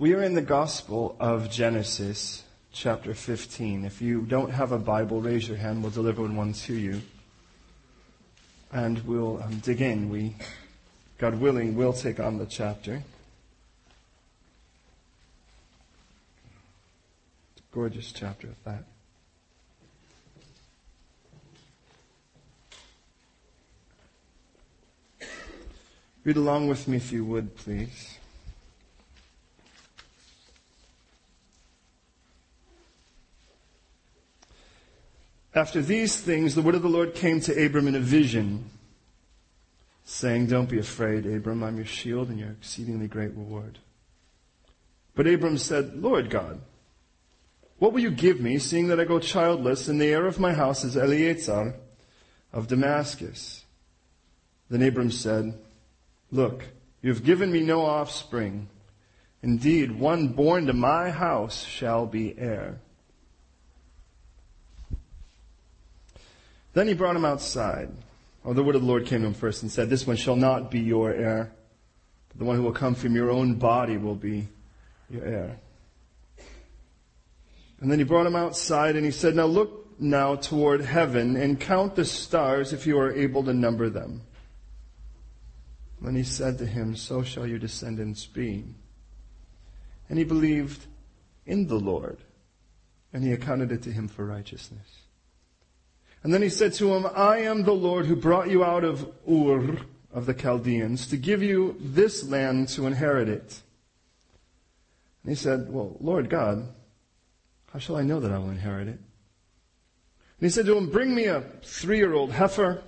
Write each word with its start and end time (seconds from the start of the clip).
We 0.00 0.14
are 0.14 0.22
in 0.22 0.32
the 0.32 0.40
Gospel 0.40 1.14
of 1.20 1.50
Genesis, 1.50 2.42
chapter 2.72 3.12
15. 3.12 3.84
If 3.84 4.00
you 4.00 4.22
don't 4.22 4.50
have 4.50 4.72
a 4.72 4.78
Bible, 4.78 5.20
raise 5.20 5.46
your 5.46 5.58
hand. 5.58 5.82
We'll 5.82 5.92
deliver 5.92 6.22
one 6.22 6.54
to 6.54 6.72
you. 6.72 7.02
And 8.72 9.00
we'll 9.00 9.42
um, 9.42 9.58
dig 9.58 9.82
in. 9.82 10.08
We, 10.08 10.36
God 11.18 11.38
willing, 11.38 11.76
will 11.76 11.92
take 11.92 12.18
on 12.18 12.38
the 12.38 12.46
chapter. 12.46 13.02
It's 17.52 17.60
a 17.60 17.74
gorgeous 17.74 18.10
chapter 18.10 18.46
at 18.46 18.64
that. 25.20 25.24
Read 26.24 26.38
along 26.38 26.68
with 26.68 26.88
me 26.88 26.96
if 26.96 27.12
you 27.12 27.22
would, 27.26 27.54
please. 27.54 28.16
After 35.54 35.82
these 35.82 36.20
things, 36.20 36.54
the 36.54 36.62
word 36.62 36.76
of 36.76 36.82
the 36.82 36.88
Lord 36.88 37.14
came 37.14 37.40
to 37.40 37.64
Abram 37.64 37.88
in 37.88 37.96
a 37.96 38.00
vision, 38.00 38.70
saying, 40.04 40.46
Don't 40.46 40.68
be 40.68 40.78
afraid, 40.78 41.26
Abram, 41.26 41.64
I'm 41.64 41.76
your 41.76 41.86
shield 41.86 42.28
and 42.28 42.38
your 42.38 42.50
exceedingly 42.50 43.08
great 43.08 43.34
reward. 43.34 43.78
But 45.14 45.26
Abram 45.26 45.58
said, 45.58 46.00
Lord 46.00 46.30
God, 46.30 46.60
what 47.78 47.92
will 47.92 48.00
you 48.00 48.10
give 48.10 48.40
me, 48.40 48.58
seeing 48.58 48.88
that 48.88 49.00
I 49.00 49.04
go 49.04 49.18
childless, 49.18 49.88
and 49.88 50.00
the 50.00 50.06
heir 50.06 50.26
of 50.26 50.38
my 50.38 50.52
house 50.52 50.84
is 50.84 50.96
Eliezer 50.96 51.74
of 52.52 52.68
Damascus? 52.68 53.64
Then 54.68 54.82
Abram 54.82 55.10
said, 55.10 55.54
Look, 56.30 56.64
you 57.02 57.10
have 57.12 57.24
given 57.24 57.50
me 57.50 57.60
no 57.60 57.84
offspring. 57.84 58.68
Indeed, 59.42 59.98
one 59.98 60.28
born 60.28 60.66
to 60.66 60.72
my 60.72 61.10
house 61.10 61.64
shall 61.64 62.06
be 62.06 62.38
heir. 62.38 62.78
Then 66.72 66.88
he 66.88 66.94
brought 66.94 67.16
him 67.16 67.24
outside. 67.24 67.90
Oh, 68.44 68.52
the 68.52 68.62
word 68.62 68.76
of 68.76 68.82
the 68.82 68.88
Lord 68.88 69.06
came 69.06 69.20
to 69.20 69.26
him 69.26 69.34
first 69.34 69.62
and 69.62 69.70
said, 69.70 69.90
This 69.90 70.06
one 70.06 70.16
shall 70.16 70.36
not 70.36 70.70
be 70.70 70.80
your 70.80 71.12
heir, 71.12 71.52
but 72.28 72.38
the 72.38 72.44
one 72.44 72.56
who 72.56 72.62
will 72.62 72.72
come 72.72 72.94
from 72.94 73.14
your 73.14 73.30
own 73.30 73.54
body 73.54 73.96
will 73.96 74.14
be 74.14 74.48
your 75.10 75.24
heir. 75.24 75.58
And 77.80 77.90
then 77.90 77.98
he 77.98 78.04
brought 78.04 78.26
him 78.26 78.36
outside 78.36 78.96
and 78.96 79.04
he 79.04 79.10
said, 79.10 79.34
Now 79.34 79.46
look 79.46 80.00
now 80.00 80.36
toward 80.36 80.80
heaven 80.80 81.36
and 81.36 81.60
count 81.60 81.96
the 81.96 82.04
stars 82.04 82.72
if 82.72 82.86
you 82.86 82.98
are 82.98 83.12
able 83.12 83.44
to 83.44 83.52
number 83.52 83.90
them. 83.90 84.22
Then 86.00 86.14
he 86.14 86.22
said 86.22 86.58
to 86.58 86.66
him, 86.66 86.96
So 86.96 87.22
shall 87.22 87.46
your 87.46 87.58
descendants 87.58 88.24
be. 88.26 88.64
And 90.08 90.18
he 90.18 90.24
believed 90.24 90.86
in 91.46 91.66
the 91.66 91.78
Lord, 91.78 92.18
and 93.12 93.22
he 93.22 93.32
accounted 93.32 93.70
it 93.70 93.82
to 93.82 93.92
him 93.92 94.08
for 94.08 94.24
righteousness. 94.24 94.99
And 96.22 96.34
then 96.34 96.42
he 96.42 96.50
said 96.50 96.74
to 96.74 96.94
him, 96.94 97.06
I 97.14 97.38
am 97.38 97.62
the 97.62 97.72
Lord 97.72 98.06
who 98.06 98.14
brought 98.14 98.50
you 98.50 98.62
out 98.62 98.84
of 98.84 99.10
Ur 99.28 99.78
of 100.12 100.26
the 100.26 100.34
Chaldeans 100.34 101.06
to 101.08 101.16
give 101.16 101.42
you 101.42 101.76
this 101.80 102.24
land 102.24 102.68
to 102.70 102.86
inherit 102.86 103.28
it. 103.28 103.60
And 105.22 105.30
he 105.30 105.36
said, 105.36 105.72
Well, 105.72 105.96
Lord 106.00 106.28
God, 106.28 106.68
how 107.72 107.78
shall 107.78 107.96
I 107.96 108.02
know 108.02 108.20
that 108.20 108.32
I 108.32 108.38
will 108.38 108.50
inherit 108.50 108.88
it? 108.88 108.98
And 108.98 110.46
he 110.46 110.50
said 110.50 110.66
to 110.66 110.76
him, 110.76 110.90
Bring 110.90 111.14
me 111.14 111.24
a 111.24 111.42
three 111.62 111.98
year 111.98 112.12
old 112.12 112.32
heifer, 112.32 112.82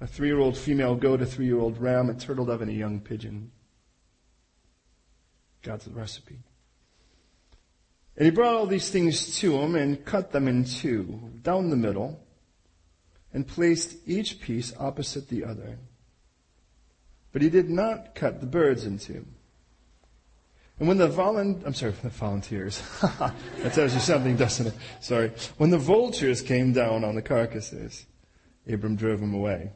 a 0.00 0.06
three 0.06 0.28
year 0.28 0.38
old 0.38 0.58
female 0.58 0.94
goat, 0.94 1.22
a 1.22 1.26
three 1.26 1.46
year 1.46 1.58
old 1.58 1.78
ram, 1.78 2.10
a 2.10 2.14
turtle 2.14 2.44
dove, 2.44 2.60
and 2.60 2.70
a 2.70 2.74
young 2.74 3.00
pigeon. 3.00 3.50
God's 5.62 5.86
the 5.86 5.92
recipe. 5.92 6.38
And 8.16 8.26
he 8.26 8.30
brought 8.30 8.54
all 8.54 8.66
these 8.66 8.90
things 8.90 9.38
to 9.38 9.56
him 9.58 9.74
and 9.74 10.04
cut 10.04 10.32
them 10.32 10.48
in 10.48 10.64
two, 10.64 11.30
down 11.42 11.70
the 11.70 11.76
middle 11.76 12.20
and 13.32 13.46
placed 13.46 13.96
each 14.06 14.40
piece 14.40 14.72
opposite 14.78 15.28
the 15.28 15.44
other. 15.44 15.78
But 17.32 17.42
he 17.42 17.50
did 17.50 17.68
not 17.68 18.14
cut 18.14 18.40
the 18.40 18.46
birds 18.46 18.84
in 18.84 18.98
two. 18.98 19.26
And 20.78 20.86
when 20.86 20.98
the 20.98 21.08
volun- 21.08 21.64
I'm 21.66 21.74
sorry, 21.74 21.92
the 22.02 22.08
volunteers. 22.08 22.82
that 23.00 23.72
tells 23.72 23.94
you 23.94 24.00
something, 24.00 24.36
doesn't 24.36 24.68
it? 24.68 24.74
Sorry. 25.00 25.32
When 25.56 25.70
the 25.70 25.78
vultures 25.78 26.40
came 26.40 26.72
down 26.72 27.04
on 27.04 27.14
the 27.14 27.22
carcasses, 27.22 28.06
Abram 28.68 28.96
drove 28.96 29.20
them 29.20 29.34
away. 29.34 29.72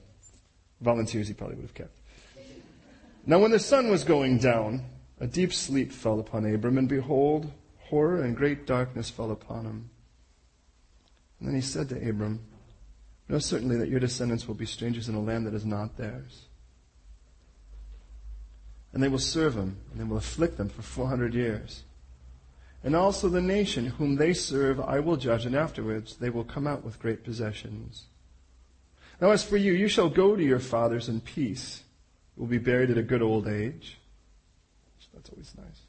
Volunteers 0.80 1.28
he 1.28 1.34
probably 1.34 1.56
would 1.56 1.62
have 1.62 1.74
kept. 1.74 1.96
Now 3.26 3.38
when 3.38 3.52
the 3.52 3.58
sun 3.58 3.88
was 3.88 4.02
going 4.02 4.38
down, 4.38 4.84
a 5.20 5.26
deep 5.26 5.52
sleep 5.52 5.92
fell 5.92 6.18
upon 6.18 6.52
Abram, 6.52 6.78
and 6.78 6.88
behold, 6.88 7.52
horror 7.78 8.22
and 8.22 8.36
great 8.36 8.66
darkness 8.66 9.08
fell 9.08 9.30
upon 9.30 9.64
him. 9.64 9.90
And 11.38 11.48
then 11.48 11.54
he 11.54 11.60
said 11.60 11.88
to 11.90 12.08
Abram, 12.08 12.40
Know 13.32 13.38
certainly 13.38 13.78
that 13.78 13.88
your 13.88 13.98
descendants 13.98 14.46
will 14.46 14.54
be 14.54 14.66
strangers 14.66 15.08
in 15.08 15.14
a 15.14 15.20
land 15.20 15.46
that 15.46 15.54
is 15.54 15.64
not 15.64 15.96
theirs. 15.96 16.42
And 18.92 19.02
they 19.02 19.08
will 19.08 19.18
serve 19.18 19.54
him, 19.54 19.78
and 19.90 19.98
they 19.98 20.04
will 20.04 20.18
afflict 20.18 20.58
them 20.58 20.68
for 20.68 20.82
400 20.82 21.32
years. 21.32 21.84
And 22.84 22.94
also 22.94 23.30
the 23.30 23.40
nation 23.40 23.86
whom 23.86 24.16
they 24.16 24.34
serve 24.34 24.78
I 24.80 25.00
will 25.00 25.16
judge, 25.16 25.46
and 25.46 25.56
afterwards 25.56 26.16
they 26.16 26.28
will 26.28 26.44
come 26.44 26.66
out 26.66 26.84
with 26.84 27.00
great 27.00 27.24
possessions. 27.24 28.04
Now 29.18 29.30
as 29.30 29.42
for 29.42 29.56
you, 29.56 29.72
you 29.72 29.88
shall 29.88 30.10
go 30.10 30.36
to 30.36 30.44
your 30.44 30.58
fathers 30.58 31.08
in 31.08 31.22
peace. 31.22 31.84
You 32.36 32.42
will 32.42 32.50
be 32.50 32.58
buried 32.58 32.90
at 32.90 32.98
a 32.98 33.02
good 33.02 33.22
old 33.22 33.48
age. 33.48 33.96
That's 35.14 35.30
always 35.30 35.54
nice. 35.56 35.81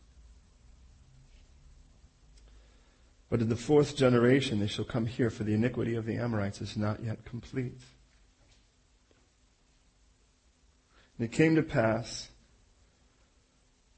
But 3.34 3.42
in 3.42 3.50
the 3.50 3.56
fourth 3.56 3.96
generation 3.96 4.60
they 4.60 4.68
shall 4.68 4.86
come 4.86 5.08
here, 5.08 5.32
for 5.32 5.44
the 5.44 5.56
iniquity 5.56 5.96
of 5.96 6.06
the 6.06 6.18
Amorites 6.18 6.62
is 6.62 6.78
not 6.78 7.04
yet 7.04 7.26
complete. 7.26 7.82
And 11.18 11.26
it 11.26 11.32
came 11.32 11.56
to 11.56 11.64
pass, 11.64 12.30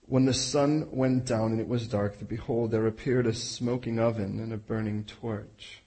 when 0.03 0.23
the 0.23 0.33
sun 0.33 0.87
went 0.89 1.25
down 1.25 1.51
and 1.51 1.59
it 1.59 1.67
was 1.67 1.85
dark, 1.85 2.17
that 2.19 2.29
behold, 2.29 2.71
there 2.71 2.87
appeared 2.87 3.27
a 3.27 3.33
smoking 3.33 3.99
oven 3.99 4.39
and 4.39 4.53
a 4.53 4.57
burning 4.57 5.03
torch. 5.03 5.81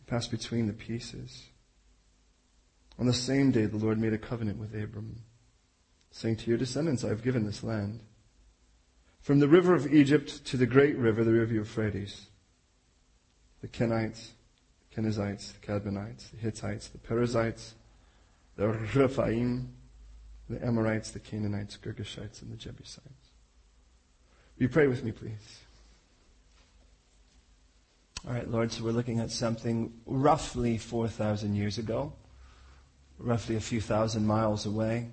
It 0.00 0.06
passed 0.06 0.30
between 0.30 0.68
the 0.68 0.72
pieces. 0.72 1.48
On 2.96 3.08
the 3.08 3.12
same 3.12 3.50
day 3.50 3.66
the 3.66 3.76
Lord 3.76 3.98
made 3.98 4.12
a 4.12 4.18
covenant 4.18 4.58
with 4.58 4.80
Abram, 4.80 5.22
saying, 6.12 6.36
To 6.36 6.48
your 6.48 6.58
descendants 6.58 7.02
I 7.02 7.08
have 7.08 7.24
given 7.24 7.44
this 7.44 7.64
land. 7.64 8.02
From 9.20 9.38
the 9.38 9.48
river 9.48 9.74
of 9.74 9.92
Egypt 9.92 10.44
to 10.46 10.56
the 10.56 10.66
great 10.66 10.96
river, 10.96 11.24
the 11.24 11.32
river 11.32 11.52
Euphrates, 11.52 12.26
the 13.60 13.68
Kenites, 13.68 14.30
the 14.88 15.02
Kenizzites, 15.02 15.52
the 15.52 15.66
Cadmonites, 15.66 16.30
the 16.30 16.38
Hittites, 16.38 16.88
the 16.88 16.98
Perizzites, 16.98 17.74
the 18.56 18.68
Rephaim, 18.68 19.74
the 20.48 20.64
Amorites, 20.64 21.10
the 21.10 21.20
Canaanites, 21.20 21.76
Girgashites, 21.76 22.42
and 22.42 22.50
the 22.50 22.56
Jebusites. 22.56 23.30
Will 24.58 24.64
you 24.64 24.68
pray 24.68 24.86
with 24.86 25.04
me, 25.04 25.12
please? 25.12 25.60
All 28.26 28.34
right, 28.34 28.50
Lord, 28.50 28.72
so 28.72 28.84
we're 28.84 28.90
looking 28.90 29.20
at 29.20 29.30
something 29.30 29.92
roughly 30.04 30.76
4,000 30.76 31.54
years 31.54 31.78
ago, 31.78 32.12
roughly 33.18 33.56
a 33.56 33.60
few 33.60 33.80
thousand 33.80 34.26
miles 34.26 34.66
away. 34.66 35.10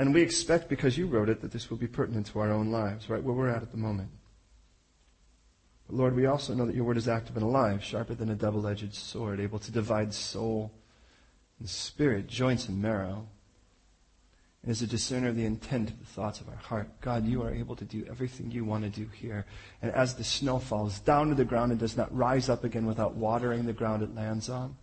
And 0.00 0.14
we 0.14 0.22
expect, 0.22 0.70
because 0.70 0.96
you 0.96 1.06
wrote 1.06 1.28
it, 1.28 1.42
that 1.42 1.52
this 1.52 1.68
will 1.68 1.76
be 1.76 1.86
pertinent 1.86 2.28
to 2.28 2.38
our 2.38 2.50
own 2.50 2.70
lives, 2.70 3.10
right 3.10 3.22
where 3.22 3.34
we're 3.34 3.50
at 3.50 3.60
at 3.60 3.70
the 3.70 3.76
moment. 3.76 4.08
But 5.86 5.94
Lord, 5.94 6.16
we 6.16 6.24
also 6.24 6.54
know 6.54 6.64
that 6.64 6.74
your 6.74 6.84
word 6.84 6.96
is 6.96 7.06
active 7.06 7.36
and 7.36 7.44
alive, 7.44 7.84
sharper 7.84 8.14
than 8.14 8.30
a 8.30 8.34
double 8.34 8.66
edged 8.66 8.94
sword, 8.94 9.40
able 9.40 9.58
to 9.58 9.70
divide 9.70 10.14
soul 10.14 10.72
and 11.58 11.68
spirit, 11.68 12.26
joints 12.28 12.66
and 12.66 12.80
marrow, 12.80 13.28
and 14.62 14.72
is 14.72 14.80
a 14.80 14.86
discerner 14.86 15.28
of 15.28 15.36
the 15.36 15.44
intent 15.44 15.90
of 15.90 15.98
the 15.98 16.06
thoughts 16.06 16.40
of 16.40 16.48
our 16.48 16.56
heart. 16.56 16.88
God, 17.02 17.26
you 17.26 17.42
are 17.42 17.52
able 17.52 17.76
to 17.76 17.84
do 17.84 18.06
everything 18.08 18.50
you 18.50 18.64
want 18.64 18.84
to 18.84 18.88
do 18.90 19.06
here. 19.12 19.44
And 19.82 19.92
as 19.92 20.14
the 20.14 20.24
snow 20.24 20.60
falls 20.60 20.98
down 21.00 21.28
to 21.28 21.34
the 21.34 21.44
ground 21.44 21.72
and 21.72 21.78
does 21.78 21.98
not 21.98 22.16
rise 22.16 22.48
up 22.48 22.64
again 22.64 22.86
without 22.86 23.16
watering 23.16 23.66
the 23.66 23.74
ground 23.74 24.02
it 24.02 24.14
lands 24.14 24.48
on, 24.48 24.78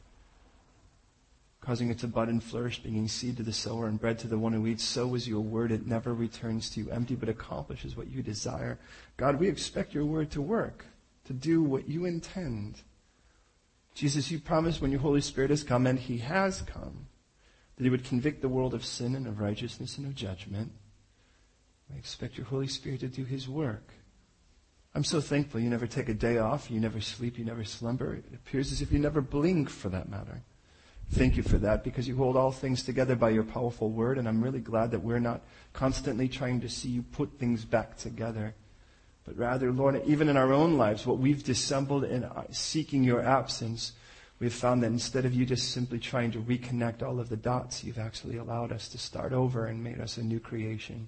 causing 1.67 1.89
it 1.89 1.99
to 1.99 2.07
bud 2.07 2.29
and 2.29 2.41
flourish, 2.41 2.81
bringing 2.81 3.09
seed 3.09 3.35
to 3.35 3.43
the 3.43 3.51
sower 3.51 3.87
and 3.87 3.99
bread 3.99 4.17
to 4.17 4.25
the 4.25 4.39
one 4.39 4.53
who 4.53 4.65
eats. 4.65 4.85
So 4.85 5.15
is 5.15 5.27
your 5.27 5.41
word. 5.41 5.69
It 5.69 5.85
never 5.85 6.13
returns 6.13 6.69
to 6.69 6.79
you 6.79 6.89
empty, 6.91 7.13
but 7.13 7.27
accomplishes 7.27 7.97
what 7.97 8.07
you 8.07 8.23
desire. 8.23 8.79
God, 9.17 9.37
we 9.37 9.49
expect 9.49 9.93
your 9.93 10.05
word 10.05 10.31
to 10.31 10.41
work, 10.41 10.85
to 11.25 11.33
do 11.33 11.61
what 11.61 11.89
you 11.89 12.05
intend. 12.05 12.83
Jesus, 13.93 14.31
you 14.31 14.39
promised 14.39 14.81
when 14.81 14.91
your 14.91 15.01
Holy 15.01 15.19
Spirit 15.19 15.49
has 15.49 15.61
come, 15.61 15.85
and 15.85 15.99
he 15.99 16.19
has 16.19 16.61
come, 16.61 17.07
that 17.75 17.83
he 17.83 17.89
would 17.89 18.05
convict 18.05 18.41
the 18.41 18.47
world 18.47 18.73
of 18.73 18.85
sin 18.85 19.13
and 19.13 19.27
of 19.27 19.41
righteousness 19.41 19.97
and 19.97 20.07
of 20.07 20.15
judgment. 20.15 20.71
I 21.93 21.97
expect 21.97 22.37
your 22.37 22.47
Holy 22.47 22.67
Spirit 22.67 23.01
to 23.01 23.09
do 23.09 23.25
his 23.25 23.49
work. 23.49 23.91
I'm 24.95 25.03
so 25.03 25.19
thankful 25.19 25.59
you 25.59 25.69
never 25.69 25.85
take 25.85 26.07
a 26.07 26.13
day 26.13 26.37
off, 26.37 26.71
you 26.71 26.79
never 26.79 27.01
sleep, 27.01 27.37
you 27.37 27.43
never 27.43 27.65
slumber. 27.65 28.13
It 28.13 28.33
appears 28.33 28.71
as 28.71 28.81
if 28.81 28.89
you 28.89 28.99
never 28.99 29.19
blink 29.19 29.69
for 29.69 29.89
that 29.89 30.07
matter. 30.07 30.43
Thank 31.11 31.37
you 31.37 31.43
for 31.43 31.57
that 31.59 31.83
because 31.83 32.07
you 32.07 32.15
hold 32.15 32.35
all 32.35 32.51
things 32.51 32.83
together 32.83 33.15
by 33.15 33.29
your 33.29 33.43
powerful 33.43 33.89
word, 33.89 34.17
and 34.17 34.27
I'm 34.27 34.43
really 34.43 34.59
glad 34.59 34.91
that 34.91 35.03
we're 35.03 35.19
not 35.19 35.41
constantly 35.73 36.27
trying 36.27 36.61
to 36.61 36.69
see 36.69 36.89
you 36.89 37.01
put 37.01 37.39
things 37.39 37.63
back 37.63 37.97
together. 37.97 38.53
But 39.25 39.37
rather, 39.37 39.71
Lord, 39.71 40.01
even 40.05 40.29
in 40.29 40.37
our 40.37 40.53
own 40.53 40.77
lives, 40.77 41.05
what 41.05 41.17
we've 41.17 41.43
dissembled 41.43 42.03
in 42.03 42.23
uh, 42.23 42.43
seeking 42.51 43.03
your 43.03 43.21
absence, 43.21 43.93
we've 44.39 44.53
found 44.53 44.83
that 44.83 44.87
instead 44.87 45.25
of 45.25 45.33
you 45.33 45.45
just 45.45 45.71
simply 45.71 45.99
trying 45.99 46.31
to 46.31 46.39
reconnect 46.39 47.03
all 47.03 47.19
of 47.19 47.29
the 47.29 47.37
dots, 47.37 47.83
you've 47.83 47.99
actually 47.99 48.37
allowed 48.37 48.71
us 48.71 48.87
to 48.89 48.97
start 48.97 49.33
over 49.33 49.65
and 49.65 49.83
made 49.83 49.99
us 49.99 50.17
a 50.17 50.23
new 50.23 50.39
creation. 50.39 51.07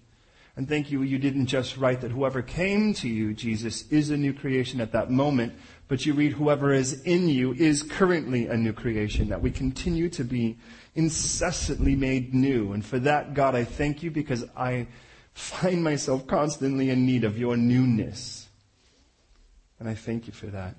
And 0.60 0.68
thank 0.68 0.92
you, 0.92 1.04
you 1.04 1.20
didn't 1.20 1.46
just 1.46 1.78
write 1.78 2.02
that 2.02 2.12
whoever 2.12 2.42
came 2.42 2.94
to 2.96 3.08
you, 3.08 3.34
Jesus, 3.34 3.88
is 3.88 4.10
a 4.10 4.18
new 4.18 4.34
creation 4.34 4.82
at 4.82 4.92
that 4.92 5.10
moment, 5.10 5.54
but 5.88 6.06
you 6.06 6.14
read 6.14 6.34
whoever 6.34 6.74
is 6.74 7.02
in 7.04 7.30
you 7.30 7.54
is 7.54 7.82
currently 7.82 8.48
a 8.48 8.58
new 8.58 8.74
creation, 8.74 9.30
that 9.30 9.42
we 9.42 9.52
continue 9.52 10.10
to 10.10 10.26
be 10.26 10.58
incessantly 10.96 11.96
made 11.96 12.34
new. 12.34 12.74
And 12.74 12.84
for 12.86 13.00
that, 13.00 13.34
God, 13.34 13.56
I 13.56 13.64
thank 13.64 14.04
you 14.04 14.12
because 14.12 14.44
I 14.54 14.88
find 15.32 15.82
myself 15.82 16.28
constantly 16.28 16.90
in 16.90 17.06
need 17.06 17.24
of 17.24 17.40
your 17.40 17.56
newness. 17.56 18.50
And 19.80 19.88
I 19.88 19.94
thank 19.94 20.28
you 20.28 20.34
for 20.34 20.48
that. 20.48 20.76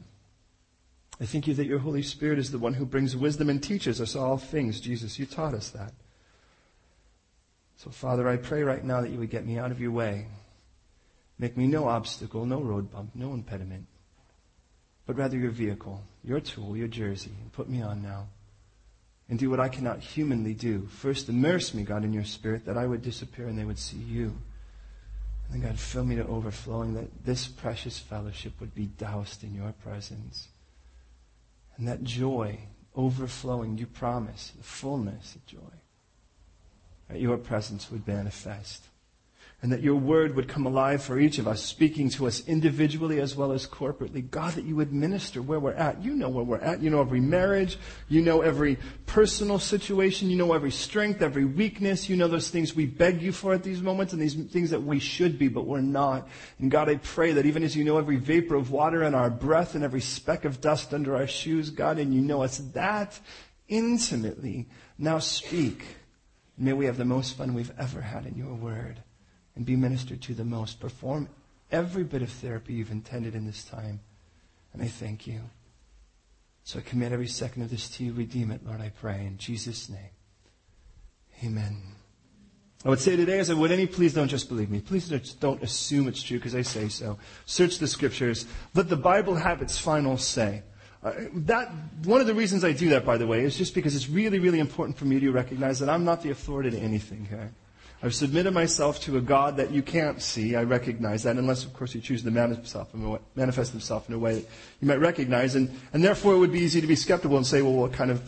I 1.18 1.24
thank 1.24 1.46
you 1.46 1.54
that 1.54 1.64
your 1.64 1.78
Holy 1.78 2.02
Spirit 2.02 2.38
is 2.38 2.50
the 2.50 2.58
one 2.58 2.74
who 2.74 2.84
brings 2.84 3.16
wisdom 3.16 3.48
and 3.48 3.62
teaches 3.62 3.98
us 3.98 4.14
all 4.14 4.36
things. 4.36 4.78
Jesus, 4.78 5.18
you 5.18 5.24
taught 5.24 5.54
us 5.54 5.70
that. 5.70 5.94
So, 7.82 7.88
Father, 7.88 8.28
I 8.28 8.36
pray 8.36 8.62
right 8.62 8.84
now 8.84 9.00
that 9.00 9.10
you 9.10 9.18
would 9.20 9.30
get 9.30 9.46
me 9.46 9.58
out 9.58 9.70
of 9.70 9.80
your 9.80 9.90
way. 9.90 10.26
Make 11.38 11.56
me 11.56 11.66
no 11.66 11.88
obstacle, 11.88 12.44
no 12.44 12.60
road 12.60 12.92
bump, 12.92 13.12
no 13.14 13.32
impediment, 13.32 13.86
but 15.06 15.16
rather 15.16 15.38
your 15.38 15.50
vehicle, 15.50 16.02
your 16.22 16.40
tool, 16.40 16.76
your 16.76 16.88
jersey, 16.88 17.30
put 17.52 17.70
me 17.70 17.80
on 17.80 18.02
now. 18.02 18.26
And 19.30 19.38
do 19.38 19.48
what 19.48 19.60
I 19.60 19.70
cannot 19.70 20.00
humanly 20.00 20.52
do. 20.52 20.88
First, 20.88 21.30
immerse 21.30 21.72
me, 21.72 21.84
God, 21.84 22.04
in 22.04 22.12
your 22.12 22.24
spirit, 22.24 22.66
that 22.66 22.76
I 22.76 22.84
would 22.84 23.00
disappear 23.00 23.46
and 23.46 23.58
they 23.58 23.64
would 23.64 23.78
see 23.78 23.96
you. 23.96 24.36
And 25.46 25.54
then, 25.54 25.62
God, 25.62 25.78
fill 25.78 26.04
me 26.04 26.16
to 26.16 26.26
overflowing, 26.26 26.92
that 26.94 27.24
this 27.24 27.48
precious 27.48 27.98
fellowship 27.98 28.52
would 28.60 28.74
be 28.74 28.86
doused 28.98 29.42
in 29.42 29.54
your 29.54 29.72
presence. 29.82 30.48
And 31.78 31.88
that 31.88 32.04
joy 32.04 32.58
overflowing, 32.94 33.78
you 33.78 33.86
promise, 33.86 34.52
the 34.54 34.64
fullness 34.64 35.34
of 35.34 35.46
joy 35.46 35.79
that 37.10 37.20
your 37.20 37.36
presence 37.36 37.90
would 37.90 38.06
manifest. 38.06 38.84
And 39.62 39.70
that 39.72 39.82
your 39.82 39.96
word 39.96 40.36
would 40.36 40.48
come 40.48 40.64
alive 40.64 41.02
for 41.02 41.20
each 41.20 41.38
of 41.38 41.46
us, 41.46 41.62
speaking 41.62 42.08
to 42.10 42.26
us 42.26 42.42
individually 42.46 43.20
as 43.20 43.36
well 43.36 43.52
as 43.52 43.66
corporately. 43.66 44.30
God, 44.30 44.54
that 44.54 44.64
you 44.64 44.74
would 44.76 44.90
minister 44.90 45.42
where 45.42 45.60
we're 45.60 45.74
at. 45.74 46.02
You 46.02 46.14
know 46.14 46.30
where 46.30 46.44
we're 46.44 46.60
at. 46.60 46.80
You 46.80 46.88
know 46.88 47.02
every 47.02 47.20
marriage. 47.20 47.78
You 48.08 48.22
know 48.22 48.40
every 48.40 48.78
personal 49.04 49.58
situation. 49.58 50.30
You 50.30 50.38
know 50.38 50.54
every 50.54 50.70
strength, 50.70 51.20
every 51.20 51.44
weakness. 51.44 52.08
You 52.08 52.16
know 52.16 52.26
those 52.26 52.48
things 52.48 52.74
we 52.74 52.86
beg 52.86 53.20
you 53.20 53.32
for 53.32 53.52
at 53.52 53.62
these 53.62 53.82
moments 53.82 54.14
and 54.14 54.22
these 54.22 54.34
things 54.34 54.70
that 54.70 54.82
we 54.82 54.98
should 54.98 55.38
be, 55.38 55.48
but 55.48 55.66
we're 55.66 55.82
not. 55.82 56.26
And 56.58 56.70
God, 56.70 56.88
I 56.88 56.96
pray 56.96 57.32
that 57.32 57.44
even 57.44 57.62
as 57.62 57.76
you 57.76 57.84
know 57.84 57.98
every 57.98 58.16
vapor 58.16 58.54
of 58.54 58.70
water 58.70 59.02
in 59.02 59.14
our 59.14 59.28
breath 59.28 59.74
and 59.74 59.84
every 59.84 60.00
speck 60.00 60.46
of 60.46 60.62
dust 60.62 60.94
under 60.94 61.16
our 61.16 61.26
shoes, 61.26 61.68
God, 61.68 61.98
and 61.98 62.14
you 62.14 62.22
know 62.22 62.42
us 62.42 62.56
that 62.72 63.20
intimately, 63.68 64.68
now 64.96 65.18
speak 65.18 65.84
May 66.60 66.74
we 66.74 66.84
have 66.84 66.98
the 66.98 67.06
most 67.06 67.38
fun 67.38 67.54
we've 67.54 67.72
ever 67.78 68.02
had 68.02 68.26
in 68.26 68.36
your 68.36 68.52
word 68.52 69.02
and 69.56 69.64
be 69.64 69.76
ministered 69.76 70.20
to 70.22 70.34
the 70.34 70.44
most. 70.44 70.78
Perform 70.78 71.30
every 71.72 72.04
bit 72.04 72.20
of 72.20 72.28
therapy 72.28 72.74
you've 72.74 72.90
intended 72.90 73.34
in 73.34 73.46
this 73.46 73.64
time. 73.64 74.00
And 74.74 74.82
I 74.82 74.86
thank 74.86 75.26
you. 75.26 75.40
So 76.64 76.78
I 76.78 76.82
commit 76.82 77.12
every 77.12 77.28
second 77.28 77.62
of 77.62 77.70
this 77.70 77.88
to 77.96 78.04
you. 78.04 78.12
Redeem 78.12 78.50
it, 78.50 78.60
Lord, 78.64 78.82
I 78.82 78.90
pray. 78.90 79.24
In 79.24 79.38
Jesus' 79.38 79.88
name. 79.88 80.10
Amen. 81.42 81.80
I 82.84 82.90
would 82.90 83.00
say 83.00 83.16
today, 83.16 83.38
as 83.38 83.48
I 83.48 83.54
would 83.54 83.72
any, 83.72 83.86
please 83.86 84.12
don't 84.12 84.28
just 84.28 84.50
believe 84.50 84.70
me. 84.70 84.80
Please 84.80 85.08
don't 85.08 85.62
assume 85.62 86.08
it's 86.08 86.22
true 86.22 86.36
because 86.36 86.54
I 86.54 86.62
say 86.62 86.88
so. 86.88 87.18
Search 87.46 87.78
the 87.78 87.88
scriptures. 87.88 88.44
Let 88.74 88.90
the 88.90 88.96
Bible 88.96 89.34
have 89.34 89.62
its 89.62 89.78
final 89.78 90.18
say. 90.18 90.62
Uh, 91.02 91.12
that, 91.32 91.70
one 92.04 92.20
of 92.20 92.26
the 92.26 92.34
reasons 92.34 92.62
I 92.62 92.72
do 92.72 92.90
that, 92.90 93.06
by 93.06 93.16
the 93.16 93.26
way, 93.26 93.40
is 93.42 93.56
just 93.56 93.74
because 93.74 93.96
it's 93.96 94.10
really, 94.10 94.38
really 94.38 94.58
important 94.58 94.98
for 94.98 95.06
me 95.06 95.18
to 95.18 95.32
recognize 95.32 95.78
that 95.78 95.88
I'm 95.88 96.04
not 96.04 96.22
the 96.22 96.30
authority 96.30 96.70
to 96.70 96.78
anything 96.78 97.24
here. 97.24 97.52
I've 98.02 98.14
submitted 98.14 98.52
myself 98.52 99.00
to 99.00 99.18
a 99.18 99.20
God 99.20 99.58
that 99.58 99.70
you 99.70 99.82
can't 99.82 100.22
see. 100.22 100.56
I 100.56 100.62
recognize 100.62 101.22
that, 101.24 101.36
unless, 101.36 101.64
of 101.64 101.74
course, 101.74 101.94
you 101.94 102.00
choose 102.00 102.22
to 102.22 102.30
manifest 102.30 103.72
himself 103.72 104.08
in 104.08 104.14
a 104.14 104.18
way 104.18 104.34
that 104.34 104.48
you 104.80 104.88
might 104.88 105.00
recognize. 105.00 105.54
And, 105.54 105.70
and 105.92 106.02
therefore, 106.02 106.34
it 106.34 106.38
would 106.38 106.52
be 106.52 106.60
easy 106.60 106.80
to 106.80 106.86
be 106.86 106.96
skeptical 106.96 107.36
and 107.36 107.46
say, 107.46 107.60
well, 107.60 107.74
what 107.74 107.92
kind 107.92 108.10
of 108.10 108.22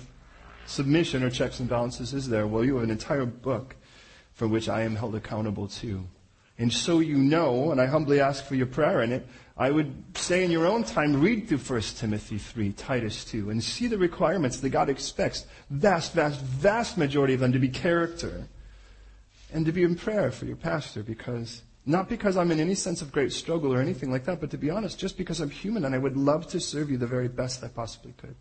submission 0.66 1.22
or 1.22 1.30
checks 1.30 1.58
and 1.60 1.68
balances 1.68 2.12
is 2.12 2.28
there? 2.28 2.46
Well, 2.46 2.64
you 2.64 2.74
have 2.74 2.84
an 2.84 2.90
entire 2.90 3.24
book 3.24 3.76
for 4.34 4.46
which 4.46 4.68
I 4.68 4.82
am 4.82 4.96
held 4.96 5.14
accountable 5.14 5.68
to. 5.68 6.04
And 6.62 6.72
so 6.72 7.00
you 7.00 7.18
know, 7.18 7.72
and 7.72 7.80
I 7.80 7.86
humbly 7.86 8.20
ask 8.20 8.44
for 8.44 8.54
your 8.54 8.66
prayer 8.66 9.02
in 9.02 9.10
it, 9.12 9.26
I 9.56 9.70
would 9.70 10.16
say 10.16 10.44
in 10.44 10.50
your 10.50 10.66
own 10.66 10.84
time, 10.84 11.20
read 11.20 11.48
through 11.48 11.58
1 11.58 11.80
Timothy 11.96 12.38
3, 12.38 12.72
Titus 12.72 13.24
2, 13.24 13.50
and 13.50 13.62
see 13.62 13.88
the 13.88 13.98
requirements 13.98 14.60
that 14.60 14.70
God 14.70 14.88
expects. 14.88 15.44
Vast, 15.70 16.12
vast, 16.12 16.40
vast 16.40 16.96
majority 16.96 17.34
of 17.34 17.40
them 17.40 17.52
to 17.52 17.58
be 17.58 17.68
character. 17.68 18.46
And 19.52 19.66
to 19.66 19.72
be 19.72 19.82
in 19.82 19.96
prayer 19.96 20.30
for 20.30 20.46
your 20.46 20.56
pastor 20.56 21.02
because, 21.02 21.62
not 21.84 22.08
because 22.08 22.36
I'm 22.36 22.50
in 22.50 22.60
any 22.60 22.74
sense 22.74 23.02
of 23.02 23.12
great 23.12 23.32
struggle 23.32 23.74
or 23.74 23.80
anything 23.80 24.10
like 24.10 24.24
that, 24.24 24.40
but 24.40 24.50
to 24.52 24.56
be 24.56 24.70
honest, 24.70 24.98
just 24.98 25.18
because 25.18 25.40
I'm 25.40 25.50
human 25.50 25.84
and 25.84 25.94
I 25.94 25.98
would 25.98 26.16
love 26.16 26.46
to 26.48 26.60
serve 26.60 26.90
you 26.90 26.96
the 26.96 27.06
very 27.06 27.28
best 27.28 27.62
I 27.62 27.68
possibly 27.68 28.14
could. 28.16 28.36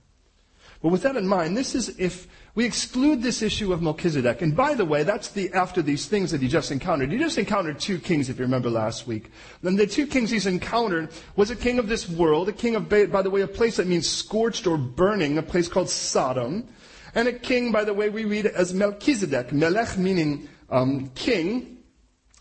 But 0.81 0.89
with 0.89 1.03
that 1.03 1.15
in 1.15 1.27
mind, 1.27 1.55
this 1.55 1.75
is 1.75 1.89
if 1.99 2.27
we 2.55 2.65
exclude 2.65 3.21
this 3.21 3.41
issue 3.41 3.71
of 3.71 3.81
Melchizedek. 3.81 4.41
And 4.41 4.55
by 4.55 4.73
the 4.73 4.83
way, 4.83 5.03
that's 5.03 5.29
the 5.29 5.53
after 5.53 5.81
these 5.81 6.07
things 6.07 6.31
that 6.31 6.41
he 6.41 6.47
just 6.47 6.71
encountered. 6.71 7.11
He 7.11 7.17
just 7.17 7.37
encountered 7.37 7.79
two 7.79 7.99
kings, 7.99 8.29
if 8.29 8.39
you 8.39 8.45
remember 8.45 8.69
last 8.69 9.07
week. 9.07 9.31
And 9.63 9.77
the 9.77 9.87
two 9.87 10.07
kings 10.07 10.31
he's 10.31 10.47
encountered 10.47 11.09
was 11.35 11.51
a 11.51 11.55
king 11.55 11.79
of 11.79 11.87
this 11.87 12.09
world, 12.09 12.49
a 12.49 12.53
king 12.53 12.75
of, 12.75 12.89
by 12.89 13.21
the 13.21 13.29
way, 13.29 13.41
a 13.41 13.47
place 13.47 13.77
that 13.77 13.87
means 13.87 14.09
scorched 14.09 14.67
or 14.67 14.77
burning, 14.77 15.37
a 15.37 15.43
place 15.43 15.67
called 15.67 15.89
Sodom, 15.89 16.67
and 17.13 17.27
a 17.27 17.33
king, 17.33 17.71
by 17.71 17.83
the 17.83 17.93
way, 17.93 18.09
we 18.09 18.25
read 18.25 18.45
as 18.45 18.73
Melchizedek. 18.73 19.51
Melech 19.51 19.97
meaning 19.97 20.49
um, 20.69 21.09
king, 21.09 21.77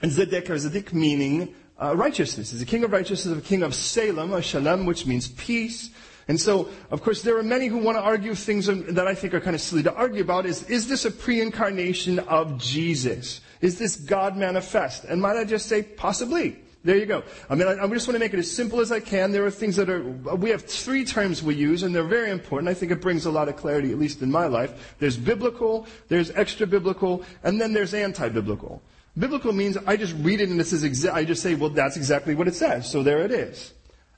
and 0.00 0.10
Zedek 0.10 0.48
or 0.48 0.54
Zedek 0.54 0.92
meaning 0.92 1.54
uh, 1.80 1.94
righteousness. 1.96 2.52
He's 2.52 2.62
a 2.62 2.66
king 2.66 2.84
of 2.84 2.92
righteousness, 2.92 3.36
a 3.36 3.40
king 3.40 3.62
of 3.62 3.74
Salem, 3.74 4.32
or 4.32 4.42
Shalem, 4.42 4.86
which 4.86 5.06
means 5.06 5.28
peace. 5.28 5.90
And 6.30 6.40
so, 6.40 6.68
of 6.92 7.02
course, 7.02 7.22
there 7.22 7.36
are 7.38 7.42
many 7.42 7.66
who 7.66 7.78
want 7.78 7.98
to 7.98 8.02
argue 8.02 8.36
things 8.36 8.66
that 8.66 9.08
I 9.08 9.16
think 9.16 9.34
are 9.34 9.40
kind 9.40 9.56
of 9.56 9.60
silly 9.60 9.82
to 9.82 9.92
argue 9.92 10.22
about 10.22 10.46
is, 10.46 10.62
is 10.70 10.86
this 10.86 11.04
a 11.04 11.10
pre-incarnation 11.10 12.20
of 12.20 12.56
Jesus? 12.56 13.40
Is 13.60 13.80
this 13.80 13.96
God 13.96 14.36
manifest? 14.36 15.02
And 15.06 15.20
might 15.20 15.36
I 15.36 15.42
just 15.42 15.66
say, 15.66 15.82
possibly. 15.82 16.56
There 16.84 16.96
you 16.96 17.06
go. 17.06 17.24
I 17.50 17.56
mean, 17.56 17.66
I, 17.66 17.82
I, 17.82 17.88
just 17.88 18.06
want 18.06 18.14
to 18.14 18.20
make 18.20 18.32
it 18.32 18.38
as 18.38 18.48
simple 18.48 18.78
as 18.78 18.92
I 18.92 19.00
can. 19.00 19.32
There 19.32 19.44
are 19.44 19.50
things 19.50 19.74
that 19.74 19.90
are, 19.90 20.04
we 20.04 20.50
have 20.50 20.62
three 20.62 21.04
terms 21.04 21.42
we 21.42 21.56
use, 21.56 21.82
and 21.82 21.92
they're 21.92 22.04
very 22.04 22.30
important. 22.30 22.68
I 22.68 22.74
think 22.74 22.92
it 22.92 23.00
brings 23.00 23.26
a 23.26 23.30
lot 23.32 23.48
of 23.48 23.56
clarity, 23.56 23.90
at 23.90 23.98
least 23.98 24.22
in 24.22 24.30
my 24.30 24.46
life. 24.46 24.94
There's 25.00 25.16
biblical, 25.16 25.88
there's 26.06 26.30
extra 26.30 26.64
biblical, 26.64 27.24
and 27.42 27.60
then 27.60 27.72
there's 27.72 27.92
anti-biblical. 27.92 28.80
Biblical 29.18 29.52
means 29.52 29.76
I 29.84 29.96
just 29.96 30.14
read 30.18 30.40
it 30.40 30.48
and 30.48 30.60
this 30.60 30.72
is 30.72 30.84
exa- 30.84 31.12
I 31.12 31.24
just 31.24 31.42
say, 31.42 31.56
well, 31.56 31.70
that's 31.70 31.96
exactly 31.96 32.36
what 32.36 32.46
it 32.46 32.54
says. 32.54 32.88
So 32.88 33.02
there 33.02 33.22
it 33.22 33.32
is. 33.32 33.74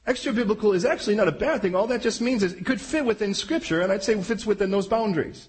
Extra 0.07 0.33
biblical 0.33 0.73
is 0.73 0.85
actually 0.85 1.15
not 1.15 1.29
a 1.29 1.33
bad 1.33 1.63
thing. 1.63 1.75
All 1.75 1.87
that 1.87 2.03
just 2.03 2.21
means 2.21 2.43
is 2.43 2.55
it 2.55 2.67
could 2.67 2.81
fit 2.81 3.05
within 3.05 3.35
Scripture, 3.35 3.83
and 3.83 3.93
I'd 3.93 4.03
say 4.03 4.15
it 4.15 4.25
fits 4.25 4.45
within 4.45 4.71
those 4.71 4.89
boundaries. 4.89 5.49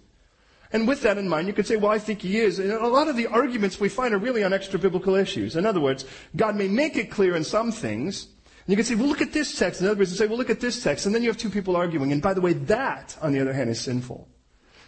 And 0.72 0.88
with 0.88 1.02
that 1.04 1.18
in 1.18 1.30
mind, 1.30 1.48
you 1.48 1.54
could 1.54 1.68
say, 1.68 1.76
well, 1.76 1.92
I 1.92 2.00
think 2.00 2.22
he 2.22 2.40
is. 2.40 2.60
And 2.60 2.72
a 2.72 2.88
lot 2.88 3.08
of 3.08 3.16
the 3.16 3.28
arguments 3.28 3.80
we 3.80 3.90
find 3.90 4.14
are 4.14 4.18
really 4.18 4.44
on 4.44 4.54
extra 4.54 4.80
biblical 4.80 5.16
issues. 5.16 5.56
In 5.56 5.66
other 5.66 5.80
words, 5.80 6.06
God 6.36 6.56
may 6.56 6.68
make 6.68 6.98
it 6.98 7.12
clear 7.12 7.36
in 7.36 7.44
some 7.44 7.72
things. 7.72 8.28
And 8.66 8.70
you 8.72 8.76
can 8.76 8.86
say, 8.86 8.96
well, 8.96 9.08
look 9.08 9.22
at 9.22 9.34
this 9.34 9.58
text. 9.58 9.82
In 9.82 9.88
other 9.88 10.00
words, 10.00 10.12
you 10.12 10.18
say, 10.18 10.26
well, 10.26 10.38
look 10.38 10.50
at 10.50 10.60
this 10.60 10.82
text. 10.82 11.06
And 11.06 11.14
then 11.14 11.22
you 11.22 11.30
have 11.30 11.38
two 11.38 11.52
people 11.52 11.76
arguing. 11.76 12.12
And 12.12 12.22
by 12.22 12.34
the 12.34 12.42
way, 12.42 12.54
that, 12.54 13.16
on 13.22 13.34
the 13.34 13.40
other 13.40 13.54
hand, 13.54 13.70
is 13.70 13.82
sinful. 13.82 14.28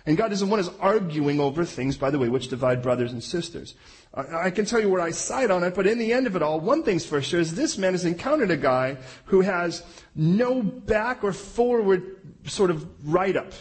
And 0.06 0.18
God 0.18 0.32
isn't 0.32 0.50
one 0.50 0.60
is 0.60 0.70
arguing 0.80 1.40
over 1.40 1.66
things, 1.66 1.98
by 1.98 2.12
the 2.12 2.20
way, 2.20 2.30
which 2.30 2.48
divide 2.48 2.84
brothers 2.84 3.12
and 3.12 3.24
sisters. 3.24 3.74
I, 4.14 4.50
can 4.50 4.66
tell 4.66 4.80
you 4.80 4.90
where 4.90 5.02
I 5.02 5.12
side 5.12 5.52
on 5.52 5.64
it, 5.64 5.76
but 5.76 5.88
in 5.88 5.98
the 5.98 6.14
end 6.14 6.26
of 6.28 6.36
it 6.36 6.42
all, 6.42 6.60
one 6.60 6.84
thing's 6.84 7.06
for 7.06 7.22
sure 7.22 7.40
is 7.40 7.54
this 7.56 7.78
man 7.78 7.94
has 7.94 8.06
encountered 8.06 8.52
a 8.52 8.58
guy 8.58 8.98
who 9.26 9.42
has 9.42 9.84
no 10.16 10.62
back 10.62 11.24
or 11.24 11.34
forward 11.34 12.18
sort 12.46 12.70
of 12.70 12.88
write-up. 13.04 13.52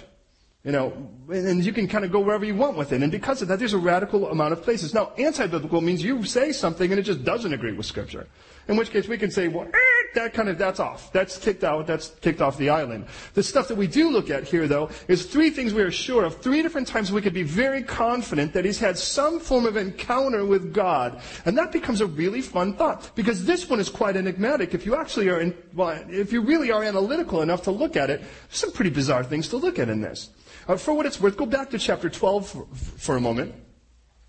You 0.63 0.73
know, 0.73 1.11
and 1.29 1.63
you 1.63 1.75
can 1.75 1.89
kind 1.89 2.07
of 2.07 2.13
go 2.13 2.21
wherever 2.21 2.45
you 2.45 2.55
want 2.55 2.79
with 2.79 2.93
it. 2.93 3.03
And 3.03 3.13
because 3.13 3.43
of 3.43 3.49
that, 3.49 3.59
there's 3.59 3.75
a 3.75 3.79
radical 3.79 4.31
amount 4.31 4.55
of 4.55 4.63
places. 4.63 4.95
Now, 4.95 5.13
anti-biblical 5.19 5.83
means 5.83 6.03
you 6.03 6.25
say 6.25 6.53
something 6.53 6.91
and 6.91 6.99
it 6.99 7.03
just 7.03 7.23
doesn't 7.23 7.53
agree 7.53 7.73
with 7.73 7.85
Scripture. 7.85 8.29
In 8.69 8.77
which 8.77 8.91
case 8.91 9.07
we 9.07 9.19
can 9.19 9.31
say, 9.31 9.49
well, 9.49 9.67
eh, 9.67 9.94
that 10.15 10.35
kind 10.35 10.49
of, 10.49 10.59
that's 10.59 10.81
off. 10.81 11.13
That's 11.13 11.39
kicked 11.39 11.65
out. 11.65 11.87
That's 11.87 12.11
kicked 12.21 12.41
off 12.41 12.59
the 12.59 12.71
island. 12.71 13.07
The 13.35 13.43
stuff 13.43 13.69
that 13.69 13.77
we 13.77 13.87
do 13.87 14.11
look 14.11 14.31
at 14.31 14.45
here, 14.45 14.67
though, 14.67 14.91
is 15.09 15.27
three 15.27 15.51
things 15.51 15.75
we 15.75 15.83
are 15.83 15.91
sure 15.91 16.25
of. 16.25 16.41
Three 16.41 16.63
different 16.63 16.89
times 16.89 17.13
we 17.13 17.23
could 17.23 17.35
be 17.35 17.43
very 17.43 17.83
confident 17.83 18.53
that 18.53 18.65
he's 18.65 18.79
had 18.79 18.99
some 18.99 19.41
form 19.41 19.67
of 19.67 19.77
encounter 19.77 20.45
with 20.45 20.73
God. 20.73 21.21
And 21.45 21.57
that 21.59 21.73
becomes 21.73 22.01
a 22.01 22.07
really 22.07 22.41
fun 22.41 22.75
thought. 22.75 23.11
Because 23.15 23.45
this 23.45 23.69
one 23.69 23.81
is 23.81 23.89
quite 23.89 24.17
enigmatic. 24.17 24.75
If 24.75 24.87
you 24.87 24.97
actually 24.97 25.29
are, 25.29 25.41
in, 25.41 25.57
well, 25.75 26.05
if 26.09 26.33
you 26.33 26.41
really 26.41 26.71
are 26.71 26.83
analytical 26.83 27.43
enough 27.43 27.63
to 27.63 27.71
look 27.71 27.97
at 27.97 28.11
it, 28.11 28.21
there's 28.21 28.59
some 28.59 28.73
pretty 28.73 28.91
bizarre 28.91 29.25
things 29.25 29.49
to 29.49 29.57
look 29.57 29.79
at 29.79 29.89
in 29.89 30.01
this. 30.01 30.31
Uh, 30.67 30.77
for 30.77 30.95
what 30.95 31.07
it's 31.07 31.21
worth, 31.21 31.37
go 31.37 31.47
back 31.47 31.71
to 31.71 31.79
chapter 31.79 32.09
12 32.09 32.49
for, 32.49 32.67
for 32.75 33.17
a 33.17 33.21
moment. 33.21 33.55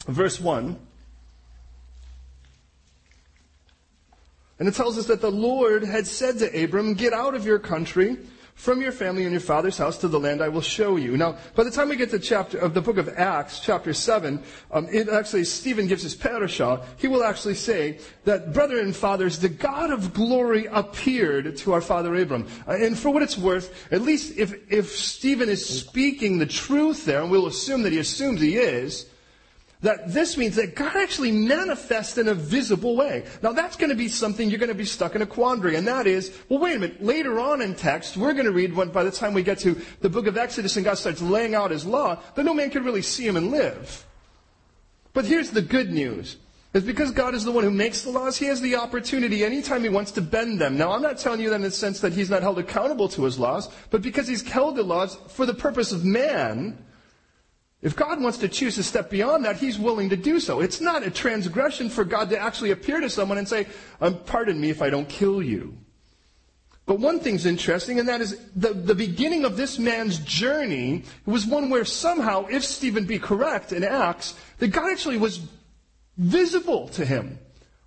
Verse 0.08 0.40
1. 0.40 0.78
And 4.60 4.68
it 4.68 4.74
tells 4.74 4.98
us 4.98 5.08
that 5.08 5.22
the 5.22 5.32
Lord 5.32 5.84
had 5.84 6.08
said 6.08 6.40
to 6.40 6.64
Abram, 6.64 6.94
Get 6.94 7.14
out 7.14 7.36
of 7.36 7.46
your 7.46 7.60
country, 7.60 8.18
from 8.56 8.82
your 8.82 8.94
family 8.94 9.24
and 9.24 9.34
your 9.34 9.42
father's 9.42 9.78
house 9.78 9.98
to 9.98 10.08
the 10.08 10.20
land 10.20 10.42
I 10.42 10.48
will 10.48 10.62
show 10.62 10.96
you. 10.96 11.18
Now, 11.18 11.38
by 11.56 11.66
the 11.66 11.72
time 11.72 11.90
we 11.90 11.98
get 11.98 12.10
to 12.12 12.20
chapter 12.20 12.58
of 12.58 12.74
the 12.74 12.82
book 12.82 12.98
of 12.98 13.10
Acts, 13.10 13.60
chapter 13.60 13.94
seven, 13.94 14.42
um, 14.72 14.88
it 14.90 15.10
actually 15.10 15.44
Stephen 15.44 15.88
gives 15.88 16.04
his 16.04 16.16
parashah. 16.16 16.84
He 16.98 17.10
will 17.10 17.24
actually 17.24 17.56
say 17.56 18.00
that, 18.24 18.54
brethren 18.54 18.86
and 18.86 18.96
fathers, 18.96 19.40
the 19.40 19.50
God 19.50 19.92
of 19.92 20.14
glory 20.14 20.68
appeared 20.72 21.58
to 21.58 21.74
our 21.74 21.82
father 21.82 22.16
Abram. 22.16 22.48
Uh, 22.66 22.78
and 22.80 22.98
for 22.98 23.10
what 23.10 23.24
it's 23.24 23.38
worth, 23.38 23.92
at 23.92 24.02
least 24.02 24.38
if 24.38 24.56
if 24.72 24.92
Stephen 24.92 25.50
is 25.50 25.64
speaking 25.66 26.38
the 26.38 26.46
truth 26.46 27.04
there, 27.04 27.22
and 27.22 27.30
we'll 27.30 27.48
assume 27.48 27.84
that 27.84 27.92
he 27.92 28.00
assumes 28.00 28.40
he 28.40 28.56
is, 28.56 29.06
that 29.86 30.12
this 30.12 30.36
means 30.36 30.56
that 30.56 30.76
God 30.76 30.96
actually 30.96 31.32
manifests 31.32 32.18
in 32.18 32.28
a 32.28 32.34
visible 32.34 32.96
way. 32.96 33.24
Now 33.44 33.52
that's 33.52 33.76
going 33.76 33.92
to 33.92 33.96
be 33.96 34.08
something 34.08 34.50
you're 34.50 34.58
going 34.58 34.70
to 34.70 34.74
be 34.74 34.84
stuck 34.84 35.14
in 35.14 35.22
a 35.22 35.28
quandary, 35.28 35.76
and 35.76 35.88
that 35.88 36.08
is, 36.08 36.36
well, 36.50 36.58
wait 36.58 36.76
a 36.76 36.80
minute. 36.80 37.04
Later 37.04 37.40
on 37.40 37.62
in 37.62 37.76
text, 37.76 38.18
we're 38.18 38.34
going 38.34 38.48
to 38.48 38.52
read 38.52 38.76
when, 38.76 38.90
by 38.90 39.04
the 39.04 39.12
time 39.12 39.36
we 39.36 39.44
get 39.44 39.60
to 39.60 39.80
the 40.02 40.10
book 40.10 40.26
of 40.26 40.38
Exodus 40.38 40.76
and 40.76 40.84
God 40.84 40.96
starts 40.96 41.22
laying 41.22 41.54
out 41.54 41.70
His 41.70 41.86
law, 41.86 42.20
that 42.34 42.44
no 42.44 42.54
man 42.54 42.72
could 42.72 42.84
really 42.84 43.04
see 43.04 43.28
Him 43.28 43.38
and 43.38 43.52
live. 43.52 44.08
But 45.14 45.26
here's 45.26 45.52
the 45.52 45.62
good 45.62 45.92
news. 45.92 46.38
Is 46.74 46.84
because 46.84 47.12
God 47.12 47.36
is 47.36 47.46
the 47.46 47.52
one 47.52 47.64
who 47.64 47.72
makes 47.72 48.02
the 48.02 48.10
laws, 48.10 48.38
He 48.38 48.48
has 48.48 48.62
the 48.62 48.78
opportunity 48.78 49.46
anytime 49.46 49.84
He 49.84 49.90
wants 49.90 50.10
to 50.14 50.22
bend 50.22 50.60
them. 50.60 50.80
Now, 50.80 50.94
I'm 50.94 51.04
not 51.04 51.20
telling 51.20 51.42
you 51.42 51.52
that 51.52 51.58
in 51.58 51.62
the 51.62 51.70
sense 51.70 52.00
that 52.00 52.12
He's 52.12 52.32
not 52.32 52.42
held 52.42 52.58
accountable 52.58 53.08
to 53.10 53.24
His 53.24 53.38
laws, 53.38 53.70
but 53.92 54.02
because 54.02 54.28
He's 54.28 54.42
held 54.42 54.78
the 54.78 54.84
laws 54.84 55.16
for 55.28 55.46
the 55.46 55.54
purpose 55.54 55.92
of 55.92 56.04
man, 56.04 56.84
if 57.86 57.96
God 57.96 58.20
wants 58.20 58.40
to 58.40 58.50
choose 58.50 58.76
to 58.76 58.84
step 58.84 59.12
beyond 59.12 59.46
that, 59.46 59.58
He's 59.58 59.78
willing 59.78 60.10
to 60.10 60.18
do 60.18 60.40
so. 60.40 60.60
It's 60.60 60.82
not 60.82 61.06
a 61.06 61.12
transgression 61.12 61.88
for 61.88 62.04
God 62.04 62.32
to 62.32 62.40
actually 62.40 62.72
appear 62.72 63.00
to 63.00 63.12
someone 63.12 63.38
and 63.38 63.48
say, 63.48 63.68
um, 64.02 64.18
pardon 64.26 64.60
me 64.60 64.72
if 64.72 64.82
I 64.82 64.90
don't 64.90 65.08
kill 65.08 65.44
you. 65.44 65.78
But 66.88 66.98
one 66.98 67.20
thing's 67.20 67.46
interesting, 67.46 68.00
and 68.00 68.10
that 68.10 68.22
is 68.22 68.40
the, 68.56 68.74
the 68.74 68.96
beginning 68.96 69.46
of 69.46 69.56
this 69.56 69.78
man's 69.78 70.18
journey 70.18 71.04
was 71.28 71.46
one 71.46 71.70
where 71.70 71.86
somehow, 71.86 72.48
if 72.48 72.66
Stephen 72.66 73.06
be 73.06 73.20
correct 73.20 73.72
in 73.72 73.84
Acts, 73.84 74.34
that 74.58 74.70
God 74.70 74.92
actually 74.92 75.20
was 75.20 75.42
visible 76.18 76.88
to 76.90 77.06
him. 77.06 77.38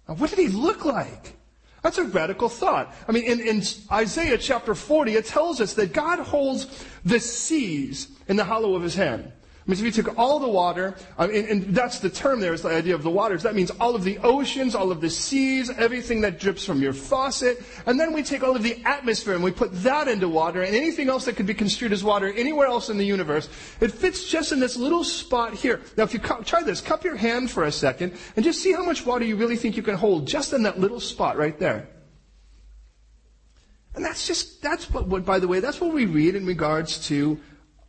Now, 0.09 0.15
what 0.15 0.31
did 0.31 0.39
he 0.39 0.47
look 0.47 0.85
like? 0.85 1.35
That's 1.83 1.99
a 1.99 2.05
radical 2.05 2.49
thought. 2.49 2.95
I 3.09 3.11
mean, 3.11 3.25
in, 3.25 3.41
in 3.41 3.63
Isaiah 3.91 4.39
chapter 4.39 4.77
40, 4.77 5.17
it 5.17 5.27
tells 5.27 5.61
us 5.61 5.75
that 5.75 5.93
God 5.93 6.21
holds 6.21 6.87
the 7.05 7.19
seas 7.19 8.07
in 8.29 8.37
the 8.37 8.45
hollow 8.45 8.77
of 8.77 8.83
his 8.85 8.95
hand 8.95 9.33
means 9.69 9.81
if 9.81 9.87
you 9.87 10.03
took 10.03 10.19
all 10.19 10.39
the 10.39 10.49
water, 10.49 10.97
uh, 11.19 11.29
and, 11.31 11.47
and, 11.49 11.75
that's 11.75 11.99
the 11.99 12.09
term 12.09 12.41
there 12.41 12.55
is 12.55 12.63
the 12.63 12.71
idea 12.71 12.95
of 12.95 13.03
the 13.03 13.11
waters. 13.11 13.43
That 13.43 13.55
means 13.55 13.71
all 13.73 13.95
of 13.95 14.03
the 14.03 14.17
oceans, 14.19 14.75
all 14.75 14.91
of 14.91 15.03
the 15.03 15.11
seas, 15.11 15.69
everything 15.69 16.23
that 16.23 16.41
drips 16.41 16.65
from 16.65 16.81
your 16.81 16.95
faucet. 16.95 17.63
And 17.85 18.01
then 18.01 18.15
we 18.15 18.23
take 18.23 18.43
all 18.43 18.57
of 18.57 18.63
the 18.63 18.83
atmosphere 18.87 19.35
and 19.35 19.45
we 19.45 19.51
put 19.51 19.71
that 19.83 20.09
into 20.09 20.27
water 20.27 20.63
and 20.63 20.75
anything 20.75 21.11
else 21.11 21.27
that 21.27 21.37
could 21.37 21.45
be 21.45 21.53
construed 21.53 21.93
as 21.93 22.03
water 22.03 22.33
anywhere 22.33 22.67
else 22.67 22.89
in 22.89 22.97
the 22.97 23.05
universe. 23.05 23.51
It 23.81 23.93
fits 23.93 24.27
just 24.27 24.53
in 24.53 24.59
this 24.59 24.77
little 24.77 25.05
spot 25.05 25.53
here. 25.53 25.83
Now 25.99 26.05
if 26.05 26.15
you 26.15 26.21
cu- 26.21 26.45
try 26.45 26.63
this, 26.63 26.81
cup 26.81 27.05
your 27.05 27.17
hand 27.17 27.51
for 27.51 27.65
a 27.65 27.73
second 27.73 28.15
and 28.37 28.45
just 28.45 28.63
see 28.63 28.73
how 28.73 28.85
much 28.85 29.05
water 29.05 29.27
you 29.27 29.37
really 29.37 29.57
think 29.57 29.77
you 29.77 29.83
can 29.83 29.97
hold 29.97 30.27
just 30.27 30.55
in 30.55 30.63
that 30.63 30.81
little 30.81 31.01
spot 31.01 31.37
right 31.37 31.59
there. 31.59 31.89
And 33.95 34.05
that's 34.05 34.27
just, 34.27 34.63
that's 34.63 34.91
what, 34.91 35.09
what, 35.09 35.25
by 35.25 35.41
the 35.41 35.49
way, 35.49 35.61
that's 35.61 35.81
what 35.81 35.93
we 35.93 36.07
read 36.07 36.37
in 36.37 36.47
regards 36.47 37.09
to 37.09 37.41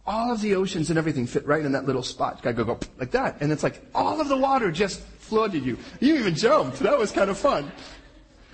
all 0.10 0.32
of 0.32 0.42
the 0.42 0.56
oceans 0.56 0.90
and 0.90 0.98
everything 0.98 1.28
fit 1.28 1.46
right 1.46 1.64
in 1.64 1.72
that 1.74 1.86
little 1.86 2.02
spot. 2.02 2.42
Gotta 2.42 2.56
go, 2.56 2.64
go 2.64 2.80
like 2.98 3.12
that. 3.12 3.38
And 3.42 3.52
it's 3.52 3.62
like 3.62 3.80
all 3.94 4.20
of 4.20 4.28
the 4.28 4.36
water 4.36 4.72
just 4.72 5.02
flooded 5.02 5.64
you. 5.64 5.78
You 6.00 6.18
even 6.18 6.34
jumped. 6.34 6.80
That 6.80 6.98
was 6.98 7.12
kind 7.12 7.30
of 7.30 7.38
fun. 7.38 7.72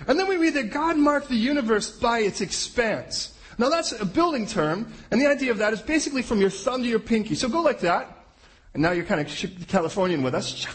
And 0.06 0.18
then 0.18 0.28
we 0.28 0.36
read 0.36 0.52
that 0.54 0.70
God 0.70 0.98
marked 0.98 1.30
the 1.30 1.36
universe 1.36 1.90
by 1.90 2.18
its 2.18 2.42
expanse. 2.42 3.32
Now 3.56 3.70
that's 3.70 3.92
a 3.98 4.04
building 4.04 4.46
term, 4.46 4.92
and 5.10 5.18
the 5.18 5.26
idea 5.26 5.50
of 5.50 5.56
that 5.58 5.72
is 5.72 5.80
basically 5.80 6.20
from 6.20 6.42
your 6.42 6.50
thumb 6.50 6.82
to 6.82 6.88
your 6.88 6.98
pinky. 6.98 7.34
So 7.34 7.48
go 7.48 7.62
like 7.62 7.80
that. 7.80 8.14
And 8.74 8.82
now 8.82 8.90
you're 8.90 9.06
kind 9.06 9.22
of 9.22 9.66
Californian 9.66 10.22
with 10.22 10.34
us. 10.34 10.66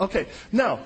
Okay. 0.00 0.26
Now, 0.50 0.80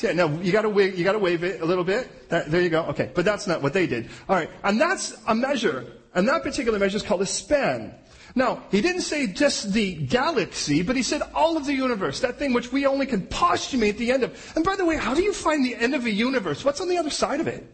yeah, 0.00 0.12
now 0.12 0.28
you 0.40 0.52
gotta 0.52 0.68
wave, 0.68 0.96
you 0.96 1.04
gotta 1.04 1.18
wave 1.18 1.44
it 1.44 1.60
a 1.60 1.64
little 1.66 1.84
bit. 1.84 2.30
That, 2.30 2.50
there 2.50 2.62
you 2.62 2.70
go. 2.70 2.84
Okay. 2.84 3.10
But 3.12 3.24
that's 3.26 3.46
not 3.46 3.60
what 3.60 3.74
they 3.74 3.86
did. 3.86 4.08
Alright. 4.28 4.48
And 4.64 4.80
that's 4.80 5.18
a 5.26 5.34
measure. 5.34 5.84
And 6.14 6.26
that 6.28 6.42
particular 6.42 6.78
measure 6.78 6.96
is 6.96 7.02
called 7.02 7.20
a 7.20 7.26
span. 7.26 7.94
Now, 8.34 8.62
he 8.70 8.80
didn't 8.80 9.02
say 9.02 9.26
just 9.26 9.72
the 9.72 9.94
galaxy, 9.94 10.82
but 10.82 10.96
he 10.96 11.02
said 11.02 11.22
all 11.34 11.56
of 11.56 11.66
the 11.66 11.74
universe, 11.74 12.20
that 12.20 12.38
thing 12.38 12.52
which 12.52 12.72
we 12.72 12.86
only 12.86 13.06
can 13.06 13.26
postulate 13.26 13.98
the 13.98 14.12
end 14.12 14.22
of. 14.22 14.52
And 14.54 14.64
by 14.64 14.76
the 14.76 14.84
way, 14.84 14.96
how 14.96 15.14
do 15.14 15.22
you 15.22 15.32
find 15.32 15.64
the 15.64 15.74
end 15.74 15.94
of 15.94 16.04
a 16.04 16.10
universe? 16.10 16.64
What's 16.64 16.80
on 16.80 16.88
the 16.88 16.98
other 16.98 17.10
side 17.10 17.40
of 17.40 17.48
it? 17.48 17.66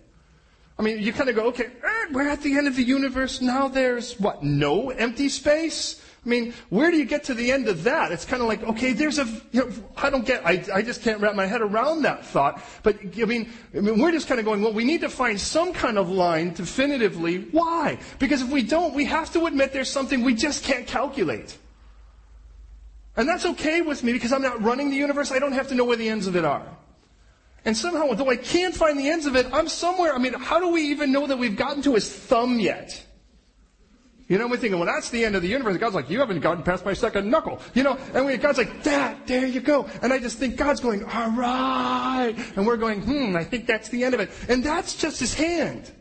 I 0.78 0.82
mean, 0.82 1.00
you 1.00 1.12
kind 1.12 1.28
of 1.28 1.36
go, 1.36 1.46
okay, 1.48 1.66
eh, 1.66 2.06
we're 2.12 2.28
at 2.28 2.42
the 2.42 2.56
end 2.56 2.68
of 2.68 2.76
the 2.76 2.82
universe. 2.82 3.40
Now 3.40 3.68
there's 3.68 4.18
what? 4.20 4.42
No 4.42 4.90
empty 4.90 5.28
space? 5.28 6.02
I 6.26 6.28
mean, 6.28 6.54
where 6.70 6.90
do 6.90 6.96
you 6.96 7.04
get 7.04 7.22
to 7.24 7.34
the 7.34 7.52
end 7.52 7.68
of 7.68 7.84
that? 7.84 8.10
It's 8.10 8.24
kind 8.24 8.42
of 8.42 8.48
like, 8.48 8.64
okay, 8.64 8.92
there's 8.92 9.20
a, 9.20 9.26
you 9.52 9.60
know, 9.60 9.70
I 9.96 10.10
don't 10.10 10.26
get, 10.26 10.44
I, 10.44 10.64
I 10.74 10.82
just 10.82 11.02
can't 11.02 11.20
wrap 11.20 11.36
my 11.36 11.46
head 11.46 11.62
around 11.62 12.02
that 12.02 12.26
thought. 12.26 12.60
But, 12.82 12.98
I 13.00 13.24
mean, 13.26 13.48
I 13.72 13.78
mean, 13.78 14.00
we're 14.00 14.10
just 14.10 14.26
kind 14.26 14.40
of 14.40 14.44
going, 14.44 14.60
well, 14.60 14.72
we 14.72 14.82
need 14.82 15.02
to 15.02 15.08
find 15.08 15.40
some 15.40 15.72
kind 15.72 15.96
of 15.96 16.10
line 16.10 16.52
definitively. 16.52 17.42
Why? 17.52 18.00
Because 18.18 18.42
if 18.42 18.50
we 18.50 18.62
don't, 18.62 18.92
we 18.92 19.04
have 19.04 19.32
to 19.34 19.46
admit 19.46 19.72
there's 19.72 19.88
something 19.88 20.24
we 20.24 20.34
just 20.34 20.64
can't 20.64 20.84
calculate. 20.84 21.56
And 23.16 23.28
that's 23.28 23.46
okay 23.46 23.80
with 23.80 24.02
me 24.02 24.12
because 24.12 24.32
I'm 24.32 24.42
not 24.42 24.60
running 24.60 24.90
the 24.90 24.96
universe. 24.96 25.30
I 25.30 25.38
don't 25.38 25.52
have 25.52 25.68
to 25.68 25.76
know 25.76 25.84
where 25.84 25.96
the 25.96 26.08
ends 26.08 26.26
of 26.26 26.34
it 26.34 26.44
are. 26.44 26.66
And 27.64 27.76
somehow, 27.76 28.12
though 28.14 28.30
I 28.30 28.36
can't 28.36 28.74
find 28.74 28.98
the 28.98 29.08
ends 29.08 29.26
of 29.26 29.36
it, 29.36 29.46
I'm 29.52 29.68
somewhere. 29.68 30.12
I 30.12 30.18
mean, 30.18 30.34
how 30.34 30.58
do 30.58 30.72
we 30.72 30.90
even 30.90 31.12
know 31.12 31.28
that 31.28 31.38
we've 31.38 31.56
gotten 31.56 31.82
to 31.82 31.94
his 31.94 32.12
thumb 32.12 32.58
yet? 32.58 33.05
You 34.28 34.38
know, 34.38 34.48
we're 34.48 34.56
thinking, 34.56 34.80
well, 34.80 34.92
that's 34.92 35.10
the 35.10 35.24
end 35.24 35.36
of 35.36 35.42
the 35.42 35.48
universe. 35.48 35.76
God's 35.76 35.94
like, 35.94 36.10
you 36.10 36.18
haven't 36.18 36.40
gotten 36.40 36.64
past 36.64 36.84
my 36.84 36.94
second 36.94 37.30
knuckle. 37.30 37.60
You 37.74 37.84
know, 37.84 37.96
and 38.12 38.26
we, 38.26 38.36
God's 38.36 38.58
like, 38.58 38.82
that, 38.82 39.24
there 39.26 39.46
you 39.46 39.60
go. 39.60 39.88
And 40.02 40.12
I 40.12 40.18
just 40.18 40.38
think 40.38 40.56
God's 40.56 40.80
going, 40.80 41.04
all 41.04 41.30
right. 41.30 42.34
And 42.56 42.66
we're 42.66 42.76
going, 42.76 43.02
hmm, 43.02 43.36
I 43.36 43.44
think 43.44 43.66
that's 43.66 43.88
the 43.88 44.02
end 44.02 44.14
of 44.14 44.20
it. 44.20 44.30
And 44.48 44.64
that's 44.64 44.96
just 44.96 45.20
his 45.20 45.32
hand. 45.32 45.92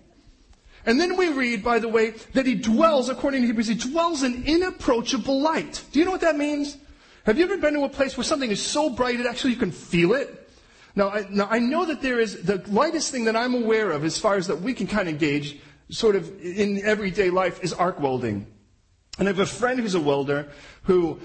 And 0.87 0.99
then 0.99 1.17
we 1.17 1.29
read, 1.29 1.63
by 1.63 1.77
the 1.77 1.87
way, 1.87 2.11
that 2.33 2.47
he 2.47 2.55
dwells, 2.55 3.09
according 3.09 3.41
to 3.41 3.47
Hebrews, 3.47 3.67
he 3.67 3.75
dwells 3.75 4.23
in 4.23 4.43
inapproachable 4.45 5.39
light. 5.39 5.83
Do 5.91 5.99
you 5.99 6.05
know 6.05 6.11
what 6.11 6.21
that 6.21 6.37
means? 6.37 6.77
Have 7.25 7.37
you 7.37 7.45
ever 7.45 7.57
been 7.57 7.73
to 7.73 7.83
a 7.83 7.89
place 7.89 8.17
where 8.17 8.23
something 8.23 8.51
is 8.51 8.61
so 8.61 8.89
bright 8.89 9.19
it 9.19 9.25
actually 9.25 9.53
you 9.53 9.59
can 9.59 9.71
feel 9.71 10.13
it? 10.13 10.49
Now 10.95 11.09
I, 11.09 11.27
now, 11.29 11.47
I 11.49 11.59
know 11.59 11.85
that 11.85 12.01
there 12.01 12.19
is 12.19 12.43
the 12.43 12.63
lightest 12.67 13.11
thing 13.11 13.25
that 13.25 13.35
I'm 13.35 13.53
aware 13.53 13.91
of 13.91 14.03
as 14.03 14.17
far 14.17 14.35
as 14.35 14.47
that 14.47 14.61
we 14.61 14.73
can 14.73 14.87
kind 14.87 15.09
of 15.09 15.19
gauge 15.19 15.59
sort 15.89 16.15
of 16.15 16.41
in 16.43 16.81
everyday 16.83 17.29
life 17.29 17.63
is 17.63 17.73
arc 17.73 17.99
welding. 17.99 18.47
And 19.17 19.27
I 19.27 19.31
have 19.31 19.39
a 19.39 19.45
friend 19.45 19.79
who's 19.79 19.95
a 19.95 19.99
welder 19.99 20.47
who 20.83 21.19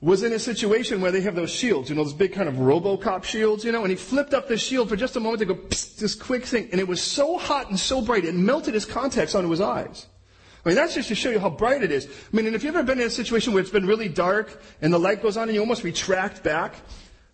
was 0.00 0.22
in 0.22 0.32
a 0.32 0.38
situation 0.38 1.00
where 1.00 1.10
they 1.10 1.22
have 1.22 1.34
those 1.34 1.50
shields, 1.50 1.88
you 1.88 1.96
know, 1.96 2.04
those 2.04 2.12
big 2.12 2.34
kind 2.34 2.48
of 2.48 2.56
Robocop 2.56 3.24
shields, 3.24 3.64
you 3.64 3.72
know, 3.72 3.82
and 3.82 3.90
he 3.90 3.96
flipped 3.96 4.34
up 4.34 4.48
the 4.48 4.58
shield 4.58 4.88
for 4.88 4.96
just 4.96 5.16
a 5.16 5.20
moment 5.20 5.40
to 5.40 5.46
go, 5.46 5.54
psst, 5.54 5.96
this 5.96 6.14
quick 6.14 6.44
thing, 6.44 6.68
and 6.72 6.80
it 6.80 6.86
was 6.86 7.00
so 7.00 7.38
hot 7.38 7.70
and 7.70 7.80
so 7.80 8.02
bright, 8.02 8.24
it 8.24 8.34
melted 8.34 8.74
his 8.74 8.84
contacts 8.84 9.34
onto 9.34 9.48
his 9.48 9.62
eyes. 9.62 10.06
I 10.64 10.68
mean, 10.68 10.76
that's 10.76 10.94
just 10.94 11.08
to 11.08 11.14
show 11.14 11.30
you 11.30 11.38
how 11.38 11.50
bright 11.50 11.82
it 11.82 11.90
is. 11.90 12.06
I 12.06 12.36
mean, 12.36 12.46
and 12.46 12.54
if 12.54 12.64
you've 12.64 12.74
ever 12.74 12.84
been 12.84 13.00
in 13.00 13.06
a 13.06 13.10
situation 13.10 13.52
where 13.52 13.62
it's 13.62 13.70
been 13.70 13.86
really 13.86 14.08
dark 14.08 14.62
and 14.82 14.92
the 14.92 14.98
light 14.98 15.22
goes 15.22 15.36
on 15.36 15.48
and 15.48 15.54
you 15.54 15.60
almost 15.60 15.84
retract 15.84 16.42
back, 16.42 16.74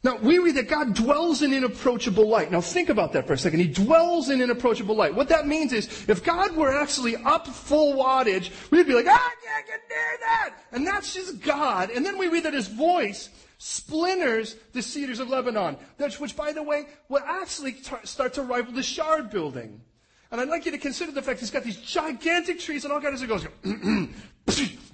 now, 0.03 0.17
we 0.17 0.39
read 0.39 0.57
that 0.57 0.69
God 0.69 0.95
dwells 0.95 1.43
in 1.43 1.53
inapproachable 1.53 2.27
light. 2.27 2.51
Now, 2.51 2.63
think 2.63 2.89
about 2.89 3.13
that 3.13 3.27
for 3.27 3.35
a 3.35 3.39
second. 3.39 3.61
He 3.61 3.69
dwells 3.69 4.31
in 4.31 4.41
inapproachable 4.41 4.95
light. 4.95 5.15
What 5.15 5.29
that 5.29 5.47
means 5.47 5.75
is, 5.75 6.09
if 6.09 6.25
God 6.25 6.57
were 6.57 6.75
actually 6.75 7.17
up 7.17 7.47
full 7.47 7.97
wattage, 7.97 8.51
we'd 8.71 8.87
be 8.87 8.95
like, 8.95 9.07
ah, 9.07 9.11
I 9.11 9.47
can't 9.47 9.67
get 9.67 9.81
near 9.91 10.19
that! 10.21 10.55
And 10.73 10.87
that's 10.87 11.13
just 11.13 11.43
God. 11.43 11.91
And 11.91 12.05
then 12.05 12.17
we 12.17 12.29
read 12.29 12.45
that 12.45 12.55
His 12.55 12.69
voice 12.69 13.29
splinters 13.59 14.57
the 14.73 14.81
cedars 14.81 15.21
of 15.21 15.29
Lebanon, 15.29 15.77
which, 16.19 16.35
by 16.35 16.53
the 16.53 16.63
way, 16.63 16.87
will 17.11 17.23
actually 17.27 17.77
start 18.05 18.33
to 18.35 18.43
rival 18.43 18.73
the 18.73 18.83
Shard 18.83 19.29
building. 19.29 19.83
And 20.31 20.41
I'd 20.41 20.49
like 20.49 20.65
you 20.65 20.71
to 20.71 20.79
consider 20.79 21.11
the 21.11 21.23
fact 21.23 21.41
he's 21.41 21.51
got 21.51 21.65
these 21.65 21.79
gigantic 21.79 22.61
trees, 22.61 22.85
and 22.85 22.93
all 22.93 23.01
does 23.01 23.21
is 23.21 23.29
goes, 23.29 23.47
and 23.65 24.15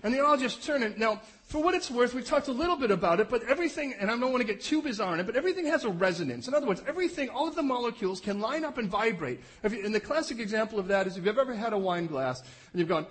they 0.03 0.21
all 0.21 0.39
just 0.39 0.63
turn. 0.65 0.83
And 0.83 0.97
now, 0.99 1.21
for 1.45 1.63
what 1.63 1.75
it's 1.75 1.91
worth, 1.91 2.15
we've 2.15 2.27
talked 2.27 2.49
a 2.49 2.53
little 2.53 2.77
bit 2.77 2.91
about 2.91 3.21
it, 3.21 3.29
but 3.29 3.43
everything, 3.45 3.95
and 4.01 4.11
I 4.11 4.17
don't 4.17 4.33
want 4.33 4.41
to 4.41 4.47
get 4.47 4.63
too 4.63 4.81
bizarre 4.81 5.13
on 5.13 5.21
it, 5.21 5.27
but 5.27 5.37
everything 5.37 5.67
has 5.67 5.85
a 5.85 5.91
resonance. 5.91 6.49
In 6.49 6.55
other 6.55 6.67
words, 6.67 6.83
everything, 6.89 7.29
all 7.29 7.47
of 7.47 7.55
the 7.55 7.63
molecules 7.63 8.19
can 8.19 8.41
line 8.41 8.65
up 8.65 8.79
and 8.79 8.89
vibrate. 8.89 9.41
You, 9.63 9.85
and 9.85 9.95
the 9.95 10.01
classic 10.01 10.39
example 10.39 10.79
of 10.79 10.89
that 10.89 11.07
is 11.07 11.19
if 11.19 11.27
you've 11.27 11.39
ever 11.39 11.55
had 11.55 11.75
a 11.75 11.79
wine 11.79 12.07
glass 12.07 12.41
and 12.73 12.81
you've 12.81 12.89
gone, 12.89 13.07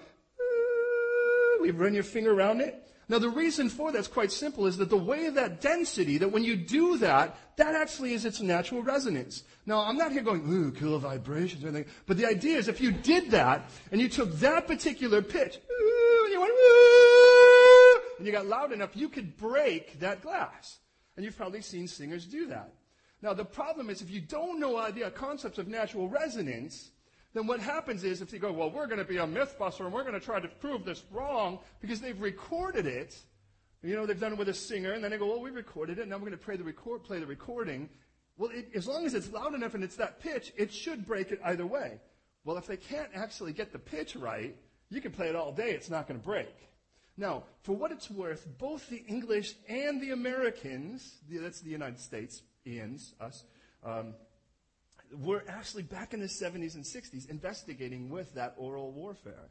you've 1.64 1.80
run 1.80 1.94
your 1.94 2.04
finger 2.04 2.34
around 2.34 2.62
it. 2.62 2.82
Now 3.08 3.20
the 3.20 3.30
reason 3.30 3.70
for 3.70 3.92
that's 3.92 4.08
quite 4.08 4.32
simple 4.32 4.66
is 4.66 4.78
that 4.78 4.90
the 4.90 4.98
way 4.98 5.30
that 5.30 5.62
density, 5.62 6.18
that 6.18 6.32
when 6.32 6.44
you 6.44 6.56
do 6.56 6.98
that, 6.98 7.38
that 7.58 7.76
actually 7.76 8.14
is 8.14 8.26
its 8.26 8.42
natural 8.42 8.82
resonance. 8.82 9.44
Now 9.66 9.82
I'm 9.82 9.98
not 9.98 10.12
here 10.12 10.24
going, 10.24 10.42
ooh, 10.52 10.72
cool 10.72 10.98
vibrations 10.98 11.64
or 11.64 11.68
anything, 11.68 11.92
but 12.06 12.18
the 12.18 12.26
idea 12.26 12.58
is 12.58 12.68
if 12.68 12.82
you 12.82 12.92
did 12.92 13.32
that 13.32 13.70
and 13.92 14.02
you 14.02 14.10
took 14.10 14.32
that 14.40 14.68
particular 14.68 15.22
pitch, 15.22 15.58
ooh, 15.58 16.28
you 16.32 16.42
went, 16.42 16.52
ooh, 16.52 18.02
and 18.18 18.26
you 18.26 18.32
got 18.32 18.48
loud 18.48 18.72
enough, 18.72 18.96
you 18.96 19.10
could 19.10 19.38
break 19.38 20.00
that 20.00 20.22
glass. 20.22 20.80
And 21.16 21.24
you've 21.24 21.38
probably 21.38 21.62
seen 21.62 21.88
singers 21.88 22.26
do 22.26 22.48
that. 22.48 22.74
Now, 23.22 23.34
the 23.34 23.46
problem 23.46 23.90
is 23.90 24.02
if 24.02 24.10
you 24.10 24.22
don't 24.22 24.60
know 24.60 24.76
uh, 24.76 24.92
the 24.92 25.06
uh, 25.06 25.10
concepts 25.10 25.58
of 25.58 25.68
natural 25.68 26.10
resonance, 26.10 26.92
then 27.36 27.48
what 27.48 27.60
happens 27.60 28.06
is 28.06 28.22
if 28.22 28.32
you 28.32 28.40
go, 28.40 28.54
well, 28.54 28.72
we're 28.72 28.88
going 28.88 28.98
to 28.98 29.04
be 29.04 29.18
a 29.18 29.28
mythbuster 29.28 29.82
and 29.82 29.92
we're 29.92 30.04
going 30.04 30.14
to 30.14 30.22
try 30.22 30.40
to 30.40 30.48
prove 30.48 30.86
this 30.86 31.04
wrong 31.12 31.60
because 31.82 32.00
they've 32.00 32.20
recorded 32.20 32.88
it. 32.88 33.14
You 33.84 33.94
know, 33.94 34.06
they've 34.06 34.20
done 34.20 34.32
it 34.32 34.40
with 34.40 34.48
a 34.48 34.54
singer, 34.54 34.94
and 34.94 35.04
then 35.04 35.12
they 35.12 35.18
go, 35.18 35.28
well, 35.28 35.42
we 35.42 35.52
recorded 35.52 36.00
it, 36.00 36.04
and 36.04 36.10
now 36.10 36.16
we're 36.16 36.22
going 36.22 36.32
to 36.32 36.38
play 36.38 36.56
the, 36.56 36.64
record, 36.64 37.04
play 37.04 37.20
the 37.20 37.26
recording. 37.26 37.90
Well, 38.38 38.52
it, 38.52 38.70
as 38.74 38.88
long 38.88 39.06
as 39.06 39.14
it's 39.14 39.32
loud 39.34 39.54
enough 39.54 39.76
and 39.76 39.84
it's 39.84 39.98
that 39.98 40.22
pitch, 40.22 40.54
it 40.58 40.74
should 40.74 41.06
break 41.06 41.32
it 41.32 41.42
either 41.44 41.66
way. 41.68 42.00
Well, 42.46 42.58
if 42.58 42.68
they 42.68 42.78
can't 42.78 43.10
actually 43.14 43.52
get 43.52 43.74
the 43.74 43.80
pitch 43.80 44.16
right, 44.16 44.56
you 44.90 45.02
can 45.02 45.12
play 45.12 45.28
it 45.28 45.36
all 45.36 45.52
day, 45.52 45.72
it's 45.72 45.90
not 45.90 46.08
going 46.08 46.20
to 46.20 46.26
break. 46.26 46.56
Now, 47.18 47.44
for 47.64 47.76
what 47.76 47.92
it's 47.92 48.10
worth, 48.10 48.48
both 48.58 48.90
the 48.90 49.04
English 49.08 49.56
and 49.68 50.02
the 50.02 50.12
Americans, 50.12 51.18
that's 51.30 51.60
the 51.60 51.70
United 51.70 52.00
States, 52.00 52.44
Ians, 52.66 53.14
us, 53.20 53.44
um, 53.84 54.14
were 55.14 55.44
actually 55.48 55.84
back 55.84 56.14
in 56.14 56.20
the 56.20 56.28
70s 56.28 56.76
and 56.76 56.84
60s 56.84 57.30
investigating 57.30 58.10
with 58.10 58.34
that 58.36 58.56
aural 58.58 58.92
warfare. 58.92 59.50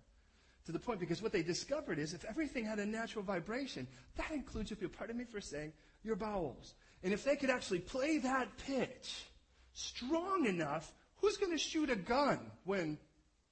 To 0.66 0.72
the 0.72 0.78
point, 0.78 0.98
because 0.98 1.20
what 1.20 1.32
they 1.32 1.42
discovered 1.42 1.98
is 1.98 2.14
if 2.14 2.24
everything 2.24 2.64
had 2.64 2.78
a 2.78 2.86
natural 2.86 3.22
vibration, 3.22 3.86
that 4.16 4.30
includes, 4.30 4.72
if 4.72 4.80
you'll 4.80 4.90
pardon 4.90 5.18
me 5.18 5.24
for 5.24 5.40
saying, 5.40 5.72
your 6.02 6.16
bowels. 6.16 6.74
And 7.02 7.12
if 7.12 7.22
they 7.22 7.36
could 7.36 7.50
actually 7.50 7.80
play 7.80 8.18
that 8.18 8.48
pitch 8.66 9.24
strong 9.74 10.46
enough, 10.46 10.92
who's 11.16 11.36
going 11.36 11.52
to 11.52 11.58
shoot 11.58 11.90
a 11.90 11.96
gun 11.96 12.38
when 12.64 12.98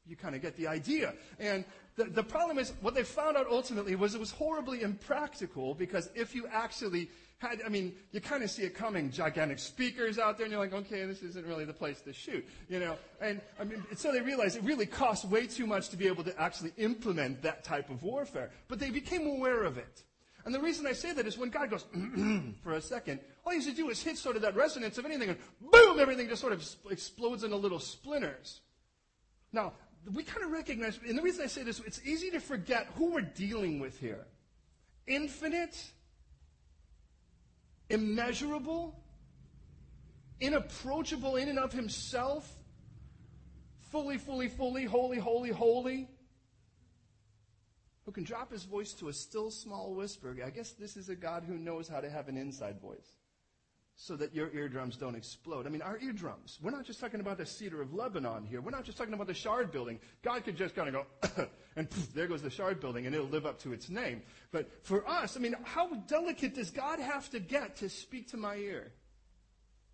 you 0.06 0.16
kind 0.16 0.34
of 0.34 0.42
get 0.42 0.56
the 0.56 0.66
idea. 0.66 1.14
And 1.38 1.64
the, 1.96 2.04
the 2.04 2.22
problem 2.22 2.58
is, 2.58 2.72
what 2.80 2.94
they 2.94 3.02
found 3.02 3.36
out 3.36 3.46
ultimately 3.50 3.94
was 3.94 4.14
it 4.14 4.20
was 4.20 4.30
horribly 4.30 4.82
impractical 4.82 5.74
because 5.74 6.08
if 6.14 6.34
you 6.34 6.46
actually 6.50 7.10
had, 7.42 7.60
I 7.66 7.68
mean, 7.68 7.94
you 8.12 8.20
kind 8.20 8.42
of 8.42 8.50
see 8.50 8.62
it 8.62 8.74
coming, 8.74 9.10
gigantic 9.10 9.58
speakers 9.58 10.18
out 10.18 10.38
there, 10.38 10.44
and 10.44 10.52
you're 10.52 10.60
like, 10.60 10.72
okay, 10.72 11.04
this 11.04 11.22
isn't 11.22 11.44
really 11.44 11.64
the 11.64 11.72
place 11.72 12.00
to 12.02 12.12
shoot, 12.12 12.46
you 12.68 12.78
know. 12.78 12.96
And 13.20 13.40
I 13.60 13.64
mean, 13.64 13.84
so 13.96 14.12
they 14.12 14.20
realized 14.20 14.56
it 14.56 14.62
really 14.62 14.86
costs 14.86 15.24
way 15.24 15.46
too 15.46 15.66
much 15.66 15.88
to 15.90 15.96
be 15.96 16.06
able 16.06 16.22
to 16.24 16.40
actually 16.40 16.72
implement 16.76 17.42
that 17.42 17.64
type 17.64 17.90
of 17.90 18.02
warfare. 18.02 18.50
But 18.68 18.78
they 18.78 18.90
became 18.90 19.26
aware 19.26 19.64
of 19.64 19.76
it. 19.76 20.04
And 20.44 20.54
the 20.54 20.60
reason 20.60 20.86
I 20.86 20.92
say 20.92 21.12
that 21.12 21.26
is 21.26 21.36
when 21.36 21.50
God 21.50 21.70
goes, 21.70 21.84
for 22.62 22.74
a 22.74 22.80
second, 22.80 23.20
all 23.44 23.52
he 23.52 23.58
has 23.58 23.66
to 23.66 23.72
do 23.72 23.90
is 23.90 24.00
hit 24.00 24.18
sort 24.18 24.36
of 24.36 24.42
that 24.42 24.54
resonance 24.54 24.98
of 24.98 25.04
anything, 25.04 25.30
and 25.30 25.38
boom, 25.60 25.98
everything 25.98 26.28
just 26.28 26.40
sort 26.40 26.52
of 26.52 26.64
explodes 26.90 27.44
into 27.44 27.56
little 27.56 27.80
splinters. 27.80 28.60
Now, 29.52 29.72
we 30.14 30.22
kind 30.22 30.44
of 30.44 30.52
recognize, 30.52 30.98
and 31.06 31.18
the 31.18 31.22
reason 31.22 31.44
I 31.44 31.48
say 31.48 31.62
this, 31.64 31.80
it's 31.80 32.00
easy 32.04 32.30
to 32.30 32.40
forget 32.40 32.88
who 32.96 33.12
we're 33.12 33.20
dealing 33.20 33.78
with 33.80 33.98
here. 33.98 34.26
Infinite, 35.06 35.76
immeasurable, 37.92 38.98
inapproachable 40.40 41.36
in 41.36 41.48
and 41.48 41.58
of 41.58 41.72
himself, 41.72 42.50
fully, 43.90 44.18
fully, 44.18 44.48
fully, 44.48 44.84
holy, 44.84 45.18
holy, 45.18 45.50
holy, 45.50 46.08
who 48.04 48.12
can 48.12 48.24
drop 48.24 48.50
his 48.50 48.64
voice 48.64 48.92
to 48.94 49.08
a 49.08 49.12
still 49.12 49.50
small 49.50 49.94
whisper. 49.94 50.36
I 50.44 50.50
guess 50.50 50.72
this 50.72 50.96
is 50.96 51.08
a 51.08 51.14
God 51.14 51.44
who 51.46 51.56
knows 51.56 51.86
how 51.86 52.00
to 52.00 52.10
have 52.10 52.28
an 52.28 52.36
inside 52.36 52.80
voice 52.80 53.21
so 53.96 54.16
that 54.16 54.34
your 54.34 54.50
eardrums 54.54 54.96
don't 54.96 55.14
explode. 55.14 55.66
I 55.66 55.70
mean, 55.70 55.82
our 55.82 55.98
eardrums. 55.98 56.58
We're 56.62 56.70
not 56.70 56.84
just 56.84 56.98
talking 56.98 57.20
about 57.20 57.38
the 57.38 57.46
cedar 57.46 57.82
of 57.82 57.92
Lebanon 57.92 58.44
here. 58.44 58.60
We're 58.60 58.70
not 58.70 58.84
just 58.84 58.96
talking 58.96 59.14
about 59.14 59.26
the 59.26 59.34
shard 59.34 59.70
building. 59.70 60.00
God 60.22 60.44
could 60.44 60.56
just 60.56 60.74
kind 60.74 60.94
of 60.94 61.06
go, 61.22 61.48
and 61.76 61.88
poof, 61.88 62.12
there 62.14 62.26
goes 62.26 62.42
the 62.42 62.50
shard 62.50 62.80
building, 62.80 63.06
and 63.06 63.14
it'll 63.14 63.28
live 63.28 63.46
up 63.46 63.60
to 63.60 63.72
its 63.72 63.88
name. 63.90 64.22
But 64.50 64.70
for 64.84 65.06
us, 65.08 65.36
I 65.36 65.40
mean, 65.40 65.54
how 65.64 65.88
delicate 66.08 66.54
does 66.54 66.70
God 66.70 66.98
have 67.00 67.30
to 67.30 67.40
get 67.40 67.76
to 67.76 67.88
speak 67.88 68.30
to 68.30 68.36
my 68.36 68.56
ear, 68.56 68.92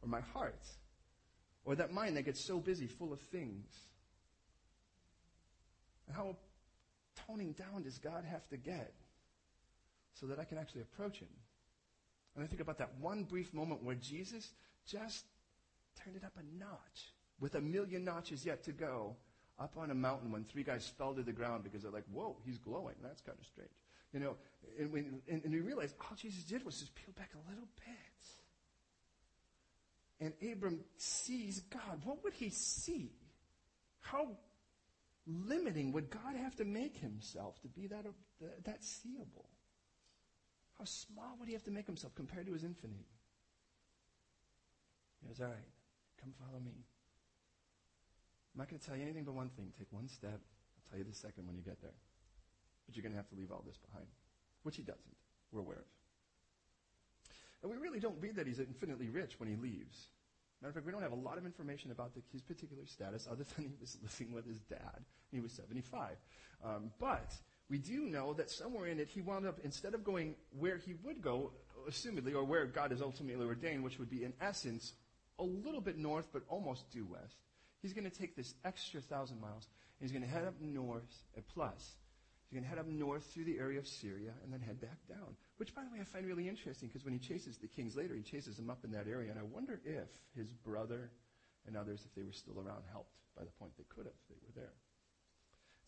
or 0.03 0.09
my 0.09 0.21
heart, 0.21 0.63
or 1.65 1.75
that 1.75 1.93
mind 1.93 2.17
that 2.17 2.23
gets 2.23 2.43
so 2.43 2.61
busy, 2.61 2.87
full 2.87 3.13
of 3.13 3.21
things? 3.21 3.67
How 6.15 6.37
toning 7.27 7.53
down 7.53 7.83
does 7.83 7.99
God 7.99 8.25
have 8.25 8.49
to 8.49 8.57
get 8.57 8.95
so 10.15 10.27
that 10.27 10.39
I 10.39 10.45
can 10.45 10.57
actually 10.57 10.83
approach 10.83 11.19
Him? 11.19 11.29
And 12.39 12.45
I 12.45 12.47
think 12.47 12.61
about 12.61 12.79
that 12.79 12.93
one 13.01 13.25
brief 13.25 13.53
moment 13.53 13.83
where 13.83 13.97
Jesus 13.97 14.53
just 14.87 15.25
turned 16.05 16.15
it 16.15 16.23
up 16.23 16.35
a 16.39 16.57
notch 16.57 17.13
with 17.41 17.57
a 17.57 17.61
million 17.61 18.05
notches 18.05 18.47
yet 18.47 18.63
to 18.63 18.71
go 18.71 19.17
up 19.59 19.77
on 19.77 19.91
a 19.91 19.95
mountain 19.95 20.31
when 20.31 20.45
three 20.45 20.63
guys 20.63 20.87
fell 20.97 21.13
to 21.15 21.25
the 21.25 21.33
ground 21.33 21.65
because 21.65 21.83
they're 21.83 21.91
like, 21.91 22.05
whoa, 22.13 22.37
he's 22.47 22.59
glowing. 22.59 22.95
That's 23.03 23.21
kind 23.23 23.37
of 23.37 23.45
strange. 23.45 23.73
You 24.13 24.21
know, 24.21 24.37
and, 24.79 24.93
we, 24.93 25.01
and, 25.01 25.43
and 25.43 25.53
we 25.53 25.59
realized 25.59 25.97
all 26.01 26.17
Jesus 26.17 26.45
did 26.45 26.65
was 26.65 26.79
just 26.79 26.95
peel 26.95 27.13
back 27.17 27.31
a 27.35 27.51
little 27.51 27.67
bit. 27.75 27.97
And 30.21 30.53
Abram 30.53 30.85
sees 30.97 31.59
God. 31.71 32.03
What 32.05 32.23
would 32.23 32.35
he 32.35 32.51
see? 32.51 33.11
How 33.99 34.29
limiting 35.27 35.91
would 35.91 36.09
God 36.09 36.37
have 36.37 36.55
to 36.55 36.65
make 36.65 36.99
himself 36.99 37.61
to 37.63 37.69
be 37.69 37.89
that, 37.89 38.07
uh, 38.07 38.47
that 38.63 38.85
seeable? 38.85 39.51
How 40.79 40.85
small 40.85 41.37
would 41.39 41.49
he 41.49 41.55
have 41.55 41.65
to 41.65 41.71
make 41.71 41.87
himself 41.87 42.15
compared 42.15 42.47
to 42.47 42.53
his 42.53 42.63
infinity? 42.63 43.07
He 45.21 45.29
goes, 45.29 45.41
All 45.41 45.47
right, 45.47 45.71
come 46.21 46.33
follow 46.39 46.61
me. 46.61 46.87
I'm 48.55 48.59
not 48.59 48.69
going 48.69 48.79
to 48.79 48.87
tell 48.87 48.97
you 48.97 49.03
anything 49.03 49.25
but 49.25 49.35
one 49.35 49.51
thing. 49.51 49.73
Take 49.77 49.89
one 49.91 50.09
step. 50.09 50.39
I'll 50.39 50.91
tell 50.91 50.99
you 50.99 51.05
the 51.05 51.15
second 51.15 51.47
when 51.47 51.57
you 51.57 51.63
get 51.63 51.81
there. 51.83 51.99
But 52.87 52.97
you're 52.97 53.03
going 53.03 53.13
to 53.13 53.19
have 53.19 53.29
to 53.29 53.37
leave 53.37 53.51
all 53.51 53.63
this 53.67 53.77
behind, 53.77 54.07
which 54.63 54.77
he 54.77 54.83
doesn't. 54.83 55.17
We're 55.53 55.61
aware 55.61 55.79
of. 55.79 55.91
And 57.63 57.71
we 57.71 57.77
really 57.77 58.01
don't 58.01 58.17
read 58.21 58.37
that 58.37 58.47
he's 58.47 58.61
infinitely 58.61 59.09
rich 59.09 59.39
when 59.39 59.49
he 59.49 59.57
leaves. 59.57 60.09
Matter 60.61 60.71
of 60.71 60.75
fact, 60.75 60.87
we 60.87 60.93
don't 60.93 61.03
have 61.03 61.13
a 61.13 61.23
lot 61.23 61.39
of 61.39 61.47
information 61.47 61.91
about 61.91 62.15
the, 62.15 62.23
his 62.33 62.43
particular 62.43 62.85
status 62.87 63.29
other 63.31 63.45
than 63.57 63.67
he 63.67 63.75
was 63.81 63.99
living 64.03 64.33
with 64.33 64.47
his 64.47 64.61
dad. 64.61 65.05
He 65.31 65.41
was 65.41 65.53
75. 65.53 66.17
Um, 66.65 66.91
but 66.99 67.35
we 67.71 67.79
do 67.79 68.01
know 68.03 68.33
that 68.35 68.51
somewhere 68.51 68.87
in 68.87 68.99
it 68.99 69.09
he 69.09 69.21
wound 69.21 69.47
up, 69.47 69.59
instead 69.63 69.95
of 69.95 70.05
going 70.05 70.35
where 70.59 70.79
he 70.79 70.95
would 71.05 71.21
go, 71.21 71.53
assumedly, 71.89 72.35
or 72.35 72.45
where 72.45 72.67
God 72.67 72.93
is 72.93 73.03
ultimately 73.03 73.47
ordained, 73.47 73.85
which 73.85 73.99
would 73.99 74.11
be 74.11 74.25
in 74.25 74.33
essence 74.41 74.93
a 75.39 75.45
little 75.45 75.81
bit 75.81 75.99
north, 75.99 76.29
but 76.33 76.43
almost 76.49 76.91
due 76.91 77.07
west, 77.07 77.37
he's 77.83 77.93
going 77.93 78.09
to 78.09 78.17
take 78.17 78.37
this 78.37 78.55
extra 78.65 79.01
thousand 79.01 79.41
miles, 79.41 79.69
and 79.99 80.09
he's 80.09 80.13
going 80.13 80.23
to 80.23 80.29
head 80.29 80.45
up 80.45 80.55
north, 80.61 81.25
at 81.37 81.47
plus. 81.49 81.97
He's 82.49 82.59
going 82.59 82.65
to 82.65 82.71
head 82.71 82.79
up 82.79 82.87
north 82.87 83.27
through 83.27 83.45
the 83.45 83.59
area 83.59 83.79
of 83.79 83.87
Syria 83.87 84.33
and 84.43 84.51
then 84.51 84.61
head 84.61 84.81
back 84.81 84.97
down. 85.07 85.37
Which, 85.59 85.75
by 85.75 85.83
the 85.85 85.91
way, 85.91 86.01
I 86.01 86.05
find 86.05 86.27
really 86.27 86.49
interesting 86.49 86.89
because 86.89 87.05
when 87.05 87.13
he 87.13 87.21
chases 87.21 87.59
the 87.59 87.69
kings 87.69 87.95
later, 87.95 88.15
he 88.15 88.23
chases 88.23 88.57
them 88.57 88.71
up 88.71 88.85
in 88.85 88.93
that 88.93 89.07
area. 89.07 89.31
And 89.31 89.39
I 89.39 89.43
wonder 89.43 89.81
if 89.85 90.09
his 90.35 90.51
brother 90.53 91.11
and 91.67 91.77
others, 91.77 92.07
if 92.07 92.15
they 92.15 92.23
were 92.23 92.33
still 92.33 92.59
around, 92.59 92.85
helped 92.91 93.13
by 93.37 93.45
the 93.45 93.51
point 93.59 93.73
they 93.77 93.85
could 93.95 94.07
have. 94.07 94.17
They 94.31 94.37
were 94.41 94.53
there. 94.55 94.73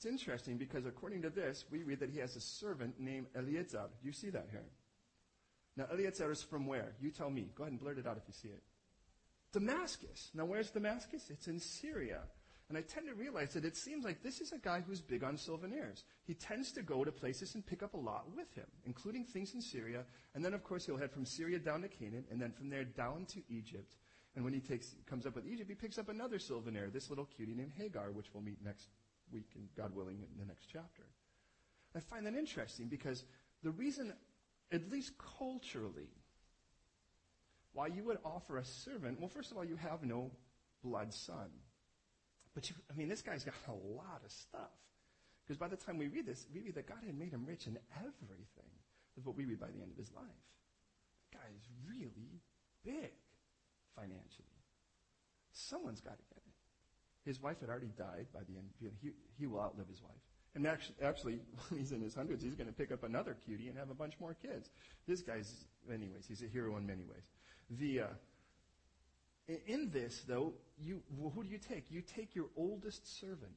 It's 0.01 0.07
interesting 0.07 0.57
because 0.57 0.87
according 0.87 1.21
to 1.23 1.29
this, 1.29 1.67
we 1.71 1.83
read 1.83 2.01
that 2.01 2.09
he 2.09 2.21
has 2.21 2.35
a 2.35 2.41
servant 2.41 2.99
named 2.99 3.27
Eliezer. 3.37 3.85
Do 4.01 4.07
you 4.07 4.15
see 4.15 4.31
that 4.31 4.47
here? 4.51 4.65
Now, 5.77 5.89
Eliezer 5.93 6.33
is 6.33 6.43
from 6.43 6.67
where? 6.67 6.95
You 7.03 7.11
tell 7.11 7.29
me. 7.29 7.51
Go 7.55 7.65
ahead 7.65 7.73
and 7.73 7.79
blurt 7.79 7.99
it 7.99 8.07
out 8.07 8.17
if 8.17 8.23
you 8.27 8.33
see 8.33 8.49
it. 8.49 8.63
Damascus. 9.53 10.31
Now, 10.33 10.47
where's 10.47 10.71
Damascus? 10.71 11.29
It's 11.29 11.49
in 11.49 11.61
Syria. 11.61 12.21
And 12.71 12.79
I 12.79 12.81
tend 12.81 13.09
to 13.09 13.15
realize 13.15 13.53
that 13.53 13.67
it 13.67 13.77
seems 13.77 14.03
like 14.03 14.23
this 14.23 14.41
is 14.41 14.53
a 14.53 14.59
guy 14.59 14.81
who's 14.81 15.03
big 15.03 15.23
on 15.23 15.37
souvenirs. 15.37 16.05
He 16.25 16.33
tends 16.33 16.73
to 16.73 16.83
go 16.83 17.05
to 17.05 17.13
places 17.13 17.55
and 17.55 17.67
pick 17.67 17.83
up 17.83 17.93
a 17.93 17.99
lot 17.99 18.25
with 18.35 18.51
him, 18.55 18.69
including 18.87 19.27
things 19.27 19.53
in 19.53 19.61
Syria. 19.61 20.05
And 20.35 20.43
then, 20.43 20.55
of 20.55 20.65
course, 20.65 20.87
he'll 20.87 20.97
head 20.97 21.13
from 21.13 21.27
Syria 21.27 21.59
down 21.59 21.83
to 21.83 21.89
Canaan, 21.89 22.25
and 22.31 22.41
then 22.41 22.53
from 22.53 22.71
there 22.71 22.85
down 22.85 23.27
to 23.35 23.43
Egypt. 23.51 23.97
And 24.35 24.47
when 24.47 24.55
he 24.55 24.61
takes, 24.61 24.95
comes 25.05 25.27
up 25.27 25.35
with 25.35 25.47
Egypt, 25.47 25.69
he 25.69 25.75
picks 25.75 25.99
up 25.99 26.09
another 26.09 26.39
souvenir, 26.39 26.89
this 26.89 27.11
little 27.11 27.27
cutie 27.27 27.55
named 27.55 27.73
Hagar, 27.77 28.13
which 28.13 28.33
we'll 28.33 28.43
meet 28.43 28.65
next 28.65 28.89
week, 29.33 29.51
and 29.55 29.69
God 29.77 29.95
willing, 29.95 30.16
in 30.16 30.38
the 30.38 30.47
next 30.47 30.66
chapter. 30.73 31.03
I 31.95 32.01
find 32.01 32.27
that 32.27 32.35
interesting 32.35 32.87
because 32.87 33.25
the 33.62 33.71
reason, 33.71 34.12
at 34.73 34.90
least 34.90 35.12
culturally, 35.38 36.11
why 37.73 37.87
you 37.88 38.05
would 38.05 38.19
offer 38.25 38.59
a 38.59 38.64
servant, 38.64 39.21
well, 39.21 39.29
first 39.29 39.51
of 39.51 39.57
all, 39.57 39.64
you 39.64 39.77
have 39.77 40.03
no 40.03 40.31
blood 40.83 41.12
son. 41.12 41.51
But 42.55 42.69
you, 42.69 42.77
I 42.90 42.97
mean, 42.97 43.09
this 43.09 43.23
guy's 43.23 43.45
got 43.45 43.55
a 43.69 43.73
lot 43.73 44.23
of 44.25 44.31
stuff. 44.31 44.75
Because 45.45 45.59
by 45.59 45.69
the 45.69 45.77
time 45.77 45.99
we 45.99 46.09
read 46.09 46.27
this, 46.27 46.47
we 46.55 46.61
read 46.61 46.75
that 46.77 46.87
God 46.87 46.99
had 47.05 47.19
made 47.19 47.33
him 47.33 47.45
rich 47.47 47.66
in 47.66 47.79
everything. 47.99 48.71
That's 49.16 49.27
what 49.27 49.37
we 49.37 49.45
read 49.45 49.61
by 49.61 49.66
the 49.66 49.83
end 49.83 49.90
of 49.90 49.99
his 49.99 50.12
life. 50.14 50.25
The 51.31 51.38
guy 51.38 51.47
is 51.57 51.66
really 51.88 52.40
big 52.85 53.12
financially. 53.97 54.47
Someone's 55.53 56.01
got 56.01 56.19
to 56.19 56.25
get 56.29 56.38
it. 56.38 56.50
His 57.31 57.40
wife 57.40 57.61
had 57.61 57.69
already 57.69 57.93
died 57.97 58.27
by 58.35 58.40
the 58.40 58.57
end. 58.57 58.66
He, 59.01 59.11
he 59.38 59.47
will 59.47 59.61
outlive 59.61 59.87
his 59.87 60.03
wife. 60.03 60.19
And 60.57 60.66
actually, 60.66 60.97
actually, 61.01 61.38
when 61.69 61.79
he's 61.79 61.93
in 61.93 62.03
his 62.03 62.12
hundreds, 62.12 62.43
he's 62.43 62.57
going 62.57 62.66
to 62.66 62.73
pick 62.73 62.90
up 62.90 63.05
another 63.05 63.37
cutie 63.45 63.69
and 63.69 63.79
have 63.79 63.88
a 63.88 63.95
bunch 63.95 64.14
more 64.19 64.35
kids. 64.35 64.69
This 65.07 65.23
guy's, 65.23 65.64
anyways, 65.88 66.27
he's 66.27 66.43
a 66.43 66.49
hero 66.49 66.77
in 66.77 66.85
many 66.85 67.05
ways. 67.05 67.31
The, 67.79 68.01
uh, 68.01 68.07
in 69.69 69.90
this, 69.93 70.25
though, 70.27 70.55
you, 70.77 71.03
well, 71.16 71.31
who 71.31 71.45
do 71.45 71.51
you 71.51 71.59
take? 71.59 71.85
You 71.88 72.03
take 72.03 72.35
your 72.35 72.47
oldest 72.57 73.21
servant. 73.21 73.55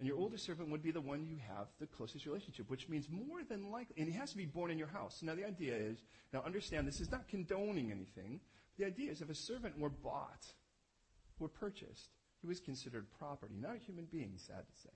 And 0.00 0.08
your 0.08 0.18
oldest 0.18 0.44
servant 0.44 0.70
would 0.70 0.82
be 0.82 0.90
the 0.90 1.00
one 1.00 1.24
you 1.24 1.36
have 1.46 1.68
the 1.78 1.86
closest 1.86 2.26
relationship, 2.26 2.68
which 2.68 2.88
means 2.88 3.06
more 3.08 3.44
than 3.48 3.70
likely, 3.70 3.94
and 3.96 4.08
he 4.08 4.18
has 4.18 4.32
to 4.32 4.36
be 4.36 4.46
born 4.46 4.72
in 4.72 4.78
your 4.78 4.88
house. 4.88 5.20
Now 5.22 5.36
the 5.36 5.46
idea 5.46 5.76
is, 5.76 6.02
now 6.32 6.42
understand 6.44 6.88
this 6.88 7.00
is 7.00 7.12
not 7.12 7.28
condoning 7.28 7.92
anything. 7.92 8.40
The 8.76 8.86
idea 8.86 9.12
is 9.12 9.22
if 9.22 9.30
a 9.30 9.36
servant 9.36 9.78
were 9.78 9.88
bought, 9.88 10.46
were 11.40 11.48
purchased, 11.48 12.10
he 12.40 12.46
was 12.46 12.60
considered 12.60 13.06
property, 13.18 13.54
not 13.60 13.76
a 13.76 13.78
human 13.78 14.06
being, 14.06 14.32
sad 14.36 14.64
to 14.66 14.80
say. 14.82 14.94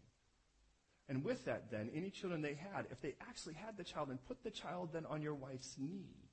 And 1.09 1.25
with 1.25 1.45
that 1.45 1.71
then, 1.71 1.91
any 1.95 2.11
children 2.11 2.43
they 2.43 2.55
had, 2.55 2.87
if 2.91 3.01
they 3.01 3.15
actually 3.21 3.55
had 3.55 3.77
the 3.77 3.85
child 3.85 4.11
and 4.11 4.25
put 4.27 4.43
the 4.45 4.51
child 4.51 4.91
then 4.93 5.05
on 5.07 5.21
your 5.21 5.35
wife's 5.35 5.77
knee, 5.79 6.31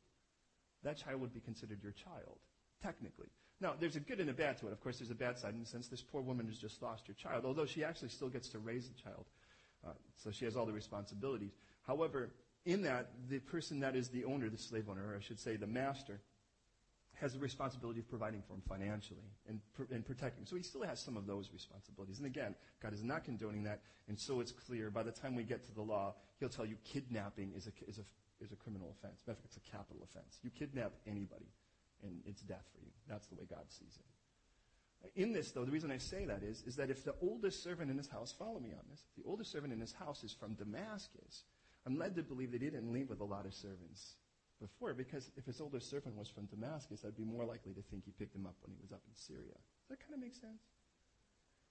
that 0.84 0.98
child 0.98 1.20
would 1.22 1.34
be 1.34 1.40
considered 1.40 1.82
your 1.84 1.92
child 1.92 2.38
technically. 2.82 3.28
Now, 3.62 3.74
there's 3.78 3.98
a 3.98 4.00
good 4.00 4.20
and 4.20 4.30
a 4.30 4.34
bad 4.34 4.58
to 4.60 4.68
it. 4.68 4.72
Of 4.72 4.82
course, 4.82 5.00
there's 5.00 5.12
a 5.12 5.16
bad 5.16 5.38
side 5.38 5.54
in 5.54 5.60
the 5.60 5.66
sense 5.66 5.88
this 5.88 6.02
poor 6.02 6.22
woman 6.22 6.48
has 6.48 6.58
just 6.58 6.82
lost 6.82 7.08
her 7.08 7.14
child, 7.14 7.44
although 7.46 7.66
she 7.66 7.84
actually 7.84 8.10
still 8.10 8.30
gets 8.30 8.48
to 8.50 8.60
raise 8.60 8.88
the 8.88 9.02
child. 9.02 9.26
Uh, 9.86 9.92
so 10.16 10.32
she 10.32 10.46
has 10.46 10.56
all 10.56 10.66
the 10.66 10.72
responsibilities. 10.72 11.52
However, 11.84 12.30
in 12.66 12.84
that, 12.84 13.12
the 13.30 13.40
person 13.40 13.80
that 13.82 13.96
is 13.96 14.10
the 14.10 14.26
owner, 14.26 14.50
the 14.50 14.58
slave 14.58 14.90
owner, 14.90 15.12
or 15.12 15.18
I 15.18 15.22
should 15.22 15.40
say 15.40 15.56
the 15.56 15.68
master, 15.68 16.22
has 17.20 17.34
the 17.34 17.40
responsibility 17.40 18.00
of 18.00 18.10
providing 18.10 18.42
for 18.48 18.54
him 18.54 18.62
financially 18.68 19.30
and, 19.48 19.60
and 19.92 20.06
protecting 20.06 20.44
him. 20.44 20.48
So 20.48 20.56
he 20.56 20.64
still 20.64 20.84
has 20.84 21.00
some 21.00 21.18
of 21.18 21.28
those 21.28 21.50
responsibilities. 21.52 22.18
And 22.18 22.26
again, 22.26 22.56
God 22.82 22.94
is 22.94 23.04
not 23.04 23.26
condoning 23.26 23.64
that, 23.64 23.82
and 24.08 24.18
so 24.18 24.40
it's 24.40 24.52
clear. 24.52 24.90
By 24.90 25.04
the 25.04 25.12
time 25.12 25.36
we 25.36 25.44
get 25.44 25.66
to 25.66 25.74
the 25.74 25.82
law, 25.82 26.16
he'll 26.40 26.50
tell 26.50 26.66
you 26.66 26.78
kidnapping 26.84 27.54
is 27.56 27.68
a, 27.68 27.72
is 27.90 28.00
a, 28.00 28.44
is 28.44 28.52
a 28.52 28.56
criminal 28.56 28.96
offense. 28.98 29.22
Matter 29.28 29.38
of 29.38 29.44
fact, 29.44 29.46
it's 29.46 29.58
a 29.58 29.72
capital 29.72 30.02
offense. 30.04 30.40
You 30.44 30.50
kidnap 30.50 30.94
anybody 31.06 31.52
and 32.04 32.22
it's 32.26 32.42
death 32.42 32.66
for 32.74 32.82
you. 32.82 32.92
That's 33.08 33.28
the 33.28 33.36
way 33.36 33.44
God 33.50 33.66
sees 33.68 33.98
it. 34.00 34.06
In 35.16 35.32
this, 35.32 35.52
though, 35.52 35.64
the 35.64 35.72
reason 35.72 35.92
I 35.92 35.98
say 35.98 36.26
that 36.26 36.44
is, 36.44 36.62
is 36.68 36.76
that 36.76 36.90
if 36.90 37.06
the 37.06 37.16
oldest 37.22 37.64
servant 37.64 37.90
in 37.90 37.98
his 37.98 38.08
house, 38.08 38.34
follow 38.38 38.60
me 38.60 38.72
on 38.72 38.84
this, 38.90 39.06
if 39.08 39.24
the 39.24 39.30
oldest 39.30 39.52
servant 39.52 39.72
in 39.72 39.80
his 39.80 39.94
house 39.94 40.24
is 40.24 40.34
from 40.34 40.56
Damascus, 40.56 41.44
I'm 41.86 41.98
led 41.98 42.16
to 42.16 42.24
believe 42.24 42.52
that 42.52 42.62
he 42.62 42.70
didn't 42.70 42.92
leave 42.92 43.10
with 43.10 43.22
a 43.22 43.26
lot 43.26 43.46
of 43.46 43.54
servants 43.54 44.16
before, 44.60 44.94
because 44.94 45.32
if 45.38 45.46
his 45.46 45.62
older 45.62 45.80
servant 45.80 46.16
was 46.16 46.30
from 46.30 46.46
Damascus, 46.46 47.04
I'd 47.06 47.18
be 47.18 47.24
more 47.24 47.46
likely 47.46 47.74
to 47.74 47.82
think 47.82 48.06
he 48.06 48.12
picked 48.12 48.36
him 48.36 48.46
up 48.46 48.56
when 48.62 48.72
he 48.72 48.82
was 48.82 48.92
up 48.92 49.02
in 49.08 49.16
Syria. 49.16 49.54
Does 49.54 49.90
that 49.90 50.00
kind 50.00 50.14
of 50.14 50.20
make 50.20 50.36
sense? 50.36 50.64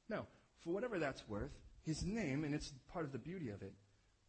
Now, 0.08 0.26
for 0.62 0.70
whatever 0.70 0.98
that's 0.98 1.28
worth, 1.28 1.52
his 1.84 2.04
name, 2.04 2.44
and 2.44 2.54
it's 2.54 2.72
part 2.92 3.04
of 3.04 3.12
the 3.12 3.18
beauty 3.18 3.50
of 3.50 3.62
it, 3.62 3.74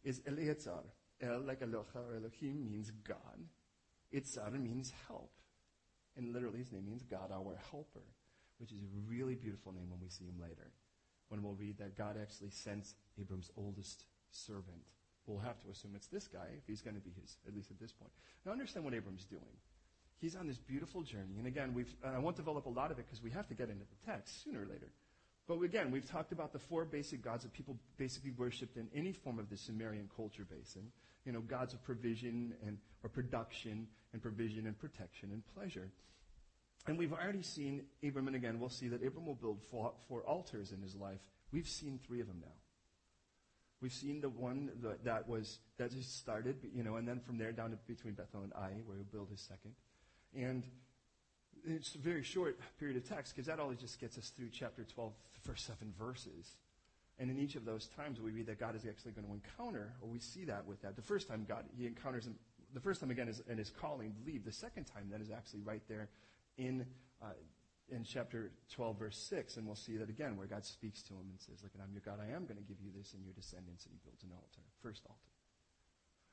is 0.04 0.20
Eliezer. 0.26 0.84
El, 1.22 1.40
like 1.40 1.60
Eloha 1.60 1.96
or 1.96 2.16
Elohim, 2.16 2.64
means 2.70 2.90
God. 3.06 3.44
Itzar 4.14 4.52
means 4.60 4.92
help. 5.06 5.32
And 6.16 6.32
literally 6.32 6.58
his 6.58 6.72
name 6.72 6.86
means 6.86 7.02
God 7.02 7.30
our 7.32 7.58
helper, 7.70 8.04
which 8.58 8.72
is 8.72 8.80
a 8.80 8.86
really 9.06 9.34
beautiful 9.34 9.72
name 9.72 9.90
when 9.90 10.00
we 10.00 10.08
see 10.08 10.24
him 10.24 10.40
later. 10.40 10.70
When 11.28 11.42
we'll 11.42 11.54
read 11.54 11.78
that 11.78 11.96
God 11.96 12.16
actually 12.20 12.50
sends 12.50 12.94
Abram's 13.20 13.50
oldest 13.56 14.04
servant. 14.30 14.86
We'll 15.30 15.38
have 15.40 15.60
to 15.62 15.70
assume 15.70 15.92
it's 15.94 16.08
this 16.08 16.26
guy 16.26 16.46
if 16.58 16.66
he's 16.66 16.82
going 16.82 16.96
to 16.96 17.00
be 17.00 17.12
his, 17.20 17.36
at 17.46 17.54
least 17.54 17.70
at 17.70 17.78
this 17.78 17.92
point. 17.92 18.10
Now 18.44 18.52
understand 18.52 18.84
what 18.84 18.94
Abram's 18.94 19.24
doing. 19.24 19.54
He's 20.20 20.34
on 20.34 20.46
this 20.46 20.58
beautiful 20.58 21.02
journey. 21.02 21.38
And 21.38 21.46
again, 21.46 21.72
we've, 21.72 21.94
and 22.04 22.14
I 22.14 22.18
won't 22.18 22.36
develop 22.36 22.66
a 22.66 22.70
lot 22.70 22.90
of 22.90 22.98
it 22.98 23.06
because 23.06 23.22
we 23.22 23.30
have 23.30 23.46
to 23.48 23.54
get 23.54 23.70
into 23.70 23.84
the 23.84 24.12
text 24.12 24.42
sooner 24.44 24.62
or 24.62 24.66
later. 24.66 24.90
But 25.46 25.62
again, 25.62 25.90
we've 25.90 26.08
talked 26.08 26.32
about 26.32 26.52
the 26.52 26.58
four 26.58 26.84
basic 26.84 27.22
gods 27.22 27.44
that 27.44 27.52
people 27.52 27.76
basically 27.96 28.32
worshipped 28.32 28.76
in 28.76 28.88
any 28.94 29.12
form 29.12 29.38
of 29.38 29.48
the 29.48 29.56
Sumerian 29.56 30.08
culture 30.14 30.44
basin. 30.44 30.92
You 31.24 31.32
know, 31.32 31.40
gods 31.40 31.74
of 31.74 31.82
provision 31.84 32.54
and, 32.66 32.78
or 33.02 33.08
production 33.08 33.86
and 34.12 34.20
provision 34.20 34.66
and 34.66 34.78
protection 34.78 35.30
and 35.32 35.42
pleasure. 35.54 35.90
And 36.86 36.98
we've 36.98 37.12
already 37.12 37.42
seen 37.42 37.84
Abram, 38.06 38.26
and 38.26 38.36
again, 38.36 38.58
we'll 38.58 38.68
see 38.68 38.88
that 38.88 39.04
Abram 39.06 39.26
will 39.26 39.34
build 39.34 39.60
four, 39.70 39.92
four 40.08 40.22
altars 40.22 40.72
in 40.72 40.82
his 40.82 40.94
life. 40.96 41.20
We've 41.52 41.68
seen 41.68 42.00
three 42.06 42.20
of 42.20 42.26
them 42.26 42.40
now. 42.40 42.59
We've 43.80 43.92
seen 43.92 44.20
the 44.20 44.28
one 44.28 44.70
that, 44.82 45.04
that 45.04 45.28
was, 45.28 45.58
that 45.78 45.90
just 45.90 46.18
started, 46.18 46.56
you 46.74 46.82
know, 46.82 46.96
and 46.96 47.08
then 47.08 47.18
from 47.20 47.38
there 47.38 47.52
down 47.52 47.70
to 47.70 47.76
between 47.86 48.14
Bethel 48.14 48.42
and 48.42 48.52
Ai, 48.54 48.82
where 48.84 48.96
he'll 48.96 49.04
build 49.04 49.30
his 49.30 49.40
second. 49.40 49.72
And 50.34 50.64
it's 51.64 51.94
a 51.94 51.98
very 51.98 52.22
short 52.22 52.58
period 52.78 52.96
of 52.96 53.08
text 53.08 53.34
because 53.34 53.46
that 53.46 53.58
only 53.58 53.76
just 53.76 53.98
gets 53.98 54.18
us 54.18 54.32
through 54.36 54.50
chapter 54.52 54.84
12, 54.84 55.12
the 55.34 55.48
first 55.48 55.66
seven 55.66 55.94
verses. 55.98 56.56
And 57.18 57.30
in 57.30 57.38
each 57.38 57.54
of 57.54 57.64
those 57.64 57.88
times, 57.96 58.20
we 58.20 58.30
read 58.30 58.46
that 58.46 58.58
God 58.58 58.74
is 58.74 58.86
actually 58.86 59.12
going 59.12 59.26
to 59.26 59.32
encounter, 59.32 59.92
or 60.00 60.08
we 60.08 60.18
see 60.18 60.44
that 60.44 60.66
with 60.66 60.80
that. 60.82 60.96
The 60.96 61.02
first 61.02 61.28
time 61.28 61.44
God, 61.46 61.64
he 61.76 61.86
encounters 61.86 62.26
him, 62.26 62.36
the 62.72 62.80
first 62.80 63.00
time 63.00 63.10
again 63.10 63.28
is 63.28 63.42
in 63.48 63.58
his 63.58 63.70
calling, 63.70 64.14
leave. 64.26 64.44
The 64.44 64.52
second 64.52 64.84
time 64.84 65.08
then 65.10 65.20
is 65.20 65.30
actually 65.30 65.60
right 65.60 65.82
there 65.88 66.08
in, 66.56 66.86
uh, 67.22 67.26
in 67.90 68.04
chapter 68.04 68.52
12, 68.74 68.98
verse 68.98 69.18
6. 69.28 69.56
And 69.56 69.66
we'll 69.66 69.76
see 69.76 69.96
that 69.96 70.08
again, 70.08 70.36
where 70.36 70.46
God 70.46 70.64
speaks 70.64 71.02
to 71.04 71.14
him 71.14 71.26
and 71.30 71.40
says, 71.40 71.62
Look, 71.62 71.72
I'm 71.76 71.92
your 71.92 72.02
God, 72.04 72.18
I 72.22 72.34
am 72.34 72.46
going 72.46 72.58
to 72.58 72.66
give 72.66 72.80
you 72.80 72.90
this 72.96 73.14
and 73.14 73.24
your 73.24 73.34
descendants. 73.34 73.86
And 73.86 73.94
he 73.94 74.00
builds 74.04 74.22
an 74.22 74.30
altar, 74.32 74.64
first 74.82 75.02
altar. 75.06 75.34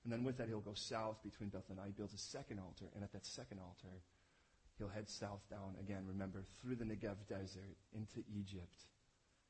And 0.03 0.13
then 0.13 0.23
with 0.23 0.37
that, 0.37 0.47
he'll 0.47 0.63
go 0.63 0.75
south 0.75 1.19
between 1.23 1.49
Bethel 1.49 1.75
and 1.75 1.79
Ai, 1.79 1.91
builds 1.91 2.13
a 2.13 2.17
second 2.17 2.59
altar. 2.59 2.85
And 2.95 3.03
at 3.03 3.11
that 3.11 3.25
second 3.25 3.59
altar, 3.59 4.01
he'll 4.77 4.93
head 4.93 5.09
south 5.09 5.43
down 5.49 5.75
again, 5.79 6.05
remember, 6.07 6.43
through 6.61 6.75
the 6.75 6.85
Negev 6.85 7.17
desert 7.27 7.75
into 7.93 8.23
Egypt. 8.31 8.87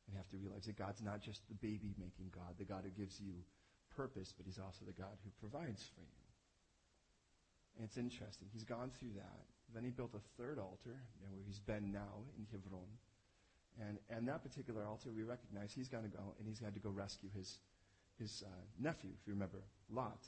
And 0.07 0.15
have 0.15 0.29
to 0.29 0.37
realize 0.37 0.65
that 0.65 0.79
God's 0.79 1.03
not 1.03 1.21
just 1.21 1.43
the 1.49 1.59
baby 1.59 1.91
making 1.99 2.31
God, 2.31 2.55
the 2.57 2.63
God 2.63 2.87
who 2.87 2.93
gives 2.95 3.19
you 3.19 3.43
purpose, 3.91 4.31
but 4.31 4.45
he's 4.45 4.57
also 4.57 4.85
the 4.85 4.95
God 4.95 5.19
who 5.23 5.29
provides 5.35 5.83
for 5.93 6.01
you. 6.01 6.27
And 7.75 7.85
it's 7.85 7.97
interesting. 7.97 8.47
He's 8.53 8.63
gone 8.63 8.89
through 8.97 9.13
that. 9.17 9.45
Then 9.73 9.83
he 9.83 9.89
built 9.89 10.11
a 10.15 10.41
third 10.41 10.59
altar, 10.59 10.95
where 11.19 11.31
he's 11.45 11.59
been 11.59 11.91
now 11.91 12.23
in 12.37 12.47
Hebron. 12.51 12.87
And, 13.79 13.97
and 14.09 14.27
that 14.27 14.43
particular 14.43 14.85
altar, 14.85 15.09
we 15.15 15.23
recognize 15.23 15.71
he's 15.73 15.89
got 15.89 16.03
to 16.03 16.09
go, 16.09 16.33
and 16.39 16.47
he's 16.47 16.59
got 16.59 16.73
to 16.73 16.79
go 16.79 16.89
rescue 16.89 17.29
his, 17.35 17.59
his 18.17 18.43
uh, 18.45 18.49
nephew, 18.79 19.11
if 19.19 19.27
you 19.27 19.33
remember, 19.33 19.61
Lot. 19.89 20.23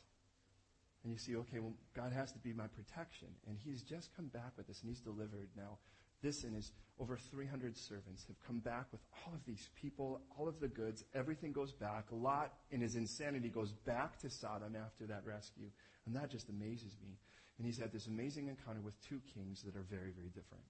And 1.04 1.14
you 1.14 1.18
see, 1.18 1.36
okay, 1.38 1.60
well, 1.60 1.74
God 1.96 2.12
has 2.12 2.32
to 2.34 2.40
be 2.40 2.54
my 2.54 2.68
protection. 2.68 3.30
And 3.48 3.58
he's 3.58 3.82
just 3.82 4.16
come 4.16 4.28
back 4.28 4.52
with 4.58 4.68
this, 4.68 4.82
and 4.82 4.90
he's 4.90 5.00
delivered 5.00 5.50
now. 5.56 5.78
This 6.22 6.44
and 6.44 6.54
his 6.54 6.74
over 7.00 7.18
300 7.18 7.78
servants 7.78 8.26
have 8.28 8.36
come 8.46 8.60
back 8.60 8.88
with 8.92 9.00
all 9.26 9.34
of 9.34 9.40
these 9.46 9.70
people, 9.82 10.20
all 10.38 10.50
of 10.50 10.60
the 10.60 10.68
goods. 10.68 11.06
Everything 11.16 11.54
goes 11.54 11.72
back. 11.72 12.06
Lot, 12.12 12.54
in 12.72 12.82
his 12.82 12.96
insanity, 12.96 13.48
goes 13.48 13.72
back 13.72 14.20
to 14.20 14.30
Sodom 14.30 14.76
after 14.76 15.06
that 15.08 15.26
rescue. 15.26 15.70
And 16.10 16.16
that 16.16 16.32
just 16.32 16.50
amazes 16.50 16.98
me. 17.04 17.20
And 17.60 17.68
he's 17.68 17.78
had 17.78 17.92
this 17.92 18.08
amazing 18.08 18.48
encounter 18.48 18.82
with 18.82 19.00
two 19.08 19.22
kings 19.32 19.62
that 19.62 19.76
are 19.76 19.86
very, 19.92 20.10
very 20.10 20.30
different. 20.30 20.64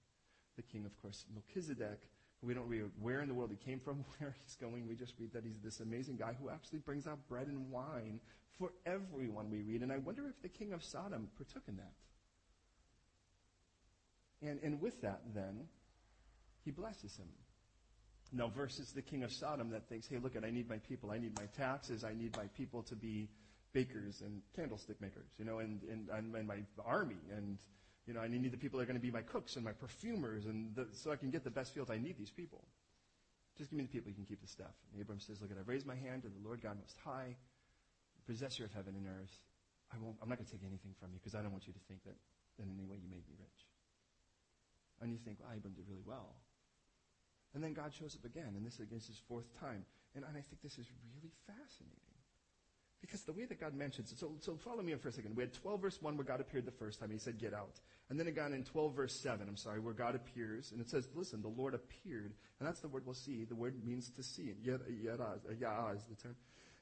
The 0.56 0.62
king, 0.62 0.84
of 0.84 0.94
course, 1.00 1.24
Melchizedek, 1.32 1.98
we 2.42 2.52
don't 2.52 2.68
read 2.68 2.82
where 3.00 3.22
in 3.22 3.28
the 3.28 3.32
world 3.32 3.50
he 3.50 3.56
came 3.56 3.80
from, 3.80 4.04
where 4.18 4.36
he's 4.44 4.56
going. 4.56 4.86
We 4.86 4.96
just 4.96 5.14
read 5.18 5.32
that 5.32 5.42
he's 5.42 5.58
this 5.64 5.80
amazing 5.80 6.16
guy 6.16 6.36
who 6.38 6.50
actually 6.50 6.80
brings 6.80 7.06
out 7.06 7.26
bread 7.26 7.46
and 7.46 7.70
wine 7.70 8.20
for 8.58 8.72
everyone, 8.84 9.50
we 9.50 9.62
read. 9.62 9.80
And 9.80 9.90
I 9.90 9.96
wonder 9.96 10.28
if 10.28 10.42
the 10.42 10.50
king 10.50 10.74
of 10.74 10.84
Sodom 10.84 11.28
partook 11.38 11.62
in 11.68 11.78
that. 11.78 11.92
And, 14.46 14.60
and 14.62 14.78
with 14.78 15.00
that, 15.00 15.22
then, 15.34 15.68
he 16.66 16.70
blesses 16.70 17.16
him. 17.16 17.28
Now, 18.30 18.48
versus 18.54 18.92
the 18.92 19.00
king 19.00 19.22
of 19.22 19.32
Sodom 19.32 19.70
that 19.70 19.88
thinks, 19.88 20.06
hey, 20.06 20.18
look, 20.22 20.36
at 20.36 20.44
I 20.44 20.50
need 20.50 20.68
my 20.68 20.76
people. 20.76 21.10
I 21.10 21.18
need 21.18 21.34
my 21.38 21.46
taxes. 21.56 22.04
I 22.04 22.12
need 22.12 22.36
my 22.36 22.48
people 22.48 22.82
to 22.82 22.94
be 22.94 23.30
bakers 23.72 24.22
and 24.22 24.42
candlestick 24.54 25.00
makers, 25.00 25.30
you 25.38 25.44
know, 25.44 25.58
and, 25.58 25.82
and, 25.84 26.08
and 26.10 26.46
my 26.46 26.56
army. 26.84 27.20
And, 27.34 27.58
you 28.06 28.14
know, 28.14 28.20
I 28.20 28.28
need 28.28 28.50
the 28.50 28.56
people 28.56 28.78
that 28.78 28.84
are 28.84 28.86
going 28.86 28.98
to 28.98 29.02
be 29.02 29.10
my 29.10 29.22
cooks 29.22 29.56
and 29.56 29.64
my 29.64 29.72
perfumers, 29.72 30.46
and 30.46 30.74
the, 30.74 30.88
so 30.92 31.12
I 31.12 31.16
can 31.16 31.30
get 31.30 31.44
the 31.44 31.50
best 31.50 31.74
fields. 31.74 31.90
I 31.90 31.98
need 31.98 32.18
these 32.18 32.30
people. 32.30 32.64
Just 33.58 33.70
give 33.70 33.78
me 33.78 33.84
the 33.84 33.92
people, 33.92 34.08
you 34.08 34.16
can 34.16 34.24
keep 34.24 34.40
the 34.40 34.48
stuff. 34.48 34.72
And 34.92 35.02
Abram 35.02 35.20
says, 35.20 35.40
look, 35.40 35.50
I've 35.52 35.68
raised 35.68 35.86
my 35.86 35.96
hand 35.96 36.22
to 36.22 36.28
the 36.28 36.40
Lord 36.42 36.62
God 36.62 36.78
Most 36.80 36.96
High, 37.04 37.36
possessor 38.26 38.64
of 38.64 38.72
heaven 38.72 38.94
and 38.96 39.06
earth. 39.06 39.36
I 39.92 39.98
won't, 39.98 40.16
I'm 40.22 40.28
not 40.28 40.38
going 40.38 40.46
to 40.46 40.52
take 40.52 40.64
anything 40.64 40.94
from 40.98 41.10
you 41.12 41.18
because 41.18 41.34
I 41.34 41.42
don't 41.42 41.50
want 41.50 41.66
you 41.66 41.74
to 41.74 41.84
think 41.90 42.02
that 42.06 42.14
in 42.62 42.70
any 42.70 42.86
way 42.86 42.96
you 42.96 43.10
made 43.10 43.26
me 43.26 43.34
rich. 43.38 43.60
And 45.02 45.12
you 45.12 45.18
think, 45.18 45.38
well, 45.40 45.50
Abram 45.50 45.74
did 45.74 45.84
really 45.88 46.06
well. 46.06 46.36
And 47.54 47.62
then 47.62 47.74
God 47.74 47.90
shows 47.92 48.14
up 48.14 48.24
again, 48.24 48.54
and 48.54 48.64
this 48.64 48.78
is 48.78 48.88
his 49.06 49.20
fourth 49.26 49.50
time. 49.58 49.84
And, 50.14 50.24
and 50.24 50.36
I 50.38 50.40
think 50.40 50.62
this 50.62 50.78
is 50.78 50.86
really 51.10 51.34
fascinating. 51.46 52.19
Because 53.00 53.22
the 53.22 53.32
way 53.32 53.46
that 53.46 53.58
God 53.58 53.74
mentions 53.74 54.12
it, 54.12 54.18
so, 54.18 54.32
so 54.40 54.56
follow 54.56 54.82
me 54.82 54.94
for 54.96 55.08
a 55.08 55.12
second. 55.12 55.34
We 55.34 55.42
had 55.42 55.54
12 55.54 55.80
verse 55.80 56.02
1 56.02 56.16
where 56.16 56.24
God 56.24 56.40
appeared 56.40 56.66
the 56.66 56.70
first 56.70 57.00
time. 57.00 57.10
He 57.10 57.18
said, 57.18 57.38
get 57.38 57.54
out. 57.54 57.80
And 58.10 58.20
then 58.20 58.26
again 58.26 58.52
in 58.52 58.62
12 58.62 58.94
verse 58.94 59.18
7, 59.18 59.48
I'm 59.48 59.56
sorry, 59.56 59.80
where 59.80 59.94
God 59.94 60.14
appears. 60.14 60.72
And 60.72 60.80
it 60.80 60.90
says, 60.90 61.08
listen, 61.14 61.40
the 61.40 61.48
Lord 61.48 61.74
appeared. 61.74 62.34
And 62.58 62.68
that's 62.68 62.80
the 62.80 62.88
word 62.88 63.06
we'll 63.06 63.14
see. 63.14 63.44
The 63.44 63.54
word 63.54 63.74
means 63.84 64.10
to 64.10 64.22
see. 64.22 64.52
Uh, 64.68 64.78
Yada 65.02 65.24
ah 65.66 65.90
is 65.90 66.04
the 66.04 66.16
term. 66.16 66.36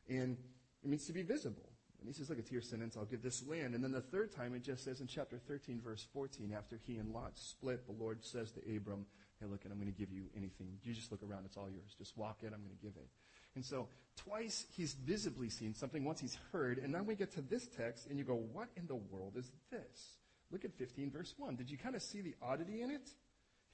And 0.08 0.36
it 0.82 0.88
means 0.88 1.06
to 1.06 1.12
be 1.12 1.22
visible. 1.22 1.70
And 2.00 2.08
he 2.08 2.14
says, 2.14 2.30
look, 2.30 2.44
to 2.44 2.52
your 2.52 2.62
sentence, 2.62 2.96
I'll 2.96 3.04
give 3.04 3.22
this 3.22 3.44
land. 3.46 3.74
And 3.74 3.82
then 3.82 3.92
the 3.92 4.00
third 4.00 4.32
time, 4.32 4.54
it 4.54 4.62
just 4.62 4.84
says 4.84 5.00
in 5.00 5.06
chapter 5.06 5.36
13, 5.36 5.80
verse 5.80 6.06
14, 6.12 6.54
after 6.56 6.78
he 6.86 6.96
and 6.96 7.12
Lot 7.12 7.32
split, 7.34 7.86
the 7.86 7.92
Lord 7.92 8.24
says 8.24 8.52
to 8.52 8.60
Abram, 8.76 9.04
hey, 9.40 9.46
look, 9.46 9.64
and 9.64 9.72
I'm 9.72 9.80
going 9.80 9.92
to 9.92 9.98
give 9.98 10.12
you 10.12 10.24
anything. 10.36 10.78
You 10.84 10.94
just 10.94 11.10
look 11.10 11.22
around, 11.22 11.44
it's 11.44 11.56
all 11.56 11.68
yours. 11.68 11.94
Just 11.98 12.16
walk 12.16 12.38
it, 12.42 12.52
I'm 12.54 12.62
going 12.62 12.76
to 12.76 12.82
give 12.82 12.94
it. 12.96 13.08
And 13.58 13.64
so 13.64 13.88
twice 14.14 14.66
he's 14.76 14.94
visibly 14.94 15.50
seen 15.50 15.74
something, 15.74 16.04
once 16.04 16.20
he's 16.20 16.38
heard, 16.52 16.78
and 16.78 16.92
now 16.92 17.02
we 17.02 17.16
get 17.16 17.32
to 17.32 17.40
this 17.40 17.66
text, 17.66 18.06
and 18.06 18.16
you 18.16 18.24
go, 18.24 18.36
what 18.52 18.68
in 18.76 18.86
the 18.86 18.94
world 18.94 19.32
is 19.36 19.50
this? 19.72 20.18
Look 20.52 20.64
at 20.64 20.72
15, 20.78 21.10
verse 21.10 21.34
1. 21.36 21.56
Did 21.56 21.68
you 21.68 21.76
kind 21.76 21.96
of 21.96 22.02
see 22.02 22.20
the 22.20 22.36
oddity 22.40 22.82
in 22.82 22.92
it? 22.92 23.10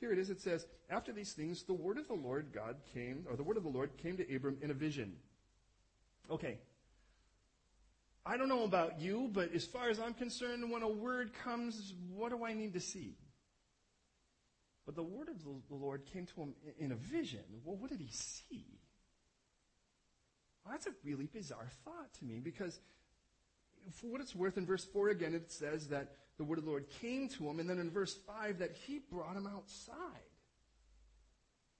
Here 0.00 0.10
it 0.10 0.18
is. 0.18 0.30
It 0.30 0.40
says, 0.40 0.64
After 0.88 1.12
these 1.12 1.34
things, 1.34 1.64
the 1.64 1.74
word 1.74 1.98
of 1.98 2.08
the 2.08 2.14
Lord 2.14 2.46
God 2.50 2.76
came, 2.94 3.26
or 3.28 3.36
the 3.36 3.42
word 3.42 3.58
of 3.58 3.62
the 3.62 3.68
Lord 3.68 3.94
came 3.98 4.16
to 4.16 4.34
Abram 4.34 4.56
in 4.62 4.70
a 4.70 4.74
vision. 4.74 5.16
Okay. 6.30 6.56
I 8.24 8.38
don't 8.38 8.48
know 8.48 8.64
about 8.64 9.02
you, 9.02 9.28
but 9.30 9.52
as 9.52 9.66
far 9.66 9.90
as 9.90 10.00
I'm 10.00 10.14
concerned, 10.14 10.70
when 10.70 10.82
a 10.82 10.88
word 10.88 11.32
comes, 11.44 11.92
what 12.08 12.30
do 12.30 12.42
I 12.42 12.54
need 12.54 12.72
to 12.72 12.80
see? 12.80 13.18
But 14.86 14.96
the 14.96 15.02
word 15.02 15.28
of 15.28 15.44
the 15.44 15.74
Lord 15.74 16.06
came 16.06 16.24
to 16.24 16.40
him 16.40 16.54
in 16.78 16.90
a 16.90 16.96
vision. 16.96 17.44
Well, 17.64 17.76
what 17.76 17.90
did 17.90 18.00
he 18.00 18.08
see? 18.10 18.80
Well, 20.64 20.72
that's 20.72 20.86
a 20.86 20.94
really 21.04 21.26
bizarre 21.26 21.68
thought 21.84 22.12
to 22.18 22.24
me 22.24 22.40
because 22.40 22.80
for 23.92 24.06
what 24.06 24.20
it's 24.20 24.34
worth, 24.34 24.56
in 24.56 24.66
verse 24.66 24.84
4 24.84 25.10
again, 25.10 25.34
it 25.34 25.52
says 25.52 25.88
that 25.88 26.16
the 26.38 26.44
word 26.44 26.58
of 26.58 26.64
the 26.64 26.70
Lord 26.70 26.86
came 27.00 27.28
to 27.28 27.48
him, 27.48 27.60
and 27.60 27.68
then 27.68 27.78
in 27.78 27.90
verse 27.90 28.14
5 28.26 28.58
that 28.58 28.72
he 28.72 28.98
brought 28.98 29.36
him 29.36 29.46
outside. 29.46 29.94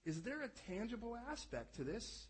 Is 0.04 0.22
there 0.22 0.42
a 0.42 0.48
tangible 0.70 1.16
aspect 1.30 1.76
to 1.76 1.84
this? 1.84 2.26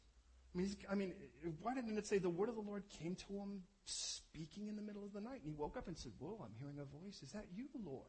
I 0.54 0.58
mean, 0.58 0.76
I 0.90 0.94
mean, 0.94 1.12
why 1.60 1.74
didn't 1.74 1.98
it 1.98 2.06
say 2.06 2.18
the 2.18 2.30
word 2.30 2.48
of 2.48 2.54
the 2.54 2.60
Lord 2.60 2.84
came 3.00 3.16
to 3.16 3.32
him 3.34 3.62
speaking 3.84 4.68
in 4.68 4.76
the 4.76 4.82
middle 4.82 5.04
of 5.04 5.12
the 5.12 5.20
night? 5.20 5.40
And 5.44 5.46
he 5.46 5.52
woke 5.52 5.76
up 5.76 5.88
and 5.88 5.98
said, 5.98 6.12
Whoa, 6.20 6.38
I'm 6.40 6.54
hearing 6.60 6.78
a 6.78 6.84
voice. 6.84 7.20
Is 7.22 7.32
that 7.32 7.46
you, 7.54 7.66
Lord? 7.84 8.06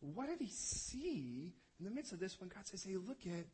What 0.00 0.28
did 0.28 0.40
he 0.40 0.48
see 0.50 1.52
in 1.78 1.84
the 1.84 1.90
midst 1.90 2.12
of 2.12 2.20
this 2.20 2.40
when 2.40 2.48
God 2.48 2.66
says, 2.66 2.84
Hey, 2.84 2.96
look 2.96 3.18
at, 3.26 3.44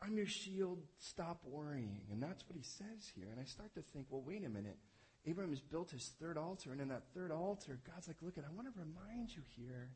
I'm 0.00 0.16
your 0.16 0.26
shield, 0.26 0.78
stop 0.98 1.40
worrying. 1.44 2.02
And 2.10 2.22
that's 2.22 2.44
what 2.48 2.56
he 2.56 2.62
says 2.62 3.10
here. 3.14 3.28
And 3.30 3.40
I 3.40 3.44
start 3.44 3.74
to 3.74 3.82
think, 3.92 4.06
well, 4.10 4.22
wait 4.24 4.44
a 4.44 4.48
minute. 4.48 4.78
Abraham 5.26 5.50
has 5.50 5.60
built 5.60 5.90
his 5.90 6.12
third 6.20 6.38
altar, 6.38 6.72
and 6.72 6.80
in 6.80 6.88
that 6.88 7.02
third 7.14 7.30
altar, 7.32 7.78
God's 7.92 8.06
like, 8.06 8.16
look, 8.22 8.38
at, 8.38 8.44
I 8.44 8.54
want 8.54 8.72
to 8.72 8.80
remind 8.80 9.34
you 9.34 9.42
here, 9.56 9.90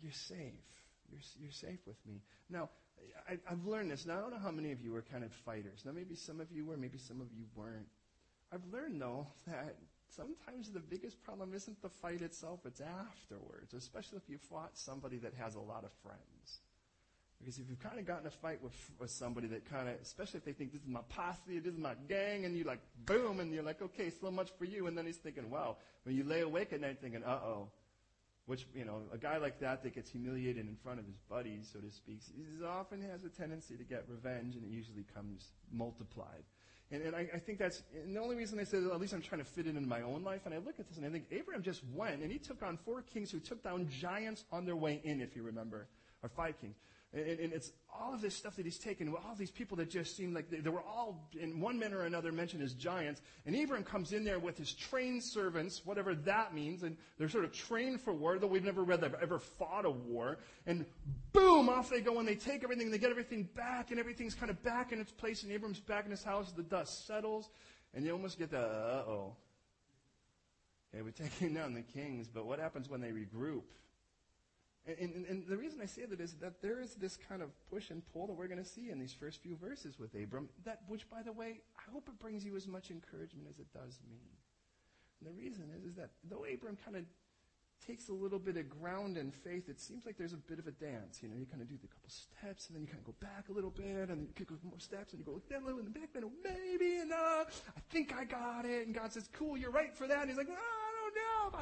you're 0.00 0.12
safe. 0.12 0.68
You're, 1.10 1.20
you're 1.40 1.50
safe 1.50 1.80
with 1.86 1.96
me. 2.06 2.20
Now, 2.50 2.68
I, 3.28 3.38
I've 3.50 3.64
learned 3.66 3.90
this. 3.90 4.06
Now, 4.06 4.18
I 4.18 4.20
don't 4.20 4.30
know 4.32 4.38
how 4.38 4.50
many 4.50 4.72
of 4.72 4.80
you 4.80 4.94
are 4.96 5.02
kind 5.02 5.24
of 5.24 5.32
fighters. 5.32 5.82
Now, 5.84 5.92
maybe 5.92 6.14
some 6.14 6.40
of 6.40 6.52
you 6.52 6.66
were, 6.66 6.76
maybe 6.76 6.98
some 6.98 7.20
of 7.20 7.28
you 7.32 7.44
weren't. 7.54 7.88
I've 8.52 8.64
learned, 8.72 9.00
though, 9.00 9.26
that 9.46 9.76
sometimes 10.14 10.70
the 10.70 10.80
biggest 10.80 11.22
problem 11.22 11.54
isn't 11.54 11.80
the 11.82 11.88
fight 11.88 12.22
itself, 12.22 12.60
it's 12.64 12.80
afterwards, 12.80 13.74
especially 13.74 14.18
if 14.18 14.28
you 14.28 14.38
fought 14.38 14.76
somebody 14.76 15.18
that 15.18 15.34
has 15.34 15.54
a 15.54 15.60
lot 15.60 15.84
of 15.84 15.90
friends. 16.02 16.60
Because 17.38 17.58
if 17.58 17.68
you've 17.68 17.80
kind 17.80 17.98
of 17.98 18.06
gotten 18.06 18.26
a 18.26 18.30
fight 18.30 18.62
with, 18.62 18.74
with 18.98 19.10
somebody 19.10 19.46
that 19.48 19.70
kind 19.70 19.88
of, 19.88 19.96
especially 20.02 20.38
if 20.38 20.44
they 20.44 20.52
think 20.52 20.72
this 20.72 20.82
is 20.82 20.88
my 20.88 21.02
posse, 21.08 21.58
this 21.58 21.72
is 21.72 21.78
my 21.78 21.94
gang, 22.08 22.44
and 22.44 22.56
you 22.56 22.64
like, 22.64 22.80
boom, 23.04 23.40
and 23.40 23.52
you're 23.52 23.62
like, 23.62 23.82
okay, 23.82 24.10
so 24.10 24.30
much 24.30 24.50
for 24.58 24.64
you. 24.64 24.86
And 24.86 24.96
then 24.96 25.06
he's 25.06 25.16
thinking, 25.16 25.50
wow. 25.50 25.76
When 26.04 26.16
you 26.16 26.24
lay 26.24 26.40
awake 26.40 26.72
at 26.72 26.80
night 26.80 26.98
thinking, 27.00 27.22
uh 27.24 27.38
oh. 27.44 27.68
Which, 28.46 28.66
you 28.74 28.84
know, 28.84 29.02
a 29.12 29.18
guy 29.18 29.38
like 29.38 29.58
that 29.60 29.82
that 29.82 29.94
gets 29.94 30.10
humiliated 30.10 30.66
in 30.66 30.76
front 30.76 31.00
of 31.00 31.06
his 31.06 31.16
buddies, 31.28 31.68
so 31.72 31.80
to 31.80 31.90
speak, 31.90 32.20
he 32.34 32.64
often 32.64 33.02
has 33.02 33.24
a 33.24 33.28
tendency 33.28 33.76
to 33.76 33.82
get 33.82 34.04
revenge, 34.08 34.54
and 34.54 34.64
it 34.64 34.70
usually 34.70 35.04
comes 35.14 35.50
multiplied. 35.72 36.44
And, 36.92 37.02
and 37.02 37.16
I, 37.16 37.28
I, 37.34 37.38
think 37.38 37.58
that's, 37.58 37.82
and 38.04 38.14
the 38.14 38.20
only 38.20 38.36
reason 38.36 38.60
I 38.60 38.64
say 38.64 38.78
that, 38.78 38.92
at 38.92 39.00
least 39.00 39.12
I'm 39.12 39.20
trying 39.20 39.40
to 39.40 39.44
fit 39.44 39.66
it 39.66 39.70
into 39.70 39.88
my 39.88 40.02
own 40.02 40.22
life, 40.22 40.42
and 40.44 40.54
I 40.54 40.58
look 40.58 40.78
at 40.78 40.86
this 40.86 40.96
and 40.96 41.04
I 41.04 41.10
think 41.10 41.24
Abraham 41.32 41.62
just 41.62 41.82
went, 41.92 42.22
and 42.22 42.30
he 42.30 42.38
took 42.38 42.62
on 42.62 42.76
four 42.76 43.02
kings 43.02 43.30
who 43.32 43.40
took 43.40 43.64
down 43.64 43.88
giants 43.88 44.44
on 44.52 44.64
their 44.64 44.76
way 44.76 45.00
in, 45.02 45.20
if 45.20 45.34
you 45.34 45.42
remember, 45.42 45.88
or 46.22 46.28
five 46.28 46.60
kings. 46.60 46.76
And, 47.12 47.40
and, 47.40 47.52
it's 47.52 47.72
all 47.94 48.12
of 48.12 48.20
this 48.20 48.34
stuff 48.34 48.56
that 48.56 48.64
he's 48.64 48.78
taken, 48.78 49.08
all 49.08 49.34
these 49.38 49.50
people 49.50 49.76
that 49.78 49.88
just 49.88 50.16
seem 50.16 50.34
like 50.34 50.50
they, 50.50 50.58
they, 50.58 50.70
were 50.70 50.82
all, 50.82 51.30
in 51.40 51.60
one 51.60 51.78
manner 51.78 51.98
or 51.98 52.04
another, 52.04 52.32
mentioned 52.32 52.62
as 52.62 52.74
giants. 52.74 53.22
And 53.46 53.54
Abram 53.54 53.84
comes 53.84 54.12
in 54.12 54.24
there 54.24 54.38
with 54.38 54.58
his 54.58 54.72
trained 54.72 55.22
servants, 55.22 55.82
whatever 55.84 56.14
that 56.14 56.52
means, 56.52 56.82
and 56.82 56.96
they're 57.16 57.28
sort 57.28 57.44
of 57.44 57.52
trained 57.52 58.00
for 58.00 58.12
war, 58.12 58.38
though 58.38 58.48
we've 58.48 58.64
never 58.64 58.82
read 58.82 59.00
they've 59.00 59.14
ever 59.22 59.38
fought 59.38 59.86
a 59.86 59.90
war. 59.90 60.38
And 60.66 60.84
boom, 61.32 61.68
off 61.68 61.88
they 61.88 62.00
go, 62.00 62.18
and 62.18 62.28
they 62.28 62.34
take 62.34 62.64
everything, 62.64 62.86
and 62.86 62.94
they 62.94 62.98
get 62.98 63.10
everything 63.10 63.48
back, 63.54 63.92
and 63.92 64.00
everything's 64.00 64.34
kind 64.34 64.50
of 64.50 64.62
back 64.62 64.92
in 64.92 65.00
its 65.00 65.12
place, 65.12 65.42
and 65.42 65.52
Abram's 65.52 65.80
back 65.80 66.04
in 66.04 66.10
his 66.10 66.24
house, 66.24 66.52
the 66.52 66.64
dust 66.64 67.06
settles, 67.06 67.50
and 67.94 68.04
you 68.04 68.12
almost 68.12 68.38
get 68.38 68.50
the, 68.50 68.58
uh-oh. 68.58 69.36
Okay, 70.92 71.02
we're 71.02 71.10
taking 71.12 71.54
down 71.54 71.72
the 71.72 71.82
kings, 71.82 72.28
but 72.28 72.46
what 72.46 72.58
happens 72.58 72.88
when 72.88 73.00
they 73.00 73.10
regroup? 73.10 73.62
And, 74.86 74.96
and, 75.00 75.26
and, 75.26 75.46
the 75.48 75.56
reason 75.56 75.80
I 75.82 75.86
say 75.86 76.04
that 76.06 76.20
is 76.20 76.34
that 76.34 76.62
there 76.62 76.80
is 76.80 76.94
this 76.94 77.18
kind 77.28 77.42
of 77.42 77.50
push 77.70 77.90
and 77.90 78.02
pull 78.12 78.28
that 78.28 78.34
we're 78.34 78.46
going 78.46 78.62
to 78.62 78.68
see 78.68 78.90
in 78.90 79.00
these 79.00 79.12
first 79.12 79.42
few 79.42 79.56
verses 79.56 79.98
with 79.98 80.14
Abram, 80.14 80.48
that, 80.64 80.82
which, 80.86 81.10
by 81.10 81.22
the 81.22 81.32
way, 81.32 81.60
I 81.76 81.90
hope 81.92 82.08
it 82.08 82.18
brings 82.20 82.44
you 82.44 82.54
as 82.54 82.68
much 82.68 82.92
encouragement 82.92 83.48
as 83.50 83.58
it 83.58 83.66
does 83.74 83.98
me. 84.08 84.20
And 85.20 85.28
the 85.28 85.36
reason 85.36 85.64
is, 85.76 85.84
is 85.84 85.96
that 85.96 86.10
though 86.30 86.44
Abram 86.44 86.78
kind 86.84 86.96
of 86.96 87.04
takes 87.84 88.08
a 88.08 88.12
little 88.12 88.38
bit 88.38 88.56
of 88.56 88.68
ground 88.68 89.18
in 89.18 89.30
faith, 89.30 89.68
it 89.68 89.80
seems 89.80 90.06
like 90.06 90.16
there's 90.16 90.32
a 90.32 90.36
bit 90.38 90.58
of 90.58 90.66
a 90.66 90.72
dance. 90.72 91.20
You 91.20 91.28
know, 91.28 91.36
you 91.36 91.46
kind 91.46 91.62
of 91.62 91.68
do 91.68 91.76
the 91.80 91.88
couple 91.88 92.08
steps, 92.08 92.68
and 92.68 92.76
then 92.76 92.82
you 92.82 92.88
kind 92.88 93.00
of 93.00 93.06
go 93.06 93.14
back 93.20 93.48
a 93.48 93.52
little 93.52 93.70
bit, 93.70 93.86
and 93.86 94.08
then 94.08 94.28
you 94.38 94.44
couple 94.44 94.58
more 94.68 94.78
steps, 94.78 95.12
and 95.12 95.20
you 95.20 95.24
go 95.26 95.40
down 95.50 95.62
a 95.62 95.66
little 95.66 95.80
in 95.80 95.86
the 95.86 95.90
back, 95.90 96.12
then 96.14 96.30
maybe, 96.42 96.98
and 96.98 97.12
uh, 97.12 97.44
I 97.44 97.80
think 97.90 98.14
I 98.14 98.24
got 98.24 98.64
it. 98.64 98.86
And 98.86 98.94
God 98.94 99.12
says, 99.12 99.28
cool, 99.32 99.56
you're 99.56 99.70
right 99.70 99.94
for 99.94 100.06
that. 100.06 100.20
And 100.20 100.28
he's 100.28 100.38
like, 100.38 100.48
ah, 100.50 100.85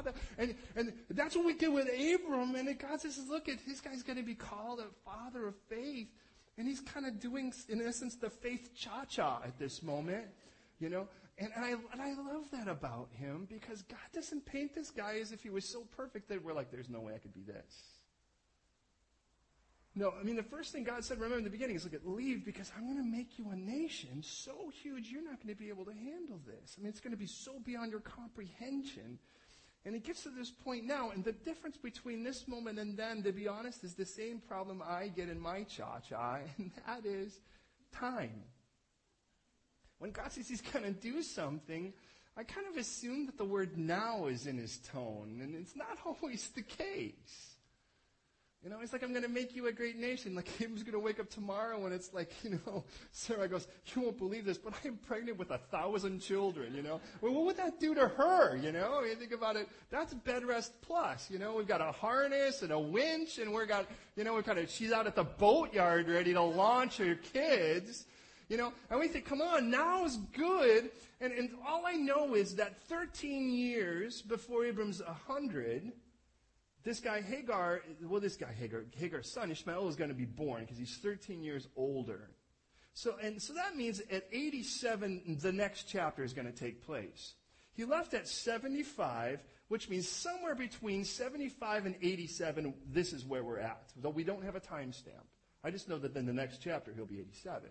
that. 0.03 0.15
And, 0.37 0.55
and 0.75 0.93
that's 1.09 1.35
what 1.35 1.45
we 1.45 1.53
did 1.53 1.69
with 1.69 1.87
Abram. 1.87 2.55
And 2.55 2.77
God 2.77 3.01
says, 3.01 3.19
look, 3.29 3.49
at 3.49 3.59
this 3.67 3.81
guy's 3.81 4.03
going 4.03 4.17
to 4.17 4.23
be 4.23 4.35
called 4.35 4.79
a 4.79 5.09
father 5.09 5.47
of 5.47 5.55
faith. 5.69 6.07
And 6.57 6.67
he's 6.67 6.81
kind 6.81 7.05
of 7.05 7.19
doing, 7.19 7.53
in 7.69 7.81
essence, 7.81 8.15
the 8.15 8.29
faith 8.29 8.69
cha-cha 8.75 9.41
at 9.45 9.57
this 9.59 9.83
moment. 9.83 10.25
You 10.79 10.89
know, 10.89 11.07
and 11.37 11.51
I, 11.57 11.69
and 11.91 12.01
I 12.01 12.13
love 12.13 12.51
that 12.51 12.67
about 12.67 13.09
him 13.13 13.47
because 13.49 13.81
God 13.83 13.99
doesn't 14.13 14.45
paint 14.45 14.73
this 14.75 14.91
guy 14.91 15.19
as 15.21 15.31
if 15.31 15.41
he 15.41 15.49
was 15.49 15.65
so 15.65 15.83
perfect 15.95 16.29
that 16.29 16.43
we're 16.43 16.53
like, 16.53 16.71
there's 16.71 16.89
no 16.89 16.99
way 17.01 17.13
I 17.13 17.17
could 17.17 17.33
be 17.33 17.43
this. 17.43 17.95
No, 19.97 20.13
I 20.19 20.23
mean, 20.23 20.35
the 20.35 20.43
first 20.43 20.73
thing 20.73 20.83
God 20.83 21.05
said, 21.05 21.17
remember 21.17 21.37
in 21.37 21.45
the 21.45 21.49
beginning, 21.49 21.77
is 21.77 21.85
look 21.85 21.93
at 21.93 22.05
leave 22.05 22.43
because 22.43 22.69
I'm 22.75 22.83
going 22.83 22.97
to 22.97 23.09
make 23.09 23.39
you 23.39 23.49
a 23.51 23.55
nation 23.55 24.21
so 24.21 24.69
huge 24.83 25.09
you're 25.09 25.23
not 25.23 25.41
going 25.41 25.55
to 25.55 25.59
be 25.59 25.69
able 25.69 25.85
to 25.85 25.93
handle 25.93 26.41
this. 26.45 26.75
I 26.77 26.81
mean, 26.81 26.89
it's 26.89 26.99
going 26.99 27.11
to 27.11 27.17
be 27.17 27.27
so 27.27 27.53
beyond 27.63 27.91
your 27.91 28.01
comprehension 28.01 29.19
and 29.85 29.95
it 29.95 30.03
gets 30.03 30.23
to 30.23 30.29
this 30.29 30.49
point 30.49 30.85
now, 30.85 31.11
and 31.11 31.23
the 31.23 31.31
difference 31.31 31.77
between 31.77 32.23
this 32.23 32.47
moment 32.47 32.79
and 32.79 32.97
then, 32.97 33.21
to 33.21 33.31
be 33.31 33.47
honest, 33.47 33.83
is 33.83 33.93
the 33.93 34.05
same 34.05 34.39
problem 34.39 34.81
I 34.83 35.09
get 35.09 35.29
in 35.29 35.39
my 35.39 35.63
cha 35.63 35.99
cha, 35.99 36.39
and 36.57 36.71
that 36.87 37.05
is 37.05 37.39
time. 37.93 38.43
When 39.99 40.11
God 40.11 40.31
says 40.31 40.47
He's 40.47 40.61
going 40.61 40.85
to 40.85 40.91
do 40.91 41.21
something, 41.21 41.93
I 42.35 42.43
kind 42.43 42.67
of 42.67 42.77
assume 42.77 43.27
that 43.27 43.37
the 43.37 43.45
word 43.45 43.77
now 43.77 44.25
is 44.25 44.47
in 44.47 44.57
His 44.57 44.79
tone, 44.79 45.39
and 45.41 45.55
it's 45.55 45.75
not 45.75 45.97
always 46.05 46.49
the 46.49 46.63
case. 46.63 47.54
You 48.65 48.71
know, 48.71 48.79
it's 48.81 48.93
like 48.93 49.03
I'm 49.03 49.11
going 49.11 49.21
to 49.21 49.29
make 49.29 49.55
you 49.55 49.67
a 49.67 49.71
great 49.71 49.95
nation. 49.95 50.33
Like 50.33 50.49
Abram's 50.59 50.81
going 50.81 50.93
to 50.93 50.99
wake 50.99 51.19
up 51.19 51.29
tomorrow 51.29 51.85
and 51.85 51.93
it's 51.93 52.11
like, 52.15 52.31
you 52.43 52.59
know, 52.65 52.83
Sarah 53.11 53.47
goes, 53.47 53.67
you 53.93 54.01
won't 54.01 54.17
believe 54.17 54.43
this, 54.43 54.57
but 54.57 54.73
I'm 54.83 54.97
pregnant 54.97 55.37
with 55.37 55.51
a 55.51 55.59
thousand 55.59 56.19
children, 56.19 56.73
you 56.73 56.81
know. 56.81 56.99
Well, 57.21 57.31
what 57.31 57.45
would 57.45 57.57
that 57.57 57.79
do 57.79 57.93
to 57.93 58.07
her, 58.07 58.57
you 58.57 58.71
know? 58.71 59.03
You 59.03 59.13
think 59.13 59.33
about 59.33 59.55
it, 59.55 59.69
that's 59.91 60.15
bed 60.15 60.43
rest 60.43 60.73
plus, 60.81 61.29
you 61.29 61.37
know. 61.37 61.53
We've 61.53 61.67
got 61.67 61.79
a 61.79 61.91
harness 61.91 62.63
and 62.63 62.71
a 62.71 62.79
winch 62.79 63.37
and 63.37 63.53
we've 63.53 63.67
got, 63.67 63.85
you 64.15 64.23
know, 64.23 64.33
we've 64.33 64.43
got 64.43 64.57
a, 64.57 64.65
she's 64.65 64.91
out 64.91 65.05
at 65.05 65.15
the 65.15 65.25
boatyard 65.25 66.09
ready 66.09 66.33
to 66.33 66.41
launch 66.41 66.97
her 66.97 67.13
kids. 67.13 68.05
You 68.49 68.57
know, 68.57 68.73
and 68.89 68.99
we 68.99 69.07
think, 69.07 69.25
come 69.25 69.41
on, 69.41 69.69
now 69.69 70.05
is 70.05 70.17
good. 70.33 70.89
And, 71.21 71.33
and 71.33 71.51
all 71.67 71.83
I 71.85 71.93
know 71.93 72.33
is 72.33 72.55
that 72.55 72.81
13 72.89 73.49
years 73.49 74.23
before 74.23 74.65
Abram's 74.65 75.03
100, 75.03 75.91
this 76.85 76.99
guy 76.99 77.21
Hagar, 77.21 77.81
well, 78.03 78.21
this 78.21 78.37
guy 78.37 78.53
Hagar, 78.57 78.85
Hagar's 78.95 79.29
son 79.29 79.51
Ishmael 79.51 79.89
is 79.89 79.95
going 79.95 80.11
to 80.11 80.15
be 80.15 80.25
born 80.25 80.61
because 80.61 80.77
he's 80.77 80.95
13 80.97 81.43
years 81.43 81.67
older. 81.75 82.29
So, 82.93 83.15
and 83.21 83.41
so 83.41 83.53
that 83.53 83.75
means 83.75 83.99
at 84.09 84.25
87, 84.31 85.39
the 85.41 85.51
next 85.51 85.89
chapter 85.89 86.23
is 86.23 86.31
going 86.31 86.47
to 86.47 86.53
take 86.53 86.85
place. 86.85 87.33
He 87.73 87.83
left 87.83 88.13
at 88.13 88.27
75, 88.27 89.43
which 89.67 89.89
means 89.89 90.07
somewhere 90.07 90.55
between 90.55 91.03
75 91.03 91.87
and 91.87 91.95
87, 92.01 92.73
this 92.87 93.11
is 93.11 93.25
where 93.25 93.43
we're 93.43 93.59
at. 93.59 93.91
Though 93.97 94.11
we 94.11 94.23
don't 94.23 94.45
have 94.45 94.55
a 94.55 94.61
timestamp. 94.61 95.25
I 95.63 95.71
just 95.71 95.89
know 95.89 95.97
that 95.97 96.15
in 96.15 96.25
the 96.27 96.33
next 96.33 96.61
chapter 96.61 96.93
he'll 96.93 97.07
be 97.07 97.19
87 97.19 97.69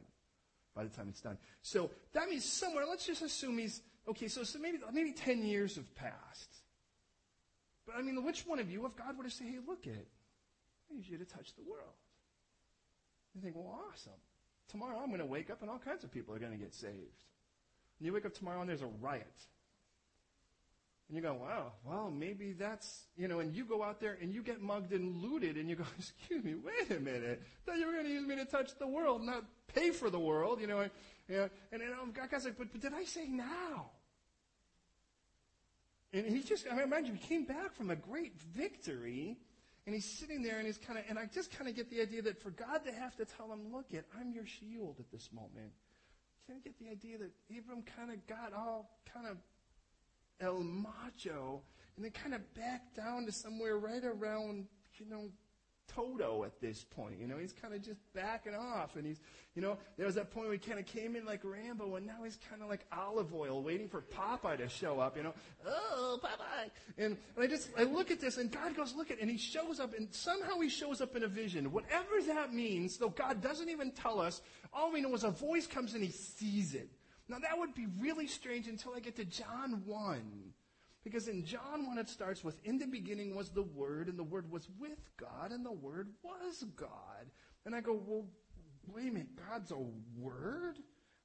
by 0.75 0.83
the 0.83 0.91
time 0.91 1.07
it's 1.09 1.21
done. 1.21 1.39
So 1.63 1.91
that 2.13 2.29
means 2.29 2.45
somewhere, 2.45 2.85
let's 2.87 3.07
just 3.07 3.23
assume 3.23 3.59
he's, 3.59 3.81
okay, 4.09 4.27
so, 4.27 4.43
so 4.43 4.59
maybe, 4.59 4.79
maybe 4.93 5.13
10 5.13 5.45
years 5.45 5.77
have 5.77 5.95
passed. 5.95 6.64
But 7.87 7.97
I 7.97 8.03
mean, 8.03 8.23
which 8.25 8.47
one 8.47 8.59
of 8.59 8.71
you, 8.71 8.85
if 8.87 8.97
God 8.97 9.17
were 9.17 9.25
to 9.25 9.31
say, 9.31 9.45
hey, 9.45 9.59
look 9.67 9.87
it, 9.87 10.09
I 10.91 10.95
need 10.95 11.07
you 11.07 11.19
to 11.19 11.25
touch 11.25 11.55
the 11.55 11.63
world? 11.63 11.95
You 13.35 13.41
think, 13.41 13.57
well, 13.57 13.81
awesome. 13.91 14.13
Tomorrow 14.69 14.99
I'm 15.03 15.09
going 15.09 15.21
to 15.21 15.27
wake 15.27 15.51
up 15.51 15.61
and 15.61 15.71
all 15.71 15.79
kinds 15.79 16.05
of 16.05 16.13
people 16.13 16.35
are 16.35 16.39
going 16.39 16.53
to 16.53 16.59
get 16.59 16.75
saved. 16.75 16.95
And 17.99 18.07
you 18.07 18.13
wake 18.13 18.25
up 18.25 18.35
tomorrow 18.35 18.61
and 18.61 18.69
there's 18.69 18.83
a 18.83 18.91
riot. 19.01 19.27
And 21.09 21.17
you 21.17 21.23
go, 21.23 21.35
wow, 21.35 21.73
well, 21.85 22.11
maybe 22.11 22.53
that's, 22.53 23.05
you 23.17 23.29
know, 23.29 23.41
and 23.41 23.55
you 23.55 23.65
go 23.65 23.83
out 23.83 24.01
there 24.01 24.17
and 24.23 24.33
you 24.33 24.43
get 24.43 24.63
mugged 24.63 24.93
and 24.93 25.23
looted 25.23 25.57
and 25.57 25.69
you 25.69 25.77
go, 25.77 25.85
excuse 25.99 26.43
me, 26.43 26.55
wait 26.55 26.97
a 26.97 27.01
minute. 27.01 27.43
I 27.43 27.71
thought 27.71 27.79
you 27.79 27.87
were 27.87 27.93
going 27.93 28.07
to 28.07 28.11
use 28.11 28.27
me 28.27 28.37
to 28.37 28.45
touch 28.45 28.79
the 28.79 28.87
world, 28.87 29.23
not 29.23 29.45
pay 29.75 29.91
for 29.91 30.09
the 30.09 30.19
world, 30.19 30.61
you 30.61 30.67
know. 30.67 30.81
And, 30.81 30.91
you 31.29 31.37
know, 31.37 31.49
and, 31.73 31.83
and 31.83 31.93
oh, 32.01 32.09
God's 32.31 32.47
like, 32.47 32.57
but, 32.57 32.73
but 32.73 32.81
did 32.81 32.95
I 32.95 33.05
say 33.05 33.27
now? 33.27 33.91
And 36.15 36.27
he 36.27 36.43
just, 36.43 36.67
I 36.71 36.75
mean 36.75 36.85
imagine, 36.85 37.17
he 37.17 37.27
came 37.27 37.45
back 37.45 37.75
from 37.75 37.91
a 37.91 37.97
great 37.97 38.41
victory. 38.57 39.37
And 39.87 39.95
he's 39.95 40.07
sitting 40.07 40.43
there 40.43 40.57
and 40.57 40.67
he's 40.67 40.79
kind 40.79 40.99
of, 40.99 41.05
and 41.11 41.19
I 41.19 41.27
just 41.27 41.51
kind 41.51 41.69
of 41.69 41.77
get 41.77 41.91
the 41.91 42.01
idea 42.01 42.23
that 42.23 42.41
for 42.41 42.51
God 42.51 42.87
to 42.87 42.93
have 42.93 43.17
to 43.17 43.27
tell 43.27 43.53
him, 43.53 43.71
look 43.71 43.87
it, 43.91 44.07
I'm 44.19 44.33
your 44.33 44.47
shield 44.47 44.97
at 44.99 45.11
this 45.13 45.29
moment. 45.31 45.73
Kind 46.47 46.59
of 46.59 46.65
get 46.65 46.79
the 46.79 46.91
idea 46.91 47.19
that 47.19 47.31
Abram 47.51 47.83
kind 47.83 48.11
of 48.11 48.27
got 48.27 48.55
all 48.55 48.99
kind 49.13 49.27
of 49.27 49.37
el 50.41 50.61
macho 50.61 51.61
and 51.97 52.05
then 52.05 52.13
kind 52.13 52.35
of 52.35 52.41
backed 52.55 52.97
down 52.97 53.27
to 53.27 53.33
somewhere 53.33 53.77
right 53.77 54.05
around, 54.05 54.67
you 54.97 55.07
know, 55.07 55.29
Toto 55.89 56.45
at 56.45 56.61
this 56.61 56.85
point. 56.85 57.21
You 57.21 57.27
know, 57.27 57.37
he's 57.37 57.53
kind 57.53 57.75
of 57.75 57.83
just 57.83 58.01
backing 58.15 58.55
off. 58.55 58.97
And 58.97 59.07
he's, 59.07 59.21
you 59.55 59.63
know, 59.63 59.79
there 59.97 60.07
was 60.07 60.15
that 60.17 60.31
point 60.31 60.47
where 60.47 60.57
he 60.57 60.59
kind 60.59 60.79
of 60.79 60.87
came 60.87 61.17
in 61.17 61.25
like 61.25 61.41
Rambo, 61.45 61.97
and 61.97 62.07
now 62.07 62.25
he's 62.25 62.39
kind 62.49 62.63
of 62.63 62.69
like 62.69 62.85
Olive 62.93 63.35
Oyl 63.35 63.63
waiting 63.63 63.89
for 63.89 64.03
Popeye 64.03 64.59
to 64.59 64.69
show 64.69 65.01
up, 65.01 65.17
you 65.17 65.23
know. 65.23 65.35
Oh, 65.67 66.19
Popeye. 66.23 66.71
And, 66.99 67.17
and 67.37 67.45
I 67.45 67.47
just, 67.47 67.71
I 67.79 67.85
look 67.85 68.11
at 68.11 68.21
this, 68.21 68.37
and 68.37 68.51
God 68.51 68.75
goes, 68.77 68.95
look 68.95 69.11
at, 69.11 69.21
and 69.21 69.31
he 69.31 69.39
shows 69.39 69.81
up, 69.81 69.95
and 69.97 70.09
somehow 70.13 70.59
he 70.61 70.69
shows 70.69 71.01
up 71.01 71.17
in 71.17 71.23
a 71.23 71.29
vision. 71.29 71.73
Whatever 71.73 72.23
that 72.27 72.53
means, 72.53 72.97
though 72.97 73.11
God 73.11 73.41
doesn't 73.41 73.69
even 73.69 73.93
tell 73.93 74.21
us, 74.21 74.43
all 74.73 74.93
we 74.93 75.01
know 75.01 75.15
is 75.15 75.25
a 75.25 75.31
voice 75.31 75.67
comes 75.67 75.95
and 75.95 76.03
he 76.03 76.11
sees 76.11 76.75
it. 76.75 76.89
Now 77.29 77.39
that 77.39 77.59
would 77.59 77.75
be 77.75 77.87
really 78.01 78.27
strange 78.27 78.69
until 78.69 78.93
I 78.95 79.01
get 79.01 79.17
to 79.17 79.25
John 79.25 79.83
1. 79.87 80.23
Because 81.05 81.29
in 81.29 81.45
John 81.45 81.87
1, 81.87 81.99
it 81.99 82.09
starts 82.09 82.43
with, 82.43 82.57
In 82.65 82.79
the 82.79 82.87
beginning 82.87 83.37
was 83.37 83.51
the 83.51 83.63
Word, 83.63 84.09
and 84.09 84.19
the 84.19 84.25
Word 84.25 84.51
was 84.51 84.69
with 84.81 84.99
God, 85.19 85.53
and 85.53 85.65
the 85.65 85.73
Word 85.73 86.09
was 86.23 86.65
God. 86.77 87.31
And 87.67 87.75
I 87.75 87.81
go, 87.83 88.01
Well, 88.07 88.25
wait 88.89 89.09
a 89.09 89.13
minute, 89.13 89.29
God's 89.51 89.71
a 89.71 89.79
Word? 90.19 90.79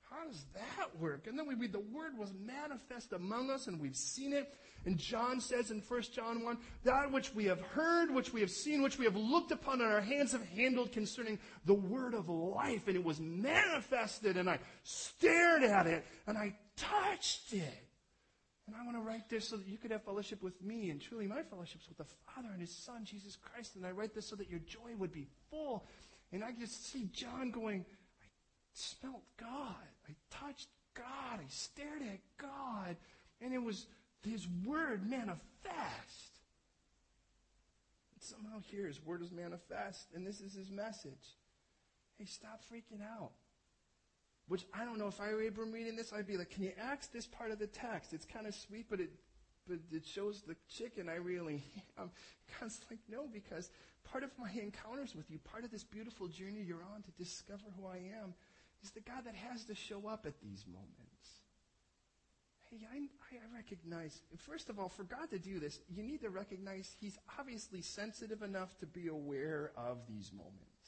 How 0.10 0.26
does 0.26 0.44
that 0.56 1.00
work? 1.00 1.28
And 1.28 1.38
then 1.38 1.48
we 1.48 1.54
read 1.54 1.72
the 1.72 1.80
Word 1.80 2.18
was 2.18 2.34
manifest 2.34 3.13
among 3.13 3.52
us, 3.52 3.68
and 3.68 3.80
we've 3.80 3.96
seen 3.96 4.34
it. 4.34 4.54
And 4.86 4.98
John 4.98 5.39
says 5.39 5.70
in 5.70 5.82
1 5.88 6.02
John 6.13 6.44
1, 6.44 6.58
That 6.84 7.12
which 7.12 7.34
we 7.36 7.46
have 7.46 7.62
heard, 7.62 8.13
which 8.13 8.34
we 8.34 8.42
have 8.42 8.50
seen, 8.50 8.82
which 8.82 8.98
we 8.98 9.06
have 9.06 9.15
looked 9.15 9.52
upon, 9.52 9.82
and 9.82 9.92
our 9.92 10.02
hands 10.02 10.32
have 10.32 10.46
handled 10.50 10.92
concerning 10.92 11.38
the 11.65 11.76
Word 11.76 12.15
of 12.15 12.28
life. 12.28 12.88
And 12.88 12.96
it 12.96 13.04
was 13.04 13.20
manifested, 13.20 14.36
and 14.36 14.50
I 14.50 14.60
stared 14.84 15.63
at 15.63 15.86
it, 15.86 16.04
and 16.26 16.38
I 16.38 16.56
touched 16.76 17.54
it. 17.54 17.88
And 18.69 18.79
I 18.79 18.86
want 18.86 18.97
to 18.97 19.01
write 19.01 19.27
this 19.29 19.47
so 19.47 19.58
that 19.58 19.67
you 19.67 19.79
could 19.79 19.89
have 19.89 20.03
fellowship 20.03 20.43
with 20.43 20.62
me. 20.62 20.91
And 20.91 21.01
truly, 21.01 21.25
my 21.25 21.41
fellowship 21.41 21.82
is 21.82 21.88
with 21.88 21.97
the 21.97 22.05
Father 22.27 22.49
and 22.51 22.62
His 22.62 22.69
Son, 22.69 23.03
Jesus 23.03 23.36
Christ. 23.36 23.75
And 23.75 23.84
I 23.84 23.89
write 23.89 24.13
this 24.13 24.27
so 24.27 24.36
that 24.36 24.47
your 24.47 24.60
joy 24.60 24.95
would 24.99 25.12
be 25.12 25.25
full. 25.49 25.88
And 26.32 26.43
I 26.43 26.51
just 26.51 26.91
see 26.91 27.10
John 27.12 27.49
going, 27.49 27.84
I 28.21 28.27
smelt 28.73 29.23
God. 29.39 29.73
I 30.08 30.13
touched 30.29 30.67
God. 30.93 31.39
I 31.39 31.47
stared 31.47 32.03
at 32.03 32.19
God. 32.38 32.95
And 33.41 33.55
it 33.55 33.63
was 33.63 33.88
His 34.21 34.47
Word 34.63 35.10
manifest. 35.10 35.39
And 38.13 38.21
somehow 38.21 38.60
here, 38.69 38.86
His 38.86 39.03
Word 39.03 39.23
is 39.23 39.32
manifest. 39.32 40.10
And 40.13 40.27
this 40.27 40.41
is 40.41 40.53
His 40.53 40.69
message. 40.69 41.38
Hey, 42.19 42.25
stop 42.25 42.62
freaking 42.71 43.01
out. 43.01 43.32
Which 44.50 44.66
I 44.74 44.84
don't 44.84 44.98
know 44.98 45.08
if 45.08 45.22
I 45.22 45.32
were 45.32 45.44
Abram 45.48 45.72
reading 45.72 45.96
this, 45.96 46.12
I'd 46.12 46.28
be 46.28 46.36
like, 46.36 46.50
can 46.50 46.64
you 46.64 46.72
axe 46.82 47.08
this 47.08 47.28
part 47.28 47.52
of 47.52 47.60
the 47.60 47.68
text? 47.68 48.14
It's 48.14 48.26
kind 48.26 48.48
of 48.48 48.56
sweet, 48.56 48.88
but 48.90 49.00
it 49.00 49.12
but 49.68 49.78
it 49.92 50.06
shows 50.06 50.42
the 50.42 50.56
chicken 50.68 51.08
I 51.08 51.16
really 51.16 51.64
am. 52.00 52.10
God's 52.60 52.82
like, 52.90 53.00
no, 53.08 53.28
because 53.32 53.70
part 54.04 54.24
of 54.24 54.32
my 54.40 54.52
encounters 54.60 55.16
with 55.16 55.30
you, 55.30 55.38
part 55.38 55.64
of 55.64 55.70
this 55.70 55.84
beautiful 55.84 56.28
journey 56.28 56.64
you're 56.66 56.84
on 56.96 57.04
to 57.04 57.12
discover 57.12 57.66
who 57.80 57.86
I 57.86 57.98
am, 58.20 58.34
is 58.84 58.90
the 58.90 59.02
God 59.02 59.26
that 59.26 59.36
has 59.36 59.66
to 59.66 59.76
show 59.76 60.08
up 60.08 60.26
at 60.26 60.42
these 60.42 60.66
moments. 60.66 60.96
Hey, 62.72 62.80
I, 62.92 62.98
I 63.36 63.56
recognize, 63.56 64.22
first 64.38 64.70
of 64.70 64.80
all, 64.80 64.90
for 64.90 65.04
God 65.04 65.30
to 65.32 65.40
do 65.40 65.60
this, 65.60 65.80
you 65.88 66.04
need 66.04 66.22
to 66.22 66.30
recognize 66.30 66.96
He's 67.00 67.18
obviously 67.38 67.82
sensitive 67.82 68.42
enough 68.42 68.78
to 68.80 68.86
be 68.88 69.08
aware 69.08 69.72
of 69.78 69.98
these 70.08 70.32
moments. 70.32 70.79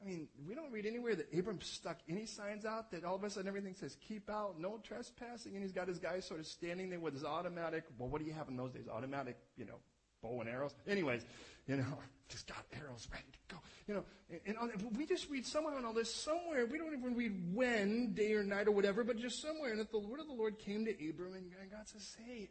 I 0.00 0.04
mean, 0.04 0.28
we 0.46 0.54
don't 0.54 0.70
read 0.70 0.84
anywhere 0.84 1.14
that 1.14 1.32
Abram 1.36 1.60
stuck 1.60 1.98
any 2.08 2.26
signs 2.26 2.64
out 2.64 2.90
that 2.90 3.04
all 3.04 3.14
of 3.14 3.24
a 3.24 3.30
sudden 3.30 3.48
everything 3.48 3.74
says 3.74 3.96
keep 4.06 4.28
out, 4.28 4.60
no 4.60 4.78
trespassing, 4.82 5.54
and 5.54 5.62
he's 5.62 5.72
got 5.72 5.88
his 5.88 5.98
guy 5.98 6.20
sort 6.20 6.40
of 6.40 6.46
standing 6.46 6.90
there 6.90 7.00
with 7.00 7.14
his 7.14 7.24
automatic, 7.24 7.84
well, 7.98 8.08
what 8.08 8.20
do 8.20 8.26
you 8.26 8.34
have 8.34 8.48
in 8.48 8.56
those 8.56 8.72
days? 8.72 8.88
Automatic, 8.92 9.36
you 9.56 9.64
know, 9.64 9.78
bow 10.22 10.40
and 10.40 10.48
arrows. 10.48 10.74
Anyways, 10.86 11.24
you 11.66 11.76
know, 11.76 11.98
just 12.28 12.46
got 12.46 12.64
arrows 12.72 13.08
ready 13.10 13.24
to 13.32 13.54
go. 13.54 13.60
You 13.88 13.94
know, 13.94 14.04
and, 14.46 14.56
and 14.72 14.96
we 14.96 15.06
just 15.06 15.30
read 15.30 15.46
somewhere 15.46 15.76
on 15.76 15.84
all 15.84 15.94
this, 15.94 16.14
somewhere, 16.14 16.66
we 16.66 16.76
don't 16.76 16.92
even 16.92 17.14
read 17.14 17.54
when, 17.54 18.12
day 18.12 18.34
or 18.34 18.42
night 18.42 18.68
or 18.68 18.72
whatever, 18.72 19.02
but 19.02 19.16
just 19.16 19.40
somewhere, 19.40 19.70
and 19.70 19.80
that 19.80 19.92
the 19.92 19.98
word 19.98 20.20
of 20.20 20.26
the 20.26 20.34
Lord 20.34 20.58
came 20.58 20.84
to 20.84 20.90
Abram, 21.08 21.34
and 21.34 21.50
God 21.70 21.88
says, 21.88 22.16
hey, 22.26 22.48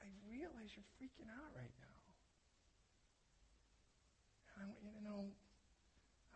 I 0.00 0.06
realize 0.30 0.70
you're 0.76 0.84
freaking 1.00 1.28
out 1.28 1.50
right 1.56 1.72
now. 1.80 1.84
And 4.54 4.62
I 4.62 4.66
want 4.68 4.78
you 4.84 4.90
to 4.90 5.02
know 5.02 5.32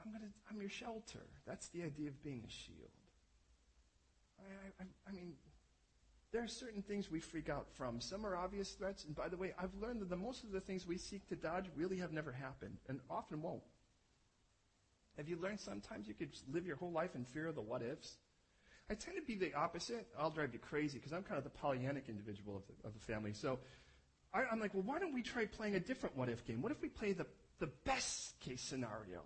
I'm, 0.08 0.12
gonna, 0.12 0.32
I'm 0.50 0.60
your 0.60 0.70
shelter. 0.70 1.26
That's 1.46 1.68
the 1.68 1.82
idea 1.82 2.08
of 2.08 2.22
being 2.22 2.42
a 2.46 2.50
shield. 2.50 2.90
I, 4.38 4.82
I, 4.82 4.86
I 5.08 5.12
mean, 5.12 5.34
there 6.32 6.42
are 6.42 6.48
certain 6.48 6.82
things 6.82 7.10
we 7.10 7.20
freak 7.20 7.50
out 7.50 7.66
from. 7.74 8.00
Some 8.00 8.24
are 8.24 8.34
obvious 8.36 8.70
threats, 8.70 9.04
and 9.04 9.14
by 9.14 9.28
the 9.28 9.36
way, 9.36 9.52
I've 9.58 9.74
learned 9.80 10.00
that 10.00 10.08
the 10.08 10.16
most 10.16 10.44
of 10.44 10.52
the 10.52 10.60
things 10.60 10.86
we 10.86 10.96
seek 10.96 11.28
to 11.28 11.36
dodge 11.36 11.66
really 11.76 11.98
have 11.98 12.12
never 12.12 12.32
happened, 12.32 12.78
and 12.88 13.00
often 13.10 13.42
won't. 13.42 13.62
Have 15.18 15.28
you 15.28 15.36
learned 15.36 15.60
sometimes 15.60 16.08
you 16.08 16.14
could 16.14 16.30
live 16.52 16.66
your 16.66 16.76
whole 16.76 16.92
life 16.92 17.14
in 17.14 17.24
fear 17.24 17.48
of 17.48 17.54
the 17.54 17.60
what 17.60 17.82
ifs? 17.82 18.16
I 18.90 18.94
tend 18.94 19.16
to 19.16 19.22
be 19.22 19.34
the 19.34 19.52
opposite. 19.52 20.06
I'll 20.18 20.30
drive 20.30 20.54
you 20.54 20.58
crazy 20.58 20.96
because 20.96 21.12
I'm 21.12 21.22
kind 21.22 21.36
of 21.36 21.44
the 21.44 21.50
Pollyannic 21.50 22.08
individual 22.08 22.56
of 22.56 22.62
the, 22.66 22.88
of 22.88 22.94
the 22.94 23.00
family. 23.00 23.34
So 23.34 23.58
I, 24.32 24.44
I'm 24.50 24.60
like, 24.60 24.72
well, 24.72 24.84
why 24.84 24.98
don't 24.98 25.12
we 25.12 25.22
try 25.22 25.44
playing 25.44 25.74
a 25.74 25.80
different 25.80 26.16
what 26.16 26.30
if 26.30 26.46
game? 26.46 26.62
What 26.62 26.72
if 26.72 26.80
we 26.80 26.88
play 26.88 27.12
the, 27.12 27.26
the 27.58 27.66
best 27.84 28.40
case 28.40 28.62
scenario? 28.62 29.22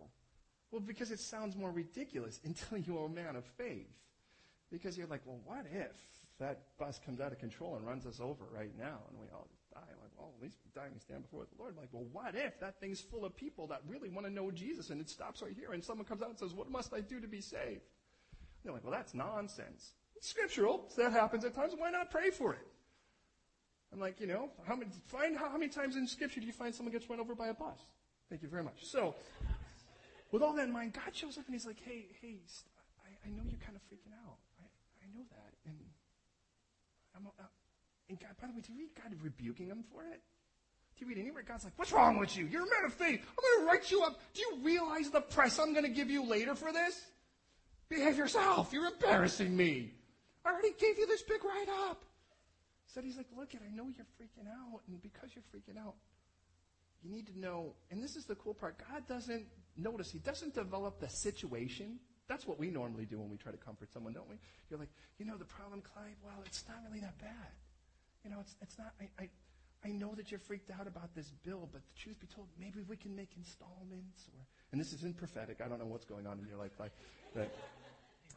Well, 0.73 0.81
because 0.81 1.11
it 1.11 1.21
sounds 1.21 1.55
more 1.55 1.71
ridiculous 1.71 2.41
until 2.45 2.79
you 2.87 2.99
are 2.99 3.07
a 3.07 3.11
man 3.11 3.37
of 3.37 3.45
faith. 3.45 3.93
Because 4.73 4.97
you're 4.97 5.07
like, 5.07 5.21
well, 5.27 5.39
what 5.45 5.67
if 5.71 5.93
that 6.41 6.63
bus 6.79 6.99
comes 7.05 7.21
out 7.21 7.31
of 7.31 7.39
control 7.39 7.77
and 7.77 7.87
runs 7.87 8.07
us 8.07 8.21
over 8.21 8.45
right 8.51 8.73
now 8.79 8.99
and 9.11 9.21
we 9.21 9.27
all 9.35 9.49
die? 9.71 9.81
Like, 10.01 10.11
well, 10.17 10.33
at 10.35 10.43
least 10.43 10.57
we 10.65 10.71
die 10.75 10.87
and 10.87 10.95
we 10.95 11.01
stand 11.01 11.23
before 11.23 11.45
the 11.45 11.63
Lord. 11.63 11.75
I'm 11.75 11.81
like, 11.83 11.91
well, 11.93 12.07
what 12.11 12.35
if 12.35 12.59
that 12.61 12.81
thing's 12.81 13.03
full 13.03 13.27
of 13.27 13.37
people 13.37 13.67
that 13.67 13.83
really 13.87 14.09
want 14.09 14.27
to 14.27 14.33
know 14.33 14.51
Jesus 14.51 14.89
and 14.89 14.99
it 14.99 15.11
stops 15.11 15.43
right 15.43 15.55
here 15.55 15.73
and 15.73 15.85
someone 15.85 16.07
comes 16.07 16.23
out 16.23 16.31
and 16.31 16.39
says, 16.39 16.55
what 16.55 16.71
must 16.71 16.95
I 16.95 17.01
do 17.01 17.21
to 17.21 17.29
be 17.29 17.43
saved? 17.43 17.61
And 17.61 18.65
they're 18.65 18.73
like, 18.73 18.83
well, 18.83 18.93
that's 18.93 19.13
nonsense. 19.13 19.93
It's 20.17 20.29
scriptural. 20.29 20.89
That 20.97 21.13
happens 21.13 21.45
at 21.45 21.55
times. 21.55 21.75
Why 21.77 21.91
not 21.91 22.11
pray 22.11 22.31
for 22.31 22.55
it? 22.55 22.67
I'm 23.93 24.01
like, 24.01 24.21
you 24.21 24.27
know, 24.27 24.49
how 24.67 24.75
many, 24.75 24.91
find 25.05 25.37
how, 25.37 25.51
how 25.51 25.59
many 25.59 25.69
times 25.71 25.97
in 25.97 26.07
scripture 26.07 26.41
do 26.41 26.47
you 26.47 26.53
find 26.53 26.75
someone 26.75 26.93
gets 26.93 27.11
run 27.11 27.21
over 27.21 27.35
by 27.35 27.49
a 27.49 27.55
bus? 27.55 27.79
Thank 28.31 28.41
you 28.41 28.49
very 28.49 28.65
much. 28.65 28.87
So, 28.87 29.15
with 30.33 30.43
all 30.43 30.55
that 30.55 30.65
in 30.65 30.73
mind, 30.73 30.95
God 30.95 31.15
shows 31.15 31.39
up 31.39 31.45
and 31.47 31.55
he's 31.55 31.67
like, 31.67 31.79
hey, 31.85 32.07
hey, 32.21 32.41
I, 33.05 33.29
I 33.29 33.31
know 33.31 33.45
you're 33.47 33.61
kind 33.61 33.77
of 33.77 33.83
freaking 33.87 34.17
out. 34.27 34.39
I, 34.59 34.65
I 35.05 35.07
know 35.15 35.25
that. 35.31 35.53
And, 35.67 35.79
I'm, 37.15 37.27
uh, 37.27 37.45
and 38.09 38.19
God, 38.19 38.31
by 38.41 38.49
the 38.49 38.55
way, 38.55 38.61
do 38.61 38.73
you 38.73 38.79
read 38.79 38.97
God 38.97 39.13
rebuking 39.23 39.67
him 39.69 39.85
for 39.93 40.03
it? 40.03 40.21
Do 40.97 41.05
you 41.05 41.09
read 41.09 41.19
anywhere 41.19 41.45
God's 41.47 41.65
like, 41.65 41.75
what's 41.77 41.93
wrong 41.93 42.19
with 42.19 42.37
you? 42.37 42.47
You're 42.47 42.63
a 42.63 42.71
man 42.71 42.85
of 42.87 42.95
faith. 42.95 43.21
I'm 43.21 43.45
going 43.45 43.61
to 43.61 43.71
write 43.71 43.91
you 43.91 44.03
up. 44.03 44.21
Do 44.35 44.41
you 44.41 44.59
realize 44.63 45.11
the 45.11 45.21
press 45.21 45.59
I'm 45.59 45.73
going 45.73 45.85
to 45.85 45.91
give 45.91 46.11
you 46.11 46.25
later 46.25 46.55
for 46.55 46.73
this? 46.73 47.01
Behave 47.89 48.17
yourself. 48.17 48.73
You're 48.73 48.87
embarrassing 48.87 49.55
me. 49.55 49.93
I 50.45 50.51
already 50.51 50.73
gave 50.79 50.99
you 50.99 51.07
this 51.07 51.23
big 51.23 51.45
write 51.45 51.69
up. 51.89 52.05
So 52.87 53.01
he's 53.01 53.17
like, 53.17 53.27
look, 53.37 53.51
I 53.55 53.75
know 53.75 53.85
you're 53.85 54.07
freaking 54.21 54.49
out. 54.49 54.81
And 54.87 55.01
because 55.03 55.31
you're 55.35 55.45
freaking 55.55 55.79
out, 55.79 55.95
you 57.03 57.11
need 57.11 57.27
to 57.27 57.39
know, 57.39 57.75
and 57.91 58.03
this 58.03 58.17
is 58.17 58.25
the 58.25 58.35
cool 58.37 58.55
part, 58.55 58.77
God 58.91 59.07
doesn't, 59.09 59.47
notice, 59.77 60.11
He 60.11 60.19
doesn't 60.19 60.55
develop 60.55 61.01
the 61.01 61.09
situation. 61.09 61.99
That's 62.29 62.47
what 62.47 62.59
we 62.59 62.71
normally 62.71 63.05
do 63.05 63.19
when 63.19 63.31
we 63.31 63.37
try 63.37 63.53
to 63.53 63.59
comfort 63.59 63.93
someone, 63.93 64.13
don't 64.13 64.29
we? 64.29 64.37
You're 64.71 64.79
like, 64.79 64.91
you 65.19 65.27
know, 65.27 65.37
the 65.37 65.45
problem, 65.45 65.83
Clyde, 65.83 66.17
well, 66.25 66.43
it's 66.47 66.65
not 66.69 66.79
really 66.89 67.01
that 67.01 67.19
bad. 67.19 67.53
You 68.25 68.31
know, 68.31 68.39
it's, 68.41 68.55
it's 68.63 68.79
not, 68.79 68.93
I, 69.01 69.09
I, 69.25 69.29
I 69.85 69.91
know 69.91 70.15
that 70.15 70.31
you're 70.31 70.41
freaked 70.41 70.71
out 70.71 70.87
about 70.87 71.15
this 71.15 71.33
bill, 71.45 71.69
but 71.73 71.83
the 71.83 72.01
truth 72.01 72.21
be 72.21 72.29
told, 72.29 72.47
maybe 72.59 72.81
we 72.89 72.97
can 72.97 73.15
make 73.17 73.31
installments 73.37 74.29
or, 74.33 74.47
and 74.71 74.81
this 74.81 74.93
isn't 74.95 75.17
prophetic. 75.19 75.61
I 75.63 75.69
don't 75.69 75.79
know 75.79 75.87
what's 75.87 76.07
going 76.07 76.27
on 76.27 76.39
in 76.39 76.47
your 76.47 76.57
life, 76.57 76.77
Clyde, 76.77 76.93
but 77.35 77.53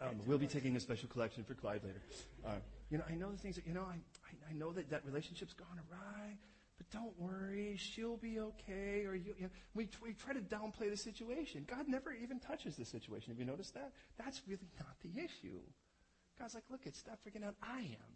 um, 0.02 0.20
we'll 0.26 0.40
be 0.40 0.48
taking 0.48 0.76
a 0.76 0.80
special 0.80 1.08
collection 1.08 1.44
for 1.44 1.54
Clyde 1.54 1.82
later. 1.84 2.02
Uh, 2.46 2.56
you 2.90 2.98
know, 2.98 3.04
I 3.10 3.14
know 3.14 3.32
the 3.32 3.38
things 3.38 3.56
that, 3.56 3.66
you 3.68 3.74
know, 3.74 3.86
I, 3.88 3.96
I, 4.28 4.52
I 4.52 4.54
know 4.54 4.74
that 4.74 4.90
that 4.90 5.06
relationship's 5.06 5.54
gone 5.54 5.80
awry. 5.90 6.38
But 6.78 6.90
don't 6.92 7.18
worry, 7.18 7.78
she'll 7.78 8.18
be 8.18 8.40
okay. 8.40 9.06
Or 9.06 9.16
you, 9.16 9.34
you 9.38 9.44
know, 9.44 9.50
we, 9.74 9.88
we 10.04 10.14
try 10.14 10.34
to 10.34 10.42
downplay 10.42 10.90
the 10.90 10.98
situation. 10.98 11.66
God 11.68 11.88
never 11.88 12.14
even 12.14 12.40
touches 12.40 12.76
the 12.76 12.86
situation. 12.86 13.32
Have 13.32 13.40
you 13.40 13.46
noticed 13.46 13.74
that? 13.76 13.92
That's 14.18 14.42
really 14.48 14.68
not 14.80 14.96
the 15.02 15.20
issue. 15.20 15.60
God's 16.38 16.54
like, 16.54 16.66
look, 16.70 16.82
it's 16.86 17.00
stop 17.00 17.20
freaking 17.26 17.46
out. 17.46 17.56
I 17.64 17.80
am. 17.80 18.14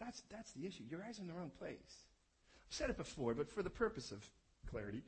That's, 0.00 0.22
that's 0.30 0.52
the 0.52 0.66
issue. 0.66 0.84
Your 0.88 1.02
eyes 1.02 1.18
are 1.18 1.22
in 1.22 1.28
the 1.28 1.34
wrong 1.34 1.52
place. 1.58 1.76
I've 2.68 2.74
said 2.74 2.90
it 2.90 2.96
before, 2.96 3.34
but 3.34 3.50
for 3.50 3.62
the 3.62 3.70
purpose 3.70 4.12
of 4.12 4.26
clarity, 4.70 5.02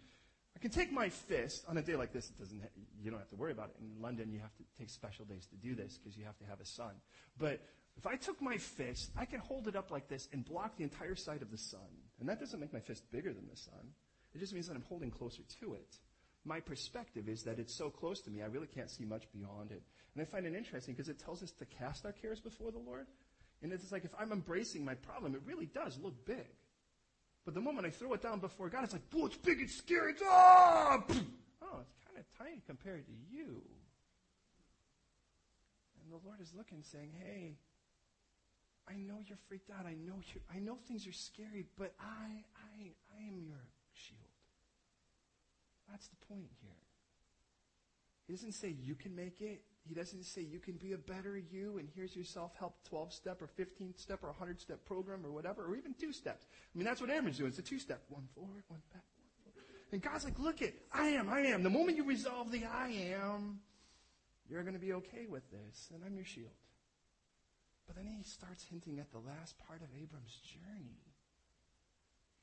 I 0.55 0.61
can 0.61 0.70
take 0.70 0.92
my 0.92 1.09
fist 1.09 1.64
on 1.68 1.78
a 1.78 1.82
day 1.82 1.97
like 1.97 2.12
this. 2.12 2.30
It 2.30 2.38
doesn't. 2.38 2.61
You 3.03 3.11
don't 3.11 3.18
have 3.18 3.30
to 3.30 3.36
worry 3.36 3.53
about 3.53 3.70
it. 3.70 3.76
In 3.80 4.01
London, 4.01 4.30
you 4.30 4.38
have 4.38 4.55
to 4.57 4.62
take 4.78 4.88
special 4.90 5.24
days 5.24 5.47
to 5.47 5.57
do 5.57 5.74
this 5.74 5.99
because 5.99 6.16
you 6.16 6.24
have 6.24 6.38
to 6.38 6.45
have 6.45 6.61
a 6.61 6.64
sun. 6.64 6.92
But 7.38 7.61
if 7.97 8.07
I 8.07 8.16
took 8.16 8.40
my 8.40 8.59
fist, 8.59 9.11
I 9.16 9.24
can 9.24 9.40
hold 9.40 9.66
it 9.66 9.74
up 9.74 9.90
like 9.90 10.09
this 10.09 10.28
and 10.32 10.45
block 10.45 10.76
the 10.76 10.84
entire 10.84 11.16
side 11.16 11.42
of 11.42 11.51
the 11.51 11.59
sun. 11.59 11.80
And 12.21 12.29
that 12.29 12.41
doesn't 12.41 12.61
make 12.61 12.73
my 12.73 12.81
fist 12.81 13.11
bigger 13.11 13.33
than 13.33 13.49
the 13.51 13.57
sun. 13.57 13.93
It 14.35 14.39
just 14.39 14.53
means 14.53 14.67
that 14.69 14.77
I'm 14.77 14.85
holding 14.89 15.11
closer 15.11 15.43
to 15.61 15.75
it. 15.75 15.99
My 16.45 16.61
perspective 16.61 17.29
is 17.29 17.43
that 17.45 17.59
it's 17.59 17.75
so 17.75 17.89
close 17.89 18.21
to 18.23 18.31
me, 18.31 18.43
I 18.43 18.47
really 18.47 18.67
can't 18.67 18.91
see 18.91 19.05
much 19.05 19.31
beyond 19.33 19.71
it. 19.71 19.83
And 20.15 20.23
I 20.23 20.25
find 20.25 20.47
it 20.47 20.55
interesting 20.55 20.95
because 20.95 21.09
it 21.09 21.19
tells 21.19 21.43
us 21.43 21.53
to 21.53 21.65
cast 21.65 22.05
our 22.05 22.12
cares 22.12 22.41
before 22.41 22.71
the 22.71 22.79
Lord. 22.79 23.07
And 23.62 23.73
it's 23.73 23.91
like 23.91 24.05
if 24.05 24.15
I'm 24.19 24.31
embracing 24.31 24.85
my 24.85 24.95
problem, 24.95 25.35
it 25.35 25.41
really 25.47 25.67
does 25.67 25.99
look 25.99 26.27
big. 26.27 26.47
But 27.45 27.55
the 27.55 27.61
moment 27.61 27.87
I 27.87 27.91
throw 27.91 28.12
it 28.15 28.23
down 28.23 28.41
before 28.41 28.69
God, 28.69 28.85
it's 28.85 28.93
like, 28.93 29.03
oh, 29.15 29.27
it's 29.27 29.37
big, 29.37 29.61
it's 29.61 29.77
scary, 29.77 30.12
it's 30.12 30.23
ah! 30.25 31.03
Oh, 31.62 31.81
it's 31.81 31.95
kind 32.07 32.19
of 32.19 32.25
tiny 32.39 32.62
compared 32.67 33.07
to 33.07 33.12
you. 33.31 33.62
And 36.03 36.12
the 36.12 36.27
Lord 36.27 36.41
is 36.41 36.53
looking, 36.57 36.83
saying, 36.83 37.12
hey, 37.19 37.57
I 38.89 38.95
know 38.97 39.18
you're 39.26 39.39
freaked 39.49 39.70
out. 39.70 39.87
I 39.87 39.95
know 39.95 40.20
you 40.32 40.41
I 40.55 40.59
know 40.59 40.76
things 40.87 41.07
are 41.07 41.12
scary, 41.12 41.66
but 41.78 41.95
I, 41.99 42.45
I, 42.57 42.93
I 43.18 43.28
am 43.28 43.41
your 43.41 43.64
shield. 43.93 44.20
That's 45.91 46.09
the 46.09 46.16
point 46.26 46.51
here. 46.61 46.70
He 48.26 48.32
doesn't 48.32 48.53
say 48.53 48.68
you 48.68 48.95
can 48.95 49.14
make 49.14 49.41
it. 49.41 49.62
He 49.87 49.95
doesn't 49.95 50.24
say 50.24 50.41
you 50.41 50.59
can 50.59 50.74
be 50.74 50.93
a 50.93 50.99
better 50.99 51.37
you 51.37 51.76
and 51.78 51.89
here's 51.95 52.16
your 52.16 52.24
self-help 52.24 52.74
12-step 52.91 53.43
or 53.43 53.49
15-step 53.59 54.20
or 54.22 54.35
100-step 54.41 54.85
program 54.87 55.26
or 55.26 55.30
whatever, 55.30 55.66
or 55.66 55.76
even 55.76 55.93
two 55.93 56.11
steps. 56.12 56.47
I 56.74 56.78
mean, 56.78 56.87
that's 56.87 57.03
what 57.03 57.11
Aaron's 57.11 57.37
doing. 57.37 57.51
It's 57.51 57.59
a 57.59 57.62
two-step. 57.62 58.03
One 58.09 58.26
forward, 58.35 58.64
one 58.68 58.80
back, 58.95 59.05
one 59.18 59.53
forward. 59.53 59.68
And 59.93 60.01
God's 60.01 60.24
like, 60.24 60.39
look 60.39 60.62
it, 60.62 60.74
I 60.91 61.09
am, 61.09 61.28
I 61.28 61.41
am. 61.41 61.62
The 61.62 61.70
moment 61.70 61.99
you 61.99 62.05
resolve 62.05 62.51
the 62.51 62.64
I 62.64 62.89
am, 63.14 63.61
you're 64.49 64.62
going 64.62 64.74
to 64.74 64.80
be 64.80 64.95
okay 64.95 65.26
with 65.28 65.43
this, 65.51 65.91
and 65.95 66.03
I'm 66.05 66.16
your 66.16 66.24
shield. 66.24 66.53
But 67.87 67.97
then 67.97 68.07
he 68.07 68.22
starts 68.24 68.64
hinting 68.64 68.99
at 68.99 69.12
the 69.12 69.18
last 69.18 69.59
part 69.66 69.82
of 69.82 69.89
Abram's 69.95 70.41
journey. 70.41 71.05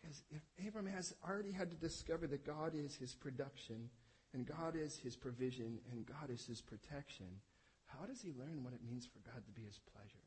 Because 0.01 0.23
if 0.29 0.41
Abram 0.67 0.87
has 0.87 1.13
already 1.27 1.51
had 1.51 1.69
to 1.69 1.77
discover 1.77 2.27
that 2.27 2.45
God 2.45 2.73
is 2.75 2.95
his 2.95 3.13
production, 3.13 3.89
and 4.33 4.45
God 4.45 4.75
is 4.75 4.97
his 4.97 5.15
provision, 5.15 5.79
and 5.91 6.05
God 6.05 6.29
is 6.29 6.45
his 6.45 6.61
protection, 6.61 7.27
how 7.85 8.05
does 8.05 8.21
he 8.21 8.33
learn 8.37 8.63
what 8.63 8.73
it 8.73 8.85
means 8.85 9.05
for 9.05 9.19
God 9.19 9.45
to 9.45 9.51
be 9.51 9.63
his 9.63 9.79
pleasure? 9.93 10.25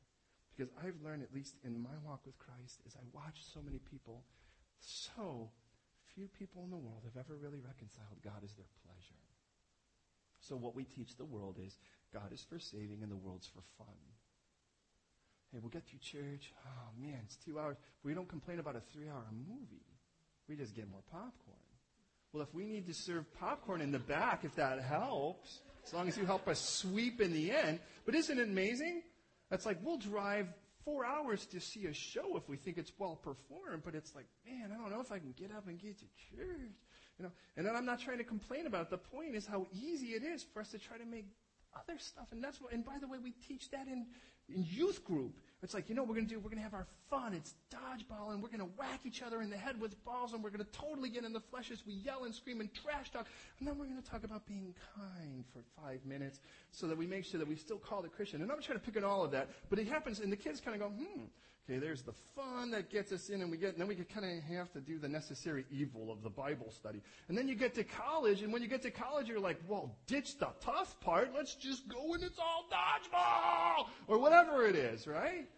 Because 0.55 0.71
I've 0.79 1.03
learned, 1.03 1.23
at 1.23 1.35
least 1.35 1.57
in 1.65 1.83
my 1.83 1.97
walk 2.07 2.21
with 2.27 2.39
Christ, 2.39 2.83
as 2.87 2.95
I 2.95 3.03
watch 3.13 3.43
so 3.43 3.61
many 3.65 3.81
people, 3.91 4.23
so 4.79 5.51
few 6.15 6.29
people 6.29 6.63
in 6.63 6.71
the 6.71 6.77
world 6.77 7.03
have 7.03 7.19
ever 7.19 7.35
really 7.35 7.59
reconciled 7.59 8.23
God 8.23 8.45
as 8.45 8.53
their 8.55 8.71
pleasure. 8.87 9.23
So 10.39 10.55
what 10.55 10.77
we 10.77 10.85
teach 10.85 11.17
the 11.17 11.25
world 11.25 11.59
is 11.59 11.79
God 12.13 12.33
is 12.33 12.45
for 12.45 12.59
saving 12.59 13.03
and 13.03 13.11
the 13.11 13.17
world's 13.17 13.49
for 13.49 13.63
fun. 13.79 13.99
Hey, 15.55 15.61
we'll 15.63 15.71
get 15.71 15.87
through 15.87 16.01
church. 16.01 16.53
Oh 16.67 17.01
man, 17.01 17.21
it's 17.25 17.37
two 17.37 17.61
hours. 17.61 17.77
We 18.03 18.13
don't 18.13 18.29
complain 18.29 18.59
about 18.59 18.75
a 18.75 18.83
three 18.93 19.09
hour 19.09 19.25
movie. 19.31 19.87
We 20.49 20.57
just 20.57 20.75
get 20.75 20.91
more 20.91 21.03
popcorn. 21.13 21.57
Well, 22.33 22.43
if 22.43 22.53
we 22.53 22.65
need 22.65 22.89
to 22.89 22.95
serve 22.95 23.33
popcorn 23.39 23.81
in 23.81 23.93
the 23.93 24.01
back, 24.01 24.45
if 24.45 24.57
that 24.57 24.83
helps, 24.83 25.61
as 25.87 25.95
long 25.95 26.09
as 26.09 26.17
you 26.17 26.27
help 26.27 26.49
us 26.49 26.59
sweep 26.59 27.21
in 27.21 27.33
the 27.33 27.53
end. 27.53 27.79
But 28.05 28.17
isn't 28.17 28.37
it 28.37 28.49
amazing? 28.49 29.03
That's 29.49 29.65
like 29.65 29.79
we'll 29.81 29.97
drive 29.97 30.49
four 30.85 31.07
hours 31.07 31.47
to 31.47 31.61
see 31.61 31.87
a 31.87 31.95
show 31.95 32.37
if 32.37 32.49
we 32.49 32.57
think 32.57 32.77
it's 32.77 32.93
well 32.99 33.15
performed, 33.15 33.83
but 33.85 33.95
it's 33.95 34.13
like, 34.13 34.27
man, 34.45 34.73
I 34.75 34.77
don't 34.77 34.91
know 34.91 35.01
if 35.01 35.13
I 35.13 35.21
can 35.21 35.35
get 35.39 35.53
up 35.57 35.69
and 35.69 35.79
get 35.79 35.99
to 35.99 36.05
church. 36.37 36.73
You 37.17 37.27
know, 37.27 37.31
and 37.57 37.65
then 37.65 37.77
I'm 37.77 37.87
not 37.87 38.01
trying 38.01 38.19
to 38.19 38.25
complain 38.25 38.67
about 38.67 38.87
it. 38.87 38.91
The 38.91 38.99
point 38.99 39.37
is 39.37 39.47
how 39.47 39.69
easy 39.73 40.09
it 40.09 40.25
is 40.25 40.45
for 40.53 40.59
us 40.59 40.71
to 40.71 40.79
try 40.79 40.99
to 40.99 41.07
make 41.07 41.27
other 41.77 41.99
stuff. 41.99 42.27
And 42.33 42.43
that's 42.43 42.61
what, 42.61 42.73
and 42.73 42.85
by 42.85 42.99
the 43.01 43.07
way, 43.07 43.19
we 43.23 43.33
teach 43.47 43.71
that 43.71 43.87
in, 43.87 44.07
in 44.49 44.65
youth 44.69 45.05
group. 45.05 45.39
It's 45.63 45.73
like, 45.73 45.89
you 45.89 45.95
know, 45.95 46.03
what 46.03 46.11
we're 46.11 46.17
going 46.17 46.29
to 46.29 46.35
do, 46.35 46.41
we're 46.41 46.51
going 46.51 46.59
to 46.59 46.63
have 46.63 46.75
our 46.75 46.87
fun. 47.09 47.33
It's 47.33 47.55
dodgeball, 47.73 48.33
and 48.33 48.43
we're 48.43 48.51
going 48.51 48.61
to 48.61 48.71
whack 48.77 49.01
each 49.05 49.23
other 49.23 49.41
in 49.41 49.49
the 49.49 49.57
head 49.57 49.81
with 49.81 50.03
balls, 50.05 50.35
and 50.35 50.45
we're 50.45 50.51
going 50.51 50.65
to 50.65 50.79
totally 50.79 51.09
get 51.09 51.25
in 51.25 51.33
the 51.33 51.41
flesh 51.41 51.71
as 51.71 51.87
we 51.87 51.95
yell 51.95 52.25
and 52.25 52.35
scream 52.35 52.61
and 52.61 52.69
trash 52.75 53.11
talk. 53.11 53.27
And 53.59 53.67
then 53.67 53.79
we're 53.79 53.87
going 53.87 54.03
to 54.03 54.11
talk 54.11 54.25
about 54.25 54.47
being 54.47 54.75
kind 54.95 55.45
for 55.53 55.61
five 55.81 56.05
minutes 56.05 56.41
so 56.71 56.87
that 56.87 56.99
we 56.99 57.07
make 57.07 57.25
sure 57.25 57.39
that 57.39 57.49
we 57.49 57.57
still 57.57 57.79
call 57.79 58.03
the 58.03 58.09
Christian. 58.09 58.43
And 58.43 58.53
I'm 58.53 58.61
trying 58.61 58.79
to 58.79 58.85
pick 58.85 58.97
on 58.99 59.05
all 59.05 59.25
of 59.25 59.31
that, 59.31 59.49
but 59.71 59.79
it 59.79 59.89
happens, 59.89 60.21
and 60.21 60.31
the 60.31 60.37
kids 60.37 60.61
kind 60.61 60.75
of 60.75 60.87
go, 60.87 60.95
hmm, 60.95 61.23
okay, 61.65 61.79
there's 61.79 62.03
the 62.03 62.13
fun 62.35 62.71
that 62.73 62.91
gets 62.91 63.13
us 63.13 63.29
in, 63.29 63.41
and 63.41 63.51
we 63.51 63.57
get, 63.57 63.73
and 63.73 63.81
then 63.81 63.89
we 63.89 63.95
kind 63.97 64.27
of 64.27 64.43
have 64.45 64.73
to 64.73 64.81
do 64.81 64.99
the 64.99 65.09
necessary 65.09 65.65
evil 65.71 66.13
of 66.13 66.23
the 66.23 66.31
Bible 66.31 66.71
study. 66.71 67.01
And 67.29 67.37
then 67.37 67.49
you 67.49 67.55
get 67.55 67.75
to 67.75 67.85
college, 67.85 68.43
and 68.43 68.53
when 68.53 68.63
you 68.63 68.69
get 68.69 68.83
to 68.83 68.91
college, 68.91 69.29
you're 69.29 69.41
like, 69.41 69.61
well, 69.69 69.97
ditch 70.07 70.39
the 70.39 70.49
tough 70.61 70.99
part. 71.01 71.33
Let's 71.35 71.55
just 71.55 71.89
go 71.89 72.15
and 72.15 72.23
it's 72.23 72.39
all 72.39 72.67
dodgeball! 72.71 73.89
Or 74.07 74.19
whatever 74.19 74.67
it 74.67 74.77
is, 74.77 75.07
right? 75.07 75.49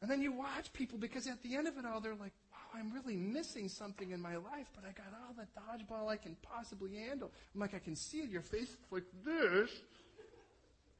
And 0.00 0.10
then 0.10 0.22
you 0.22 0.32
watch 0.32 0.72
people 0.72 0.98
because 0.98 1.26
at 1.26 1.42
the 1.42 1.56
end 1.56 1.66
of 1.66 1.76
it 1.76 1.84
all, 1.84 2.00
they're 2.00 2.14
like, 2.14 2.32
wow, 2.52 2.78
I'm 2.78 2.92
really 2.92 3.16
missing 3.16 3.68
something 3.68 4.12
in 4.12 4.20
my 4.20 4.36
life, 4.36 4.68
but 4.74 4.84
I 4.84 4.92
got 4.92 5.06
all 5.12 5.34
the 5.34 5.46
dodgeball 5.60 6.08
I 6.08 6.16
can 6.16 6.36
possibly 6.42 6.96
handle. 6.96 7.32
I'm 7.54 7.60
like, 7.60 7.74
I 7.74 7.80
can 7.80 7.96
see 7.96 8.18
it. 8.18 8.30
Your 8.30 8.42
face 8.42 8.76
like 8.90 9.04
this 9.24 9.70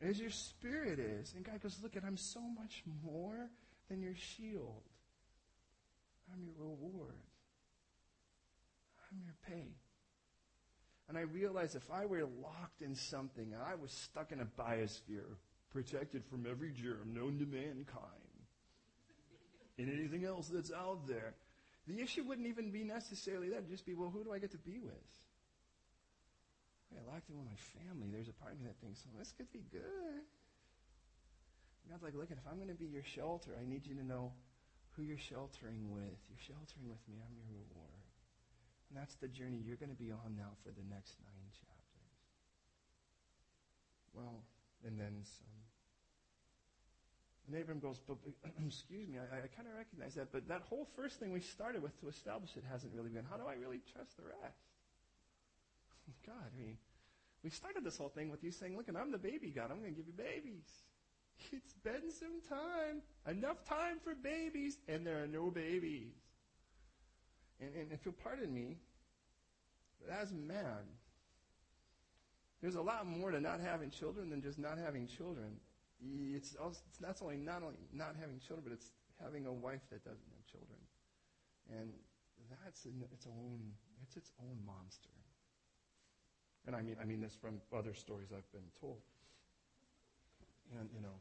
as 0.02 0.18
your 0.18 0.30
spirit 0.30 0.98
is. 0.98 1.32
And 1.36 1.44
God 1.44 1.62
goes, 1.62 1.78
look, 1.82 1.96
at 1.96 2.04
I'm 2.04 2.16
so 2.16 2.40
much 2.40 2.82
more 3.04 3.48
than 3.88 4.02
your 4.02 4.14
shield. 4.14 4.82
I'm 6.32 6.42
your 6.44 6.54
reward. 6.58 7.14
I'm 9.10 9.20
your 9.22 9.34
pay. 9.48 9.68
And 11.08 11.16
I 11.16 11.22
realized 11.22 11.74
if 11.74 11.90
I 11.90 12.04
were 12.04 12.24
locked 12.42 12.82
in 12.82 12.94
something 12.94 13.52
and 13.54 13.62
I 13.62 13.74
was 13.74 13.90
stuck 13.90 14.30
in 14.30 14.40
a 14.40 14.44
biosphere, 14.44 15.36
protected 15.70 16.24
from 16.26 16.46
every 16.48 16.70
germ 16.70 17.14
known 17.14 17.38
to 17.38 17.46
mankind, 17.46 17.86
and 19.78 19.90
anything 19.90 20.24
else 20.24 20.48
that's 20.48 20.72
out 20.72 21.06
there. 21.06 21.34
The 21.86 22.00
issue 22.02 22.24
wouldn't 22.24 22.46
even 22.46 22.70
be 22.70 22.84
necessarily 22.84 23.48
that. 23.50 23.58
It'd 23.58 23.70
just 23.70 23.86
be, 23.86 23.94
well, 23.94 24.10
who 24.10 24.24
do 24.24 24.32
I 24.32 24.38
get 24.38 24.50
to 24.52 24.58
be 24.58 24.78
with? 24.78 24.92
I 26.92 27.12
like 27.12 27.26
to 27.26 27.32
with 27.32 27.46
my 27.46 27.56
family. 27.80 28.08
There's 28.12 28.28
a 28.28 28.32
part 28.32 28.52
of 28.52 28.60
me 28.60 28.66
that 28.66 28.76
thinks, 28.80 29.04
well, 29.06 29.18
this 29.18 29.32
could 29.36 29.50
be 29.52 29.64
good. 29.70 30.24
God's 31.88 32.04
like, 32.04 32.14
look, 32.14 32.30
if 32.30 32.38
I'm 32.44 32.56
going 32.60 32.68
to 32.68 32.76
be 32.76 32.86
your 32.86 33.02
shelter, 33.02 33.56
I 33.56 33.64
need 33.64 33.86
you 33.86 33.96
to 33.96 34.04
know 34.04 34.32
who 34.92 35.02
you're 35.02 35.20
sheltering 35.20 35.88
with. 35.88 36.20
You're 36.28 36.44
sheltering 36.44 36.84
with 36.84 37.00
me. 37.08 37.16
I'm 37.16 37.32
your 37.32 37.48
reward. 37.48 38.04
And 38.88 39.00
that's 39.00 39.16
the 39.16 39.28
journey 39.28 39.60
you're 39.64 39.80
going 39.80 39.92
to 39.94 40.00
be 40.00 40.12
on 40.12 40.36
now 40.36 40.52
for 40.60 40.70
the 40.72 40.84
next 40.88 41.16
nine 41.24 41.48
chapters. 41.56 42.16
Well, 44.12 44.44
and 44.84 45.00
then 45.00 45.24
some. 45.24 45.58
And 47.48 47.56
Abram 47.56 47.80
goes, 47.80 47.96
but, 48.04 48.18
excuse 48.66 49.08
me, 49.08 49.16
I, 49.16 49.48
I 49.48 49.48
kind 49.56 49.64
of 49.64 49.72
recognize 49.72 50.14
that, 50.20 50.32
but 50.32 50.48
that 50.48 50.68
whole 50.68 50.86
first 50.96 51.16
thing 51.16 51.32
we 51.32 51.40
started 51.40 51.80
with 51.80 51.98
to 52.00 52.08
establish 52.08 52.50
it 52.56 52.64
hasn't 52.68 52.92
really 52.92 53.08
been, 53.08 53.24
how 53.24 53.40
do 53.40 53.48
I 53.48 53.54
really 53.54 53.80
trust 53.94 54.16
the 54.20 54.24
rest? 54.28 54.68
God, 56.26 56.52
I 56.52 56.60
mean, 56.60 56.76
we 57.42 57.48
started 57.48 57.84
this 57.84 57.96
whole 57.96 58.10
thing 58.10 58.28
with 58.28 58.44
you 58.44 58.52
saying, 58.52 58.76
look, 58.76 58.88
and 58.88 58.98
I'm 58.98 59.12
the 59.12 59.18
baby 59.18 59.48
God. 59.48 59.70
I'm 59.70 59.80
going 59.80 59.94
to 59.94 59.96
give 59.96 60.06
you 60.06 60.12
babies. 60.12 60.68
It's 61.52 61.72
been 61.84 62.10
some 62.10 62.40
time. 62.48 63.02
Enough 63.26 63.64
time 63.64 63.98
for 64.02 64.14
babies, 64.14 64.78
and 64.88 65.06
there 65.06 65.22
are 65.22 65.26
no 65.26 65.50
babies. 65.50 66.12
And, 67.60 67.70
and 67.74 67.92
if 67.92 68.04
you'll 68.04 68.14
pardon 68.14 68.52
me, 68.52 68.76
but 70.00 70.14
as 70.14 70.32
a 70.32 70.34
man, 70.34 70.84
there's 72.60 72.74
a 72.74 72.82
lot 72.82 73.06
more 73.06 73.30
to 73.30 73.40
not 73.40 73.60
having 73.60 73.90
children 73.90 74.30
than 74.30 74.42
just 74.42 74.58
not 74.58 74.78
having 74.78 75.06
children 75.06 75.58
it's, 76.00 76.54
also, 76.54 76.80
it's 76.88 77.00
not 77.00 77.18
only 77.22 77.36
not 77.36 77.62
only 77.62 77.76
not 77.92 78.14
having 78.20 78.38
children, 78.38 78.62
but 78.64 78.72
it's 78.72 78.92
having 79.22 79.46
a 79.46 79.52
wife 79.52 79.82
that 79.90 80.04
doesn't 80.04 80.30
have 80.30 80.46
children, 80.46 80.78
and 81.74 81.90
that's 82.62 82.84
in 82.84 83.02
its 83.12 83.26
own 83.26 83.58
it's 84.02 84.16
its 84.16 84.30
own 84.40 84.56
monster. 84.64 85.10
And 86.66 86.76
I 86.76 86.82
mean 86.82 86.96
I 87.00 87.04
mean 87.04 87.20
this 87.20 87.34
from 87.34 87.60
other 87.76 87.94
stories 87.94 88.28
I've 88.30 88.50
been 88.52 88.70
told. 88.80 89.02
And 90.78 90.88
you 90.94 91.00
know, 91.00 91.18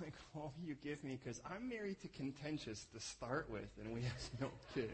like, 0.00 0.14
well, 0.34 0.52
you 0.62 0.74
give 0.82 1.02
me 1.04 1.18
because 1.22 1.40
I'm 1.44 1.68
married 1.68 2.00
to 2.02 2.08
contentious 2.08 2.86
to 2.92 3.00
start 3.00 3.50
with, 3.50 3.68
and 3.80 3.92
we 3.92 4.02
have 4.02 4.30
no 4.40 4.50
kids. 4.74 4.92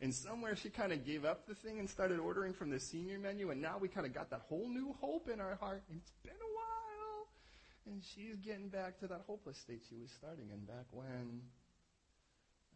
And 0.00 0.14
somewhere 0.14 0.56
she 0.56 0.70
kind 0.70 0.92
of 0.92 1.04
gave 1.04 1.24
up 1.24 1.46
the 1.46 1.54
thing 1.54 1.78
and 1.78 1.88
started 1.88 2.18
ordering 2.18 2.54
from 2.54 2.70
the 2.70 2.80
senior 2.80 3.18
menu, 3.18 3.50
and 3.50 3.60
now 3.60 3.76
we 3.78 3.88
kind 3.88 4.06
of 4.06 4.14
got 4.14 4.30
that 4.30 4.42
whole 4.48 4.68
new 4.68 4.94
hope 5.00 5.28
in 5.28 5.40
our 5.40 5.56
heart. 5.56 5.82
It's 5.94 6.12
been 6.22 6.32
a 6.32 6.52
while. 6.56 7.28
and 7.86 8.02
she's 8.02 8.36
getting 8.36 8.68
back 8.68 8.98
to 9.00 9.06
that 9.08 9.22
hopeless 9.26 9.58
state 9.58 9.82
she 9.88 9.96
was 9.96 10.10
starting 10.10 10.48
in 10.52 10.64
back 10.64 10.86
when. 10.92 11.42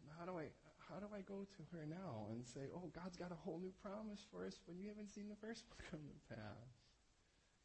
And 0.01 0.07
how 0.19 0.25
do 0.25 0.37
I 0.37 0.45
how 0.89 0.99
do 0.99 1.07
I 1.13 1.21
go 1.21 1.47
to 1.49 1.61
her 1.71 1.85
now 1.89 2.29
and 2.29 2.45
say, 2.45 2.69
"Oh, 2.73 2.91
God's 2.93 3.17
got 3.17 3.31
a 3.31 3.35
whole 3.35 3.57
new 3.57 3.73
promise 3.81 4.21
for 4.31 4.45
us 4.45 4.59
when 4.65 4.77
you 4.77 4.89
haven't 4.89 5.09
seen 5.09 5.29
the 5.29 5.35
first 5.35 5.63
one 5.69 5.77
come 5.89 6.01
to 6.05 6.35
pass?" 6.35 6.69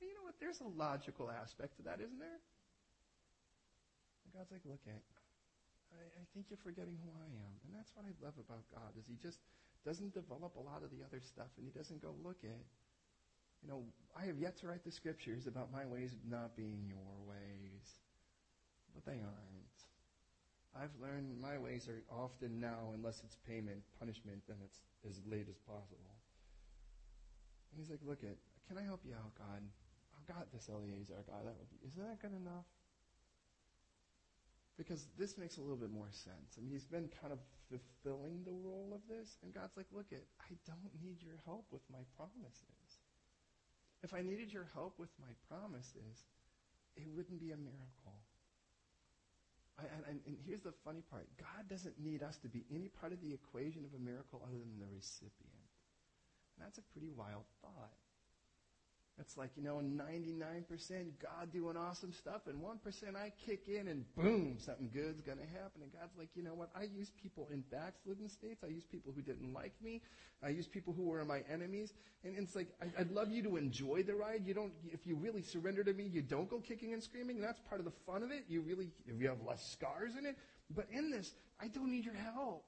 And 0.00 0.08
you 0.08 0.14
know 0.14 0.22
what? 0.22 0.40
There's 0.40 0.60
a 0.60 0.68
logical 0.68 1.30
aspect 1.30 1.76
to 1.76 1.82
that, 1.82 2.00
isn't 2.00 2.18
there? 2.18 2.40
God's 4.40 4.56
like, 4.56 4.64
"Look 4.64 4.80
at, 4.88 5.04
I, 5.92 6.00
I 6.00 6.24
think 6.32 6.48
you're 6.48 6.64
forgetting 6.64 6.96
who 7.04 7.12
I 7.12 7.28
am," 7.28 7.52
and 7.68 7.76
that's 7.76 7.92
what 7.92 8.08
I 8.08 8.12
love 8.24 8.40
about 8.40 8.64
God 8.72 8.96
is 8.96 9.04
He 9.04 9.20
just 9.20 9.36
doesn't 9.84 10.16
develop 10.16 10.56
a 10.56 10.64
lot 10.64 10.80
of 10.80 10.88
the 10.88 11.04
other 11.04 11.20
stuff, 11.20 11.52
and 11.60 11.68
He 11.68 11.72
doesn't 11.76 12.00
go, 12.00 12.16
"Look 12.24 12.40
at." 12.40 12.64
You 13.60 13.68
know, 13.68 13.84
I 14.16 14.24
have 14.24 14.40
yet 14.40 14.56
to 14.64 14.72
write 14.72 14.88
the 14.88 14.90
scriptures 14.90 15.44
about 15.44 15.68
my 15.68 15.84
ways 15.84 16.16
not 16.24 16.56
being 16.56 16.88
your 16.88 17.12
ways, 17.28 17.84
but 18.96 19.04
they 19.04 19.20
aren't. 19.20 19.76
I've 20.72 20.96
learned 20.96 21.36
my 21.36 21.60
ways 21.60 21.84
are 21.84 22.00
often 22.08 22.56
now, 22.56 22.96
unless 22.96 23.20
it's 23.20 23.36
payment, 23.44 23.84
punishment, 24.00 24.40
then 24.48 24.56
it's 24.64 24.80
as 25.04 25.20
late 25.28 25.44
as 25.50 25.60
possible. 25.68 26.16
And 27.68 27.76
he's 27.76 27.90
like, 27.90 28.00
look 28.00 28.24
at, 28.24 28.40
can 28.64 28.78
I 28.78 28.82
help 28.88 29.04
you 29.04 29.12
out, 29.12 29.36
God? 29.36 29.60
I've 30.16 30.24
got 30.24 30.48
this 30.56 30.70
Eliezer, 30.72 31.20
God. 31.28 31.44
That 31.44 31.52
would 31.60 31.68
be, 31.68 31.84
isn't 31.84 32.00
that 32.00 32.22
good 32.22 32.32
enough? 32.32 32.64
Because 34.76 35.06
this 35.18 35.36
makes 35.36 35.58
a 35.58 35.60
little 35.60 35.76
bit 35.76 35.92
more 35.92 36.08
sense. 36.10 36.56
I 36.56 36.62
mean, 36.62 36.72
he's 36.72 36.86
been 36.86 37.10
kind 37.20 37.32
of 37.32 37.40
fulfilling 37.68 38.44
the 38.44 38.52
role 38.52 38.92
of 38.94 39.00
this, 39.08 39.36
and 39.42 39.52
God's 39.52 39.76
like, 39.76 39.86
look 39.92 40.12
at, 40.12 40.24
I 40.40 40.56
don't 40.66 40.90
need 41.02 41.22
your 41.22 41.36
help 41.44 41.66
with 41.70 41.82
my 41.92 42.00
promises. 42.16 43.04
If 44.02 44.14
I 44.14 44.22
needed 44.22 44.52
your 44.52 44.68
help 44.72 44.98
with 44.98 45.10
my 45.20 45.32
promises, 45.48 46.24
it 46.96 47.04
wouldn't 47.14 47.40
be 47.40 47.52
a 47.52 47.60
miracle. 47.60 48.16
I, 49.78 49.84
and, 50.08 50.20
and 50.26 50.36
here's 50.46 50.62
the 50.62 50.72
funny 50.84 51.02
part 51.10 51.28
God 51.36 51.68
doesn't 51.68 52.00
need 52.00 52.22
us 52.22 52.36
to 52.38 52.48
be 52.48 52.64
any 52.72 52.88
part 52.88 53.12
of 53.12 53.20
the 53.20 53.32
equation 53.32 53.84
of 53.84 53.92
a 53.94 54.02
miracle 54.02 54.40
other 54.44 54.58
than 54.58 54.80
the 54.80 54.88
recipient. 54.92 55.68
And 56.56 56.64
that's 56.64 56.78
a 56.78 56.86
pretty 56.92 57.08
wild 57.08 57.44
thought. 57.60 57.96
It's 59.20 59.36
like, 59.36 59.50
you 59.56 59.62
know, 59.62 59.76
99% 59.76 60.64
God 61.20 61.52
doing 61.52 61.76
awesome 61.76 62.12
stuff, 62.12 62.46
and 62.46 62.60
1% 62.62 63.16
I 63.16 63.32
kick 63.46 63.68
in, 63.68 63.88
and 63.88 64.04
boom, 64.16 64.56
something 64.58 64.90
good's 64.92 65.20
going 65.20 65.38
to 65.38 65.44
happen. 65.44 65.82
And 65.82 65.92
God's 65.92 66.16
like, 66.16 66.30
you 66.34 66.42
know 66.42 66.54
what? 66.54 66.70
I 66.74 66.84
use 66.84 67.12
people 67.22 67.46
in 67.52 67.62
backslidden 67.70 68.28
states. 68.28 68.64
I 68.64 68.68
use 68.68 68.84
people 68.84 69.12
who 69.14 69.20
didn't 69.20 69.52
like 69.52 69.74
me. 69.82 70.00
I 70.42 70.48
use 70.48 70.66
people 70.66 70.94
who 70.94 71.02
were 71.02 71.24
my 71.24 71.42
enemies. 71.52 71.92
And 72.24 72.34
it's 72.38 72.56
like, 72.56 72.68
I, 72.80 72.86
would 72.98 73.12
love 73.12 73.30
you 73.30 73.42
to 73.42 73.56
enjoy 73.56 74.02
the 74.02 74.14
ride. 74.14 74.46
You 74.46 74.54
don't, 74.54 74.72
if 74.90 75.06
you 75.06 75.16
really 75.16 75.42
surrender 75.42 75.84
to 75.84 75.92
me, 75.92 76.04
you 76.04 76.22
don't 76.22 76.48
go 76.48 76.58
kicking 76.58 76.94
and 76.94 77.02
screaming. 77.02 77.40
That's 77.40 77.60
part 77.68 77.80
of 77.80 77.84
the 77.84 77.92
fun 78.06 78.22
of 78.22 78.30
it. 78.30 78.44
You 78.48 78.62
really, 78.62 78.88
if 79.06 79.20
you 79.20 79.28
have 79.28 79.42
less 79.46 79.70
scars 79.70 80.16
in 80.18 80.24
it. 80.24 80.36
But 80.74 80.86
in 80.90 81.10
this, 81.10 81.34
I 81.60 81.68
don't 81.68 81.90
need 81.90 82.04
your 82.06 82.14
help. 82.14 82.64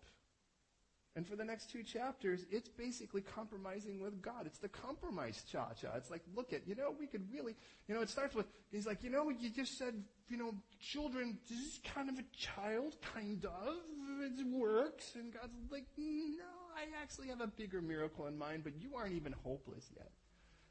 And 1.14 1.26
for 1.26 1.36
the 1.36 1.44
next 1.44 1.70
two 1.70 1.82
chapters, 1.82 2.46
it's 2.50 2.70
basically 2.70 3.20
compromising 3.20 4.00
with 4.00 4.22
God. 4.22 4.46
It's 4.46 4.58
the 4.58 4.68
compromise 4.68 5.42
cha-cha. 5.50 5.88
It's 5.96 6.10
like, 6.10 6.22
look 6.34 6.54
at, 6.54 6.66
you 6.66 6.74
know, 6.74 6.94
we 6.98 7.06
could 7.06 7.30
really, 7.30 7.54
you 7.86 7.94
know, 7.94 8.00
it 8.00 8.08
starts 8.08 8.34
with, 8.34 8.46
he's 8.70 8.86
like, 8.86 9.02
you 9.02 9.10
know, 9.10 9.28
you 9.28 9.50
just 9.50 9.76
said, 9.76 10.02
you 10.28 10.38
know, 10.38 10.54
children, 10.80 11.38
this 11.50 11.58
is 11.58 11.80
kind 11.94 12.08
of 12.08 12.18
a 12.18 12.24
child, 12.34 12.96
kind 13.14 13.44
of. 13.44 13.74
It 14.22 14.46
works. 14.46 15.12
And 15.14 15.34
God's 15.34 15.52
like, 15.70 15.84
no, 15.98 16.44
I 16.74 17.02
actually 17.02 17.28
have 17.28 17.42
a 17.42 17.46
bigger 17.46 17.82
miracle 17.82 18.26
in 18.26 18.38
mind, 18.38 18.64
but 18.64 18.72
you 18.80 18.96
aren't 18.96 19.12
even 19.12 19.34
hopeless 19.44 19.90
yet. 19.94 20.10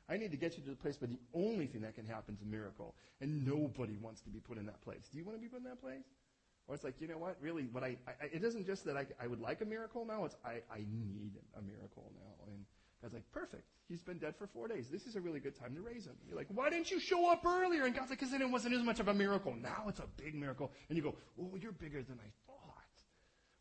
I 0.09 0.17
need 0.17 0.31
to 0.31 0.37
get 0.37 0.57
you 0.57 0.63
to 0.63 0.71
the 0.71 0.75
place 0.75 0.99
where 0.99 1.07
the 1.07 1.19
only 1.35 1.67
thing 1.67 1.81
that 1.81 1.93
can 1.93 2.07
happen 2.07 2.33
is 2.33 2.41
a 2.41 2.45
miracle. 2.45 2.95
And 3.21 3.45
nobody 3.45 3.95
wants 4.01 4.21
to 4.21 4.31
be 4.31 4.39
put 4.39 4.57
in 4.57 4.65
that 4.65 4.81
place. 4.81 5.07
Do 5.11 5.19
you 5.19 5.23
want 5.23 5.37
to 5.37 5.41
be 5.41 5.47
put 5.47 5.59
in 5.59 5.65
that 5.65 5.79
place? 5.79 6.01
Or 6.67 6.75
it's 6.75 6.83
like, 6.83 7.01
you 7.01 7.07
know 7.07 7.17
what? 7.17 7.37
Really, 7.41 7.63
what 7.71 7.83
I, 7.83 7.97
I 8.07 8.25
it 8.31 8.43
isn't 8.43 8.65
just 8.65 8.85
that 8.85 8.95
I, 8.95 9.05
I 9.21 9.27
would 9.27 9.41
like 9.41 9.61
a 9.61 9.65
miracle 9.65 10.05
now. 10.05 10.25
It's 10.25 10.35
I, 10.45 10.61
I 10.71 10.79
need 10.79 11.33
a 11.57 11.61
miracle 11.61 12.11
now. 12.15 12.45
And 12.47 12.65
God's 13.01 13.15
like, 13.15 13.31
perfect. 13.31 13.63
He's 13.89 14.01
been 14.01 14.19
dead 14.19 14.35
for 14.37 14.47
four 14.47 14.67
days. 14.67 14.87
This 14.89 15.05
is 15.05 15.15
a 15.15 15.21
really 15.21 15.39
good 15.39 15.59
time 15.59 15.75
to 15.75 15.81
raise 15.81 16.05
him. 16.05 16.15
You're 16.27 16.37
like, 16.37 16.47
why 16.49 16.69
didn't 16.69 16.91
you 16.91 16.99
show 16.99 17.29
up 17.29 17.45
earlier? 17.45 17.83
And 17.83 17.95
God's 17.95 18.09
like, 18.09 18.19
because 18.19 18.31
then 18.31 18.41
it 18.41 18.49
wasn't 18.49 18.75
as 18.75 18.83
much 18.83 18.99
of 18.99 19.07
a 19.07 19.13
miracle. 19.13 19.53
Now 19.55 19.85
it's 19.89 19.99
a 19.99 20.07
big 20.15 20.35
miracle. 20.35 20.71
And 20.87 20.97
you 20.97 21.03
go, 21.03 21.15
oh, 21.41 21.57
you're 21.59 21.73
bigger 21.73 22.01
than 22.03 22.19
I 22.19 22.29
thought. 22.45 22.57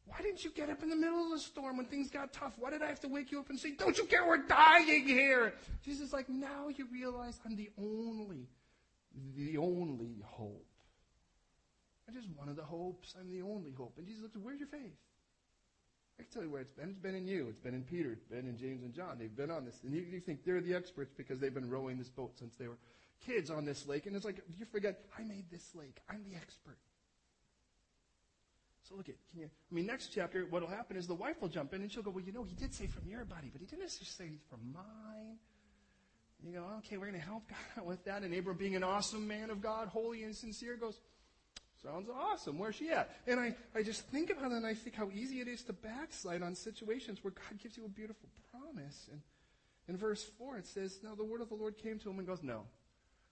Why 0.04 0.18
didn't 0.22 0.44
you 0.44 0.50
get 0.50 0.68
up 0.70 0.82
in 0.82 0.90
the 0.90 0.96
middle 0.96 1.24
of 1.24 1.30
the 1.30 1.38
storm 1.38 1.76
when 1.78 1.86
things 1.86 2.10
got 2.10 2.32
tough? 2.32 2.54
Why 2.58 2.70
did 2.70 2.82
I 2.82 2.86
have 2.86 3.00
to 3.00 3.08
wake 3.08 3.30
you 3.30 3.38
up 3.40 3.48
and 3.48 3.58
say, 3.58 3.72
don't 3.76 3.96
you 3.96 4.04
care 4.04 4.26
we're 4.26 4.46
dying 4.46 5.06
here? 5.06 5.54
Jesus 5.84 6.08
is 6.08 6.12
like, 6.12 6.28
now 6.28 6.68
you 6.68 6.86
realize 6.92 7.40
I'm 7.46 7.56
the 7.56 7.70
only, 7.78 8.48
the 9.36 9.56
only 9.56 10.22
hope. 10.24 10.66
I'm 12.10 12.16
just 12.20 12.28
one 12.36 12.48
of 12.48 12.56
the 12.56 12.64
hopes. 12.64 13.14
I'm 13.18 13.30
the 13.30 13.42
only 13.42 13.70
hope. 13.70 13.94
And 13.96 14.06
Jesus 14.06 14.22
looks, 14.22 14.36
where's 14.42 14.58
your 14.58 14.68
faith? 14.68 14.98
I 16.18 16.24
can 16.24 16.32
tell 16.32 16.42
you 16.42 16.50
where 16.50 16.60
it's 16.60 16.72
been. 16.72 16.90
It's 16.90 16.98
been 16.98 17.14
in 17.14 17.26
you. 17.26 17.46
It's 17.48 17.60
been 17.60 17.74
in 17.74 17.82
Peter. 17.82 18.10
It's 18.10 18.24
been 18.24 18.48
in 18.48 18.58
James 18.58 18.82
and 18.82 18.92
John. 18.92 19.16
They've 19.18 19.34
been 19.34 19.50
on 19.50 19.64
this. 19.64 19.78
And 19.84 19.94
you, 19.94 20.02
you 20.02 20.18
think 20.18 20.44
they're 20.44 20.60
the 20.60 20.74
experts 20.74 21.12
because 21.16 21.38
they've 21.38 21.54
been 21.54 21.70
rowing 21.70 21.98
this 21.98 22.08
boat 22.08 22.32
since 22.36 22.56
they 22.56 22.66
were 22.66 22.78
kids 23.24 23.48
on 23.48 23.64
this 23.64 23.86
lake. 23.86 24.06
And 24.06 24.16
it's 24.16 24.24
like, 24.24 24.42
you 24.58 24.66
forget, 24.66 25.04
I 25.16 25.22
made 25.22 25.44
this 25.52 25.72
lake. 25.74 25.98
I'm 26.10 26.24
the 26.28 26.36
expert. 26.36 26.78
So 28.88 28.96
look 28.96 29.08
at, 29.08 29.14
can 29.30 29.42
you, 29.42 29.46
I 29.46 29.74
mean, 29.74 29.86
next 29.86 30.08
chapter, 30.12 30.46
what'll 30.50 30.68
happen 30.68 30.96
is 30.96 31.06
the 31.06 31.14
wife 31.14 31.40
will 31.40 31.48
jump 31.48 31.74
in 31.74 31.82
and 31.82 31.92
she'll 31.92 32.02
go, 32.02 32.10
well, 32.10 32.24
you 32.24 32.32
know, 32.32 32.42
he 32.42 32.56
did 32.56 32.74
say 32.74 32.88
from 32.88 33.06
your 33.06 33.24
body, 33.24 33.50
but 33.52 33.60
he 33.60 33.66
didn't 33.68 33.82
necessarily 33.82 34.34
say 34.34 34.40
from 34.50 34.72
mine. 34.72 35.38
And 36.42 36.52
you 36.52 36.58
go, 36.58 36.66
okay, 36.78 36.96
we're 36.96 37.06
going 37.06 37.20
to 37.20 37.24
help 37.24 37.48
God 37.48 37.78
out 37.78 37.86
with 37.86 38.04
that. 38.06 38.22
And 38.22 38.34
Abram, 38.34 38.56
being 38.56 38.74
an 38.74 38.82
awesome 38.82 39.28
man 39.28 39.50
of 39.50 39.60
God, 39.60 39.86
holy 39.86 40.24
and 40.24 40.34
sincere, 40.34 40.76
goes, 40.76 40.98
Sounds 41.82 42.08
awesome. 42.10 42.58
Where's 42.58 42.74
she 42.74 42.90
at? 42.90 43.10
And 43.26 43.40
I, 43.40 43.54
I 43.74 43.82
just 43.82 44.02
think 44.08 44.30
about 44.30 44.52
it 44.52 44.56
and 44.56 44.66
I 44.66 44.74
think 44.74 44.96
how 44.96 45.08
easy 45.14 45.40
it 45.40 45.48
is 45.48 45.62
to 45.64 45.72
backslide 45.72 46.42
on 46.42 46.54
situations 46.54 47.24
where 47.24 47.32
God 47.32 47.58
gives 47.62 47.76
you 47.76 47.86
a 47.86 47.88
beautiful 47.88 48.28
promise. 48.50 49.08
And 49.10 49.20
in 49.88 49.96
verse 49.96 50.22
4 50.38 50.58
it 50.58 50.66
says, 50.66 51.00
Now 51.02 51.14
the 51.14 51.24
word 51.24 51.40
of 51.40 51.48
the 51.48 51.54
Lord 51.54 51.78
came 51.78 51.98
to 52.00 52.10
him 52.10 52.18
and 52.18 52.26
goes, 52.26 52.42
No, 52.42 52.64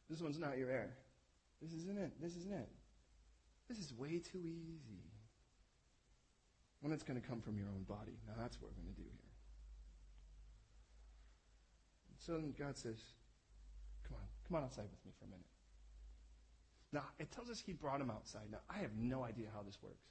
this 0.09 0.23
one's 0.23 0.39
not 0.39 0.57
your 0.57 0.71
heir. 0.71 0.95
This 1.61 1.73
isn't 1.73 1.99
it. 1.99 2.13
This 2.23 2.37
isn't 2.37 2.53
it. 2.53 2.69
This 3.69 3.79
is 3.79 3.93
way 3.93 4.19
too 4.19 4.41
easy. 4.45 5.05
When 6.81 6.93
it's 6.93 7.03
going 7.03 7.21
to 7.21 7.27
come 7.27 7.41
from 7.41 7.59
your 7.59 7.67
own 7.67 7.83
body. 7.83 8.17
Now 8.27 8.35
that's 8.39 8.61
what 8.63 8.71
we're 8.71 8.83
going 8.83 8.95
to 8.95 9.01
do 9.01 9.07
here. 9.07 9.29
So 12.19 12.33
then 12.33 12.55
God 12.59 12.79
says, 12.79 12.97
Come 14.07 14.17
on, 14.17 14.27
come 14.47 14.57
on 14.57 14.63
outside 14.65 14.87
with 14.91 15.05
me 15.05 15.13
for 15.19 15.27
a 15.27 15.29
minute. 15.29 15.45
Now, 16.93 17.05
it 17.19 17.31
tells 17.31 17.51
us 17.51 17.63
he 17.65 17.73
brought 17.73 18.01
him 18.01 18.11
outside. 18.11 18.51
Now, 18.51 18.61
I 18.71 18.79
have 18.79 18.97
no 18.97 19.23
idea 19.23 19.49
how 19.55 19.63
this 19.63 19.79
works. 19.83 20.07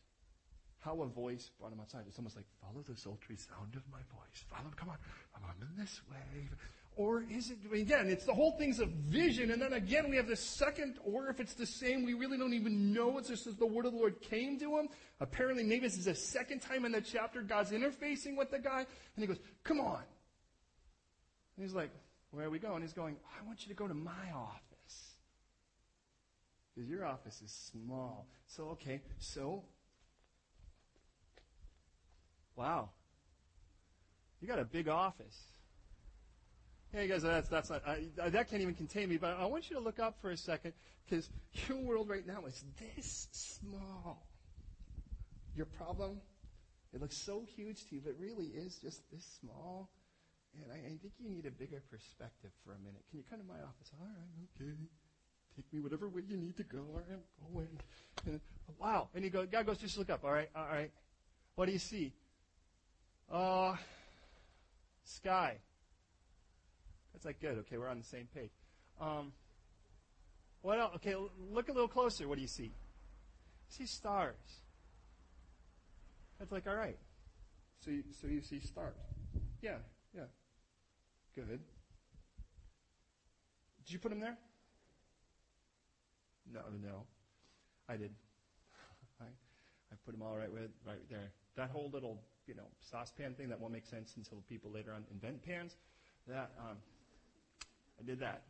How 0.79 1.01
a 1.01 1.07
voice 1.07 1.49
brought 1.59 1.73
him 1.73 1.79
outside. 1.79 2.03
It's 2.07 2.19
almost 2.19 2.35
like, 2.35 2.45
follow 2.61 2.83
the 2.87 2.95
sultry 2.95 3.35
sound 3.35 3.75
of 3.75 3.81
my 3.91 3.97
voice. 4.13 4.45
Follow, 4.47 4.69
come 4.75 4.89
on, 4.89 4.97
I'm 5.35 5.43
on 5.43 5.55
this 5.77 6.01
way. 6.09 6.49
Or 6.95 7.23
is 7.29 7.51
it, 7.51 7.57
again, 7.73 8.09
it's 8.09 8.25
the 8.25 8.33
whole 8.33 8.51
thing's 8.53 8.79
a 8.79 8.85
vision, 8.85 9.51
and 9.51 9.61
then 9.61 9.73
again 9.73 10.09
we 10.09 10.15
have 10.17 10.27
this 10.27 10.39
second, 10.39 10.97
or 11.03 11.29
if 11.29 11.39
it's 11.39 11.53
the 11.53 11.65
same, 11.65 12.03
we 12.05 12.13
really 12.13 12.37
don't 12.37 12.53
even 12.53 12.91
know. 12.91 13.17
It's 13.17 13.29
just 13.29 13.45
as 13.45 13.55
the 13.55 13.67
word 13.67 13.85
of 13.85 13.93
the 13.93 13.99
Lord 13.99 14.19
came 14.21 14.59
to 14.59 14.77
him. 14.77 14.87
Apparently, 15.19 15.63
maybe 15.63 15.81
this 15.81 15.97
is 15.97 16.05
the 16.05 16.15
second 16.15 16.61
time 16.61 16.85
in 16.85 16.91
the 16.91 17.01
chapter 17.01 17.41
God's 17.41 17.71
interfacing 17.71 18.35
with 18.35 18.49
the 18.49 18.59
guy, 18.59 18.79
and 18.79 18.87
he 19.17 19.27
goes, 19.27 19.39
come 19.63 19.79
on. 19.79 20.01
And 21.55 21.65
he's 21.65 21.73
like, 21.73 21.91
where 22.31 22.45
are 22.45 22.49
we 22.49 22.59
going? 22.59 22.81
He's 22.81 22.93
going, 22.93 23.17
I 23.39 23.45
want 23.45 23.63
you 23.63 23.69
to 23.69 23.75
go 23.75 23.87
to 23.87 23.93
my 23.93 24.31
office 24.35 24.66
your 26.81 27.05
office 27.05 27.41
is 27.41 27.51
small. 27.51 28.27
So, 28.47 28.69
okay, 28.69 29.01
so, 29.19 29.63
wow, 32.55 32.89
you 34.41 34.47
got 34.47 34.59
a 34.59 34.65
big 34.65 34.87
office. 34.87 35.37
Hey 36.93 37.07
guys, 37.09 37.21
that's 37.21 37.49
that's 37.49 37.69
not 37.69 37.85
I, 37.85 38.07
that 38.29 38.49
can't 38.49 38.61
even 38.61 38.73
contain 38.73 39.09
me. 39.09 39.17
But 39.17 39.37
I 39.37 39.45
want 39.45 39.69
you 39.69 39.75
to 39.75 39.81
look 39.81 39.99
up 39.99 40.21
for 40.21 40.31
a 40.31 40.37
second 40.37 40.73
because 41.05 41.29
your 41.67 41.79
world 41.79 42.09
right 42.09 42.25
now 42.25 42.45
is 42.45 42.63
this 42.79 43.27
small. 43.31 44.25
Your 45.55 45.65
problem, 45.65 46.21
it 46.93 47.01
looks 47.01 47.17
so 47.17 47.43
huge 47.55 47.87
to 47.89 47.95
you, 47.95 48.01
but 48.03 48.13
really 48.19 48.45
is 48.45 48.77
just 48.77 49.01
this 49.11 49.25
small. 49.41 49.89
And 50.55 50.71
I, 50.71 50.77
I 50.77 50.97
think 51.01 51.13
you 51.19 51.29
need 51.29 51.45
a 51.45 51.51
bigger 51.51 51.83
perspective 51.91 52.51
for 52.63 52.71
a 52.71 52.79
minute. 52.79 53.03
Can 53.09 53.19
you 53.19 53.25
come 53.29 53.39
to 53.39 53.45
my 53.45 53.59
office? 53.61 53.91
All 53.99 54.05
right, 54.05 54.61
okay. 54.61 54.71
Take 55.57 55.73
me 55.73 55.79
whatever 55.79 56.07
way 56.07 56.21
you 56.29 56.37
need 56.37 56.55
to 56.57 56.63
go. 56.63 56.77
I'm 56.95 57.51
going. 57.51 57.67
And, 58.27 58.39
wow. 58.79 59.09
And 59.15 59.23
he 59.23 59.31
goes, 59.31 59.47
God 59.51 59.65
goes, 59.65 59.79
just 59.79 59.97
look 59.97 60.11
up. 60.11 60.23
All 60.23 60.31
right, 60.31 60.49
all 60.55 60.67
right. 60.67 60.91
What 61.55 61.65
do 61.65 61.71
you 61.71 61.79
see? 61.79 62.13
Uh, 63.31 63.75
sky. 65.03 65.57
That's 67.11 67.25
like 67.25 67.41
good. 67.41 67.57
Okay, 67.59 67.79
we're 67.79 67.87
on 67.87 67.97
the 67.97 68.05
same 68.05 68.27
page. 68.35 68.51
Um, 69.01 69.33
what 70.61 70.77
else? 70.79 70.91
Okay, 70.97 71.15
look 71.51 71.69
a 71.69 71.71
little 71.71 71.87
closer. 71.87 72.27
What 72.27 72.35
do 72.35 72.41
you 72.41 72.47
see? 72.47 72.71
See 73.69 73.87
stars. 73.87 74.35
That's 76.37 76.51
like 76.51 76.67
all 76.67 76.75
right. 76.75 76.97
So 77.83 77.89
you, 77.89 78.03
so 78.21 78.27
you 78.27 78.41
see 78.41 78.59
stars. 78.59 78.93
Yeah, 79.61 79.77
yeah. 80.15 80.25
Good. 81.35 81.61
Did 83.85 83.93
you 83.93 83.97
put 83.97 84.09
them 84.09 84.19
there? 84.19 84.37
No, 86.53 86.61
no. 86.83 87.03
I 87.89 87.97
did. 87.97 88.11
I, 89.21 89.25
I 89.25 89.95
put 90.05 90.11
them 90.11 90.21
all 90.21 90.35
right 90.37 90.51
with 90.51 90.71
right 90.85 91.09
there. 91.09 91.31
That 91.55 91.69
whole 91.69 91.89
little, 91.91 92.21
you 92.45 92.55
know, 92.55 92.67
saucepan 92.91 93.33
thing 93.33 93.49
that 93.49 93.59
won't 93.59 93.73
make 93.73 93.85
sense 93.85 94.13
until 94.17 94.43
people 94.49 94.71
later 94.71 94.93
on 94.93 95.03
invent 95.11 95.43
pans. 95.43 95.75
That 96.27 96.51
um, 96.59 96.77
I 97.99 98.03
did 98.05 98.19
that. 98.19 98.43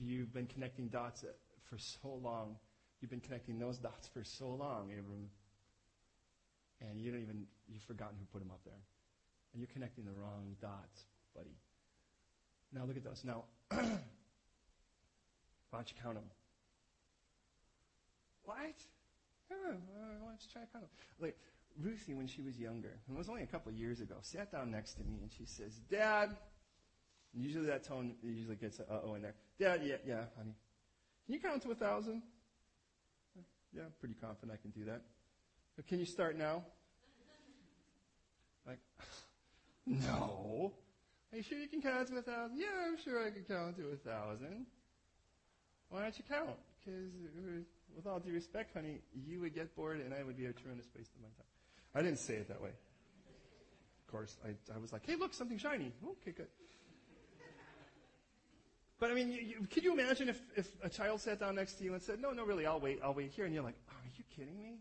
You've 0.00 0.32
been 0.32 0.46
connecting 0.46 0.88
dots 0.88 1.24
for 1.68 1.78
so 1.78 2.20
long. 2.22 2.56
You've 3.00 3.10
been 3.10 3.20
connecting 3.20 3.58
those 3.58 3.78
dots 3.78 4.08
for 4.08 4.24
so 4.24 4.48
long, 4.48 4.90
Abram. 4.92 5.30
And 6.80 7.00
you 7.00 7.10
don't 7.10 7.22
even, 7.22 7.46
you've 7.68 7.82
forgotten 7.82 8.16
who 8.18 8.24
put 8.26 8.40
them 8.40 8.50
up 8.50 8.60
there. 8.64 8.82
And 9.52 9.60
you're 9.60 9.70
connecting 9.72 10.04
the 10.04 10.12
wrong 10.12 10.56
dots, 10.60 11.06
buddy. 11.34 11.56
Now 12.72 12.84
look 12.84 12.96
at 12.96 13.04
those. 13.04 13.24
Now, 13.24 13.44
Why 15.70 15.78
don't 15.78 15.90
you 15.90 15.96
count 16.02 16.14
them? 16.14 16.24
What? 18.44 18.74
Oh, 19.52 19.74
let's 20.28 20.46
try 20.46 20.62
kind 20.72 20.84
of 20.84 20.90
like 21.20 21.38
Ruthie 21.80 22.14
when 22.14 22.26
she 22.26 22.42
was 22.42 22.58
younger. 22.58 22.98
And 23.06 23.16
it 23.16 23.18
was 23.18 23.28
only 23.28 23.42
a 23.42 23.46
couple 23.46 23.70
of 23.70 23.78
years 23.78 24.00
ago. 24.00 24.16
Sat 24.22 24.50
down 24.50 24.70
next 24.70 24.94
to 24.94 25.04
me 25.04 25.18
and 25.22 25.30
she 25.30 25.44
says, 25.44 25.78
"Dad." 25.90 26.36
Usually 27.34 27.66
that 27.66 27.84
tone 27.84 28.14
usually 28.22 28.56
gets 28.56 28.80
a 28.80 28.90
uh 28.90 29.00
oh 29.04 29.14
in 29.14 29.22
there. 29.22 29.34
Dad, 29.58 29.82
yeah, 29.84 29.96
yeah, 30.06 30.24
honey. 30.36 30.54
Can 31.26 31.34
you 31.34 31.40
count 31.40 31.62
to 31.62 31.70
a 31.70 31.74
thousand? 31.74 32.22
Yeah, 33.74 33.82
I'm 33.82 33.92
pretty 34.00 34.14
confident 34.14 34.58
I 34.58 34.62
can 34.62 34.70
do 34.70 34.86
that. 34.86 35.02
But 35.76 35.86
can 35.86 35.98
you 35.98 36.06
start 36.06 36.36
now? 36.36 36.64
Like, 38.66 38.80
no. 39.86 40.74
Are 41.32 41.36
you 41.38 41.42
sure 41.42 41.56
you 41.56 41.68
can 41.68 41.80
count 41.80 42.08
to 42.08 42.18
a 42.18 42.22
thousand? 42.22 42.58
Yeah, 42.58 42.66
I'm 42.86 42.98
sure 43.02 43.26
I 43.26 43.30
can 43.30 43.44
count 43.44 43.76
to 43.76 43.88
a 43.92 43.96
thousand. 43.96 44.66
Why 45.90 46.02
don't 46.02 46.16
you 46.18 46.24
count? 46.28 46.56
Because 46.84 47.10
with 47.96 48.06
all 48.06 48.20
due 48.20 48.32
respect, 48.32 48.74
honey, 48.74 49.00
you 49.26 49.40
would 49.40 49.54
get 49.54 49.74
bored 49.74 50.00
and 50.00 50.12
I 50.14 50.22
would 50.22 50.36
be 50.36 50.46
a 50.46 50.52
tremendous 50.52 50.86
waste 50.96 51.14
of 51.14 51.22
my 51.22 51.28
time. 51.28 51.46
I 51.94 52.02
didn't 52.02 52.18
say 52.18 52.34
it 52.34 52.48
that 52.48 52.60
way. 52.60 52.70
Of 52.70 54.12
course, 54.12 54.36
I, 54.44 54.50
I 54.74 54.78
was 54.78 54.92
like, 54.92 55.06
hey, 55.06 55.16
look, 55.16 55.34
something 55.34 55.58
shiny. 55.58 55.92
Okay, 56.04 56.32
good. 56.32 56.48
But 59.00 59.12
I 59.12 59.14
mean, 59.14 59.30
you, 59.30 59.40
you, 59.40 59.66
could 59.72 59.84
you 59.84 59.92
imagine 59.92 60.28
if, 60.28 60.40
if 60.56 60.66
a 60.82 60.88
child 60.88 61.20
sat 61.20 61.38
down 61.38 61.54
next 61.54 61.74
to 61.74 61.84
you 61.84 61.94
and 61.94 62.02
said, 62.02 62.20
no, 62.20 62.32
no, 62.32 62.44
really, 62.44 62.66
I'll 62.66 62.80
wait, 62.80 62.98
I'll 63.02 63.14
wait 63.14 63.30
here. 63.30 63.44
And 63.44 63.54
you're 63.54 63.62
like, 63.62 63.76
oh, 63.90 63.94
are 63.94 64.10
you 64.16 64.24
kidding 64.34 64.60
me? 64.60 64.78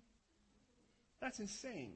That's 1.22 1.40
insane. 1.40 1.94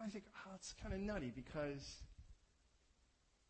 I 0.00 0.08
think, 0.08 0.24
oh, 0.46 0.52
it's 0.54 0.74
kind 0.80 0.94
of 0.94 1.00
nutty 1.00 1.32
because 1.34 1.96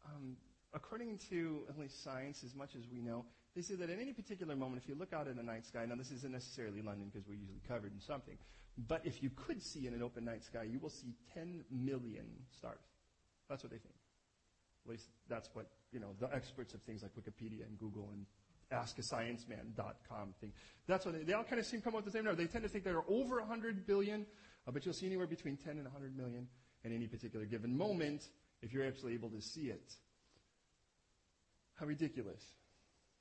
um, 0.06 0.36
according 0.72 1.18
to 1.30 1.64
at 1.68 1.78
least 1.78 2.02
science, 2.02 2.42
as 2.42 2.54
much 2.54 2.74
as 2.74 2.82
we 2.90 3.00
know, 3.00 3.24
they 3.58 3.62
say 3.62 3.74
that 3.74 3.90
at 3.90 3.98
any 3.98 4.12
particular 4.12 4.54
moment, 4.54 4.80
if 4.80 4.88
you 4.88 4.94
look 4.94 5.12
out 5.12 5.26
at 5.26 5.34
a 5.34 5.42
night 5.42 5.66
sky, 5.66 5.84
now 5.84 5.96
this 5.96 6.12
isn't 6.12 6.30
necessarily 6.30 6.80
London 6.80 7.10
because 7.12 7.26
we're 7.26 7.34
usually 7.34 7.60
covered 7.66 7.92
in 7.92 8.00
something, 8.00 8.38
but 8.86 9.00
if 9.04 9.20
you 9.20 9.30
could 9.30 9.60
see 9.60 9.88
in 9.88 9.94
an 9.94 10.00
open 10.00 10.24
night 10.24 10.44
sky, 10.44 10.62
you 10.62 10.78
will 10.78 10.90
see 10.90 11.16
10 11.34 11.64
million 11.68 12.26
stars. 12.56 12.78
That's 13.48 13.64
what 13.64 13.72
they 13.72 13.78
think. 13.78 13.96
At 14.84 14.92
least 14.92 15.06
that's 15.28 15.50
what, 15.54 15.66
you 15.90 15.98
know, 15.98 16.14
the 16.20 16.32
experts 16.32 16.72
of 16.72 16.82
things 16.82 17.02
like 17.02 17.10
Wikipedia 17.16 17.66
and 17.66 17.76
Google 17.80 18.08
and 18.12 18.26
askascienceman.com 18.72 20.34
thing. 20.40 20.52
That's 20.86 21.04
what 21.04 21.16
they, 21.16 21.24
they 21.24 21.32
all 21.32 21.42
kind 21.42 21.58
of 21.58 21.66
seem 21.66 21.80
to 21.80 21.84
come 21.84 21.96
up 21.96 22.04
with 22.04 22.12
the 22.12 22.16
same 22.16 22.26
number. 22.26 22.40
They 22.40 22.48
tend 22.48 22.62
to 22.62 22.68
think 22.68 22.84
there 22.84 22.96
are 22.96 23.04
over 23.08 23.40
100 23.40 23.88
billion, 23.88 24.24
uh, 24.68 24.70
but 24.70 24.84
you'll 24.84 24.94
see 24.94 25.06
anywhere 25.06 25.26
between 25.26 25.56
10 25.56 25.78
and 25.78 25.84
100 25.84 26.16
million 26.16 26.46
in 26.84 26.94
any 26.94 27.08
particular 27.08 27.44
given 27.44 27.76
moment 27.76 28.28
if 28.62 28.72
you're 28.72 28.86
actually 28.86 29.14
able 29.14 29.30
to 29.30 29.40
see 29.40 29.62
it. 29.62 29.94
How 31.74 31.86
ridiculous. 31.86 32.44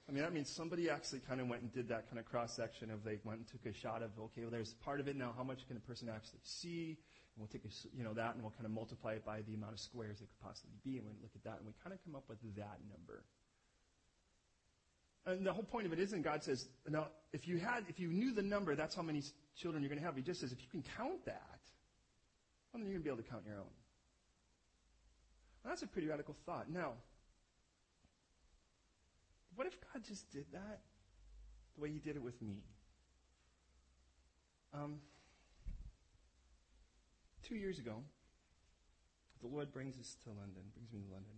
I 0.08 0.14
mean, 0.14 0.24
that 0.24 0.32
means 0.34 0.50
somebody 0.50 0.90
actually 0.90 1.20
kind 1.20 1.42
of 1.42 1.48
went 1.50 1.64
and 1.64 1.74
did 1.74 1.90
that 1.90 2.08
kind 2.08 2.18
of 2.18 2.26
cross 2.26 2.56
section 2.56 2.90
of 2.92 3.04
they 3.04 3.20
went 3.26 3.40
and 3.40 3.48
took 3.48 3.66
a 3.66 3.74
shot 3.74 4.02
of, 4.02 4.12
okay, 4.18 4.42
well, 4.42 4.52
there's 4.52 4.74
part 4.76 5.02
of 5.02 5.08
it 5.10 5.18
now. 5.18 5.34
How 5.36 5.44
much 5.44 5.68
can 5.68 5.76
a 5.76 5.82
person 5.82 6.08
actually 6.08 6.40
see? 6.44 6.98
And 7.36 7.38
we'll 7.40 7.48
take 7.48 7.66
a, 7.66 7.74
you 7.96 8.06
know, 8.06 8.14
that 8.14 8.36
and 8.36 8.42
we'll 8.42 8.54
kind 8.54 8.66
of 8.66 8.72
multiply 8.72 9.14
it 9.14 9.26
by 9.26 9.42
the 9.42 9.54
amount 9.54 9.74
of 9.74 9.80
squares 9.80 10.22
it 10.22 10.30
could 10.30 10.42
possibly 10.42 10.78
be. 10.86 10.98
And 10.98 11.06
we 11.06 11.12
look 11.22 11.32
at 11.36 11.44
that 11.44 11.58
and 11.58 11.68
we 11.68 11.74
kind 11.84 11.94
of 11.94 12.00
come 12.06 12.16
up 12.16 12.24
with 12.30 12.40
that 12.56 12.80
number. 12.90 13.24
And 15.26 15.46
the 15.46 15.52
whole 15.52 15.64
point 15.64 15.86
of 15.86 15.92
it 15.92 16.00
isn't 16.00 16.22
God 16.22 16.42
says, 16.42 16.70
now, 16.88 17.08
if 17.34 17.46
you 17.46 17.58
had, 17.58 17.84
if 17.90 18.00
you 18.00 18.08
knew 18.08 18.34
the 18.34 18.42
number, 18.42 18.76
that's 18.76 18.96
how 18.96 19.02
many 19.02 19.22
children 19.58 19.84
you're 19.84 19.90
going 19.90 20.00
to 20.00 20.06
have. 20.06 20.16
He 20.16 20.22
just 20.22 20.40
says, 20.40 20.54
if 20.54 20.62
you 20.62 20.70
can 20.72 20.86
count 20.96 21.26
that, 21.26 21.60
well, 22.72 22.80
then 22.82 22.84
you're 22.84 23.00
going 23.00 23.04
to 23.04 23.04
be 23.04 23.10
able 23.10 23.24
to 23.24 23.30
count 23.30 23.44
your 23.46 23.58
own. 23.58 23.76
That's 25.66 25.82
a 25.82 25.88
pretty 25.88 26.08
radical 26.08 26.34
thought. 26.46 26.70
Now, 26.70 26.94
what 29.58 29.66
if 29.66 29.78
God 29.92 30.04
just 30.08 30.32
did 30.32 30.46
that 30.54 30.82
the 31.76 31.82
way 31.82 31.90
He 31.90 32.00
did 32.00 32.16
it 32.16 32.22
with 32.22 32.42
me? 32.42 32.62
Um, 34.74 35.00
two 37.42 37.56
years 37.56 37.80
ago, 37.80 38.04
the 39.42 39.48
Lord 39.48 39.74
brings 39.74 40.00
us 40.00 40.16
to 40.24 40.30
London, 40.30 40.62
brings 40.74 40.94
me 40.94 41.00
to 41.02 41.12
London. 41.12 41.38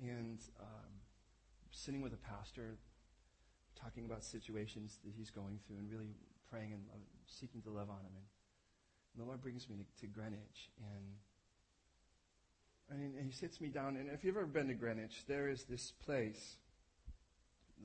And 0.00 0.40
um, 0.58 0.92
sitting 1.70 2.00
with 2.00 2.14
a 2.14 2.16
pastor, 2.16 2.78
talking 3.74 4.06
about 4.06 4.24
situations 4.24 4.98
that 5.04 5.12
he's 5.14 5.30
going 5.30 5.58
through 5.66 5.76
and 5.76 5.90
really 5.90 6.14
praying 6.50 6.72
and 6.72 6.82
seeking 7.26 7.60
to 7.62 7.70
love 7.70 7.90
on 7.90 8.00
him. 8.00 8.14
And, 8.16 8.26
and 9.12 9.22
the 9.22 9.26
Lord 9.26 9.42
brings 9.42 9.68
me 9.68 9.76
to, 9.76 10.00
to 10.00 10.06
Greenwich. 10.06 10.70
And 10.78 11.04
Mean, 12.92 13.14
he 13.24 13.32
sits 13.32 13.60
me 13.60 13.68
down, 13.68 13.96
and 13.96 14.08
if 14.10 14.24
you've 14.24 14.36
ever 14.36 14.46
been 14.46 14.68
to 14.68 14.74
Greenwich, 14.74 15.24
there 15.26 15.48
is 15.48 15.64
this 15.64 15.92
place. 16.04 16.56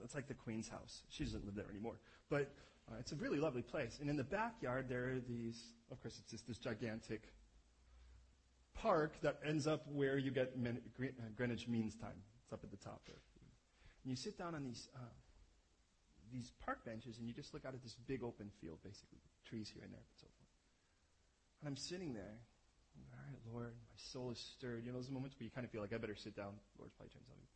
It's 0.03 0.13
like 0.13 0.27
the 0.27 0.33
Queen's 0.33 0.69
house. 0.69 1.03
She 1.09 1.23
doesn't 1.23 1.45
live 1.45 1.55
there 1.55 1.69
anymore, 1.69 1.99
but 2.29 2.51
uh, 2.89 2.95
it's 2.99 3.11
a 3.11 3.15
really 3.15 3.39
lovely 3.39 3.61
place. 3.61 3.97
And 4.01 4.09
in 4.09 4.17
the 4.17 4.23
backyard, 4.23 4.87
there 4.87 5.09
are 5.09 5.19
these. 5.27 5.73
Of 5.91 6.01
course, 6.01 6.19
it's 6.19 6.31
just 6.31 6.47
this 6.47 6.57
gigantic 6.57 7.33
park 8.73 9.19
that 9.21 9.39
ends 9.45 9.67
up 9.67 9.85
where 9.91 10.17
you 10.17 10.31
get 10.31 10.53
uh, 10.55 10.69
Greenwich 11.35 11.67
Means 11.67 11.95
Time. 11.95 12.21
It's 12.43 12.53
up 12.53 12.61
at 12.63 12.71
the 12.71 12.77
top 12.77 13.01
there. 13.07 13.21
And 14.03 14.11
you 14.11 14.15
sit 14.15 14.37
down 14.37 14.55
on 14.55 14.63
these 14.63 14.89
uh, 14.95 14.99
these 16.31 16.51
park 16.63 16.85
benches, 16.85 17.17
and 17.17 17.27
you 17.27 17.33
just 17.33 17.53
look 17.53 17.65
out 17.65 17.73
at 17.73 17.81
this 17.83 17.95
big 18.07 18.23
open 18.23 18.51
field, 18.61 18.77
basically 18.83 19.19
trees 19.45 19.71
here 19.73 19.83
and 19.83 19.91
there, 19.91 19.99
and 19.99 20.19
so 20.19 20.27
forth. 20.27 20.49
And 21.61 21.67
I'm 21.67 21.77
sitting 21.77 22.13
there 22.13 22.37
all 23.13 23.23
right, 23.25 23.41
Lord, 23.51 23.73
my 23.73 23.97
soul 23.97 24.31
is 24.31 24.39
stirred. 24.39 24.85
You 24.85 24.91
know 24.91 24.97
those 24.97 25.09
moments 25.09 25.37
where 25.37 25.45
you 25.45 25.51
kind 25.51 25.65
of 25.65 25.71
feel 25.71 25.81
like 25.81 25.93
I 25.93 25.97
better 25.97 26.15
sit 26.15 26.35
down. 26.35 26.57
Lord's 26.77 26.93
probably 26.93 27.11
trying 27.11 27.23
to 27.23 27.29
tell 27.29 27.39
me. 27.39 27.49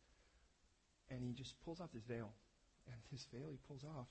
And 1.10 1.18
he 1.22 1.32
just 1.32 1.60
pulls 1.64 1.80
off 1.80 1.92
this 1.92 2.04
veil. 2.04 2.32
And 2.86 2.96
this 3.12 3.26
veil 3.32 3.48
he 3.50 3.58
pulls 3.66 3.84
off. 3.84 4.08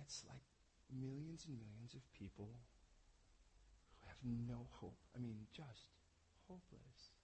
It's 0.00 0.24
like 0.28 0.42
millions 0.90 1.46
and 1.46 1.56
millions 1.56 1.94
of 1.94 2.02
people 2.12 2.50
who 2.50 4.08
have 4.08 4.20
no 4.24 4.66
hope. 4.82 4.98
I 5.14 5.22
mean, 5.22 5.46
just 5.54 5.94
hopeless. 6.48 7.14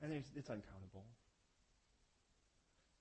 And 0.00 0.10
it's 0.12 0.50
uncountable. 0.50 1.06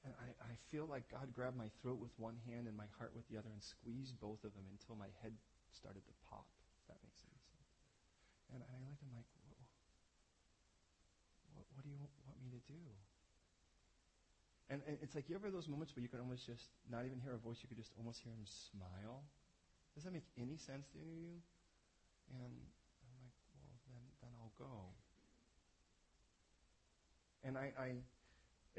And 0.03 0.13
I, 0.17 0.33
I 0.41 0.53
feel 0.69 0.85
like 0.89 1.09
God 1.09 1.33
grabbed 1.33 1.57
my 1.57 1.69
throat 1.81 2.01
with 2.01 2.11
one 2.17 2.37
hand 2.49 2.67
and 2.67 2.75
my 2.75 2.89
heart 2.97 3.13
with 3.15 3.27
the 3.29 3.37
other 3.37 3.49
and 3.53 3.61
squeezed 3.61 4.19
both 4.19 4.43
of 4.43 4.53
them 4.53 4.65
until 4.73 4.95
my 4.97 5.09
head 5.21 5.33
started 5.69 6.05
to 6.05 6.13
pop, 6.29 6.45
if 6.81 6.87
that 6.89 6.97
makes 7.05 7.21
sense. 7.21 7.30
And 8.51 8.59
I 8.59 8.75
looked 8.83 8.99
him 8.99 9.15
like, 9.15 9.27
what, 11.55 11.65
what 11.75 11.81
do 11.83 11.89
you 11.89 11.99
want 11.99 12.11
me 12.43 12.51
to 12.51 12.61
do? 12.67 12.83
And, 14.71 14.79
and, 14.87 14.95
it's 15.03 15.15
like 15.15 15.27
you 15.27 15.35
ever 15.35 15.51
those 15.51 15.67
moments 15.67 15.95
where 15.95 16.03
you 16.03 16.07
can 16.07 16.23
almost 16.23 16.47
just 16.47 16.71
not 16.87 17.03
even 17.03 17.19
hear 17.19 17.35
a 17.35 17.41
voice, 17.43 17.59
you 17.59 17.67
could 17.67 17.79
just 17.79 17.91
almost 17.99 18.23
hear 18.23 18.31
him 18.31 18.47
smile. 18.47 19.27
Does 19.95 20.07
that 20.07 20.15
make 20.15 20.27
any 20.39 20.55
sense 20.55 20.87
to 20.91 20.97
any 20.99 21.11
of 21.11 21.19
you? 21.19 21.35
And 22.31 22.55
I'm 23.03 23.15
like, 23.19 23.35
well, 23.51 23.75
then, 23.91 24.03
then 24.23 24.31
I'll 24.39 24.55
go. 24.55 24.95
And 27.43 27.59
I, 27.59 27.75
I, 27.75 27.99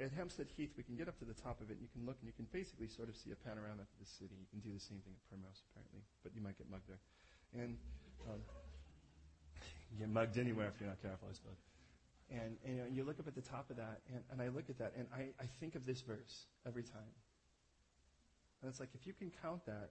at 0.01 0.17
Hampstead 0.17 0.49
Heath, 0.57 0.73
we 0.81 0.85
can 0.85 0.97
get 0.97 1.13
up 1.13 1.21
to 1.21 1.29
the 1.29 1.37
top 1.37 1.61
of 1.61 1.69
it, 1.69 1.77
and 1.77 1.85
you 1.85 1.93
can 1.93 2.09
look, 2.09 2.17
and 2.25 2.27
you 2.31 2.33
can 2.33 2.49
basically 2.49 2.89
sort 2.89 3.13
of 3.13 3.17
see 3.17 3.29
a 3.29 3.37
panorama 3.37 3.85
of 3.85 3.93
the 4.01 4.09
city. 4.09 4.33
You 4.41 4.49
can 4.49 4.65
do 4.65 4.73
the 4.73 4.81
same 4.81 5.05
thing 5.05 5.13
at 5.13 5.21
Primrose, 5.29 5.61
apparently, 5.69 6.01
but 6.25 6.33
you 6.33 6.41
might 6.41 6.57
get 6.57 6.73
mugged 6.73 6.89
there. 6.89 7.03
And 7.53 7.77
um, 8.25 8.41
you 9.93 9.99
get 9.99 10.09
mugged 10.09 10.39
anywhere 10.39 10.69
if 10.75 10.81
you're 10.81 10.89
not 10.89 11.01
careful, 11.03 11.29
I 11.31 11.35
suppose. 11.35 11.61
And, 12.31 12.57
and 12.65 12.77
you, 12.77 12.83
know, 12.83 12.89
you 12.91 13.05
look 13.05 13.21
up 13.21 13.29
at 13.29 13.35
the 13.35 13.43
top 13.43 13.71
of 13.71 13.77
that, 13.77 14.01
and, 14.09 14.23
and 14.31 14.41
I 14.41 14.49
look 14.49 14.71
at 14.71 14.79
that, 14.79 14.93
and 14.97 15.07
I, 15.15 15.29
I 15.39 15.47
think 15.61 15.75
of 15.75 15.85
this 15.85 16.01
verse 16.01 16.47
every 16.67 16.83
time. 16.83 17.13
And 18.63 18.71
it's 18.71 18.81
like, 18.81 18.91
if 18.95 19.07
you 19.07 19.13
can 19.13 19.31
count 19.43 19.67
that, 19.67 19.91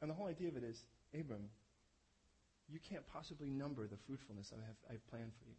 and 0.00 0.10
the 0.10 0.14
whole 0.14 0.26
idea 0.26 0.48
of 0.48 0.56
it 0.56 0.64
is, 0.64 0.84
Abram, 1.14 1.48
you 2.68 2.78
can't 2.80 3.06
possibly 3.06 3.50
number 3.50 3.86
the 3.86 3.96
fruitfulness 3.96 4.52
I 4.52 4.60
have 4.66 4.76
I've 4.90 5.06
planned 5.10 5.32
for 5.38 5.46
you. 5.46 5.56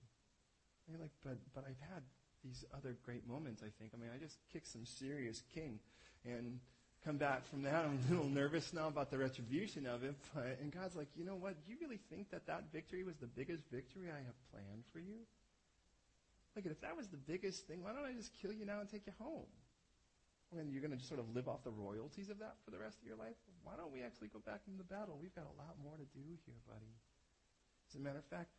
And 0.88 0.98
you're 0.98 1.02
like, 1.02 1.16
but, 1.24 1.38
but 1.54 1.64
I've 1.68 1.80
had 1.94 2.04
these 2.44 2.66
other 2.76 2.98
great 3.04 3.28
moments, 3.28 3.64
I 3.64 3.70
think. 3.80 3.92
I 3.94 3.98
mean, 3.98 4.10
I 4.14 4.18
just 4.18 4.38
kicked 4.52 4.68
some 4.68 4.86
serious 4.86 5.44
king. 5.54 5.80
And 6.26 6.60
come 7.06 7.18
back 7.18 7.48
from 7.48 7.64
that. 7.64 7.86
I'm 7.86 8.00
a 8.08 8.12
little 8.12 8.30
nervous 8.30 8.74
now 8.74 8.88
about 8.88 9.10
the 9.10 9.18
retribution 9.18 9.86
of 9.86 10.04
it. 10.04 10.16
But, 10.34 10.60
and 10.62 10.72
God's 10.72 10.96
like, 10.96 11.08
you 11.16 11.24
know 11.24 11.36
what? 11.36 11.56
You 11.68 11.76
really 11.82 12.00
think 12.10 12.32
that 12.32 12.48
that 12.48 12.72
victory 12.72 13.04
was 13.04 13.16
the 13.18 13.28
biggest 13.28 13.64
victory 13.72 14.12
I 14.12 14.20
have 14.20 14.38
planned 14.52 14.84
for 14.92 15.00
you? 15.00 15.24
Look, 16.56 16.66
if 16.66 16.82
that 16.82 16.98
was 16.98 17.08
the 17.08 17.18
biggest 17.18 17.68
thing, 17.68 17.84
why 17.84 17.94
don't 17.94 18.06
I 18.06 18.12
just 18.12 18.34
kill 18.42 18.52
you 18.52 18.66
now 18.66 18.82
and 18.82 18.90
take 18.90 19.06
you 19.08 19.14
home? 19.20 19.48
I 20.52 20.58
mean, 20.58 20.74
you're 20.74 20.82
going 20.82 20.98
to 20.98 21.06
sort 21.06 21.20
of 21.20 21.30
live 21.32 21.48
off 21.48 21.64
the 21.64 21.72
royalties 21.72 22.30
of 22.30 22.40
that 22.40 22.58
for 22.66 22.72
the 22.72 22.80
rest 22.80 22.98
of 23.00 23.08
your 23.08 23.16
life? 23.16 23.38
Why 23.64 23.78
don't 23.78 23.94
we 23.94 24.02
actually 24.02 24.34
go 24.34 24.42
back 24.42 24.66
into 24.66 24.82
the 24.82 24.90
battle? 24.90 25.16
We've 25.22 25.36
got 25.36 25.46
a 25.46 25.56
lot 25.62 25.78
more 25.78 25.94
to 25.94 26.08
do 26.10 26.26
here, 26.44 26.58
buddy. 26.66 26.90
As 27.88 27.96
a 27.96 28.02
matter 28.02 28.18
of 28.18 28.26
fact, 28.26 28.50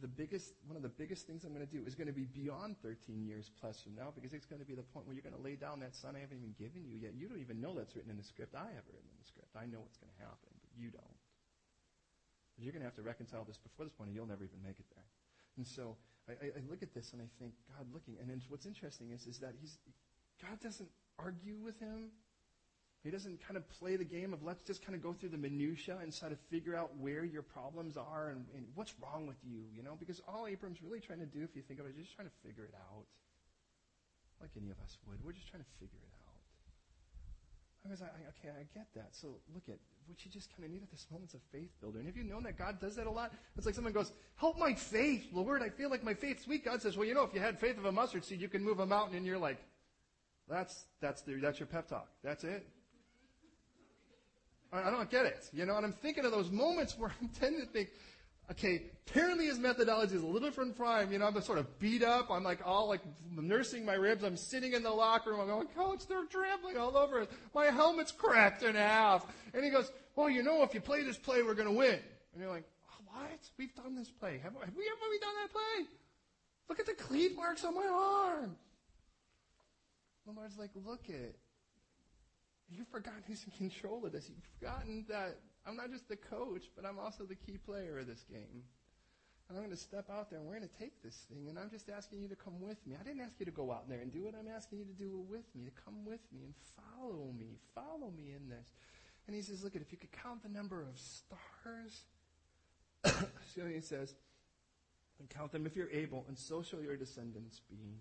the 0.00 0.08
biggest, 0.08 0.54
one 0.66 0.76
of 0.76 0.82
the 0.82 0.92
biggest 0.92 1.26
things 1.26 1.44
I'm 1.44 1.54
going 1.54 1.66
to 1.66 1.70
do 1.70 1.82
is 1.86 1.94
going 1.94 2.08
to 2.08 2.16
be 2.16 2.26
beyond 2.26 2.76
13 2.82 3.22
years 3.22 3.50
plus 3.60 3.80
from 3.80 3.94
now 3.94 4.12
because 4.14 4.32
it's 4.32 4.46
going 4.46 4.60
to 4.60 4.66
be 4.66 4.74
the 4.74 4.86
point 4.94 5.06
where 5.06 5.14
you're 5.14 5.24
going 5.26 5.36
to 5.36 5.42
lay 5.42 5.54
down 5.54 5.80
that 5.80 5.94
son 5.94 6.16
I 6.16 6.20
haven't 6.20 6.38
even 6.38 6.54
given 6.58 6.84
you 6.84 6.96
yet. 6.96 7.14
You 7.14 7.28
don't 7.28 7.40
even 7.40 7.60
know 7.60 7.74
that's 7.74 7.94
written 7.94 8.10
in 8.10 8.16
the 8.16 8.26
script. 8.26 8.54
I 8.54 8.70
have 8.74 8.86
written 8.90 9.06
in 9.06 9.18
the 9.18 9.28
script. 9.28 9.52
I 9.54 9.66
know 9.66 9.80
what's 9.82 9.98
going 9.98 10.12
to 10.14 10.20
happen, 10.22 10.50
but 10.60 10.70
you 10.76 10.90
don't. 10.90 11.18
You're 12.58 12.72
going 12.72 12.82
to 12.82 12.88
have 12.88 12.98
to 12.98 13.06
reconcile 13.06 13.42
this 13.44 13.58
before 13.58 13.84
this 13.86 13.94
point, 13.94 14.08
and 14.10 14.16
you'll 14.16 14.30
never 14.30 14.44
even 14.44 14.62
make 14.62 14.78
it 14.78 14.86
there. 14.94 15.08
And 15.58 15.66
so 15.66 15.98
I, 16.28 16.54
I 16.54 16.60
look 16.70 16.82
at 16.82 16.94
this 16.94 17.12
and 17.12 17.20
I 17.20 17.28
think, 17.38 17.52
God, 17.74 17.86
looking. 17.92 18.16
And 18.20 18.30
what's 18.48 18.66
interesting 18.66 19.10
is, 19.10 19.26
is 19.26 19.38
that 19.38 19.54
he's, 19.60 19.78
God 20.40 20.60
doesn't 20.62 20.88
argue 21.18 21.58
with 21.58 21.78
him. 21.78 22.14
He 23.04 23.10
doesn't 23.10 23.44
kind 23.46 23.58
of 23.58 23.68
play 23.68 23.96
the 23.96 24.04
game 24.04 24.32
of 24.32 24.42
let's 24.42 24.64
just 24.64 24.80
kind 24.80 24.96
of 24.96 25.02
go 25.02 25.12
through 25.12 25.28
the 25.28 25.38
minutia 25.38 25.98
and 26.02 26.10
try 26.10 26.30
to 26.30 26.38
figure 26.48 26.74
out 26.74 26.90
where 26.98 27.22
your 27.22 27.42
problems 27.42 27.98
are 27.98 28.30
and, 28.30 28.46
and 28.56 28.64
what's 28.74 28.94
wrong 29.02 29.26
with 29.26 29.36
you, 29.44 29.60
you 29.76 29.82
know, 29.82 29.94
because 30.00 30.22
all 30.26 30.46
Abram's 30.46 30.82
really 30.82 31.00
trying 31.00 31.20
to 31.20 31.26
do, 31.26 31.44
if 31.44 31.54
you 31.54 31.60
think 31.60 31.80
of 31.80 31.86
it, 31.86 31.90
is 31.90 32.06
just 32.06 32.16
trying 32.16 32.28
to 32.28 32.34
figure 32.42 32.64
it 32.64 32.74
out. 32.74 33.04
Like 34.40 34.50
any 34.56 34.70
of 34.70 34.80
us 34.82 34.96
would. 35.06 35.22
We're 35.22 35.36
just 35.36 35.48
trying 35.48 35.62
to 35.62 35.68
figure 35.78 36.00
it 36.00 36.14
out. 36.16 36.24
I 37.86 37.90
was 37.90 38.00
like, 38.00 38.10
okay, 38.40 38.48
I 38.48 38.64
get 38.72 38.86
that. 38.94 39.08
So 39.12 39.36
look 39.52 39.68
at 39.68 39.76
what 40.06 40.24
you 40.24 40.30
just 40.30 40.48
kind 40.56 40.64
of 40.64 40.70
need 40.70 40.82
at 40.82 40.90
this 40.90 41.06
moment's 41.12 41.34
a 41.34 41.38
faith 41.52 41.70
builder. 41.82 41.98
And 41.98 42.06
have 42.08 42.16
you 42.16 42.24
known 42.24 42.42
that 42.44 42.56
God 42.56 42.80
does 42.80 42.96
that 42.96 43.06
a 43.06 43.10
lot? 43.10 43.32
It's 43.56 43.66
like 43.66 43.74
someone 43.74 43.92
goes, 43.92 44.12
help 44.36 44.58
my 44.58 44.72
faith, 44.72 45.26
Lord. 45.32 45.60
I 45.60 45.68
feel 45.68 45.90
like 45.90 46.02
my 46.02 46.14
faith's 46.14 46.46
weak. 46.46 46.64
God 46.64 46.80
says, 46.80 46.96
well, 46.96 47.06
you 47.06 47.12
know, 47.12 47.24
if 47.24 47.34
you 47.34 47.40
had 47.40 47.58
faith 47.58 47.76
of 47.76 47.84
a 47.84 47.92
mustard 47.92 48.24
seed, 48.24 48.40
you 48.40 48.48
can 48.48 48.64
move 48.64 48.80
a 48.80 48.86
mountain. 48.86 49.18
And 49.18 49.26
you're 49.26 49.38
like, 49.38 49.58
that's, 50.48 50.86
that's, 51.02 51.20
the, 51.22 51.34
that's 51.34 51.60
your 51.60 51.66
pep 51.66 51.86
talk. 51.86 52.08
That's 52.22 52.44
it. 52.44 52.66
I 54.82 54.90
don't 54.90 55.10
get 55.10 55.26
it. 55.26 55.48
You 55.52 55.66
know, 55.66 55.76
and 55.76 55.86
I'm 55.86 55.92
thinking 55.92 56.24
of 56.24 56.32
those 56.32 56.50
moments 56.50 56.98
where 56.98 57.12
I'm 57.20 57.28
tending 57.40 57.60
to 57.60 57.66
think, 57.66 57.90
okay, 58.50 58.82
apparently 59.06 59.46
his 59.46 59.58
methodology 59.58 60.16
is 60.16 60.22
a 60.22 60.26
little 60.26 60.40
different 60.40 60.76
from 60.76 60.86
mine. 60.86 61.12
You 61.12 61.18
know, 61.18 61.26
I'm 61.26 61.40
sort 61.42 61.58
of 61.58 61.78
beat 61.78 62.02
up. 62.02 62.30
I'm 62.30 62.44
like 62.44 62.60
all 62.64 62.88
like 62.88 63.00
nursing 63.30 63.84
my 63.84 63.94
ribs. 63.94 64.24
I'm 64.24 64.36
sitting 64.36 64.72
in 64.72 64.82
the 64.82 64.90
locker 64.90 65.30
room. 65.30 65.40
I'm 65.40 65.46
going, 65.46 65.68
coach, 65.68 66.06
they're 66.06 66.24
trampling 66.26 66.76
all 66.76 66.96
over 66.96 67.22
us. 67.22 67.28
My 67.54 67.66
helmet's 67.66 68.12
cracked 68.12 68.62
in 68.62 68.74
half. 68.74 69.26
And 69.52 69.64
he 69.64 69.70
goes, 69.70 69.90
well, 70.16 70.28
you 70.28 70.42
know, 70.42 70.62
if 70.62 70.74
you 70.74 70.80
play 70.80 71.02
this 71.02 71.18
play, 71.18 71.42
we're 71.42 71.54
going 71.54 71.68
to 71.68 71.74
win. 71.74 71.98
And 72.32 72.42
you're 72.42 72.50
like, 72.50 72.64
oh, 72.90 73.04
what? 73.06 73.40
We've 73.58 73.74
done 73.74 73.94
this 73.94 74.10
play. 74.10 74.40
Have, 74.42 74.52
have 74.52 74.76
we 74.76 74.84
ever 74.84 75.18
done 75.20 75.34
that 75.42 75.52
play? 75.52 75.86
Look 76.68 76.80
at 76.80 76.86
the 76.86 76.94
cleat 76.94 77.36
marks 77.36 77.64
on 77.64 77.74
my 77.74 77.86
arm. 77.86 78.56
The 80.26 80.32
Lord's 80.32 80.56
like, 80.56 80.70
look 80.86 81.10
at 81.10 81.34
You've 82.70 82.88
forgotten 82.88 83.22
who's 83.26 83.44
in 83.44 83.52
control 83.52 84.04
of 84.04 84.12
this. 84.12 84.28
You've 84.28 84.44
forgotten 84.58 85.04
that 85.08 85.38
I'm 85.66 85.76
not 85.76 85.90
just 85.90 86.08
the 86.08 86.16
coach, 86.16 86.64
but 86.76 86.84
I'm 86.84 86.98
also 86.98 87.24
the 87.24 87.34
key 87.34 87.58
player 87.58 87.98
of 87.98 88.06
this 88.06 88.24
game. 88.28 88.64
And 89.48 89.58
I'm 89.58 89.64
going 89.64 89.76
to 89.76 89.82
step 89.82 90.08
out 90.10 90.30
there 90.30 90.38
and 90.38 90.48
we're 90.48 90.56
going 90.56 90.68
to 90.68 90.78
take 90.78 91.02
this 91.02 91.26
thing. 91.28 91.48
And 91.48 91.58
I'm 91.58 91.70
just 91.70 91.90
asking 91.90 92.22
you 92.22 92.28
to 92.28 92.36
come 92.36 92.60
with 92.60 92.78
me. 92.86 92.96
I 92.98 93.04
didn't 93.04 93.20
ask 93.20 93.34
you 93.38 93.44
to 93.44 93.52
go 93.52 93.70
out 93.72 93.88
there 93.88 94.00
and 94.00 94.10
do 94.10 94.26
it. 94.26 94.34
I'm 94.38 94.48
asking 94.48 94.78
you 94.78 94.84
to 94.86 94.92
do 94.92 95.20
it 95.20 95.30
with 95.30 95.44
me, 95.54 95.64
to 95.64 95.70
come 95.84 96.04
with 96.06 96.20
me 96.32 96.40
and 96.44 96.54
follow 96.76 97.30
me. 97.38 97.58
Follow 97.74 98.10
me 98.10 98.32
in 98.34 98.48
this. 98.48 98.72
And 99.26 99.36
he 99.36 99.42
says, 99.42 99.62
look 99.62 99.76
at 99.76 99.82
if 99.82 99.92
you 99.92 99.98
could 99.98 100.12
count 100.12 100.42
the 100.42 100.48
number 100.48 100.82
of 100.82 100.98
stars. 100.98 102.04
so 103.54 103.66
he 103.66 103.80
says, 103.80 104.14
and 105.18 105.28
count 105.28 105.52
them 105.52 105.66
if 105.66 105.76
you're 105.76 105.90
able, 105.90 106.24
and 106.28 106.38
so 106.38 106.62
shall 106.62 106.80
your 106.80 106.96
descendants 106.96 107.60
be. 107.70 108.00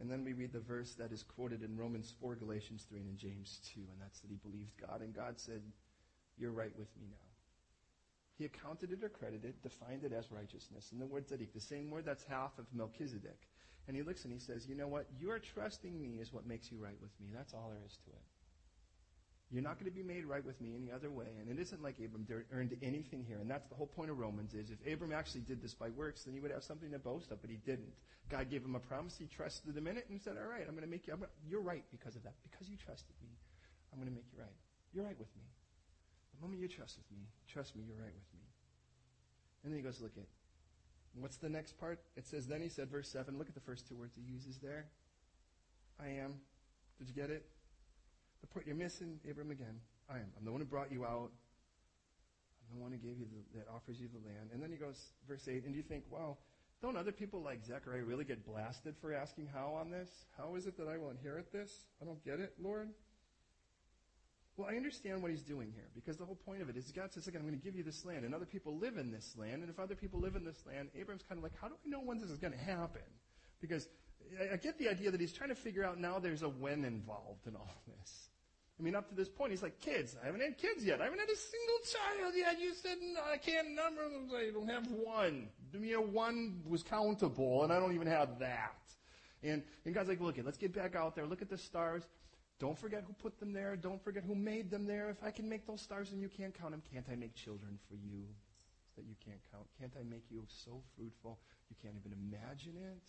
And 0.00 0.10
then 0.10 0.24
we 0.24 0.32
read 0.32 0.52
the 0.52 0.60
verse 0.60 0.94
that 0.94 1.12
is 1.12 1.22
quoted 1.22 1.62
in 1.62 1.76
Romans 1.76 2.12
4, 2.20 2.34
Galatians 2.36 2.84
3, 2.88 3.00
and 3.00 3.10
in 3.10 3.16
James 3.16 3.60
2, 3.74 3.80
and 3.80 4.00
that's 4.00 4.20
that 4.20 4.30
he 4.30 4.36
believed 4.36 4.72
God, 4.80 5.00
and 5.02 5.14
God 5.14 5.38
said, 5.38 5.62
You're 6.36 6.50
right 6.50 6.76
with 6.76 6.88
me 6.98 7.06
now. 7.08 7.24
He 8.36 8.44
accounted 8.44 8.90
it 8.90 9.04
or 9.04 9.08
credited, 9.08 9.54
defined 9.62 10.02
it 10.02 10.12
as 10.12 10.32
righteousness. 10.32 10.90
And 10.90 11.00
the 11.00 11.06
word 11.06 11.28
tzaddik, 11.28 11.52
the 11.52 11.60
same 11.60 11.90
word 11.90 12.04
that's 12.04 12.24
half 12.24 12.58
of 12.58 12.66
Melchizedek. 12.74 13.48
And 13.86 13.96
he 13.96 14.02
looks 14.02 14.24
and 14.24 14.32
he 14.32 14.40
says, 14.40 14.66
You 14.66 14.74
know 14.74 14.88
what? 14.88 15.06
Your 15.20 15.38
trusting 15.38 16.00
me 16.00 16.18
is 16.20 16.32
what 16.32 16.46
makes 16.46 16.72
you 16.72 16.78
right 16.78 17.00
with 17.00 17.12
me. 17.20 17.28
That's 17.32 17.54
all 17.54 17.70
there 17.70 17.84
is 17.86 17.96
to 18.04 18.10
it. 18.10 18.33
You're 19.50 19.62
not 19.62 19.78
going 19.78 19.90
to 19.90 19.94
be 19.94 20.02
made 20.02 20.24
right 20.24 20.44
with 20.44 20.60
me 20.60 20.74
any 20.74 20.90
other 20.90 21.10
way. 21.10 21.28
And 21.40 21.50
it 21.50 21.60
isn't 21.60 21.82
like 21.82 21.96
Abram 21.98 22.26
earned 22.52 22.76
anything 22.82 23.24
here. 23.26 23.38
And 23.38 23.50
that's 23.50 23.68
the 23.68 23.74
whole 23.74 23.86
point 23.86 24.10
of 24.10 24.18
Romans 24.18 24.54
is 24.54 24.70
if 24.70 24.80
Abram 24.92 25.12
actually 25.12 25.42
did 25.42 25.62
this 25.62 25.74
by 25.74 25.90
works, 25.90 26.24
then 26.24 26.34
he 26.34 26.40
would 26.40 26.50
have 26.50 26.64
something 26.64 26.90
to 26.90 26.98
boast 26.98 27.30
of, 27.30 27.40
but 27.40 27.50
he 27.50 27.56
didn't. 27.56 27.92
God 28.30 28.50
gave 28.50 28.64
him 28.64 28.74
a 28.74 28.80
promise. 28.80 29.16
He 29.18 29.26
trusted 29.26 29.76
him 29.76 29.86
in 29.86 29.96
it 29.96 30.06
and 30.08 30.20
said, 30.20 30.36
all 30.40 30.48
right, 30.48 30.64
I'm 30.66 30.74
going 30.74 30.86
to 30.86 30.90
make 30.90 31.06
you, 31.06 31.12
gonna, 31.12 31.28
you're 31.46 31.60
right 31.60 31.84
because 31.92 32.16
of 32.16 32.22
that. 32.24 32.34
Because 32.42 32.68
you 32.68 32.76
trusted 32.76 33.14
me, 33.22 33.28
I'm 33.92 33.98
going 33.98 34.10
to 34.10 34.14
make 34.14 34.26
you 34.32 34.40
right. 34.40 34.58
You're 34.92 35.04
right 35.04 35.18
with 35.18 35.30
me. 35.36 35.44
The 36.34 36.42
moment 36.42 36.60
you 36.60 36.68
trust 36.68 36.96
with 36.96 37.10
me, 37.12 37.24
trust 37.46 37.76
me, 37.76 37.84
you're 37.86 38.00
right 38.00 38.14
with 38.14 38.30
me. 38.34 38.42
And 39.62 39.72
then 39.72 39.78
he 39.78 39.84
goes, 39.84 40.00
look 40.00 40.16
at, 40.16 40.26
what's 41.20 41.36
the 41.36 41.48
next 41.48 41.78
part? 41.78 42.00
It 42.16 42.26
says, 42.26 42.46
then 42.46 42.60
he 42.60 42.68
said, 42.68 42.90
verse 42.90 43.08
7, 43.08 43.38
look 43.38 43.48
at 43.48 43.54
the 43.54 43.60
first 43.60 43.88
two 43.88 43.96
words 43.96 44.14
he 44.16 44.22
uses 44.32 44.58
there. 44.58 44.86
I 46.00 46.08
am. 46.08 46.34
Did 46.98 47.08
you 47.08 47.14
get 47.14 47.30
it? 47.30 47.46
The 48.44 48.52
point 48.52 48.66
you're 48.66 48.76
missing, 48.76 49.18
Abram, 49.28 49.50
again. 49.50 49.80
I 50.10 50.16
am. 50.16 50.26
I'm 50.36 50.44
the 50.44 50.52
one 50.52 50.60
who 50.60 50.66
brought 50.66 50.92
you 50.92 51.06
out. 51.06 51.30
I'm 52.68 52.76
the 52.76 52.82
one 52.82 52.92
who 52.92 52.98
gave 52.98 53.18
you 53.18 53.24
the, 53.24 53.58
that 53.58 53.68
offers 53.74 53.98
you 53.98 54.06
the 54.12 54.20
land. 54.28 54.50
And 54.52 54.62
then 54.62 54.70
he 54.70 54.76
goes, 54.76 55.00
verse 55.26 55.48
8, 55.48 55.64
and 55.64 55.74
you 55.74 55.80
think, 55.80 56.04
wow, 56.10 56.36
don't 56.82 56.94
other 56.94 57.10
people 57.10 57.40
like 57.40 57.64
Zechariah 57.64 58.04
really 58.04 58.26
get 58.26 58.44
blasted 58.44 58.96
for 59.00 59.14
asking 59.14 59.48
how 59.54 59.72
on 59.80 59.90
this? 59.90 60.10
How 60.36 60.56
is 60.56 60.66
it 60.66 60.76
that 60.76 60.88
I 60.88 60.98
will 60.98 61.08
inherit 61.08 61.52
this? 61.52 61.86
I 62.02 62.04
don't 62.04 62.22
get 62.22 62.38
it, 62.38 62.52
Lord. 62.62 62.90
Well, 64.58 64.68
I 64.70 64.76
understand 64.76 65.22
what 65.22 65.30
he's 65.30 65.42
doing 65.42 65.72
here 65.74 65.88
because 65.94 66.18
the 66.18 66.26
whole 66.26 66.38
point 66.44 66.60
of 66.60 66.68
it 66.68 66.76
is 66.76 66.92
God 66.92 67.14
says, 67.14 67.26
again, 67.26 67.40
I'm 67.40 67.48
going 67.48 67.58
to 67.58 67.64
give 67.64 67.74
you 67.74 67.82
this 67.82 68.04
land, 68.04 68.26
and 68.26 68.34
other 68.34 68.44
people 68.44 68.76
live 68.76 68.98
in 68.98 69.10
this 69.10 69.34
land. 69.38 69.62
And 69.62 69.70
if 69.70 69.80
other 69.80 69.94
people 69.94 70.20
live 70.20 70.36
in 70.36 70.44
this 70.44 70.62
land, 70.66 70.90
Abram's 70.94 71.22
kind 71.26 71.38
of 71.38 71.42
like, 71.42 71.58
how 71.58 71.68
do 71.68 71.74
I 71.74 71.88
know 71.88 72.02
when 72.02 72.20
this 72.20 72.28
is 72.28 72.38
going 72.38 72.52
to 72.52 72.58
happen? 72.58 73.08
Because 73.62 73.88
I 74.52 74.56
get 74.56 74.78
the 74.78 74.90
idea 74.90 75.10
that 75.10 75.18
he's 75.18 75.32
trying 75.32 75.48
to 75.48 75.54
figure 75.54 75.82
out 75.82 75.98
now 75.98 76.18
there's 76.18 76.42
a 76.42 76.48
when 76.48 76.84
involved 76.84 77.46
in 77.46 77.56
all 77.56 77.82
this. 77.86 78.28
I 78.78 78.82
mean, 78.82 78.96
up 78.96 79.08
to 79.08 79.14
this 79.14 79.28
point, 79.28 79.52
he's 79.52 79.62
like, 79.62 79.78
kids. 79.80 80.16
I 80.20 80.26
haven't 80.26 80.40
had 80.40 80.58
kids 80.58 80.84
yet. 80.84 81.00
I 81.00 81.04
haven't 81.04 81.20
had 81.20 81.28
a 81.28 81.36
single 81.36 81.78
child 81.92 82.34
yet. 82.36 82.60
You 82.60 82.74
said 82.74 82.98
I 83.32 83.36
can't 83.36 83.70
number 83.74 84.02
them. 84.02 84.28
I 84.34 84.50
don't 84.50 84.68
have 84.68 84.86
one. 84.90 85.48
You 85.72 85.94
know, 85.94 86.00
one 86.02 86.60
was 86.66 86.82
countable, 86.82 87.62
and 87.62 87.72
I 87.72 87.78
don't 87.78 87.92
even 87.94 88.08
have 88.08 88.40
that. 88.40 88.74
And, 89.42 89.62
and 89.84 89.94
God's 89.94 90.08
like, 90.08 90.20
look, 90.20 90.36
let's 90.42 90.58
get 90.58 90.74
back 90.74 90.96
out 90.96 91.14
there. 91.14 91.26
Look 91.26 91.42
at 91.42 91.50
the 91.50 91.58
stars. 91.58 92.02
Don't 92.58 92.78
forget 92.78 93.04
who 93.06 93.12
put 93.12 93.38
them 93.38 93.52
there. 93.52 93.76
Don't 93.76 94.02
forget 94.02 94.24
who 94.24 94.34
made 94.34 94.70
them 94.70 94.86
there. 94.86 95.08
If 95.10 95.22
I 95.22 95.30
can 95.30 95.48
make 95.48 95.66
those 95.66 95.80
stars 95.80 96.12
and 96.12 96.20
you 96.20 96.28
can't 96.28 96.54
count 96.54 96.70
them, 96.70 96.82
can't 96.92 97.06
I 97.10 97.14
make 97.14 97.34
children 97.34 97.78
for 97.88 97.94
you 97.94 98.24
that 98.96 99.04
you 99.04 99.14
can't 99.24 99.40
count? 99.52 99.66
Can't 99.78 99.92
I 99.98 100.02
make 100.02 100.24
you 100.30 100.44
so 100.48 100.80
fruitful 100.96 101.38
you 101.68 101.76
can't 101.82 101.94
even 101.96 102.12
imagine 102.12 102.74
it? 102.76 103.02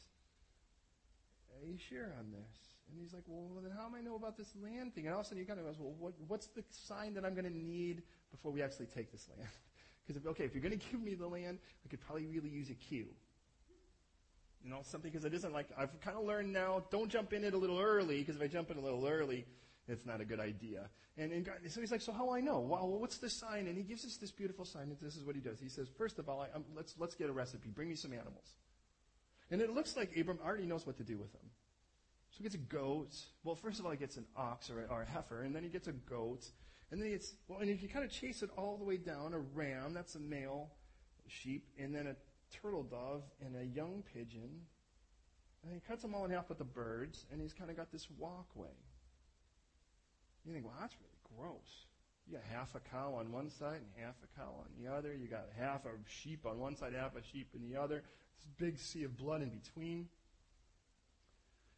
You 1.63 1.77
sure 1.77 2.13
on 2.19 2.31
this? 2.31 2.75
And 2.89 2.99
he's 3.01 3.13
like, 3.13 3.23
well, 3.27 3.49
then 3.61 3.71
how 3.71 3.85
am 3.85 3.95
I 3.95 4.01
know 4.01 4.15
about 4.15 4.37
this 4.37 4.51
land 4.61 4.93
thing? 4.93 5.05
And 5.05 5.13
all 5.13 5.21
of 5.21 5.25
a 5.25 5.29
sudden 5.29 5.43
he 5.43 5.45
kind 5.45 5.59
of 5.59 5.65
goes, 5.65 5.75
well, 5.79 5.95
what, 5.97 6.13
what's 6.27 6.47
the 6.47 6.63
sign 6.69 7.13
that 7.15 7.25
I'm 7.25 7.33
going 7.33 7.45
to 7.45 7.57
need 7.57 8.03
before 8.31 8.51
we 8.51 8.61
actually 8.61 8.87
take 8.87 9.11
this 9.11 9.27
land? 9.35 9.49
Because, 10.07 10.21
if, 10.21 10.27
okay, 10.27 10.43
if 10.43 10.53
you're 10.53 10.61
going 10.61 10.79
to 10.79 10.85
give 10.91 11.01
me 11.01 11.15
the 11.15 11.25
land, 11.25 11.57
I 11.83 11.89
could 11.89 11.99
probably 11.99 12.27
really 12.27 12.49
use 12.49 12.69
a 12.69 12.75
cue. 12.75 13.07
You 14.63 14.69
know, 14.69 14.81
something, 14.83 15.09
because 15.11 15.25
it 15.25 15.33
isn't 15.33 15.51
like, 15.51 15.65
I've 15.75 15.99
kind 15.99 16.15
of 16.15 16.25
learned 16.25 16.53
now, 16.53 16.83
don't 16.91 17.09
jump 17.09 17.33
in 17.33 17.43
it 17.43 17.55
a 17.55 17.57
little 17.57 17.79
early, 17.79 18.19
because 18.19 18.35
if 18.35 18.41
I 18.43 18.45
jump 18.45 18.69
in 18.69 18.77
a 18.77 18.81
little 18.81 19.07
early, 19.07 19.47
it's 19.87 20.05
not 20.05 20.21
a 20.21 20.25
good 20.25 20.39
idea. 20.39 20.89
And, 21.17 21.31
and 21.31 21.45
God, 21.45 21.55
so 21.69 21.81
he's 21.81 21.91
like, 21.91 22.01
so 22.01 22.11
how 22.11 22.31
I 22.31 22.39
know? 22.39 22.59
Well, 22.59 22.87
what's 22.99 23.17
the 23.17 23.31
sign? 23.31 23.67
And 23.67 23.77
he 23.77 23.83
gives 23.83 24.05
us 24.05 24.17
this 24.17 24.31
beautiful 24.31 24.65
sign, 24.65 24.83
and 24.83 24.97
this 25.01 25.15
is 25.15 25.23
what 25.23 25.35
he 25.35 25.41
does. 25.41 25.59
He 25.59 25.69
says, 25.69 25.87
first 25.97 26.19
of 26.19 26.29
all, 26.29 26.41
I, 26.41 26.55
um, 26.55 26.65
let's, 26.75 26.93
let's 26.99 27.15
get 27.15 27.29
a 27.29 27.33
recipe. 27.33 27.69
Bring 27.69 27.89
me 27.89 27.95
some 27.95 28.13
animals. 28.13 28.53
And 29.51 29.61
it 29.61 29.71
looks 29.71 29.95
like 29.95 30.17
Abram 30.17 30.39
already 30.43 30.65
knows 30.65 30.87
what 30.87 30.97
to 30.97 31.03
do 31.03 31.17
with 31.17 31.31
them. 31.33 31.49
So 32.31 32.37
he 32.37 32.43
gets 32.43 32.55
a 32.55 32.59
goat. 32.59 33.15
Well, 33.43 33.55
first 33.55 33.79
of 33.79 33.85
all, 33.85 33.91
he 33.91 33.97
gets 33.97 34.17
an 34.17 34.25
ox 34.35 34.69
or 34.69 34.83
a, 34.83 34.85
or 34.87 35.03
a 35.03 35.05
heifer, 35.05 35.43
and 35.43 35.55
then 35.55 35.63
he 35.63 35.69
gets 35.69 35.87
a 35.87 35.93
goat. 35.93 36.45
And 36.91 36.99
then 36.99 37.07
he 37.07 37.13
gets, 37.13 37.33
well, 37.47 37.59
and 37.59 37.69
if 37.69 37.81
you 37.81 37.89
kind 37.89 38.03
of 38.03 38.11
chase 38.11 38.41
it 38.43 38.49
all 38.57 38.77
the 38.77 38.83
way 38.83 38.97
down, 38.97 39.33
a 39.33 39.39
ram, 39.39 39.93
that's 39.93 40.15
a 40.15 40.19
male 40.19 40.69
sheep, 41.27 41.67
and 41.79 41.95
then 41.95 42.07
a 42.07 42.15
turtle 42.55 42.83
dove 42.83 43.23
and 43.43 43.55
a 43.55 43.65
young 43.65 44.03
pigeon. 44.13 44.61
And 45.63 45.73
he 45.73 45.79
cuts 45.79 46.01
them 46.01 46.13
all 46.13 46.25
in 46.25 46.31
half 46.31 46.49
with 46.49 46.59
the 46.59 46.63
birds, 46.63 47.25
and 47.31 47.41
he's 47.41 47.53
kind 47.53 47.69
of 47.69 47.77
got 47.77 47.91
this 47.91 48.07
walkway. 48.17 48.67
You 50.45 50.53
think, 50.53 50.65
well, 50.65 50.75
that's 50.79 50.95
really 50.99 51.17
gross. 51.37 51.85
You 52.27 52.37
got 52.37 52.43
half 52.51 52.73
a 52.75 52.79
cow 52.79 53.15
on 53.19 53.31
one 53.31 53.49
side 53.49 53.77
and 53.77 54.03
half 54.03 54.15
a 54.23 54.39
cow 54.39 54.49
on 54.59 54.65
the 54.81 54.91
other. 54.91 55.13
You 55.13 55.27
got 55.27 55.45
half 55.59 55.85
a 55.85 55.89
sheep 56.07 56.45
on 56.45 56.59
one 56.59 56.75
side, 56.75 56.93
half 56.93 57.15
a 57.15 57.21
sheep 57.31 57.49
in 57.53 57.69
the 57.69 57.79
other. 57.79 58.03
This 58.37 58.47
big 58.57 58.79
sea 58.79 59.03
of 59.03 59.15
blood 59.17 59.41
in 59.41 59.49
between. 59.49 60.07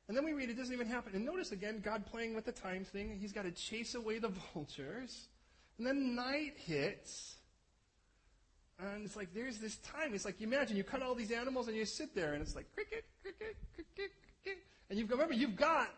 And 0.08 0.16
then 0.16 0.24
we 0.24 0.32
read 0.32 0.50
it 0.50 0.58
doesn't 0.58 0.74
even 0.74 0.88
happen. 0.88 1.14
And 1.16 1.26
notice 1.26 1.52
again, 1.52 1.82
God 1.84 2.06
playing 2.06 2.34
with 2.34 2.46
the 2.46 2.54
time 2.54 2.86
thing. 2.86 3.18
He's 3.20 3.34
got 3.34 3.44
to 3.44 3.52
chase 3.52 3.94
away 3.94 4.20
the 4.20 4.30
vultures. 4.54 5.28
And 5.78 5.86
then 5.86 6.16
night 6.16 6.54
hits. 6.56 7.36
And 8.80 9.06
it's 9.06 9.16
like, 9.16 9.34
there's 9.34 9.58
this 9.58 9.78
time. 9.78 10.14
It's 10.14 10.24
like, 10.24 10.40
you 10.40 10.48
imagine 10.48 10.78
you 10.78 10.84
cut 10.84 11.02
all 11.02 11.16
these 11.16 11.32
animals 11.32 11.68
and 11.68 11.76
you 11.76 11.84
sit 11.84 12.16
there 12.16 12.34
and 12.34 12.42
it's 12.42 12.56
like, 12.56 12.72
cricket, 12.74 13.06
cricket, 13.22 13.58
cricket, 13.74 14.12
cricket. 14.44 14.64
And 14.90 14.98
you've 14.98 15.10
got, 15.10 15.16
remember, 15.16 15.34
you've 15.34 15.56
got 15.58 15.90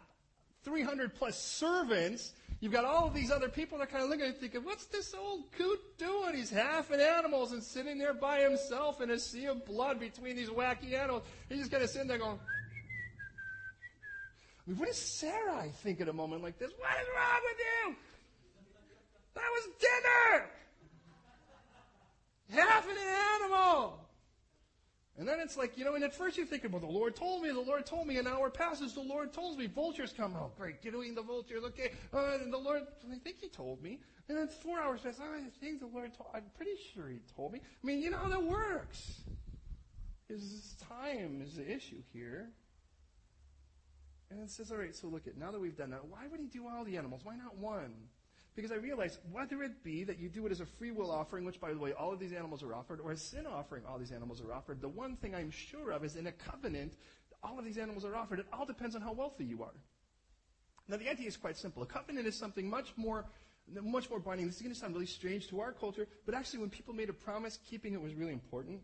300 0.64 1.14
plus 1.14 1.40
servants. 1.40 2.34
You've 2.62 2.74
got 2.74 2.84
all 2.84 3.08
of 3.08 3.14
these 3.14 3.32
other 3.32 3.48
people 3.48 3.78
that 3.78 3.86
are 3.86 3.88
kind 3.88 4.04
of 4.04 4.10
looking 4.10 4.26
and 4.26 4.36
thinking, 4.36 4.64
what's 4.66 4.86
this 4.88 5.14
old 5.14 5.52
coot 5.54 5.80
doing? 5.98 6.36
He's 6.36 6.50
half 6.50 6.92
an 6.92 7.00
animals 7.00 7.54
and 7.54 7.64
sitting 7.64 7.98
there 7.98 8.14
by 8.14 8.42
himself 8.42 9.00
in 9.00 9.12
a 9.12 9.20
sea 9.20 9.46
of 9.46 9.66
blood 9.66 10.00
between 10.00 10.36
these 10.36 10.50
wacky 10.50 10.94
animals. 10.94 11.24
He's 11.48 11.60
just 11.60 11.72
kind 11.72 11.84
of 11.84 11.90
sitting 11.90 12.10
there 12.10 12.18
going, 12.18 12.38
mean, 14.70 14.78
what 14.78 14.88
does 14.88 14.98
Sarai 14.98 15.70
think 15.82 16.00
at 16.00 16.08
a 16.08 16.14
moment 16.14 16.44
like 16.44 16.60
this? 16.60 16.72
What 16.78 16.92
is 17.02 17.08
wrong 17.16 17.42
with 17.44 17.58
you? 17.60 17.96
That 19.36 19.50
was 19.52 19.68
dinner! 19.80 20.46
Half 22.62 22.90
an 22.90 22.98
animal! 23.44 24.09
And 25.20 25.28
then 25.28 25.42
it's 25.42 25.58
like, 25.58 25.78
you 25.78 25.84
know, 25.84 25.96
and 25.96 26.04
at 26.06 26.16
first 26.16 26.38
you 26.38 26.46
think, 26.46 26.66
well, 26.72 26.80
the 26.80 26.88
Lord 26.88 27.14
told 27.14 27.44
me, 27.44 27.50
the 27.50 27.60
Lord 27.60 27.86
told 27.86 28.08
me, 28.08 28.18
an 28.18 28.26
hour 28.26 28.50
passes, 28.50 28.94
the 28.94 29.02
Lord 29.02 29.34
told 29.34 29.58
me, 29.58 29.68
vultures 29.68 30.14
come, 30.16 30.34
oh 30.34 30.50
great, 30.58 30.82
get 30.82 30.96
away 30.96 31.12
the 31.12 31.22
vultures, 31.22 31.62
okay, 31.66 31.92
uh, 32.14 32.38
and 32.42 32.54
the 32.54 32.58
Lord, 32.58 32.84
I 33.12 33.18
think 33.20 33.36
he 33.42 33.50
told 33.50 33.84
me. 33.84 34.00
And 34.30 34.38
then 34.38 34.48
four 34.48 34.80
hours 34.80 35.02
pass, 35.02 35.20
oh, 35.22 35.26
I 35.26 35.42
think 35.60 35.82
the 35.82 35.88
Lord 35.88 36.14
told, 36.14 36.30
I'm 36.34 36.46
pretty 36.56 36.72
sure 36.94 37.10
he 37.10 37.20
told 37.36 37.52
me. 37.52 37.60
I 37.62 37.86
mean, 37.86 38.02
you 38.02 38.12
know 38.12 38.18
how 38.18 38.30
that 38.30 38.42
works. 38.42 39.20
Is 40.30 40.78
time 40.88 41.42
is 41.44 41.56
the 41.56 41.70
issue 41.70 42.02
here. 42.14 42.52
And 44.32 44.40
it 44.42 44.50
says, 44.50 44.72
all 44.72 44.78
right, 44.78 44.96
so 44.96 45.08
look 45.08 45.28
at, 45.28 45.38
now 45.38 45.52
that 45.52 45.60
we've 45.60 45.76
done 45.76 45.90
that, 45.90 46.06
why 46.06 46.28
would 46.32 46.40
he 46.40 46.48
do 46.48 46.66
all 46.66 46.86
the 46.86 46.96
animals? 46.96 47.22
Why 47.26 47.36
not 47.36 47.58
one? 47.58 47.94
Because 48.60 48.74
I 48.74 48.82
realize 48.82 49.20
whether 49.32 49.64
it 49.64 49.86
be 49.86 50.04
that 50.04 50.20
you 50.20 50.28
do 50.28 50.46
it 50.46 50.52
as 50.52 50.60
a 50.60 50.66
free 50.66 50.92
will 50.92 51.10
offering, 51.10 51.46
which 51.46 51.62
by 51.62 51.72
the 51.72 51.80
way, 51.80 51.94
all 51.94 52.12
of 52.12 52.20
these 52.20 52.34
animals 52.34 52.62
are 52.62 52.76
offered, 52.76 53.00
or 53.00 53.14
a 53.14 53.16
sin 53.16 53.48
offering, 53.48 53.84
all 53.88 53.98
these 53.98 54.12
animals 54.12 54.42
are 54.42 54.52
offered, 54.52 54.82
the 54.82 54.90
one 54.90 55.16
thing 55.16 55.34
I'm 55.34 55.50
sure 55.50 55.92
of 55.92 56.04
is 56.04 56.18
in 56.18 56.28
a 56.28 56.34
covenant, 56.34 56.98
all 57.42 57.58
of 57.58 57.64
these 57.64 57.78
animals 57.78 58.04
are 58.04 58.18
offered. 58.18 58.40
It 58.40 58.48
all 58.52 58.66
depends 58.66 58.98
on 58.98 59.02
how 59.02 59.14
wealthy 59.14 59.46
you 59.46 59.64
are. 59.64 59.72
Now 60.90 60.98
the 60.98 61.10
idea 61.10 61.26
is 61.30 61.38
quite 61.38 61.56
simple. 61.56 61.84
A 61.84 61.86
covenant 61.86 62.28
is 62.28 62.38
something 62.38 62.70
much 62.70 62.92
more 62.98 63.28
much 63.82 64.10
more 64.10 64.20
binding. 64.20 64.48
This 64.48 64.58
is 64.58 64.62
going 64.62 64.74
to 64.74 64.80
sound 64.80 64.94
really 64.94 65.06
strange 65.06 65.48
to 65.50 65.62
our 65.62 65.72
culture, 65.72 66.06
but 66.26 66.36
actually 66.36 66.60
when 66.60 66.70
people 66.70 66.94
made 66.94 67.08
a 67.08 67.14
promise, 67.14 67.60
keeping 67.70 67.94
it 67.94 68.02
was 68.02 68.14
really 68.14 68.34
important. 68.34 68.82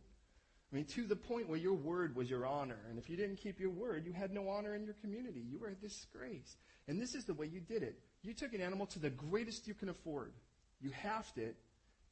I 0.72 0.76
mean, 0.76 0.86
to 0.86 1.06
the 1.06 1.16
point 1.16 1.50
where 1.50 1.58
your 1.58 1.74
word 1.74 2.16
was 2.16 2.30
your 2.30 2.46
honor. 2.46 2.80
And 2.90 2.98
if 2.98 3.10
you 3.10 3.18
didn't 3.18 3.38
keep 3.38 3.60
your 3.60 3.72
word, 3.72 4.06
you 4.06 4.14
had 4.14 4.32
no 4.32 4.48
honor 4.48 4.74
in 4.74 4.86
your 4.86 4.96
community. 5.02 5.44
You 5.46 5.60
were 5.60 5.68
a 5.68 5.76
disgrace. 5.76 6.56
And 6.88 7.02
this 7.02 7.16
is 7.16 7.26
the 7.26 7.34
way 7.34 7.48
you 7.48 7.60
did 7.60 7.84
it. 7.84 8.00
You 8.26 8.34
took 8.34 8.54
an 8.54 8.62
animal 8.62 8.88
to 8.88 9.00
the 9.00 9.12
greatest 9.12 9.68
you 9.68 9.76
can 9.76 9.90
afford. 9.90 10.34
You 10.82 10.90
halved 10.90 11.38
it, 11.38 11.56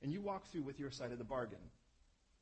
and 0.03 0.13
you 0.13 0.21
walked 0.21 0.49
through 0.49 0.61
with 0.61 0.79
your 0.79 0.91
side 0.91 1.11
of 1.11 1.17
the 1.17 1.23
bargain. 1.23 1.57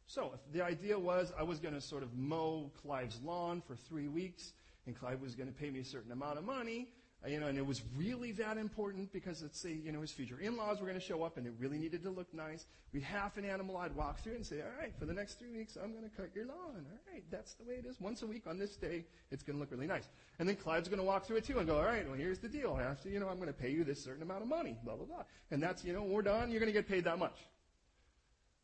So 0.07 0.31
if 0.33 0.53
the 0.53 0.61
idea 0.61 0.99
was 0.99 1.31
I 1.39 1.43
was 1.43 1.59
going 1.59 1.73
to 1.73 1.79
sort 1.79 2.03
of 2.03 2.13
mow 2.13 2.69
Clive's 2.81 3.21
lawn 3.21 3.61
for 3.65 3.77
three 3.77 4.09
weeks, 4.09 4.51
and 4.85 4.93
Clive 4.93 5.21
was 5.21 5.35
going 5.35 5.47
to 5.47 5.53
pay 5.53 5.69
me 5.69 5.79
a 5.79 5.85
certain 5.85 6.11
amount 6.11 6.37
of 6.37 6.43
money, 6.43 6.89
Uh, 7.23 7.29
you 7.29 7.39
know, 7.39 7.47
and 7.47 7.57
it 7.57 7.65
was 7.65 7.83
really 7.95 8.31
that 8.31 8.57
important 8.57 9.13
because 9.13 9.43
let's 9.43 9.59
say, 9.59 9.71
you 9.71 9.91
know, 9.91 10.01
his 10.01 10.11
future 10.11 10.39
in-laws 10.39 10.79
were 10.79 10.87
going 10.87 10.99
to 10.99 11.05
show 11.05 11.21
up 11.21 11.37
and 11.37 11.45
it 11.45 11.53
really 11.59 11.77
needed 11.77 12.01
to 12.01 12.09
look 12.09 12.33
nice. 12.33 12.65
We'd 12.93 13.03
half 13.03 13.37
an 13.37 13.45
animal, 13.45 13.77
I'd 13.77 13.95
walk 13.95 14.19
through 14.23 14.35
and 14.35 14.45
say, 14.45 14.61
all 14.61 14.79
right, 14.79 14.91
for 14.97 15.05
the 15.05 15.13
next 15.13 15.37
three 15.37 15.51
weeks, 15.51 15.77
I'm 15.81 15.91
going 15.91 16.03
to 16.03 16.09
cut 16.09 16.31
your 16.33 16.45
lawn. 16.45 16.57
All 16.57 17.13
right, 17.13 17.23
that's 17.29 17.53
the 17.53 17.63
way 17.63 17.75
it 17.75 17.85
is. 17.85 18.01
Once 18.01 18.23
a 18.23 18.27
week 18.27 18.47
on 18.47 18.57
this 18.57 18.75
day, 18.75 19.05
it's 19.29 19.43
going 19.43 19.55
to 19.55 19.59
look 19.59 19.71
really 19.71 19.85
nice. 19.85 20.09
And 20.39 20.49
then 20.49 20.55
Clyde's 20.55 20.89
going 20.89 20.99
to 20.99 21.05
walk 21.05 21.25
through 21.25 21.37
it 21.37 21.45
too 21.45 21.59
and 21.59 21.67
go, 21.67 21.77
all 21.77 21.85
right, 21.85 22.07
well, 22.07 22.17
here's 22.17 22.39
the 22.39 22.49
deal. 22.49 22.79
After, 22.81 23.07
you 23.07 23.19
know, 23.19 23.29
I'm 23.29 23.37
going 23.37 23.47
to 23.47 23.53
pay 23.53 23.69
you 23.69 23.83
this 23.83 24.03
certain 24.03 24.23
amount 24.23 24.41
of 24.41 24.47
money, 24.47 24.75
blah, 24.83 24.95
blah, 24.95 25.05
blah. 25.05 25.23
And 25.51 25.61
that's, 25.61 25.83
you 25.83 25.93
know, 25.93 26.03
we're 26.03 26.23
done, 26.23 26.49
you're 26.49 26.59
going 26.59 26.73
to 26.73 26.77
get 26.77 26.87
paid 26.87 27.03
that 27.03 27.19
much. 27.19 27.37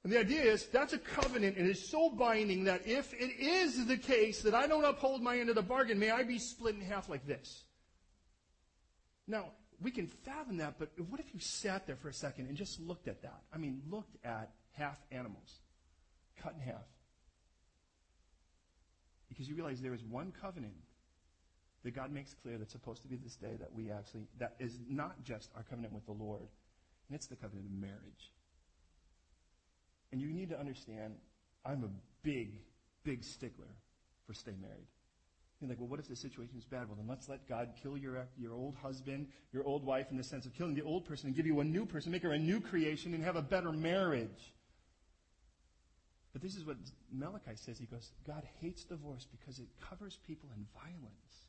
And 0.04 0.12
the 0.12 0.20
idea 0.20 0.42
is 0.42 0.66
that's 0.68 0.94
a 0.94 0.98
covenant 0.98 1.58
and 1.58 1.68
it's 1.68 1.90
so 1.90 2.10
binding 2.10 2.64
that 2.64 2.88
if 2.88 3.14
it 3.14 3.40
is 3.40 3.86
the 3.86 3.98
case 3.98 4.42
that 4.44 4.56
I 4.56 4.66
don't 4.66 4.86
uphold 4.86 5.22
my 5.22 5.38
end 5.38 5.50
of 5.50 5.56
the 5.56 5.62
bargain, 5.62 6.00
may 6.00 6.10
I 6.10 6.24
be 6.24 6.40
split 6.40 6.76
in 6.76 6.82
half 6.82 7.10
like 7.10 7.28
this. 7.28 7.66
Now, 9.28 9.52
we 9.82 9.92
can 9.92 10.08
fathom 10.08 10.58
that, 10.58 10.80
but 10.80 10.90
what 11.10 11.20
if 11.20 11.34
you 11.34 11.40
sat 11.40 11.86
there 11.86 11.98
for 11.98 12.10
a 12.10 12.14
second 12.14 12.48
and 12.48 12.58
just 12.58 12.80
looked 12.80 13.08
at 13.08 13.22
that? 13.22 13.42
I 13.54 13.58
mean, 13.58 13.82
looked 13.90 14.16
at 14.26 14.52
half 14.72 14.98
animals, 15.12 15.60
cut 16.42 16.54
in 16.56 16.62
half. 16.62 16.86
Because 19.30 19.48
you 19.48 19.56
realize 19.56 19.82
there 19.82 19.94
is 19.94 20.04
one 20.04 20.34
covenant 20.42 20.74
that 21.84 21.92
God 21.96 22.12
makes 22.12 22.34
clear 22.34 22.58
that's 22.58 22.72
supposed 22.72 23.02
to 23.04 23.08
be 23.08 23.18
this 23.18 23.36
day 23.36 23.56
that 23.60 23.72
we 23.74 23.92
actually, 23.92 24.28
that 24.40 24.56
is 24.60 24.80
not 24.90 25.24
just 25.24 25.52
our 25.56 25.64
covenant 25.64 25.94
with 25.94 26.06
the 26.06 26.12
Lord, 26.14 26.48
and 27.08 27.16
it's 27.16 27.28
the 27.28 27.36
covenant 27.36 27.68
of 27.68 27.72
marriage. 27.74 28.34
And 30.12 30.22
you 30.22 30.34
need 30.34 30.50
to 30.50 30.60
understand, 30.60 31.16
I'm 31.66 31.84
a 31.84 31.90
big, 32.24 32.62
big 33.04 33.24
stickler 33.24 33.68
for 34.26 34.34
stay 34.34 34.54
married. 34.60 34.88
You're 35.60 35.70
like, 35.70 35.80
well, 35.80 35.88
what 35.88 36.00
if 36.00 36.08
the 36.08 36.16
situation 36.16 36.56
is 36.58 36.66
bad? 36.66 36.88
Well, 36.88 36.98
then 36.98 37.08
let's 37.08 37.28
let 37.28 37.48
God 37.50 37.70
kill 37.82 37.98
your, 37.98 38.28
your 38.38 38.54
old 38.54 38.76
husband, 38.76 39.28
your 39.52 39.64
old 39.64 39.84
wife, 39.84 40.08
in 40.12 40.18
the 40.18 40.24
sense 40.24 40.46
of 40.46 40.54
killing 40.54 40.76
the 40.76 40.84
old 40.84 41.06
person 41.06 41.28
and 41.28 41.36
give 41.36 41.48
you 41.48 41.60
a 41.62 41.64
new 41.64 41.86
person, 41.86 42.12
make 42.12 42.24
her 42.24 42.34
a 42.34 42.40
new 42.40 42.62
creation, 42.62 43.14
and 43.16 43.24
have 43.24 43.36
a 43.36 43.42
better 43.42 43.72
marriage. 43.72 44.54
But 46.32 46.44
this 46.44 46.56
is 46.56 46.66
what 46.66 46.78
Malachi 47.12 47.56
says. 47.56 47.80
He 47.80 47.88
goes, 47.88 48.12
God 48.28 48.44
hates 48.62 48.84
divorce 48.84 49.26
because 49.26 49.58
it 49.58 49.68
covers 49.90 50.20
people 50.28 50.50
in 50.56 50.68
violence. 50.76 51.48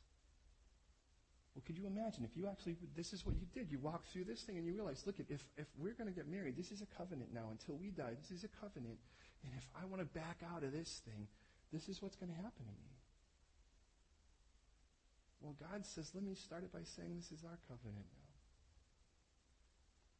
Well, 1.53 1.61
could 1.67 1.77
you 1.77 1.85
imagine 1.85 2.23
if 2.23 2.35
you 2.35 2.47
actually, 2.47 2.77
this 2.95 3.13
is 3.13 3.25
what 3.25 3.35
you 3.35 3.45
did. 3.53 3.69
You 3.69 3.77
walked 3.77 4.07
through 4.07 4.23
this 4.23 4.41
thing 4.41 4.57
and 4.57 4.65
you 4.65 4.73
realize, 4.73 5.03
look, 5.05 5.19
if, 5.19 5.45
if 5.57 5.67
we're 5.77 5.93
going 5.93 6.07
to 6.07 6.15
get 6.15 6.27
married, 6.27 6.57
this 6.57 6.71
is 6.71 6.81
a 6.81 6.87
covenant 6.97 7.29
now 7.31 7.49
until 7.51 7.75
we 7.75 7.91
die. 7.91 8.13
This 8.19 8.31
is 8.31 8.43
a 8.43 8.47
covenant. 8.47 8.97
And 9.43 9.53
if 9.55 9.67
I 9.79 9.85
want 9.85 10.01
to 10.01 10.05
back 10.19 10.41
out 10.55 10.63
of 10.63 10.71
this 10.71 11.01
thing, 11.05 11.27
this 11.71 11.87
is 11.87 12.01
what's 12.01 12.15
going 12.15 12.31
to 12.31 12.35
happen 12.35 12.65
to 12.65 12.71
me. 12.71 12.98
Well, 15.41 15.55
God 15.59 15.85
says, 15.85 16.11
let 16.13 16.23
me 16.23 16.35
start 16.35 16.63
it 16.63 16.73
by 16.73 16.83
saying 16.83 17.15
this 17.15 17.31
is 17.31 17.43
our 17.45 17.57
covenant 17.67 18.05
now. 18.11 18.29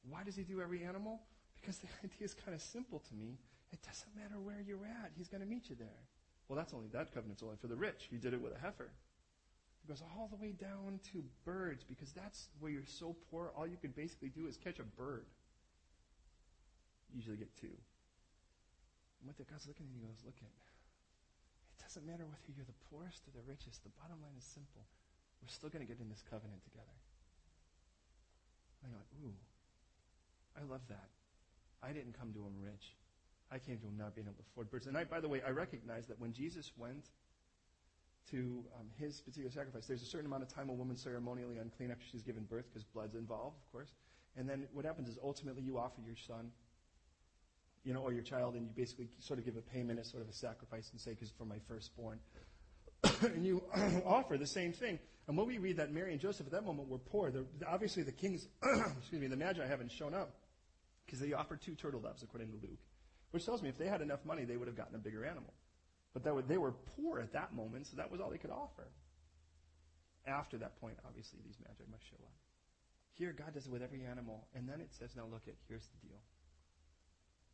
Why 0.08 0.24
does 0.24 0.36
he 0.36 0.44
do 0.44 0.62
every 0.62 0.84
animal? 0.84 1.22
Because 1.60 1.80
the 1.80 1.88
idea 2.04 2.24
is 2.24 2.34
kind 2.34 2.56
of 2.56 2.62
simple 2.62 3.00
to 3.00 3.14
me. 3.16 3.38
It 3.72 3.80
doesn't 3.84 4.16
matter 4.16 4.40
where 4.40 4.64
you're 4.66 4.86
at. 4.86 5.12
He's 5.18 5.28
going 5.28 5.42
to 5.42 5.48
meet 5.48 5.70
you 5.70 5.76
there. 5.76 6.08
Well, 6.48 6.58
that's 6.58 6.74
only, 6.74 6.88
that 6.94 7.14
covenant's 7.14 7.44
only 7.44 7.58
for 7.58 7.68
the 7.68 7.76
rich. 7.76 8.08
He 8.10 8.18
did 8.18 8.34
it 8.34 8.42
with 8.42 8.56
a 8.56 8.60
heifer. 8.60 8.90
It 9.84 9.88
goes 9.88 10.02
all 10.02 10.28
the 10.28 10.36
way 10.36 10.52
down 10.52 11.00
to 11.14 11.24
birds 11.46 11.84
because 11.84 12.12
that's 12.12 12.50
where 12.60 12.72
you're 12.72 12.90
so 12.90 13.16
poor, 13.30 13.52
all 13.56 13.68
you 13.68 13.78
can 13.78 13.92
basically 13.92 14.30
do 14.30 14.48
is 14.48 14.58
catch 14.58 14.80
a 14.80 14.84
bird. 14.84 15.26
You 17.12 17.18
usually 17.18 17.38
get 17.38 17.56
two. 17.56 17.76
And 19.20 19.28
what 19.28 19.38
the 19.38 19.44
God's 19.44 19.68
looking 19.68 19.86
at 19.86 19.94
he 19.94 20.02
goes, 20.02 20.24
look 20.26 20.40
at, 20.42 20.50
it 20.50 21.84
doesn't 21.84 22.06
matter 22.08 22.26
whether 22.26 22.50
you're 22.56 22.66
the 22.66 22.82
poorest 22.90 23.28
or 23.28 23.32
the 23.36 23.46
richest. 23.46 23.84
The 23.84 23.94
bottom 24.02 24.18
line 24.24 24.38
is 24.38 24.48
simple. 24.48 24.88
We're 25.42 25.50
still 25.50 25.70
going 25.70 25.86
to 25.86 25.88
get 25.88 26.00
in 26.00 26.10
this 26.10 26.24
covenant 26.30 26.64
together. 26.64 26.98
You're 28.84 28.92
like, 28.92 29.12
ooh, 29.24 29.36
I 30.58 30.72
love 30.72 30.82
that. 30.90 31.10
I 31.82 31.92
didn't 31.92 32.18
come 32.18 32.34
to 32.34 32.40
him 32.40 32.56
rich. 32.60 32.96
I 33.52 33.58
came 33.58 33.78
to 33.80 33.88
him 33.88 33.98
not 33.98 34.16
being 34.16 34.28
able 34.28 34.36
to 34.36 34.44
afford 34.52 34.70
birds. 34.70 34.88
And 34.88 34.98
I, 34.98 35.04
by 35.04 35.20
the 35.20 35.28
way, 35.28 35.42
I 35.46 35.52
recognize 35.52 36.08
that 36.08 36.20
when 36.20 36.34
Jesus 36.34 36.72
went 36.78 37.10
to 38.32 38.64
um, 38.80 38.88
his 38.98 39.22
particular 39.22 39.50
sacrifice, 39.50 39.88
there's 39.88 40.04
a 40.04 40.06
certain 40.06 40.28
amount 40.28 40.44
of 40.44 40.54
time 40.54 40.70
a 40.70 40.74
woman 40.74 40.96
ceremonially 40.96 41.58
unclean 41.58 41.92
after 41.92 42.06
she's 42.12 42.22
given 42.22 42.44
birth 42.44 42.66
because 42.70 42.84
blood's 42.84 43.16
involved, 43.16 43.58
of 43.58 43.72
course. 43.72 43.90
And 44.38 44.48
then 44.48 44.68
what 44.72 44.86
happens 44.86 45.10
is 45.10 45.18
ultimately 45.24 45.64
you 45.64 45.78
offer 45.80 46.02
your 46.06 46.16
son, 46.28 46.52
you 47.84 47.94
know, 47.94 48.02
or 48.02 48.14
your 48.14 48.22
child, 48.22 48.56
and 48.56 48.68
you 48.68 48.72
basically 48.76 49.10
sort 49.20 49.40
of 49.40 49.46
give 49.46 49.58
a 49.58 49.62
payment 49.62 50.00
as 50.00 50.10
sort 50.10 50.22
of 50.22 50.30
a 50.30 50.34
sacrifice 50.34 50.90
and 50.92 51.02
say, 51.02 51.12
because 51.12 51.32
for 51.32 51.46
my 51.46 51.58
firstborn. 51.68 52.20
and 53.22 53.46
you 53.46 53.64
offer 54.06 54.38
the 54.38 54.48
same 54.48 54.74
thing. 54.74 55.00
And 55.30 55.38
when 55.38 55.46
we 55.46 55.60
read 55.60 55.78
that 55.78 55.94
Mary 55.94 56.12
and 56.12 56.20
Joseph 56.20 56.48
at 56.48 56.54
that 56.54 56.66
moment 56.66 56.90
were 56.90 56.98
poor, 56.98 57.32
obviously 57.68 58.02
the 58.02 58.12
kings, 58.12 58.48
excuse 58.98 59.22
me, 59.22 59.28
the 59.28 59.36
Magi 59.36 59.64
haven't 59.64 59.92
shown 59.92 60.16
up 60.16 60.34
because 61.06 61.20
they 61.20 61.34
offered 61.34 61.62
two 61.62 61.76
turtle 61.76 62.00
doves, 62.00 62.24
according 62.24 62.50
to 62.50 62.56
Luke, 62.56 62.82
which 63.30 63.46
tells 63.46 63.62
me 63.62 63.70
if 63.70 63.78
they 63.78 63.86
had 63.86 64.02
enough 64.02 64.26
money, 64.26 64.44
they 64.44 64.58
would 64.58 64.68
have 64.68 64.76
gotten 64.76 64.96
a 64.96 64.98
bigger 64.98 65.24
animal. 65.24 65.54
But 66.16 66.34
would, 66.34 66.48
they 66.48 66.58
were 66.58 66.72
poor 66.72 67.20
at 67.20 67.34
that 67.34 67.54
moment, 67.54 67.86
so 67.86 67.98
that 67.98 68.10
was 68.10 68.20
all 68.20 68.32
they 68.32 68.40
could 68.40 68.50
offer. 68.50 68.88
After 70.26 70.58
that 70.58 70.82
point, 70.82 70.98
obviously, 71.08 71.38
these 71.46 71.58
Magi 71.62 71.84
must 71.92 72.10
show 72.10 72.18
up. 72.26 72.34
Here, 73.14 73.32
God 73.32 73.54
does 73.54 73.68
it 73.68 73.72
with 73.72 73.84
every 73.84 74.04
animal, 74.06 74.48
and 74.56 74.68
then 74.68 74.82
it 74.82 74.90
says, 74.98 75.12
now 75.16 75.26
look 75.32 75.44
at, 75.48 75.54
here's 75.68 75.86
the 75.86 76.08
deal. 76.08 76.18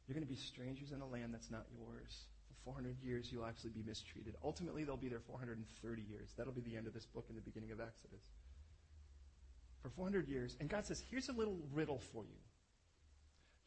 You're 0.07 0.15
going 0.15 0.25
to 0.25 0.33
be 0.33 0.39
strangers 0.39 0.93
in 0.93 1.01
a 1.01 1.07
land 1.07 1.33
that's 1.33 1.51
not 1.51 1.65
yours. 1.75 2.23
For 2.65 2.71
400 2.71 2.97
years, 3.03 3.31
you'll 3.31 3.45
actually 3.45 3.69
be 3.71 3.83
mistreated. 3.85 4.35
Ultimately, 4.43 4.83
they'll 4.83 4.97
be 4.97 5.07
there 5.07 5.19
430 5.19 6.01
years. 6.01 6.33
That'll 6.35 6.51
be 6.51 6.61
the 6.61 6.75
end 6.75 6.87
of 6.87 6.93
this 6.93 7.05
book 7.05 7.25
and 7.29 7.37
the 7.37 7.41
beginning 7.41 7.71
of 7.71 7.79
Exodus. 7.79 8.25
For 9.83 9.89
400 9.89 10.27
years. 10.27 10.57
And 10.59 10.67
God 10.67 10.85
says, 10.85 11.03
here's 11.11 11.29
a 11.29 11.33
little 11.33 11.59
riddle 11.71 11.99
for 11.99 12.23
you. 12.23 12.41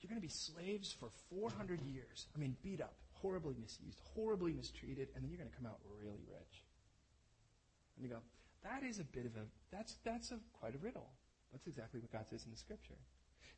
You're 0.00 0.08
going 0.08 0.20
to 0.20 0.26
be 0.26 0.32
slaves 0.32 0.92
for 0.92 1.10
400 1.30 1.80
years. 1.82 2.26
I 2.34 2.38
mean, 2.38 2.56
beat 2.62 2.80
up, 2.80 2.94
horribly 3.12 3.54
misused, 3.60 4.00
horribly 4.14 4.52
mistreated, 4.52 5.08
and 5.14 5.22
then 5.22 5.30
you're 5.30 5.38
going 5.38 5.50
to 5.50 5.56
come 5.56 5.66
out 5.66 5.78
really 6.02 6.22
rich. 6.28 6.64
And 7.96 8.04
you 8.04 8.10
go, 8.10 8.18
that 8.64 8.82
is 8.82 8.98
a 8.98 9.04
bit 9.04 9.26
of 9.26 9.36
a, 9.36 9.46
that's, 9.70 9.96
that's 10.04 10.32
a, 10.32 10.38
quite 10.58 10.74
a 10.74 10.78
riddle. 10.78 11.08
That's 11.52 11.66
exactly 11.66 12.00
what 12.00 12.12
God 12.12 12.26
says 12.28 12.44
in 12.44 12.50
the 12.50 12.56
scripture. 12.56 12.98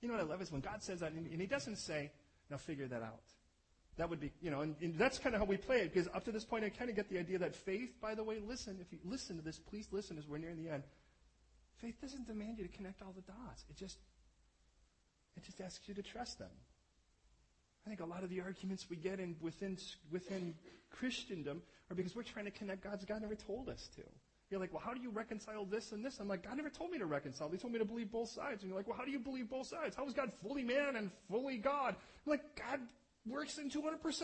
You 0.00 0.08
know 0.08 0.14
what 0.14 0.22
I 0.22 0.26
love 0.26 0.42
is 0.42 0.52
when 0.52 0.60
God 0.60 0.82
says 0.82 1.00
that, 1.00 1.12
and 1.12 1.40
he 1.40 1.46
doesn't 1.46 1.76
say, 1.76 2.10
now 2.50 2.56
figure 2.56 2.88
that 2.88 3.02
out. 3.02 3.20
That 4.00 4.08
would 4.08 4.18
be, 4.18 4.32
you 4.40 4.50
know, 4.50 4.62
and, 4.62 4.74
and 4.80 4.98
that's 4.98 5.18
kind 5.18 5.34
of 5.34 5.42
how 5.42 5.44
we 5.44 5.58
play 5.58 5.80
it, 5.80 5.92
because 5.92 6.08
up 6.14 6.24
to 6.24 6.32
this 6.32 6.42
point, 6.42 6.64
I 6.64 6.70
kind 6.70 6.88
of 6.88 6.96
get 6.96 7.10
the 7.10 7.18
idea 7.18 7.36
that 7.40 7.54
faith, 7.54 8.00
by 8.00 8.14
the 8.14 8.24
way, 8.24 8.38
listen, 8.42 8.78
if 8.80 8.90
you 8.90 8.98
listen 9.04 9.36
to 9.36 9.42
this, 9.42 9.58
please 9.58 9.88
listen 9.92 10.16
as 10.16 10.26
we're 10.26 10.38
nearing 10.38 10.56
the 10.56 10.72
end. 10.72 10.84
Faith 11.82 12.00
doesn't 12.00 12.26
demand 12.26 12.56
you 12.56 12.66
to 12.66 12.74
connect 12.74 13.02
all 13.02 13.12
the 13.14 13.20
dots. 13.20 13.66
It 13.68 13.76
just, 13.76 13.98
it 15.36 15.44
just 15.44 15.60
asks 15.60 15.86
you 15.86 15.92
to 15.92 16.02
trust 16.02 16.38
them. 16.38 16.48
I 17.84 17.90
think 17.90 18.00
a 18.00 18.06
lot 18.06 18.24
of 18.24 18.30
the 18.30 18.40
arguments 18.40 18.86
we 18.88 18.96
get 18.96 19.20
in 19.20 19.36
within, 19.38 19.76
within 20.10 20.54
Christendom 20.90 21.60
are 21.90 21.94
because 21.94 22.16
we're 22.16 22.22
trying 22.22 22.46
to 22.46 22.50
connect 22.50 22.82
God's 22.82 23.04
God 23.04 23.20
never 23.20 23.34
told 23.34 23.68
us 23.68 23.90
to. 23.96 24.02
You're 24.50 24.60
like, 24.60 24.72
well, 24.72 24.82
how 24.82 24.94
do 24.94 25.02
you 25.02 25.10
reconcile 25.10 25.66
this 25.66 25.92
and 25.92 26.02
this? 26.02 26.20
I'm 26.20 26.26
like, 26.26 26.42
God 26.42 26.56
never 26.56 26.70
told 26.70 26.90
me 26.90 26.96
to 26.98 27.06
reconcile. 27.06 27.50
He 27.50 27.58
told 27.58 27.74
me 27.74 27.78
to 27.78 27.84
believe 27.84 28.10
both 28.10 28.30
sides. 28.30 28.62
And 28.62 28.70
you're 28.70 28.78
like, 28.78 28.88
well, 28.88 28.96
how 28.96 29.04
do 29.04 29.10
you 29.10 29.20
believe 29.20 29.50
both 29.50 29.66
sides? 29.66 29.94
How 29.94 30.06
is 30.06 30.14
God 30.14 30.32
fully 30.42 30.64
man 30.64 30.96
and 30.96 31.10
fully 31.30 31.58
God? 31.58 31.94
I'm 32.26 32.30
like, 32.30 32.56
God 32.56 32.80
works 33.26 33.58
in 33.58 33.70
200%. 33.70 34.22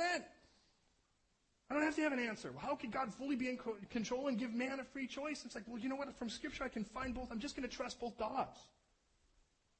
I 1.68 1.74
don't 1.74 1.82
have 1.82 1.96
to 1.96 2.02
have 2.02 2.12
an 2.12 2.20
answer. 2.20 2.52
Well, 2.52 2.60
how 2.64 2.76
could 2.76 2.92
God 2.92 3.12
fully 3.12 3.34
be 3.34 3.48
in 3.48 3.58
control 3.90 4.28
and 4.28 4.38
give 4.38 4.54
man 4.54 4.78
a 4.78 4.84
free 4.84 5.06
choice? 5.06 5.44
It's 5.44 5.54
like, 5.54 5.64
well, 5.66 5.78
you 5.78 5.88
know 5.88 5.96
what? 5.96 6.14
From 6.16 6.28
Scripture, 6.28 6.62
I 6.64 6.68
can 6.68 6.84
find 6.84 7.12
both. 7.14 7.28
I'm 7.32 7.40
just 7.40 7.56
going 7.56 7.68
to 7.68 7.74
trust 7.74 7.98
both 7.98 8.16
gods. 8.16 8.60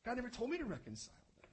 God 0.05 0.17
never 0.17 0.29
told 0.29 0.51
me 0.51 0.59
to 0.59 0.65
reconcile 0.65 1.15
them. 1.15 1.51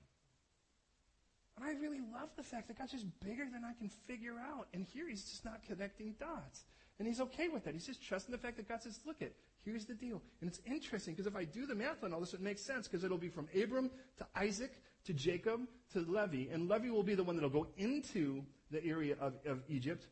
And 1.58 1.66
I 1.66 1.80
really 1.80 2.02
love 2.12 2.30
the 2.36 2.44
fact 2.44 2.68
that 2.68 2.80
God's 2.80 2.94
just 2.94 3.06
bigger 3.20 3.46
than 3.46 3.64
I 3.64 3.74
can 3.78 3.90
figure 4.08 4.36
out. 4.40 4.68
And 4.74 4.86
here 4.92 5.08
he's 5.08 5.24
just 5.24 5.46
not 5.46 5.62
connecting 5.68 6.16
dots. 6.20 6.64
And 6.98 7.08
he's 7.08 7.22
okay 7.22 7.50
with 7.50 7.64
that. 7.66 7.74
He's 7.74 7.86
just 7.86 8.04
trusting 8.04 8.32
the 8.32 8.38
fact 8.38 8.58
that 8.58 8.68
God 8.68 8.82
says, 8.82 9.00
look 9.06 9.22
it, 9.22 9.36
here's 9.64 9.86
the 9.86 9.94
deal. 9.94 10.22
And 10.42 10.50
it's 10.50 10.62
interesting 10.66 11.14
because 11.14 11.28
if 11.28 11.36
I 11.36 11.44
do 11.44 11.66
the 11.66 11.76
math 11.76 12.04
on 12.04 12.14
all 12.14 12.20
this, 12.20 12.34
it 12.34 12.42
makes 12.42 12.62
sense 12.62 12.88
because 12.88 13.04
it'll 13.04 13.18
be 13.18 13.30
from 13.30 13.48
Abram 13.62 13.92
to 14.18 14.28
Isaac 14.36 14.74
to 15.06 15.14
Jacob 15.14 15.62
to 15.94 16.00
Levi. 16.00 16.52
And 16.52 16.70
Levi 16.70 16.90
will 16.90 17.04
be 17.04 17.16
the 17.16 17.24
one 17.24 17.36
that'll 17.36 17.50
go 17.50 17.68
into 17.78 18.44
the 18.72 18.84
area 18.84 19.16
of, 19.20 19.34
of 19.46 19.62
Egypt. 19.70 20.08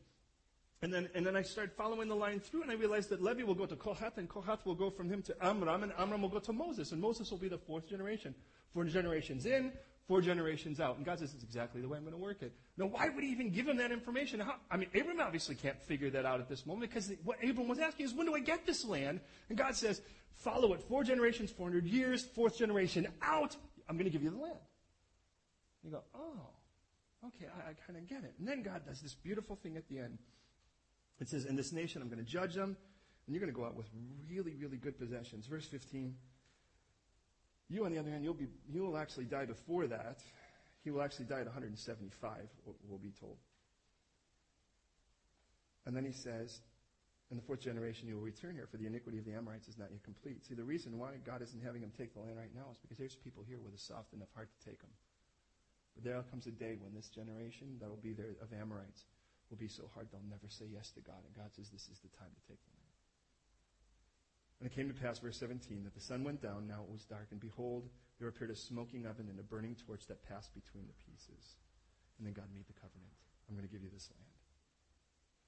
And 0.82 0.92
then, 0.92 1.08
and 1.14 1.24
then 1.24 1.36
I 1.36 1.42
start 1.42 1.72
following 1.76 2.08
the 2.08 2.16
line 2.16 2.40
through, 2.40 2.62
and 2.62 2.70
I 2.70 2.74
realize 2.74 3.06
that 3.08 3.22
Levi 3.22 3.44
will 3.44 3.54
go 3.54 3.66
to 3.66 3.76
Kohath, 3.76 4.18
and 4.18 4.28
Kohath 4.28 4.66
will 4.66 4.74
go 4.74 4.90
from 4.90 5.08
him 5.08 5.22
to 5.22 5.44
Amram, 5.44 5.84
and 5.84 5.92
Amram 5.96 6.22
will 6.22 6.28
go 6.28 6.40
to 6.40 6.52
Moses, 6.52 6.90
and 6.90 7.00
Moses 7.00 7.30
will 7.30 7.38
be 7.38 7.48
the 7.48 7.58
fourth 7.58 7.88
generation. 7.88 8.34
Four 8.74 8.84
generations 8.84 9.46
in, 9.46 9.72
four 10.08 10.20
generations 10.20 10.80
out. 10.80 10.96
And 10.96 11.06
God 11.06 11.20
says, 11.20 11.34
it's 11.34 11.44
exactly 11.44 11.80
the 11.80 11.88
way 11.88 11.98
I'm 11.98 12.04
going 12.04 12.16
to 12.16 12.20
work 12.20 12.42
it. 12.42 12.52
Now, 12.76 12.86
why 12.86 13.08
would 13.08 13.22
he 13.22 13.30
even 13.30 13.50
give 13.50 13.68
him 13.68 13.76
that 13.76 13.92
information? 13.92 14.40
How, 14.40 14.56
I 14.72 14.76
mean, 14.76 14.88
Abram 14.92 15.20
obviously 15.20 15.54
can't 15.54 15.80
figure 15.80 16.10
that 16.10 16.24
out 16.24 16.40
at 16.40 16.48
this 16.48 16.66
moment, 16.66 16.90
because 16.90 17.12
what 17.22 17.38
Abram 17.48 17.68
was 17.68 17.78
asking 17.78 18.06
is, 18.06 18.14
when 18.14 18.26
do 18.26 18.34
I 18.34 18.40
get 18.40 18.66
this 18.66 18.84
land? 18.84 19.20
And 19.50 19.56
God 19.56 19.76
says, 19.76 20.02
follow 20.34 20.72
it. 20.72 20.82
Four 20.82 21.04
generations, 21.04 21.52
400 21.52 21.86
years, 21.86 22.24
fourth 22.24 22.58
generation 22.58 23.06
out, 23.22 23.54
I'm 23.88 23.96
going 23.96 24.06
to 24.06 24.10
give 24.10 24.24
you 24.24 24.30
the 24.30 24.36
land. 24.36 24.58
You 25.84 25.90
go, 25.90 26.02
oh, 26.14 27.26
okay, 27.26 27.46
I, 27.46 27.70
I 27.70 27.72
kind 27.86 27.98
of 27.98 28.08
get 28.08 28.24
it. 28.24 28.34
And 28.38 28.46
then 28.46 28.62
God 28.62 28.82
does 28.86 29.00
this 29.00 29.14
beautiful 29.14 29.56
thing 29.56 29.76
at 29.76 29.88
the 29.88 29.98
end. 29.98 30.18
It 31.20 31.28
says, 31.28 31.44
In 31.44 31.56
this 31.56 31.72
nation 31.72 32.02
I'm 32.02 32.08
going 32.08 32.24
to 32.24 32.30
judge 32.30 32.54
them, 32.54 32.76
and 33.26 33.34
you're 33.34 33.40
going 33.40 33.52
to 33.52 33.58
go 33.58 33.66
out 33.66 33.76
with 33.76 33.86
really, 34.28 34.54
really 34.54 34.76
good 34.76 34.98
possessions. 34.98 35.46
Verse 35.46 35.66
15. 35.66 36.14
You, 37.68 37.84
on 37.84 37.92
the 37.92 37.98
other 37.98 38.10
hand, 38.10 38.24
you'll, 38.24 38.34
be, 38.34 38.48
you 38.70 38.82
will 38.82 38.98
actually 38.98 39.24
die 39.24 39.46
before 39.46 39.86
that. 39.86 40.18
He 40.84 40.90
will 40.90 41.02
actually 41.02 41.26
die 41.26 41.40
at 41.40 41.46
175, 41.46 42.32
we'll 42.88 42.98
be 42.98 43.12
told. 43.18 43.36
And 45.86 45.96
then 45.96 46.04
he 46.04 46.12
says, 46.12 46.60
in 47.30 47.36
the 47.36 47.42
fourth 47.42 47.60
generation 47.60 48.08
you 48.08 48.16
will 48.16 48.22
return 48.22 48.54
here, 48.54 48.66
for 48.70 48.76
the 48.76 48.86
iniquity 48.86 49.18
of 49.18 49.24
the 49.24 49.32
Amorites 49.32 49.68
is 49.68 49.78
not 49.78 49.88
yet 49.90 50.02
complete. 50.02 50.44
See, 50.44 50.54
the 50.54 50.64
reason 50.64 50.98
why 50.98 51.12
God 51.24 51.40
isn't 51.40 51.62
having 51.64 51.80
them 51.80 51.92
take 51.96 52.14
the 52.14 52.20
land 52.20 52.36
right 52.36 52.54
now 52.54 52.66
is 52.70 52.78
because 52.78 52.98
there's 52.98 53.16
people 53.16 53.42
here 53.46 53.58
with 53.58 53.74
a 53.74 53.78
soft 53.78 54.12
enough 54.12 54.28
heart 54.34 54.50
to 54.52 54.68
take 54.68 54.80
them. 54.80 54.90
But 55.94 56.04
there 56.04 56.22
comes 56.30 56.46
a 56.46 56.50
day 56.50 56.76
when 56.80 56.94
this 56.94 57.08
generation 57.08 57.76
that 57.80 57.88
will 57.88 58.02
be 58.02 58.12
there 58.12 58.34
of 58.40 58.52
Amorites 58.52 59.04
will 59.50 59.58
be 59.58 59.68
so 59.68 59.84
hard 59.94 60.08
they'll 60.10 60.24
never 60.30 60.48
say 60.48 60.64
yes 60.72 60.90
to 60.92 61.00
God. 61.00 61.20
And 61.26 61.36
God 61.36 61.52
says, 61.52 61.68
This 61.68 61.88
is 61.88 62.00
the 62.00 62.08
time 62.16 62.32
to 62.32 62.48
take 62.48 62.64
them. 62.64 62.80
And 64.60 64.70
it 64.70 64.74
came 64.74 64.88
to 64.88 64.94
pass, 64.94 65.18
verse 65.18 65.36
17, 65.38 65.82
that 65.84 65.94
the 65.94 66.00
sun 66.00 66.22
went 66.22 66.40
down, 66.40 66.68
now 66.68 66.82
it 66.86 66.92
was 66.92 67.04
dark, 67.04 67.26
and 67.32 67.40
behold, 67.40 67.88
there 68.18 68.28
appeared 68.28 68.50
a 68.50 68.56
smoking 68.56 69.06
oven 69.06 69.26
and 69.28 69.38
a 69.40 69.42
burning 69.42 69.74
torch 69.86 70.06
that 70.06 70.22
passed 70.28 70.54
between 70.54 70.84
the 70.86 70.94
pieces. 71.04 71.56
And 72.16 72.26
then 72.26 72.32
God 72.32 72.46
made 72.54 72.66
the 72.68 72.72
covenant. 72.74 73.10
I'm 73.48 73.56
going 73.56 73.66
to 73.66 73.72
give 73.72 73.82
you 73.82 73.90
this 73.92 74.08
land. 74.10 74.30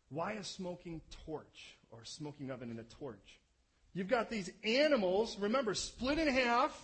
Why 0.08 0.32
a 0.32 0.44
smoking 0.44 1.00
torch 1.24 1.78
or 1.90 2.02
a 2.02 2.06
smoking 2.06 2.50
oven 2.50 2.70
and 2.70 2.80
a 2.80 2.82
torch? 2.82 3.38
You've 3.94 4.08
got 4.08 4.28
these 4.28 4.50
animals, 4.64 5.38
remember, 5.38 5.74
split 5.74 6.18
in 6.18 6.26
half, 6.26 6.76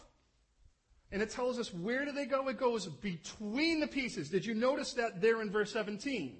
and 1.12 1.20
it 1.22 1.30
tells 1.30 1.58
us 1.58 1.74
where 1.74 2.04
do 2.04 2.12
they 2.12 2.26
go? 2.26 2.48
It 2.48 2.58
goes 2.58 2.86
between 2.86 3.80
the 3.80 3.86
pieces. 3.86 4.30
Did 4.30 4.46
you 4.46 4.54
notice 4.54 4.92
that 4.94 5.20
there 5.20 5.42
in 5.42 5.50
verse 5.50 5.72
17? 5.72 6.38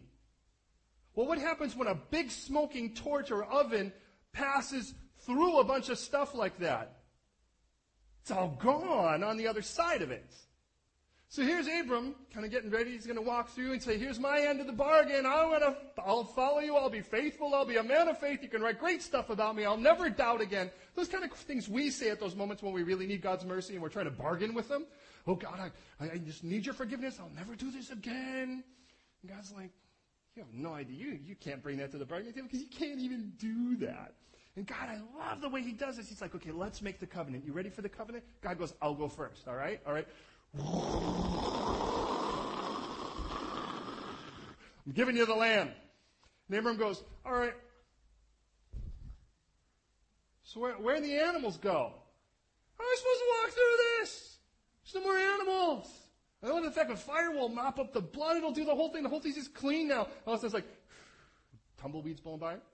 Well, 1.14 1.27
what 1.27 1.39
happens 1.39 1.75
when 1.75 1.89
a 1.89 1.95
big 1.95 2.31
smoking 2.31 2.95
torch 2.95 3.31
or 3.31 3.45
oven 3.45 3.93
passes 4.33 4.95
through 5.27 5.59
a 5.59 5.64
bunch 5.64 5.89
of 5.89 5.99
stuff 5.99 6.35
like 6.35 6.59
that? 6.59 7.01
It's 8.23 8.31
all 8.31 8.57
gone 8.61 9.25
on 9.25 9.37
the 9.37 9.49
other 9.49 9.62
side 9.62 10.03
of 10.03 10.11
it. 10.11 10.33
So 11.33 11.45
here's 11.45 11.68
Abram, 11.68 12.16
kind 12.35 12.45
of 12.45 12.51
getting 12.51 12.70
ready. 12.70 12.91
He's 12.91 13.07
going 13.07 13.14
to 13.14 13.22
walk 13.22 13.51
through 13.51 13.70
and 13.70 13.81
say, 13.81 13.97
"Here's 13.97 14.18
my 14.18 14.41
end 14.41 14.61
of 14.61 14.66
the 14.66 14.72
bargain. 14.72 15.24
I'm 15.24 15.51
going 15.51 15.61
to, 15.61 15.76
I'll 16.05 16.24
follow 16.24 16.59
you. 16.59 16.74
I'll 16.74 16.91
be 16.91 17.03
faithful. 17.03 17.55
I'll 17.55 17.64
be 17.64 17.76
a 17.76 17.85
man 17.85 18.09
of 18.09 18.18
faith. 18.18 18.43
You 18.43 18.49
can 18.49 18.61
write 18.61 18.81
great 18.81 19.01
stuff 19.01 19.31
about 19.31 19.55
me. 19.55 19.64
I'll 19.64 19.76
never 19.76 20.11
doubt 20.11 20.41
again." 20.41 20.72
Those 20.97 21.07
kind 21.07 21.22
of 21.22 21.31
things 21.31 21.68
we 21.68 21.91
say 21.91 22.11
at 22.11 22.18
those 22.18 22.35
moments 22.35 22.64
when 22.64 22.72
we 22.72 22.83
really 22.83 23.07
need 23.07 23.22
God's 23.22 23.45
mercy 23.45 23.74
and 23.74 23.83
we're 23.83 23.91
trying 23.91 24.07
to 24.07 24.11
bargain 24.11 24.55
with 24.55 24.68
Him. 24.68 24.87
Oh 25.24 25.37
God, 25.37 25.70
I, 26.01 26.05
I 26.05 26.18
just 26.18 26.43
need 26.43 26.66
your 26.66 26.74
forgiveness. 26.74 27.18
I'll 27.20 27.31
never 27.37 27.55
do 27.55 27.70
this 27.70 27.91
again. 27.91 28.64
And 29.22 29.31
God's 29.31 29.53
like, 29.53 29.70
you 30.35 30.43
have 30.43 30.53
no 30.53 30.74
idea. 30.74 30.97
You, 30.97 31.18
you 31.24 31.37
can't 31.37 31.62
bring 31.62 31.76
that 31.76 31.93
to 31.93 31.99
the 31.99 32.07
bargaining 32.07 32.33
table 32.33 32.49
because 32.51 32.61
you 32.61 32.70
can't 32.76 32.99
even 32.99 33.35
do 33.39 33.76
that. 33.87 34.14
And 34.57 34.66
God, 34.66 34.89
I 34.89 34.99
love 35.16 35.41
the 35.41 35.49
way 35.49 35.62
He 35.62 35.70
does 35.70 35.97
this. 35.97 36.09
He's 36.09 36.20
like, 36.20 36.35
okay, 36.35 36.51
let's 36.51 36.83
make 36.83 36.99
the 36.99 37.07
covenant. 37.07 37.45
You 37.45 37.53
ready 37.53 37.70
for 37.70 37.83
the 37.83 37.89
covenant? 37.89 38.24
God 38.41 38.59
goes, 38.59 38.74
I'll 38.83 38.95
go 38.95 39.09
first. 39.09 39.47
All 39.47 39.55
right? 39.55 39.81
All 39.87 39.93
right? 39.93 40.09
I'm 40.59 40.64
giving 44.94 45.16
you 45.16 45.26
the 45.26 45.34
land. 45.34 45.70
And 46.48 46.59
Abram 46.59 46.76
goes, 46.76 47.03
all 47.24 47.32
right. 47.32 47.55
So 50.42 50.61
where, 50.61 50.74
where 50.74 51.01
the 51.01 51.16
animals 51.16 51.59
go? 51.59 51.92
How 52.76 52.84
am 52.84 52.90
I 52.90 52.96
supposed 52.98 53.20
to 53.20 53.26
walk 53.40 53.51
through 53.51 53.76
this? 54.01 54.38
No 54.94 55.03
more 55.03 55.16
animals. 55.16 55.88
I 56.42 56.48
love 56.48 56.64
the 56.64 56.72
fact 56.72 56.88
that 56.88 56.98
fire 56.98 57.30
will 57.30 57.48
mop 57.48 57.78
up 57.78 57.92
the 57.92 58.01
blood. 58.01 58.36
It'll 58.36 58.51
do 58.51 58.64
the 58.64 58.74
whole 58.74 58.88
thing. 58.88 59.05
The 59.05 59.09
whole 59.09 59.20
thing's 59.20 59.36
just 59.36 59.55
clean 59.55 59.86
now. 59.86 60.09
All 60.26 60.34
of 60.34 60.42
a 60.42 60.42
sudden, 60.42 60.46
it's 60.46 60.55
like 60.55 60.64
tumbleweeds 61.80 62.20
blowing 62.20 62.40
by. 62.40 62.57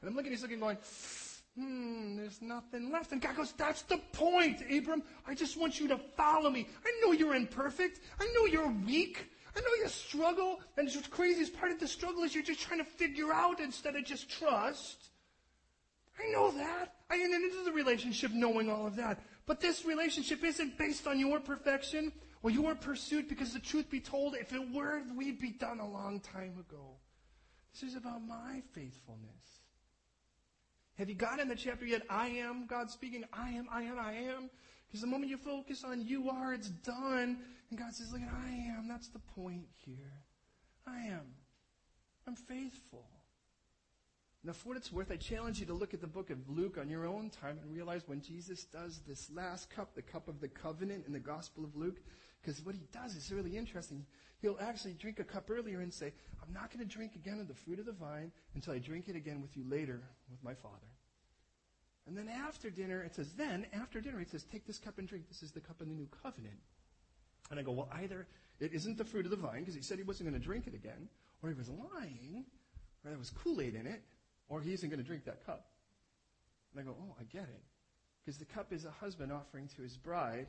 And 0.00 0.10
I'm 0.10 0.14
looking, 0.14 0.30
he's 0.30 0.42
looking, 0.42 0.60
going, 0.60 0.76
hmm, 1.56 2.16
there's 2.16 2.40
nothing 2.42 2.90
left. 2.90 3.12
And 3.12 3.20
God 3.20 3.36
goes, 3.36 3.52
that's 3.52 3.82
the 3.82 3.98
point, 4.12 4.62
Abram. 4.70 5.02
I 5.26 5.34
just 5.34 5.56
want 5.56 5.80
you 5.80 5.88
to 5.88 5.98
follow 6.16 6.50
me. 6.50 6.68
I 6.84 7.00
know 7.02 7.12
you're 7.12 7.34
imperfect. 7.34 8.00
I 8.20 8.26
know 8.34 8.46
you're 8.46 8.72
weak. 8.86 9.30
I 9.56 9.60
know 9.60 9.82
you 9.82 9.88
struggle. 9.88 10.60
And 10.76 10.88
the 10.88 11.08
craziest 11.08 11.56
part 11.56 11.72
of 11.72 11.78
the 11.78 11.86
struggle 11.86 12.24
is 12.24 12.34
you're 12.34 12.44
just 12.44 12.60
trying 12.60 12.80
to 12.80 12.84
figure 12.84 13.32
out 13.32 13.60
instead 13.60 13.96
of 13.96 14.04
just 14.04 14.28
trust. 14.28 15.10
I 16.18 16.30
know 16.30 16.50
that. 16.52 16.94
I 17.10 17.16
entered 17.16 17.42
into 17.42 17.64
the 17.64 17.72
relationship 17.72 18.30
knowing 18.32 18.70
all 18.70 18.86
of 18.86 18.96
that. 18.96 19.20
But 19.46 19.60
this 19.60 19.84
relationship 19.84 20.42
isn't 20.42 20.78
based 20.78 21.06
on 21.06 21.18
your 21.18 21.40
perfection 21.40 22.12
or 22.42 22.50
your 22.50 22.74
pursuit 22.74 23.28
because 23.28 23.52
the 23.52 23.58
truth 23.58 23.90
be 23.90 24.00
told, 24.00 24.34
if 24.34 24.52
it 24.52 24.72
were, 24.72 25.02
we'd 25.16 25.40
be 25.40 25.50
done 25.50 25.80
a 25.80 25.88
long 25.88 26.20
time 26.20 26.54
ago. 26.58 26.96
This 27.72 27.90
is 27.90 27.96
about 27.96 28.22
my 28.26 28.62
faithfulness. 28.72 29.63
Have 30.98 31.08
you 31.08 31.14
got 31.14 31.40
in 31.40 31.48
the 31.48 31.56
chapter 31.56 31.84
yet? 31.84 32.02
I 32.08 32.28
am, 32.28 32.66
God 32.66 32.90
speaking, 32.90 33.24
I 33.32 33.50
am, 33.50 33.68
I 33.70 33.82
am, 33.82 33.98
I 33.98 34.12
am. 34.12 34.50
Because 34.86 35.00
the 35.00 35.06
moment 35.08 35.30
you 35.30 35.36
focus 35.36 35.82
on 35.82 36.06
you 36.06 36.30
are, 36.30 36.54
it's 36.54 36.68
done. 36.68 37.38
And 37.70 37.78
God 37.78 37.92
says, 37.92 38.12
look 38.12 38.22
at 38.22 38.28
I 38.28 38.50
am. 38.78 38.86
That's 38.86 39.08
the 39.08 39.18
point 39.18 39.66
here. 39.84 40.22
I 40.86 40.98
am. 41.06 41.34
I'm 42.28 42.36
faithful. 42.36 43.04
Now, 44.44 44.52
for 44.52 44.68
what 44.68 44.76
it's 44.76 44.92
worth, 44.92 45.10
I 45.10 45.16
challenge 45.16 45.58
you 45.58 45.66
to 45.66 45.72
look 45.72 45.94
at 45.94 46.02
the 46.02 46.06
book 46.06 46.28
of 46.30 46.38
Luke 46.50 46.76
on 46.78 46.90
your 46.90 47.06
own 47.06 47.30
time 47.30 47.58
and 47.62 47.74
realize 47.74 48.02
when 48.06 48.20
Jesus 48.20 48.64
does 48.64 49.00
this 49.08 49.30
last 49.34 49.70
cup, 49.70 49.94
the 49.94 50.02
cup 50.02 50.28
of 50.28 50.38
the 50.40 50.48
covenant 50.48 51.06
in 51.06 51.14
the 51.14 51.18
Gospel 51.18 51.64
of 51.64 51.74
Luke, 51.74 51.96
because 52.42 52.60
what 52.62 52.74
he 52.74 52.82
does 52.92 53.16
is 53.16 53.32
really 53.32 53.56
interesting. 53.56 54.04
He'll 54.44 54.58
actually 54.60 54.92
drink 54.92 55.20
a 55.20 55.24
cup 55.24 55.50
earlier 55.50 55.80
and 55.80 55.90
say, 55.90 56.12
I'm 56.42 56.52
not 56.52 56.70
going 56.70 56.86
to 56.86 56.94
drink 56.94 57.14
again 57.14 57.40
of 57.40 57.48
the 57.48 57.54
fruit 57.54 57.78
of 57.78 57.86
the 57.86 57.92
vine 57.92 58.30
until 58.54 58.74
I 58.74 58.78
drink 58.78 59.08
it 59.08 59.16
again 59.16 59.40
with 59.40 59.56
you 59.56 59.64
later 59.66 60.02
with 60.30 60.44
my 60.44 60.52
Father. 60.52 60.76
And 62.06 62.14
then 62.14 62.28
after 62.28 62.68
dinner, 62.68 63.02
it 63.02 63.14
says, 63.14 63.32
then 63.32 63.64
after 63.72 64.02
dinner, 64.02 64.20
it 64.20 64.30
says, 64.30 64.44
take 64.44 64.66
this 64.66 64.78
cup 64.78 64.98
and 64.98 65.08
drink. 65.08 65.28
This 65.28 65.42
is 65.42 65.52
the 65.52 65.60
cup 65.60 65.80
of 65.80 65.88
the 65.88 65.94
new 65.94 66.06
covenant. 66.22 66.60
And 67.50 67.58
I 67.58 67.62
go, 67.62 67.72
well, 67.72 67.88
either 67.94 68.26
it 68.60 68.74
isn't 68.74 68.98
the 68.98 69.04
fruit 69.06 69.24
of 69.24 69.30
the 69.30 69.38
vine 69.38 69.60
because 69.60 69.74
he 69.74 69.80
said 69.80 69.96
he 69.96 70.04
wasn't 70.04 70.28
going 70.28 70.38
to 70.38 70.46
drink 70.46 70.66
it 70.66 70.74
again, 70.74 71.08
or 71.42 71.48
he 71.48 71.54
was 71.54 71.70
lying, 71.70 72.44
or 73.02 73.12
there 73.12 73.18
was 73.18 73.30
Kool 73.30 73.62
Aid 73.62 73.74
in 73.74 73.86
it, 73.86 74.02
or 74.50 74.60
he 74.60 74.74
isn't 74.74 74.90
going 74.90 75.00
to 75.00 75.06
drink 75.06 75.24
that 75.24 75.46
cup. 75.46 75.68
And 76.72 76.82
I 76.82 76.84
go, 76.84 76.94
oh, 77.00 77.16
I 77.18 77.22
get 77.32 77.44
it. 77.44 77.62
Because 78.22 78.36
the 78.36 78.44
cup 78.44 78.74
is 78.74 78.84
a 78.84 78.90
husband 78.90 79.32
offering 79.32 79.68
to 79.68 79.80
his 79.80 79.96
bride, 79.96 80.48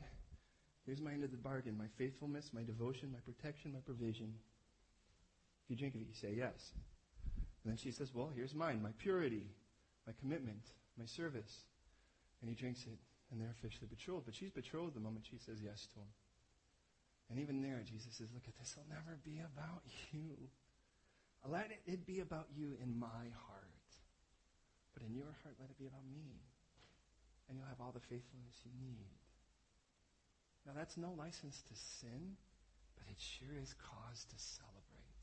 here's 0.86 1.00
my 1.00 1.12
end 1.12 1.24
of 1.24 1.30
the 1.30 1.36
bargain, 1.36 1.76
my 1.76 1.88
faithfulness, 1.98 2.50
my 2.54 2.62
devotion, 2.62 3.10
my 3.12 3.18
protection, 3.20 3.72
my 3.72 3.80
provision. 3.80 4.32
If 5.64 5.70
you 5.70 5.76
drink 5.76 5.94
of 5.94 6.00
it, 6.00 6.06
you 6.08 6.14
say 6.14 6.34
yes. 6.36 6.72
And 7.64 7.72
then 7.72 7.76
she 7.76 7.90
says, 7.90 8.14
well, 8.14 8.30
here's 8.34 8.54
mine, 8.54 8.80
my 8.80 8.92
purity, 8.98 9.50
my 10.06 10.12
commitment, 10.20 10.62
my 10.96 11.04
service. 11.04 11.66
And 12.40 12.48
he 12.48 12.54
drinks 12.54 12.82
it, 12.86 12.98
and 13.30 13.40
they're 13.40 13.50
officially 13.50 13.88
betrothed. 13.90 14.24
But 14.24 14.34
she's 14.34 14.52
betrothed 14.52 14.94
the 14.94 15.00
moment 15.00 15.26
she 15.28 15.38
says 15.38 15.58
yes 15.60 15.88
to 15.94 15.98
him. 15.98 16.12
And 17.28 17.40
even 17.40 17.60
there, 17.60 17.82
Jesus 17.82 18.14
says, 18.14 18.28
look 18.32 18.46
at 18.46 18.54
this 18.54 18.78
It'll 18.78 18.86
never 18.86 19.18
be 19.24 19.42
about 19.42 19.82
you. 20.12 20.38
Let 21.42 21.70
it 21.86 22.06
be 22.06 22.20
about 22.20 22.46
you 22.54 22.78
in 22.82 22.98
my 22.98 23.26
heart. 23.50 23.90
But 24.94 25.02
in 25.02 25.14
your 25.14 25.34
heart, 25.42 25.58
let 25.58 25.70
it 25.70 25.78
be 25.78 25.86
about 25.86 26.06
me. 26.06 26.38
And 27.48 27.58
you'll 27.58 27.66
have 27.66 27.80
all 27.80 27.92
the 27.92 28.00
faithfulness 28.00 28.62
you 28.62 28.70
need. 28.78 29.25
Now, 30.66 30.72
that's 30.74 30.96
no 30.96 31.14
license 31.16 31.62
to 31.62 31.74
sin, 31.74 32.34
but 32.98 33.06
it 33.08 33.22
sure 33.22 33.54
is 33.62 33.74
cause 33.78 34.26
to 34.26 34.36
celebrate. 34.36 35.14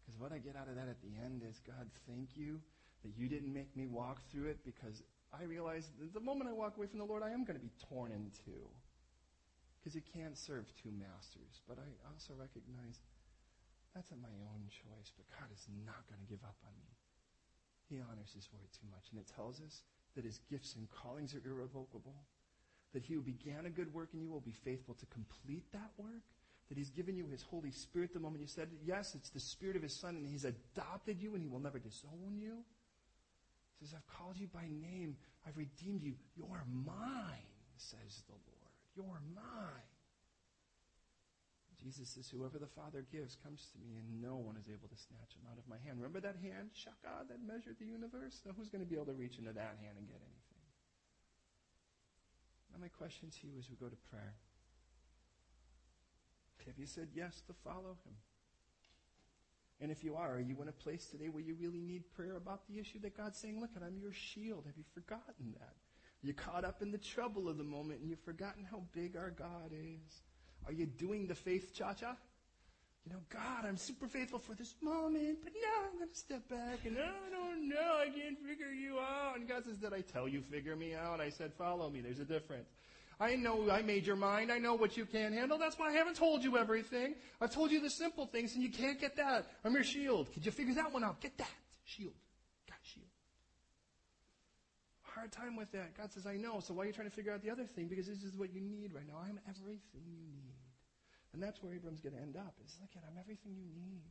Because 0.00 0.18
what 0.18 0.32
I 0.32 0.38
get 0.38 0.56
out 0.56 0.68
of 0.68 0.74
that 0.74 0.88
at 0.88 1.04
the 1.04 1.12
end 1.22 1.44
is, 1.44 1.60
God, 1.60 1.84
thank 2.08 2.32
you 2.34 2.60
that 3.04 3.12
you 3.16 3.28
didn't 3.28 3.52
make 3.52 3.76
me 3.76 3.86
walk 3.86 4.24
through 4.32 4.48
it 4.48 4.64
because 4.64 5.04
I 5.30 5.44
realize 5.44 5.92
that 6.00 6.12
the 6.12 6.24
moment 6.24 6.50
I 6.50 6.52
walk 6.52 6.76
away 6.76 6.88
from 6.88 6.98
the 6.98 7.04
Lord, 7.04 7.22
I 7.22 7.30
am 7.30 7.44
going 7.44 7.60
to 7.60 7.62
be 7.62 7.72
torn 7.92 8.10
in 8.10 8.32
two. 8.44 8.66
Because 9.78 9.94
you 9.94 10.02
can't 10.12 10.36
serve 10.36 10.68
two 10.76 10.92
masters. 10.92 11.60
But 11.68 11.78
I 11.78 11.88
also 12.12 12.34
recognize 12.36 13.00
that's 13.94 14.12
at 14.12 14.20
my 14.20 14.34
own 14.52 14.64
choice. 14.68 15.12
But 15.16 15.28
God 15.32 15.48
is 15.52 15.68
not 15.86 16.08
going 16.08 16.20
to 16.20 16.28
give 16.28 16.42
up 16.44 16.56
on 16.64 16.74
me. 16.80 16.92
He 17.88 18.00
honors 18.00 18.32
his 18.34 18.48
word 18.52 18.68
too 18.72 18.88
much. 18.90 19.08
And 19.12 19.20
it 19.20 19.28
tells 19.28 19.60
us 19.60 19.82
that 20.16 20.24
his 20.24 20.40
gifts 20.50 20.74
and 20.76 20.90
callings 20.90 21.34
are 21.34 21.42
irrevocable. 21.44 22.26
That 22.92 23.04
he 23.04 23.14
who 23.14 23.20
began 23.20 23.66
a 23.66 23.70
good 23.70 23.92
work 23.94 24.10
in 24.12 24.20
you 24.20 24.28
will 24.28 24.40
be 24.40 24.54
faithful 24.64 24.94
to 24.94 25.06
complete 25.06 25.64
that 25.72 25.90
work. 25.96 26.22
That 26.68 26.78
he's 26.78 26.90
given 26.90 27.16
you 27.16 27.26
his 27.26 27.42
Holy 27.42 27.70
Spirit 27.70 28.12
the 28.12 28.20
moment 28.20 28.42
you 28.42 28.46
said, 28.46 28.68
yes, 28.84 29.14
it's 29.14 29.30
the 29.30 29.40
Spirit 29.40 29.76
of 29.76 29.82
his 29.82 29.94
Son, 29.94 30.16
and 30.16 30.26
he's 30.26 30.44
adopted 30.44 31.20
you, 31.20 31.34
and 31.34 31.42
he 31.42 31.48
will 31.48 31.58
never 31.58 31.78
disown 31.78 32.38
you. 32.38 32.58
He 33.80 33.86
says, 33.86 33.94
I've 33.96 34.16
called 34.18 34.36
you 34.36 34.46
by 34.46 34.68
name. 34.68 35.16
I've 35.46 35.56
redeemed 35.56 36.02
you. 36.02 36.14
You're 36.36 36.64
mine, 36.68 37.50
says 37.76 38.22
the 38.28 38.34
Lord. 38.34 38.74
You're 38.94 39.20
mine. 39.34 39.90
Jesus 41.80 42.10
says, 42.10 42.28
Whoever 42.28 42.58
the 42.58 42.68
Father 42.68 43.04
gives 43.10 43.36
comes 43.40 43.72
to 43.72 43.78
me, 43.80 43.96
and 43.96 44.20
no 44.20 44.36
one 44.36 44.56
is 44.60 44.68
able 44.68 44.88
to 44.88 45.00
snatch 45.00 45.32
him 45.32 45.48
out 45.48 45.56
of 45.56 45.64
my 45.64 45.80
hand. 45.80 45.96
Remember 45.96 46.20
that 46.20 46.36
hand, 46.36 46.70
Shaka, 46.76 47.24
that 47.28 47.40
measured 47.40 47.80
the 47.80 47.88
universe? 47.88 48.44
Now, 48.44 48.52
who's 48.52 48.68
going 48.68 48.84
to 48.84 48.88
be 48.88 48.96
able 48.96 49.08
to 49.08 49.16
reach 49.16 49.40
into 49.40 49.52
that 49.56 49.80
hand 49.80 49.96
and 49.96 50.06
get 50.06 50.20
anything? 50.20 50.39
Now, 52.72 52.80
my 52.80 52.88
question 52.88 53.30
to 53.30 53.46
you 53.46 53.52
as 53.58 53.68
we 53.68 53.76
go 53.76 53.88
to 53.88 53.96
prayer 54.10 54.34
have 56.66 56.78
you 56.78 56.86
said 56.86 57.08
yes 57.14 57.42
to 57.46 57.52
follow 57.64 57.96
him? 58.04 58.14
And 59.80 59.90
if 59.90 60.04
you 60.04 60.14
are, 60.14 60.36
are 60.36 60.40
you 60.40 60.60
in 60.60 60.68
a 60.68 60.72
place 60.72 61.06
today 61.06 61.28
where 61.28 61.42
you 61.42 61.56
really 61.58 61.80
need 61.80 62.04
prayer 62.14 62.36
about 62.36 62.68
the 62.68 62.78
issue 62.78 63.00
that 63.00 63.16
God's 63.16 63.38
saying, 63.38 63.60
look, 63.60 63.70
I'm 63.76 63.98
your 63.98 64.12
shield? 64.12 64.64
Have 64.66 64.76
you 64.76 64.84
forgotten 64.94 65.54
that? 65.58 65.74
You 66.22 66.34
caught 66.34 66.64
up 66.64 66.82
in 66.82 66.90
the 66.90 66.98
trouble 66.98 67.48
of 67.48 67.56
the 67.56 67.64
moment 67.64 68.00
and 68.00 68.10
you've 68.10 68.20
forgotten 68.20 68.66
how 68.70 68.82
big 68.92 69.16
our 69.16 69.30
God 69.30 69.72
is. 69.72 70.22
Are 70.66 70.72
you 70.72 70.84
doing 70.84 71.26
the 71.26 71.34
faith 71.34 71.74
cha-cha? 71.74 72.14
You 73.06 73.12
know, 73.12 73.20
God, 73.30 73.64
I'm 73.66 73.76
super 73.76 74.06
faithful 74.06 74.38
for 74.38 74.54
this 74.54 74.74
moment, 74.82 75.38
but 75.42 75.52
now 75.54 75.88
I'm 75.90 75.98
going 75.98 76.10
to 76.10 76.14
step 76.14 76.46
back 76.48 76.84
and 76.84 76.98
I 76.98 77.30
don't 77.30 77.68
know, 77.68 77.98
I 77.98 78.06
can't 78.06 78.38
figure 78.38 78.70
you 78.70 78.98
out. 78.98 79.36
And 79.36 79.48
God 79.48 79.64
says, 79.64 79.78
did 79.78 79.94
I 79.94 80.02
tell 80.02 80.28
you 80.28 80.42
figure 80.42 80.76
me 80.76 80.94
out? 80.94 81.20
I 81.20 81.30
said, 81.30 81.52
follow 81.54 81.88
me. 81.88 82.02
There's 82.02 82.20
a 82.20 82.24
difference. 82.24 82.68
I 83.18 83.36
know 83.36 83.70
I 83.70 83.82
made 83.82 84.06
your 84.06 84.16
mind. 84.16 84.50
I 84.50 84.58
know 84.58 84.74
what 84.74 84.96
you 84.96 85.04
can't 85.06 85.34
handle. 85.34 85.58
That's 85.58 85.78
why 85.78 85.88
I 85.88 85.92
haven't 85.92 86.16
told 86.16 86.42
you 86.42 86.56
everything. 86.56 87.14
I've 87.40 87.52
told 87.52 87.70
you 87.70 87.80
the 87.80 87.90
simple 87.90 88.26
things 88.26 88.54
and 88.54 88.62
you 88.62 88.70
can't 88.70 89.00
get 89.00 89.16
that. 89.16 89.46
I'm 89.64 89.74
your 89.74 89.84
shield. 89.84 90.32
Could 90.32 90.44
you 90.44 90.52
figure 90.52 90.74
that 90.74 90.92
one 90.92 91.04
out? 91.04 91.20
Get 91.20 91.36
that. 91.38 91.50
Shield. 91.84 92.14
Got 92.68 92.78
shield. 92.82 93.06
Hard 95.02 95.32
time 95.32 95.56
with 95.56 95.72
that. 95.72 95.96
God 95.96 96.12
says, 96.12 96.26
I 96.26 96.36
know. 96.36 96.60
So 96.60 96.72
why 96.74 96.84
are 96.84 96.86
you 96.86 96.92
trying 96.92 97.10
to 97.10 97.14
figure 97.14 97.32
out 97.32 97.42
the 97.42 97.50
other 97.50 97.64
thing? 97.64 97.88
Because 97.88 98.06
this 98.06 98.22
is 98.22 98.36
what 98.36 98.54
you 98.54 98.60
need 98.60 98.94
right 98.94 99.06
now. 99.06 99.18
I'm 99.22 99.38
everything 99.48 100.02
you 100.06 100.16
need. 100.16 100.54
And 101.32 101.42
that's 101.42 101.62
where 101.62 101.74
Abram's 101.74 102.00
going 102.00 102.14
to 102.14 102.20
end 102.20 102.36
up. 102.36 102.54
Look 102.80 102.90
at 102.96 103.02
I'm 103.06 103.18
everything 103.18 103.54
you 103.56 103.68
need. 103.74 104.10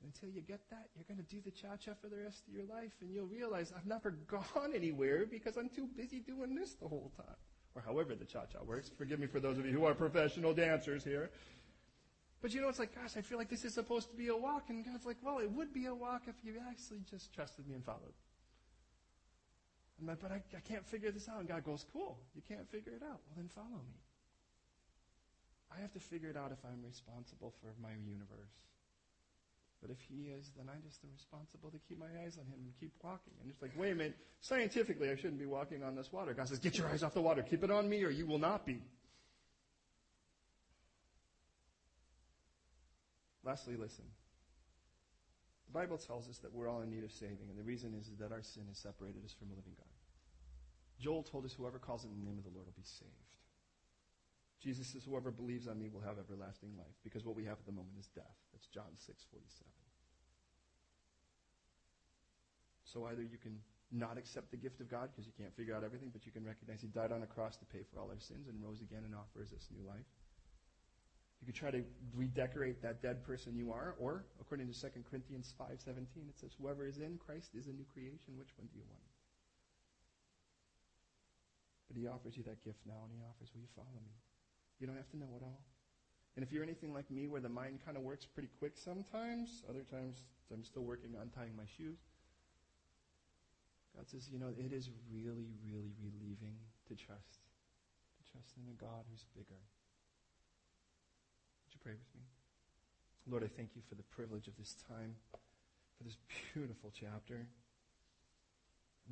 And 0.00 0.12
until 0.14 0.28
you 0.28 0.40
get 0.40 0.60
that, 0.70 0.88
you're 0.94 1.04
going 1.08 1.18
to 1.18 1.34
do 1.34 1.40
the 1.44 1.50
cha-cha 1.50 1.92
for 2.00 2.08
the 2.08 2.16
rest 2.16 2.42
of 2.48 2.54
your 2.54 2.64
life, 2.64 2.92
and 3.00 3.12
you'll 3.12 3.26
realize 3.26 3.72
I've 3.76 3.86
never 3.86 4.10
gone 4.26 4.72
anywhere 4.74 5.26
because 5.26 5.56
I'm 5.56 5.68
too 5.68 5.88
busy 5.96 6.20
doing 6.20 6.54
this 6.54 6.74
the 6.74 6.88
whole 6.88 7.12
time. 7.16 7.36
Or 7.74 7.82
however 7.82 8.14
the 8.14 8.24
cha-cha 8.24 8.62
works. 8.64 8.90
Forgive 8.96 9.20
me 9.20 9.26
for 9.26 9.40
those 9.40 9.58
of 9.58 9.66
you 9.66 9.72
who 9.72 9.84
are 9.84 9.94
professional 9.94 10.54
dancers 10.54 11.04
here. 11.04 11.30
But 12.42 12.54
you 12.54 12.60
know, 12.60 12.68
it's 12.68 12.78
like, 12.78 12.94
gosh, 12.94 13.16
I 13.16 13.20
feel 13.20 13.38
like 13.38 13.50
this 13.50 13.64
is 13.64 13.74
supposed 13.74 14.10
to 14.10 14.16
be 14.16 14.28
a 14.28 14.36
walk. 14.36 14.70
And 14.70 14.84
God's 14.84 15.04
like, 15.04 15.18
well, 15.22 15.38
it 15.38 15.50
would 15.50 15.72
be 15.72 15.86
a 15.86 15.94
walk 15.94 16.22
if 16.26 16.34
you 16.42 16.54
actually 16.68 17.00
just 17.08 17.32
trusted 17.34 17.68
me 17.68 17.74
and 17.74 17.84
followed. 17.84 18.14
I'm 20.00 20.06
like, 20.06 20.20
but 20.20 20.32
I, 20.32 20.42
I 20.56 20.60
can't 20.60 20.86
figure 20.86 21.10
this 21.10 21.28
out. 21.28 21.40
And 21.40 21.48
God 21.48 21.64
goes, 21.64 21.84
cool. 21.92 22.18
You 22.34 22.42
can't 22.48 22.66
figure 22.70 22.94
it 22.94 23.02
out. 23.02 23.20
Well, 23.26 23.36
then 23.36 23.48
follow 23.48 23.82
me. 23.86 24.00
I 25.70 25.80
have 25.80 25.92
to 25.92 26.00
figure 26.00 26.28
it 26.28 26.36
out 26.36 26.52
if 26.52 26.58
I'm 26.64 26.82
responsible 26.84 27.54
for 27.60 27.72
my 27.80 27.94
universe. 28.04 28.54
But 29.80 29.90
if 29.90 29.98
he 30.08 30.28
is, 30.28 30.50
then 30.56 30.68
I 30.68 30.76
just 30.86 31.02
am 31.04 31.10
responsible 31.12 31.70
to 31.70 31.78
keep 31.88 31.98
my 31.98 32.10
eyes 32.22 32.36
on 32.36 32.44
him 32.44 32.60
and 32.60 32.72
keep 32.78 32.92
walking. 33.02 33.32
And 33.40 33.50
it's 33.50 33.62
like, 33.62 33.72
wait 33.76 33.92
a 33.92 33.94
minute, 33.94 34.16
scientifically 34.40 35.08
I 35.10 35.16
shouldn't 35.16 35.38
be 35.38 35.46
walking 35.46 35.82
on 35.82 35.94
this 35.94 36.12
water. 36.12 36.34
God 36.34 36.48
says, 36.48 36.58
get 36.58 36.76
your 36.76 36.88
eyes 36.88 37.02
off 37.02 37.14
the 37.14 37.22
water. 37.22 37.42
Keep 37.42 37.64
it 37.64 37.70
on 37.70 37.88
me 37.88 38.04
or 38.04 38.10
you 38.10 38.26
will 38.26 38.38
not 38.38 38.66
be. 38.66 38.82
Lastly, 43.42 43.76
listen. 43.76 44.04
The 45.72 45.78
Bible 45.78 45.98
tells 45.98 46.28
us 46.28 46.38
that 46.38 46.52
we're 46.52 46.68
all 46.68 46.82
in 46.82 46.90
need 46.90 47.04
of 47.04 47.12
saving, 47.12 47.48
and 47.48 47.56
the 47.56 47.62
reason 47.62 47.94
is 47.94 48.10
that 48.18 48.32
our 48.32 48.42
sin 48.42 48.64
has 48.68 48.76
separated 48.76 49.24
us 49.24 49.32
from 49.38 49.48
a 49.48 49.54
living 49.54 49.72
God. 49.78 49.86
Joel 50.98 51.22
told 51.22 51.44
us 51.44 51.52
whoever 51.52 51.78
calls 51.78 52.04
in 52.04 52.10
the 52.10 52.28
name 52.28 52.36
of 52.38 52.44
the 52.44 52.50
Lord 52.50 52.66
will 52.66 52.74
be 52.76 52.82
saved. 52.84 53.39
Jesus 54.60 54.86
says, 54.86 55.02
Whoever 55.04 55.30
believes 55.30 55.66
on 55.66 55.80
me 55.80 55.88
will 55.88 56.04
have 56.04 56.20
everlasting 56.20 56.76
life, 56.76 56.94
because 57.02 57.24
what 57.24 57.34
we 57.34 57.44
have 57.44 57.56
at 57.58 57.66
the 57.66 57.72
moment 57.72 57.96
is 57.98 58.08
death. 58.12 58.36
That's 58.52 58.68
John 58.68 58.92
6 58.96 59.24
47. 59.32 59.64
So 62.84 63.06
either 63.06 63.22
you 63.22 63.38
can 63.40 63.56
not 63.90 64.18
accept 64.18 64.50
the 64.50 64.56
gift 64.56 64.80
of 64.80 64.90
God 64.90 65.08
because 65.10 65.26
you 65.26 65.32
can't 65.38 65.54
figure 65.56 65.74
out 65.74 65.82
everything, 65.82 66.10
but 66.12 66.26
you 66.26 66.32
can 66.32 66.44
recognize 66.44 66.80
He 66.80 66.88
died 66.88 67.10
on 67.10 67.22
a 67.22 67.26
cross 67.26 67.56
to 67.56 67.64
pay 67.64 67.80
for 67.88 68.00
all 68.00 68.10
our 68.10 68.20
sins 68.20 68.48
and 68.48 68.62
rose 68.62 68.82
again 68.82 69.02
and 69.04 69.14
offers 69.14 69.52
us 69.52 69.68
new 69.72 69.86
life. 69.86 70.06
You 71.40 71.46
could 71.46 71.56
try 71.56 71.70
to 71.70 71.82
redecorate 72.14 72.82
that 72.82 73.00
dead 73.00 73.24
person 73.24 73.56
you 73.56 73.72
are, 73.72 73.96
or 73.98 74.26
according 74.40 74.68
to 74.68 74.74
2 74.74 75.08
Corinthians 75.08 75.54
5:17, 75.56 76.28
it 76.28 76.38
says, 76.38 76.52
"Whoever 76.52 76.84
is 76.84 76.98
in 76.98 77.16
Christ 77.16 77.54
is 77.54 77.66
a 77.66 77.72
new 77.72 77.86
creation." 77.86 78.36
Which 78.36 78.56
one 78.58 78.68
do 78.68 78.76
you 78.76 78.84
want? 78.84 79.08
But 81.88 81.96
He 81.96 82.06
offers 82.06 82.36
you 82.36 82.42
that 82.44 82.60
gift 82.60 82.84
now, 82.84 83.04
and 83.04 83.12
He 83.12 83.22
offers, 83.22 83.54
"Will 83.54 83.62
you 83.62 83.72
follow 83.74 84.00
me?" 84.04 84.12
You 84.80 84.86
don't 84.86 84.96
have 84.96 85.10
to 85.10 85.18
know 85.18 85.28
it 85.36 85.42
all. 85.42 85.60
And 86.36 86.44
if 86.44 86.52
you're 86.52 86.64
anything 86.64 86.94
like 86.94 87.10
me, 87.10 87.28
where 87.28 87.40
the 87.40 87.48
mind 87.48 87.80
kind 87.84 87.96
of 87.96 88.02
works 88.02 88.24
pretty 88.24 88.48
quick 88.58 88.72
sometimes, 88.76 89.62
other 89.68 89.84
times 89.84 90.24
I'm 90.52 90.64
still 90.64 90.82
working 90.82 91.14
on 91.20 91.28
tying 91.30 91.54
my 91.56 91.68
shoes. 91.76 91.98
God 93.96 94.08
says, 94.08 94.28
you 94.32 94.38
know, 94.38 94.48
it 94.56 94.72
is 94.72 94.88
really, 95.12 95.52
really 95.60 95.92
relieving 96.00 96.56
to 96.88 96.94
trust, 96.94 97.44
to 98.16 98.32
trust 98.32 98.54
in 98.56 98.64
a 98.72 98.76
God 98.80 99.04
who's 99.10 99.24
bigger. 99.34 99.60
Would 101.66 101.74
you 101.74 101.80
pray 101.82 101.92
with 101.92 102.14
me? 102.14 102.22
Lord, 103.28 103.44
I 103.44 103.48
thank 103.48 103.76
you 103.76 103.82
for 103.88 103.96
the 103.96 104.02
privilege 104.02 104.48
of 104.48 104.56
this 104.56 104.76
time, 104.88 105.14
for 105.98 106.04
this 106.04 106.16
beautiful 106.54 106.90
chapter. 106.98 107.46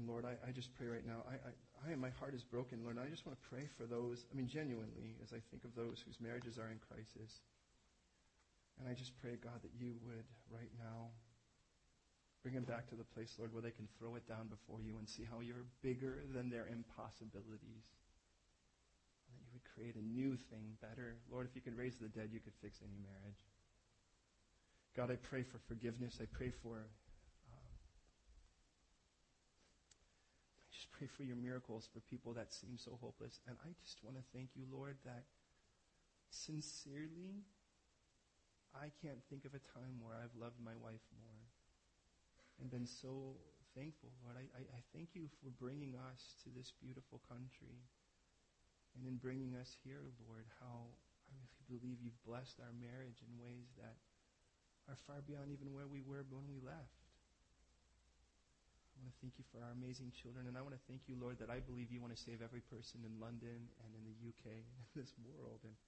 Lord, 0.06 0.24
I, 0.24 0.38
I 0.46 0.52
just 0.52 0.74
pray 0.74 0.86
right 0.86 1.06
now. 1.06 1.26
I, 1.26 1.34
I, 1.42 1.92
I, 1.92 1.96
my 1.96 2.10
heart 2.22 2.34
is 2.34 2.44
broken, 2.44 2.84
Lord. 2.84 2.98
I 2.98 3.10
just 3.10 3.26
want 3.26 3.34
to 3.40 3.48
pray 3.48 3.66
for 3.76 3.82
those, 3.82 4.26
I 4.30 4.36
mean, 4.36 4.46
genuinely, 4.46 5.18
as 5.22 5.32
I 5.32 5.42
think 5.50 5.64
of 5.64 5.74
those 5.74 5.98
whose 6.06 6.20
marriages 6.20 6.58
are 6.58 6.70
in 6.70 6.78
crisis. 6.78 7.42
And 8.78 8.86
I 8.86 8.94
just 8.94 9.16
pray, 9.18 9.34
God, 9.42 9.58
that 9.62 9.74
you 9.74 9.98
would 10.06 10.26
right 10.54 10.70
now 10.78 11.10
bring 12.42 12.54
them 12.54 12.62
back 12.64 12.86
to 12.88 12.94
the 12.94 13.04
place, 13.04 13.34
Lord, 13.38 13.52
where 13.52 13.62
they 13.62 13.74
can 13.74 13.88
throw 13.98 14.14
it 14.14 14.28
down 14.28 14.46
before 14.46 14.78
you 14.80 14.98
and 14.98 15.08
see 15.08 15.26
how 15.26 15.40
you're 15.42 15.66
bigger 15.82 16.22
than 16.30 16.48
their 16.48 16.70
impossibilities. 16.70 17.86
And 19.26 19.34
that 19.34 19.42
you 19.42 19.50
would 19.50 19.66
create 19.74 19.98
a 19.98 20.04
new 20.06 20.38
thing 20.48 20.78
better. 20.78 21.18
Lord, 21.26 21.50
if 21.50 21.56
you 21.58 21.60
could 21.60 21.76
raise 21.76 21.98
the 21.98 22.06
dead, 22.06 22.30
you 22.30 22.38
could 22.38 22.54
fix 22.62 22.78
any 22.86 22.98
marriage. 23.02 23.42
God, 24.94 25.10
I 25.10 25.16
pray 25.16 25.42
for 25.42 25.58
forgiveness. 25.66 26.18
I 26.22 26.26
pray 26.30 26.50
for 26.62 26.86
just 30.70 30.87
pray 30.98 31.06
for 31.06 31.22
your 31.22 31.38
miracles 31.38 31.86
for 31.86 32.02
people 32.10 32.34
that 32.34 32.50
seem 32.50 32.74
so 32.74 32.98
hopeless. 32.98 33.38
And 33.46 33.54
I 33.62 33.70
just 33.86 34.02
want 34.02 34.18
to 34.18 34.24
thank 34.34 34.50
you, 34.58 34.66
Lord, 34.66 34.98
that 35.06 35.30
sincerely, 36.34 37.46
I 38.74 38.90
can't 38.98 39.22
think 39.30 39.46
of 39.46 39.54
a 39.54 39.62
time 39.78 40.02
where 40.02 40.18
I've 40.18 40.34
loved 40.34 40.58
my 40.58 40.74
wife 40.74 41.06
more 41.14 41.42
and 42.58 42.66
been 42.66 42.84
so 42.86 43.38
thankful, 43.78 44.10
Lord. 44.26 44.34
I, 44.34 44.50
I, 44.58 44.62
I 44.74 44.80
thank 44.90 45.14
you 45.14 45.30
for 45.38 45.54
bringing 45.54 45.94
us 45.94 46.34
to 46.42 46.50
this 46.50 46.74
beautiful 46.82 47.22
country 47.30 47.78
and 48.98 49.06
in 49.06 49.22
bringing 49.22 49.54
us 49.54 49.78
here, 49.86 50.02
Lord, 50.26 50.50
how 50.58 50.90
I 51.30 51.38
really 51.38 51.62
believe 51.70 52.02
you've 52.02 52.18
blessed 52.26 52.58
our 52.58 52.74
marriage 52.74 53.22
in 53.22 53.30
ways 53.38 53.70
that 53.78 54.02
are 54.90 54.98
far 55.06 55.22
beyond 55.22 55.54
even 55.54 55.70
where 55.70 55.86
we 55.86 56.02
were 56.02 56.26
when 56.26 56.50
we 56.50 56.58
left. 56.58 57.07
I 58.98 59.06
want 59.06 59.14
to 59.14 59.22
thank 59.22 59.38
you 59.38 59.46
for 59.54 59.62
our 59.62 59.70
amazing 59.78 60.10
children. 60.10 60.50
And 60.50 60.58
I 60.58 60.62
want 60.66 60.74
to 60.74 60.84
thank 60.90 61.06
you, 61.06 61.14
Lord, 61.14 61.38
that 61.38 61.54
I 61.54 61.62
believe 61.62 61.94
you 61.94 62.02
want 62.02 62.10
to 62.10 62.18
save 62.18 62.42
every 62.42 62.66
person 62.66 63.06
in 63.06 63.14
London 63.22 63.70
and 63.86 63.90
in 63.94 64.02
the 64.02 64.18
UK 64.26 64.58
and 64.58 64.74
in 64.74 64.86
this 64.98 65.14
world. 65.22 65.62
And, 65.62 65.78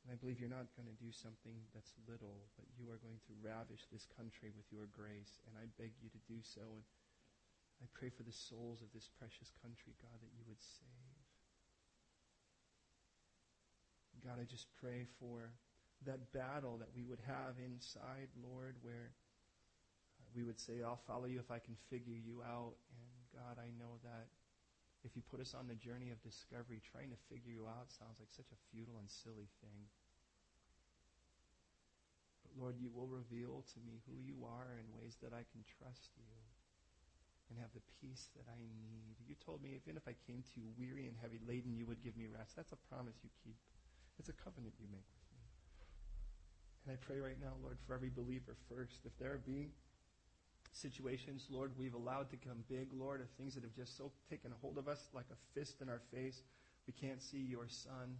and 0.00 0.08
I 0.08 0.16
believe 0.16 0.40
you're 0.40 0.48
not 0.48 0.72
going 0.72 0.88
to 0.88 0.96
do 0.96 1.12
something 1.12 1.52
that's 1.76 1.92
little, 2.08 2.48
but 2.56 2.64
you 2.80 2.88
are 2.88 2.96
going 3.04 3.20
to 3.28 3.36
ravish 3.44 3.84
this 3.92 4.08
country 4.16 4.48
with 4.56 4.64
your 4.72 4.88
grace. 4.88 5.36
And 5.44 5.52
I 5.60 5.68
beg 5.76 5.92
you 6.00 6.08
to 6.08 6.22
do 6.24 6.40
so. 6.40 6.64
And 7.76 7.84
I 7.84 7.92
pray 7.92 8.08
for 8.08 8.24
the 8.24 8.32
souls 8.32 8.80
of 8.80 8.88
this 8.96 9.12
precious 9.20 9.52
country, 9.60 9.92
God, 10.00 10.16
that 10.16 10.32
you 10.32 10.48
would 10.48 10.64
save. 10.64 10.88
God, 14.24 14.40
I 14.40 14.48
just 14.48 14.72
pray 14.80 15.04
for 15.20 15.52
that 16.08 16.32
battle 16.32 16.80
that 16.80 16.88
we 16.96 17.04
would 17.04 17.20
have 17.28 17.60
inside, 17.60 18.32
Lord, 18.40 18.80
where 18.80 19.12
we 20.34 20.44
would 20.44 20.60
say, 20.60 20.82
I'll 20.84 21.00
follow 21.06 21.26
you 21.26 21.38
if 21.38 21.50
I 21.50 21.58
can 21.58 21.76
figure 21.88 22.16
you 22.16 22.42
out. 22.44 22.76
And 22.92 23.08
God, 23.32 23.56
I 23.60 23.70
know 23.78 24.00
that 24.04 24.28
if 25.06 25.14
you 25.14 25.22
put 25.30 25.40
us 25.40 25.54
on 25.54 25.70
the 25.70 25.78
journey 25.78 26.10
of 26.10 26.18
discovery, 26.20 26.82
trying 26.82 27.10
to 27.14 27.20
figure 27.30 27.54
you 27.54 27.64
out 27.70 27.88
sounds 27.94 28.18
like 28.18 28.30
such 28.34 28.50
a 28.50 28.58
futile 28.70 28.98
and 28.98 29.08
silly 29.08 29.48
thing. 29.62 29.80
But 32.42 32.52
Lord, 32.58 32.76
you 32.76 32.90
will 32.90 33.06
reveal 33.06 33.62
to 33.74 33.78
me 33.86 34.02
who 34.10 34.18
you 34.18 34.42
are 34.42 34.74
in 34.74 34.86
ways 34.98 35.14
that 35.22 35.30
I 35.30 35.46
can 35.54 35.62
trust 35.78 36.10
you 36.18 36.34
and 37.48 37.56
have 37.62 37.72
the 37.72 37.84
peace 38.02 38.28
that 38.36 38.44
I 38.50 38.60
need. 38.60 39.16
You 39.24 39.38
told 39.40 39.64
me 39.64 39.72
even 39.78 39.96
if 39.96 40.04
I 40.04 40.18
came 40.28 40.44
to 40.44 40.54
you 40.60 40.68
weary 40.76 41.08
and 41.08 41.16
heavy 41.16 41.40
laden, 41.46 41.72
you 41.78 41.86
would 41.86 42.04
give 42.04 42.18
me 42.18 42.28
rest. 42.28 42.58
That's 42.58 42.76
a 42.76 42.80
promise 42.92 43.16
you 43.24 43.30
keep. 43.40 43.56
It's 44.18 44.28
a 44.28 44.36
covenant 44.36 44.74
you 44.76 44.90
make 44.90 45.06
with 45.08 45.26
me. 45.32 45.40
And 46.84 46.88
I 46.92 46.98
pray 47.00 47.22
right 47.22 47.38
now, 47.40 47.54
Lord, 47.62 47.78
for 47.86 47.94
every 47.94 48.10
believer 48.10 48.58
first, 48.68 49.06
if 49.06 49.14
there 49.16 49.38
be 49.40 49.70
situations, 50.72 51.46
Lord, 51.50 51.72
we've 51.78 51.94
allowed 51.94 52.30
to 52.30 52.36
come 52.36 52.64
big, 52.68 52.88
Lord, 52.92 53.20
of 53.20 53.28
things 53.36 53.54
that 53.54 53.64
have 53.64 53.74
just 53.74 53.96
so 53.96 54.12
taken 54.28 54.52
hold 54.60 54.78
of 54.78 54.88
us 54.88 55.08
like 55.12 55.28
a 55.32 55.38
fist 55.54 55.80
in 55.80 55.88
our 55.88 56.00
face. 56.12 56.42
We 56.86 56.92
can't 56.92 57.22
see 57.22 57.42
your 57.42 57.68
Son. 57.68 58.16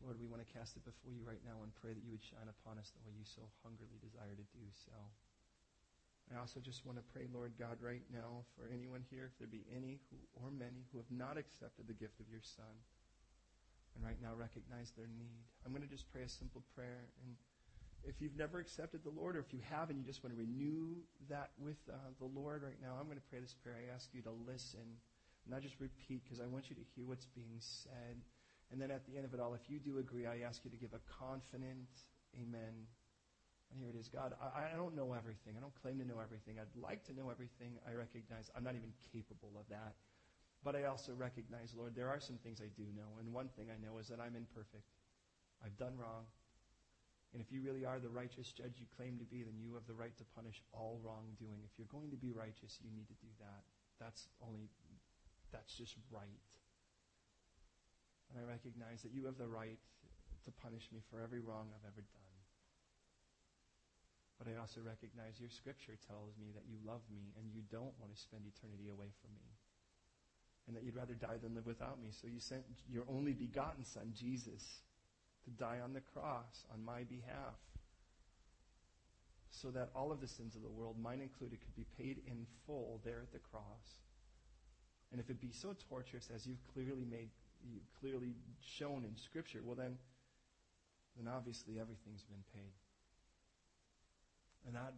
Lord, 0.00 0.16
we 0.16 0.26
want 0.26 0.40
to 0.40 0.52
cast 0.56 0.76
it 0.76 0.84
before 0.84 1.12
you 1.12 1.20
right 1.24 1.44
now 1.44 1.60
and 1.60 1.74
pray 1.76 1.92
that 1.92 2.00
you 2.00 2.12
would 2.12 2.24
shine 2.24 2.48
upon 2.48 2.80
us 2.80 2.88
the 2.96 3.04
way 3.04 3.12
you 3.12 3.28
so 3.28 3.44
hungrily 3.60 4.00
desire 4.00 4.32
to 4.32 4.46
do 4.56 4.64
so. 4.72 4.96
I 6.30 6.38
also 6.38 6.62
just 6.62 6.86
want 6.86 6.96
to 6.96 7.04
pray, 7.10 7.26
Lord 7.26 7.58
God, 7.58 7.82
right 7.82 8.06
now 8.08 8.46
for 8.54 8.70
anyone 8.70 9.02
here, 9.10 9.26
if 9.26 9.34
there 9.36 9.50
be 9.50 9.66
any 9.74 9.98
who, 10.08 10.16
or 10.38 10.54
many 10.54 10.86
who 10.88 11.02
have 11.02 11.10
not 11.10 11.34
accepted 11.34 11.90
the 11.90 11.98
gift 11.98 12.22
of 12.22 12.30
your 12.30 12.40
Son 12.40 12.70
and 13.96 14.06
right 14.06 14.18
now 14.22 14.30
recognize 14.38 14.94
their 14.94 15.10
need. 15.10 15.42
I'm 15.66 15.74
going 15.74 15.82
to 15.82 15.90
just 15.90 16.06
pray 16.14 16.22
a 16.22 16.30
simple 16.30 16.62
prayer. 16.74 17.10
And 17.26 17.34
if 18.04 18.20
you've 18.20 18.36
never 18.36 18.58
accepted 18.58 19.04
the 19.04 19.10
Lord, 19.10 19.36
or 19.36 19.40
if 19.40 19.52
you 19.52 19.60
have 19.70 19.90
and 19.90 19.98
you 19.98 20.04
just 20.04 20.24
want 20.24 20.34
to 20.34 20.40
renew 20.40 20.96
that 21.28 21.50
with 21.58 21.78
uh, 21.88 21.96
the 22.18 22.26
Lord 22.26 22.62
right 22.62 22.80
now, 22.80 22.96
I'm 22.98 23.06
going 23.06 23.18
to 23.18 23.28
pray 23.30 23.40
this 23.40 23.54
prayer. 23.54 23.76
I 23.76 23.94
ask 23.94 24.08
you 24.12 24.22
to 24.22 24.32
listen, 24.46 24.98
not 25.48 25.62
just 25.62 25.78
repeat, 25.80 26.24
because 26.24 26.40
I 26.40 26.46
want 26.46 26.70
you 26.70 26.76
to 26.76 26.82
hear 26.94 27.04
what's 27.04 27.26
being 27.26 27.58
said. 27.58 28.16
And 28.72 28.80
then 28.80 28.90
at 28.90 29.04
the 29.06 29.16
end 29.16 29.24
of 29.24 29.34
it 29.34 29.40
all, 29.40 29.54
if 29.54 29.68
you 29.68 29.78
do 29.78 29.98
agree, 29.98 30.26
I 30.26 30.46
ask 30.46 30.64
you 30.64 30.70
to 30.70 30.76
give 30.76 30.94
a 30.94 31.02
confident 31.18 31.90
amen. 32.36 32.86
And 33.70 33.78
here 33.78 33.90
it 33.90 33.98
is 33.98 34.08
God, 34.08 34.34
I, 34.42 34.74
I 34.74 34.76
don't 34.76 34.96
know 34.96 35.14
everything. 35.14 35.54
I 35.56 35.60
don't 35.60 35.74
claim 35.82 35.98
to 35.98 36.06
know 36.06 36.18
everything. 36.22 36.58
I'd 36.58 36.74
like 36.80 37.04
to 37.06 37.14
know 37.14 37.30
everything. 37.30 37.78
I 37.86 37.94
recognize 37.94 38.50
I'm 38.56 38.64
not 38.64 38.74
even 38.74 38.90
capable 39.12 39.54
of 39.58 39.68
that. 39.70 39.94
But 40.62 40.76
I 40.76 40.84
also 40.84 41.12
recognize, 41.14 41.72
Lord, 41.76 41.94
there 41.94 42.08
are 42.08 42.20
some 42.20 42.36
things 42.36 42.60
I 42.60 42.68
do 42.76 42.84
know. 42.94 43.16
And 43.18 43.32
one 43.32 43.48
thing 43.56 43.68
I 43.72 43.78
know 43.80 43.98
is 43.98 44.08
that 44.08 44.20
I'm 44.20 44.36
imperfect. 44.36 44.84
I've 45.64 45.76
done 45.78 45.96
wrong. 45.96 46.26
And 47.30 47.38
if 47.38 47.54
you 47.54 47.62
really 47.62 47.86
are 47.86 48.02
the 48.02 48.10
righteous 48.10 48.50
judge 48.50 48.82
you 48.82 48.90
claim 48.98 49.14
to 49.22 49.26
be, 49.28 49.46
then 49.46 49.54
you 49.62 49.78
have 49.78 49.86
the 49.86 49.94
right 49.94 50.14
to 50.18 50.26
punish 50.34 50.58
all 50.74 50.98
wrongdoing. 50.98 51.62
If 51.62 51.78
you're 51.78 51.90
going 51.90 52.10
to 52.10 52.18
be 52.18 52.34
righteous, 52.34 52.82
you 52.82 52.90
need 52.90 53.06
to 53.06 53.18
do 53.22 53.30
that. 53.38 53.62
That's 54.02 54.26
only, 54.42 54.66
that's 55.54 55.78
just 55.78 55.94
right. 56.10 56.50
And 58.30 58.42
I 58.42 58.44
recognize 58.50 59.06
that 59.06 59.14
you 59.14 59.30
have 59.30 59.38
the 59.38 59.46
right 59.46 59.78
to 60.46 60.50
punish 60.50 60.90
me 60.90 60.98
for 61.06 61.22
every 61.22 61.38
wrong 61.38 61.70
I've 61.70 61.86
ever 61.86 62.02
done. 62.02 62.34
But 64.40 64.48
I 64.48 64.58
also 64.58 64.80
recognize 64.80 65.36
your 65.38 65.52
scripture 65.52 66.00
tells 66.08 66.34
me 66.40 66.50
that 66.56 66.64
you 66.64 66.80
love 66.82 67.04
me 67.12 67.30
and 67.36 67.52
you 67.52 67.60
don't 67.70 67.92
want 68.00 68.10
to 68.10 68.18
spend 68.18 68.42
eternity 68.48 68.88
away 68.88 69.12
from 69.20 69.30
me. 69.36 69.52
And 70.66 70.74
that 70.74 70.82
you'd 70.82 70.96
rather 70.96 71.14
die 71.14 71.36
than 71.38 71.54
live 71.54 71.66
without 71.66 72.00
me. 72.00 72.08
So 72.10 72.26
you 72.26 72.40
sent 72.40 72.64
your 72.88 73.04
only 73.06 73.36
begotten 73.36 73.84
Son, 73.84 74.14
Jesus, 74.16 74.64
to 75.44 75.50
die 75.50 75.78
on 75.82 75.92
the 75.92 76.00
cross 76.00 76.64
on 76.72 76.84
my 76.84 77.04
behalf. 77.04 77.58
So 79.50 79.70
that 79.70 79.90
all 79.94 80.12
of 80.12 80.20
the 80.20 80.28
sins 80.28 80.54
of 80.54 80.62
the 80.62 80.70
world, 80.70 80.96
mine 81.00 81.20
included, 81.20 81.60
could 81.60 81.74
be 81.74 81.86
paid 81.98 82.22
in 82.26 82.46
full 82.66 83.00
there 83.04 83.20
at 83.20 83.32
the 83.32 83.38
cross. 83.38 83.98
And 85.10 85.20
if 85.20 85.28
it 85.28 85.40
be 85.40 85.50
so 85.50 85.74
torturous 85.88 86.28
as 86.34 86.46
you've 86.46 86.64
clearly 86.72 87.04
made 87.04 87.30
you 87.64 87.80
clearly 88.00 88.32
shown 88.64 89.04
in 89.04 89.16
Scripture, 89.16 89.60
well 89.62 89.76
then, 89.76 89.98
then 91.16 91.32
obviously 91.32 91.78
everything's 91.78 92.22
been 92.22 92.44
paid. 92.54 92.72
And 94.66 94.74
that, 94.74 94.94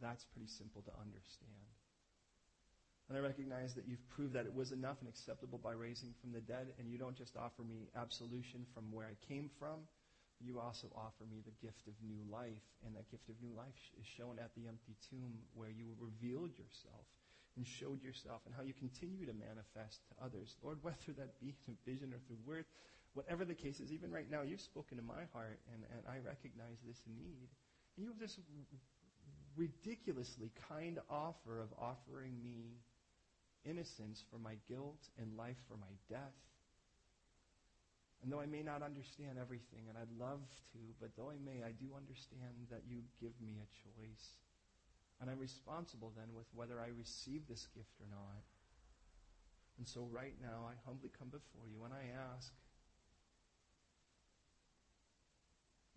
that's 0.00 0.24
pretty 0.24 0.48
simple 0.48 0.82
to 0.82 0.92
understand. 1.00 1.77
And 3.08 3.16
I 3.16 3.20
recognize 3.20 3.74
that 3.74 3.88
you've 3.88 4.06
proved 4.10 4.34
that 4.34 4.44
it 4.44 4.54
was 4.54 4.72
enough 4.72 5.00
and 5.00 5.08
acceptable 5.08 5.58
by 5.58 5.72
raising 5.72 6.12
from 6.20 6.32
the 6.32 6.40
dead, 6.40 6.74
and 6.78 6.90
you 6.90 6.98
don't 6.98 7.16
just 7.16 7.36
offer 7.36 7.62
me 7.62 7.88
absolution 7.96 8.66
from 8.74 8.92
where 8.92 9.06
I 9.06 9.16
came 9.26 9.48
from, 9.58 9.80
you 10.40 10.60
also 10.60 10.86
offer 10.94 11.24
me 11.26 11.42
the 11.42 11.56
gift 11.64 11.88
of 11.88 11.94
new 12.04 12.20
life. 12.30 12.62
And 12.86 12.94
that 12.94 13.10
gift 13.10 13.28
of 13.28 13.34
new 13.42 13.50
life 13.56 13.74
is 13.98 14.06
shown 14.06 14.38
at 14.38 14.54
the 14.54 14.68
empty 14.68 14.94
tomb 15.10 15.34
where 15.54 15.70
you 15.70 15.96
revealed 15.98 16.54
yourself 16.54 17.06
and 17.56 17.66
showed 17.66 18.04
yourself 18.04 18.42
and 18.46 18.54
how 18.54 18.62
you 18.62 18.72
continue 18.76 19.26
to 19.26 19.34
manifest 19.34 19.98
to 20.06 20.14
others. 20.22 20.54
Lord, 20.62 20.78
whether 20.82 21.10
that 21.18 21.40
be 21.40 21.56
in 21.66 21.74
vision 21.82 22.14
or 22.14 22.20
through 22.28 22.38
word, 22.46 22.64
whatever 23.14 23.44
the 23.44 23.56
case 23.56 23.80
is, 23.80 23.90
even 23.90 24.12
right 24.12 24.30
now, 24.30 24.42
you've 24.42 24.62
spoken 24.62 24.96
to 24.98 25.02
my 25.02 25.26
heart, 25.32 25.58
and, 25.74 25.82
and 25.90 26.06
I 26.06 26.22
recognize 26.22 26.78
this 26.86 27.02
need. 27.08 27.50
And 27.96 28.06
you 28.06 28.14
have 28.14 28.20
this 28.20 28.38
ridiculously 29.56 30.52
kind 30.68 31.00
offer 31.10 31.58
of 31.58 31.74
offering 31.74 32.38
me 32.44 32.78
innocence 33.64 34.22
for 34.30 34.38
my 34.38 34.56
guilt 34.68 35.08
and 35.18 35.36
life 35.36 35.58
for 35.68 35.76
my 35.76 35.92
death. 36.08 36.36
And 38.22 38.32
though 38.32 38.40
I 38.40 38.46
may 38.50 38.62
not 38.62 38.82
understand 38.82 39.38
everything, 39.38 39.86
and 39.88 39.94
I'd 39.94 40.10
love 40.18 40.42
to, 40.74 40.80
but 40.98 41.14
though 41.14 41.30
I 41.30 41.38
may, 41.38 41.62
I 41.62 41.70
do 41.70 41.94
understand 41.94 42.66
that 42.70 42.82
you 42.88 43.06
give 43.22 43.34
me 43.38 43.62
a 43.62 43.68
choice. 43.86 44.34
And 45.20 45.30
I'm 45.30 45.38
responsible 45.38 46.12
then 46.14 46.34
with 46.34 46.46
whether 46.54 46.80
I 46.82 46.90
receive 46.94 47.46
this 47.46 47.66
gift 47.74 47.94
or 48.02 48.10
not. 48.10 48.42
And 49.78 49.86
so 49.86 50.10
right 50.10 50.34
now, 50.42 50.66
I 50.66 50.74
humbly 50.86 51.10
come 51.14 51.30
before 51.30 51.66
you 51.70 51.86
and 51.86 51.94
I 51.94 52.10
ask, 52.34 52.50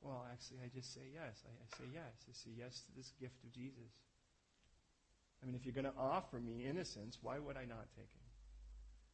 well, 0.02 0.26
actually, 0.30 0.62
I 0.66 0.70
just 0.74 0.94
say 0.94 1.10
yes. 1.14 1.42
I, 1.46 1.54
I 1.54 1.68
say 1.78 1.90
yes. 1.94 2.14
I 2.30 2.34
say 2.34 2.54
yes 2.54 2.82
to 2.86 2.92
this 2.98 3.14
gift 3.22 3.38
of 3.46 3.54
Jesus. 3.54 3.94
I 5.42 5.46
mean, 5.46 5.56
if 5.56 5.66
you're 5.66 5.74
going 5.74 5.90
to 5.90 6.00
offer 6.00 6.40
me 6.40 6.66
innocence, 6.70 7.18
why 7.22 7.40
would 7.40 7.58
I 7.58 7.66
not 7.66 7.90
take 7.96 8.14
it? 8.14 8.30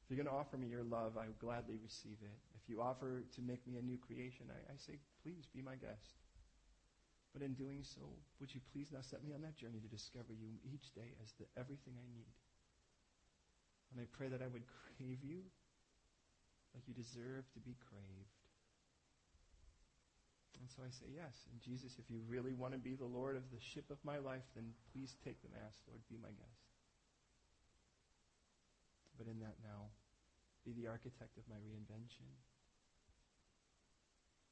If 0.03 0.11
you're 0.11 0.23
going 0.23 0.33
to 0.33 0.39
offer 0.39 0.57
me 0.57 0.67
your 0.67 0.83
love, 0.83 1.17
I 1.17 1.27
gladly 1.39 1.75
receive 1.81 2.17
it. 2.21 2.39
If 2.55 2.69
you 2.69 2.81
offer 2.81 3.23
to 3.35 3.41
make 3.41 3.65
me 3.67 3.77
a 3.77 3.81
new 3.81 3.97
creation, 3.97 4.47
I, 4.51 4.73
I 4.73 4.75
say, 4.77 4.99
please 5.23 5.47
be 5.53 5.61
my 5.61 5.75
guest. 5.75 6.15
But 7.33 7.43
in 7.43 7.53
doing 7.53 7.83
so, 7.83 8.01
would 8.39 8.53
you 8.53 8.61
please 8.71 8.91
now 8.91 9.01
set 9.01 9.23
me 9.23 9.33
on 9.33 9.41
that 9.41 9.55
journey 9.55 9.79
to 9.79 9.87
discover 9.87 10.31
you 10.31 10.55
each 10.63 10.95
day 10.95 11.15
as 11.23 11.33
the 11.39 11.45
everything 11.59 11.93
I 11.99 12.07
need? 12.07 12.31
And 13.91 14.01
I 14.01 14.07
pray 14.11 14.27
that 14.27 14.41
I 14.41 14.47
would 14.47 14.63
crave 14.67 15.19
you 15.23 15.43
like 16.73 16.87
you 16.87 16.93
deserve 16.93 17.47
to 17.53 17.59
be 17.59 17.75
craved. 17.89 18.36
And 20.59 20.69
so 20.69 20.81
I 20.81 20.89
say 20.89 21.07
yes. 21.13 21.45
And 21.51 21.61
Jesus, 21.61 21.95
if 22.01 22.09
you 22.09 22.19
really 22.27 22.53
want 22.53 22.73
to 22.73 22.81
be 22.81 22.95
the 22.95 23.07
Lord 23.07 23.35
of 23.35 23.45
the 23.53 23.61
ship 23.61 23.89
of 23.89 23.97
my 24.03 24.17
life, 24.17 24.45
then 24.55 24.73
please 24.91 25.15
take 25.23 25.41
the 25.41 25.53
mast, 25.53 25.79
Lord. 25.87 26.01
Be 26.09 26.17
my 26.17 26.33
guest. 26.33 26.65
But 29.17 29.27
in 29.27 29.39
that 29.39 29.57
now, 29.63 29.89
be 30.65 30.73
the 30.73 30.89
architect 30.89 31.37
of 31.37 31.45
my 31.49 31.57
reinvention. 31.61 32.27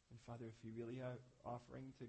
And 0.10 0.18
Father, 0.26 0.46
if 0.48 0.58
you 0.64 0.72
really 0.74 1.02
are 1.02 1.20
offering 1.44 1.94
to 2.00 2.06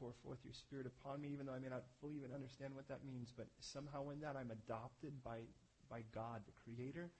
pour 0.00 0.16
forth 0.24 0.40
your 0.42 0.56
Spirit 0.56 0.88
upon 0.88 1.20
me, 1.20 1.28
even 1.28 1.44
though 1.44 1.52
I 1.52 1.60
may 1.60 1.68
not 1.68 1.84
fully 2.00 2.16
even 2.16 2.32
understand 2.32 2.72
what 2.74 2.88
that 2.88 3.04
means. 3.04 3.28
But 3.36 3.46
somehow 3.60 4.08
in 4.08 4.24
that 4.24 4.34
I'm 4.34 4.50
adopted 4.50 5.12
by, 5.22 5.44
by 5.92 6.02
God, 6.16 6.40
the 6.48 6.56
Creator. 6.64 7.12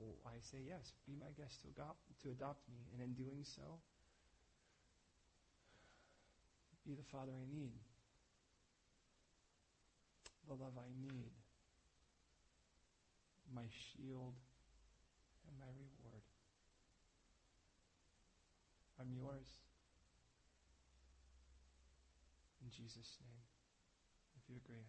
Well, 0.00 0.16
I 0.26 0.40
say 0.40 0.64
yes, 0.64 0.96
be 1.06 1.14
my 1.14 1.30
guest 1.36 1.62
to 1.62 1.68
adopt, 1.68 2.00
to 2.24 2.32
adopt 2.32 2.64
me. 2.72 2.80
And 2.96 3.04
in 3.04 3.12
doing 3.12 3.44
so, 3.44 3.78
be 6.86 6.94
the 6.94 7.02
Father 7.10 7.32
I 7.32 7.46
need, 7.48 7.72
the 10.46 10.54
love 10.54 10.76
I 10.76 10.88
need, 11.00 11.32
my 13.54 13.64
shield 13.68 14.34
and 15.48 15.58
my 15.58 15.66
reward. 15.72 16.22
I'm 19.00 19.10
yours. 19.12 19.48
In 22.62 22.70
Jesus' 22.70 23.16
name. 23.20 23.42
If 24.36 24.48
you 24.48 24.56
agree, 24.64 24.84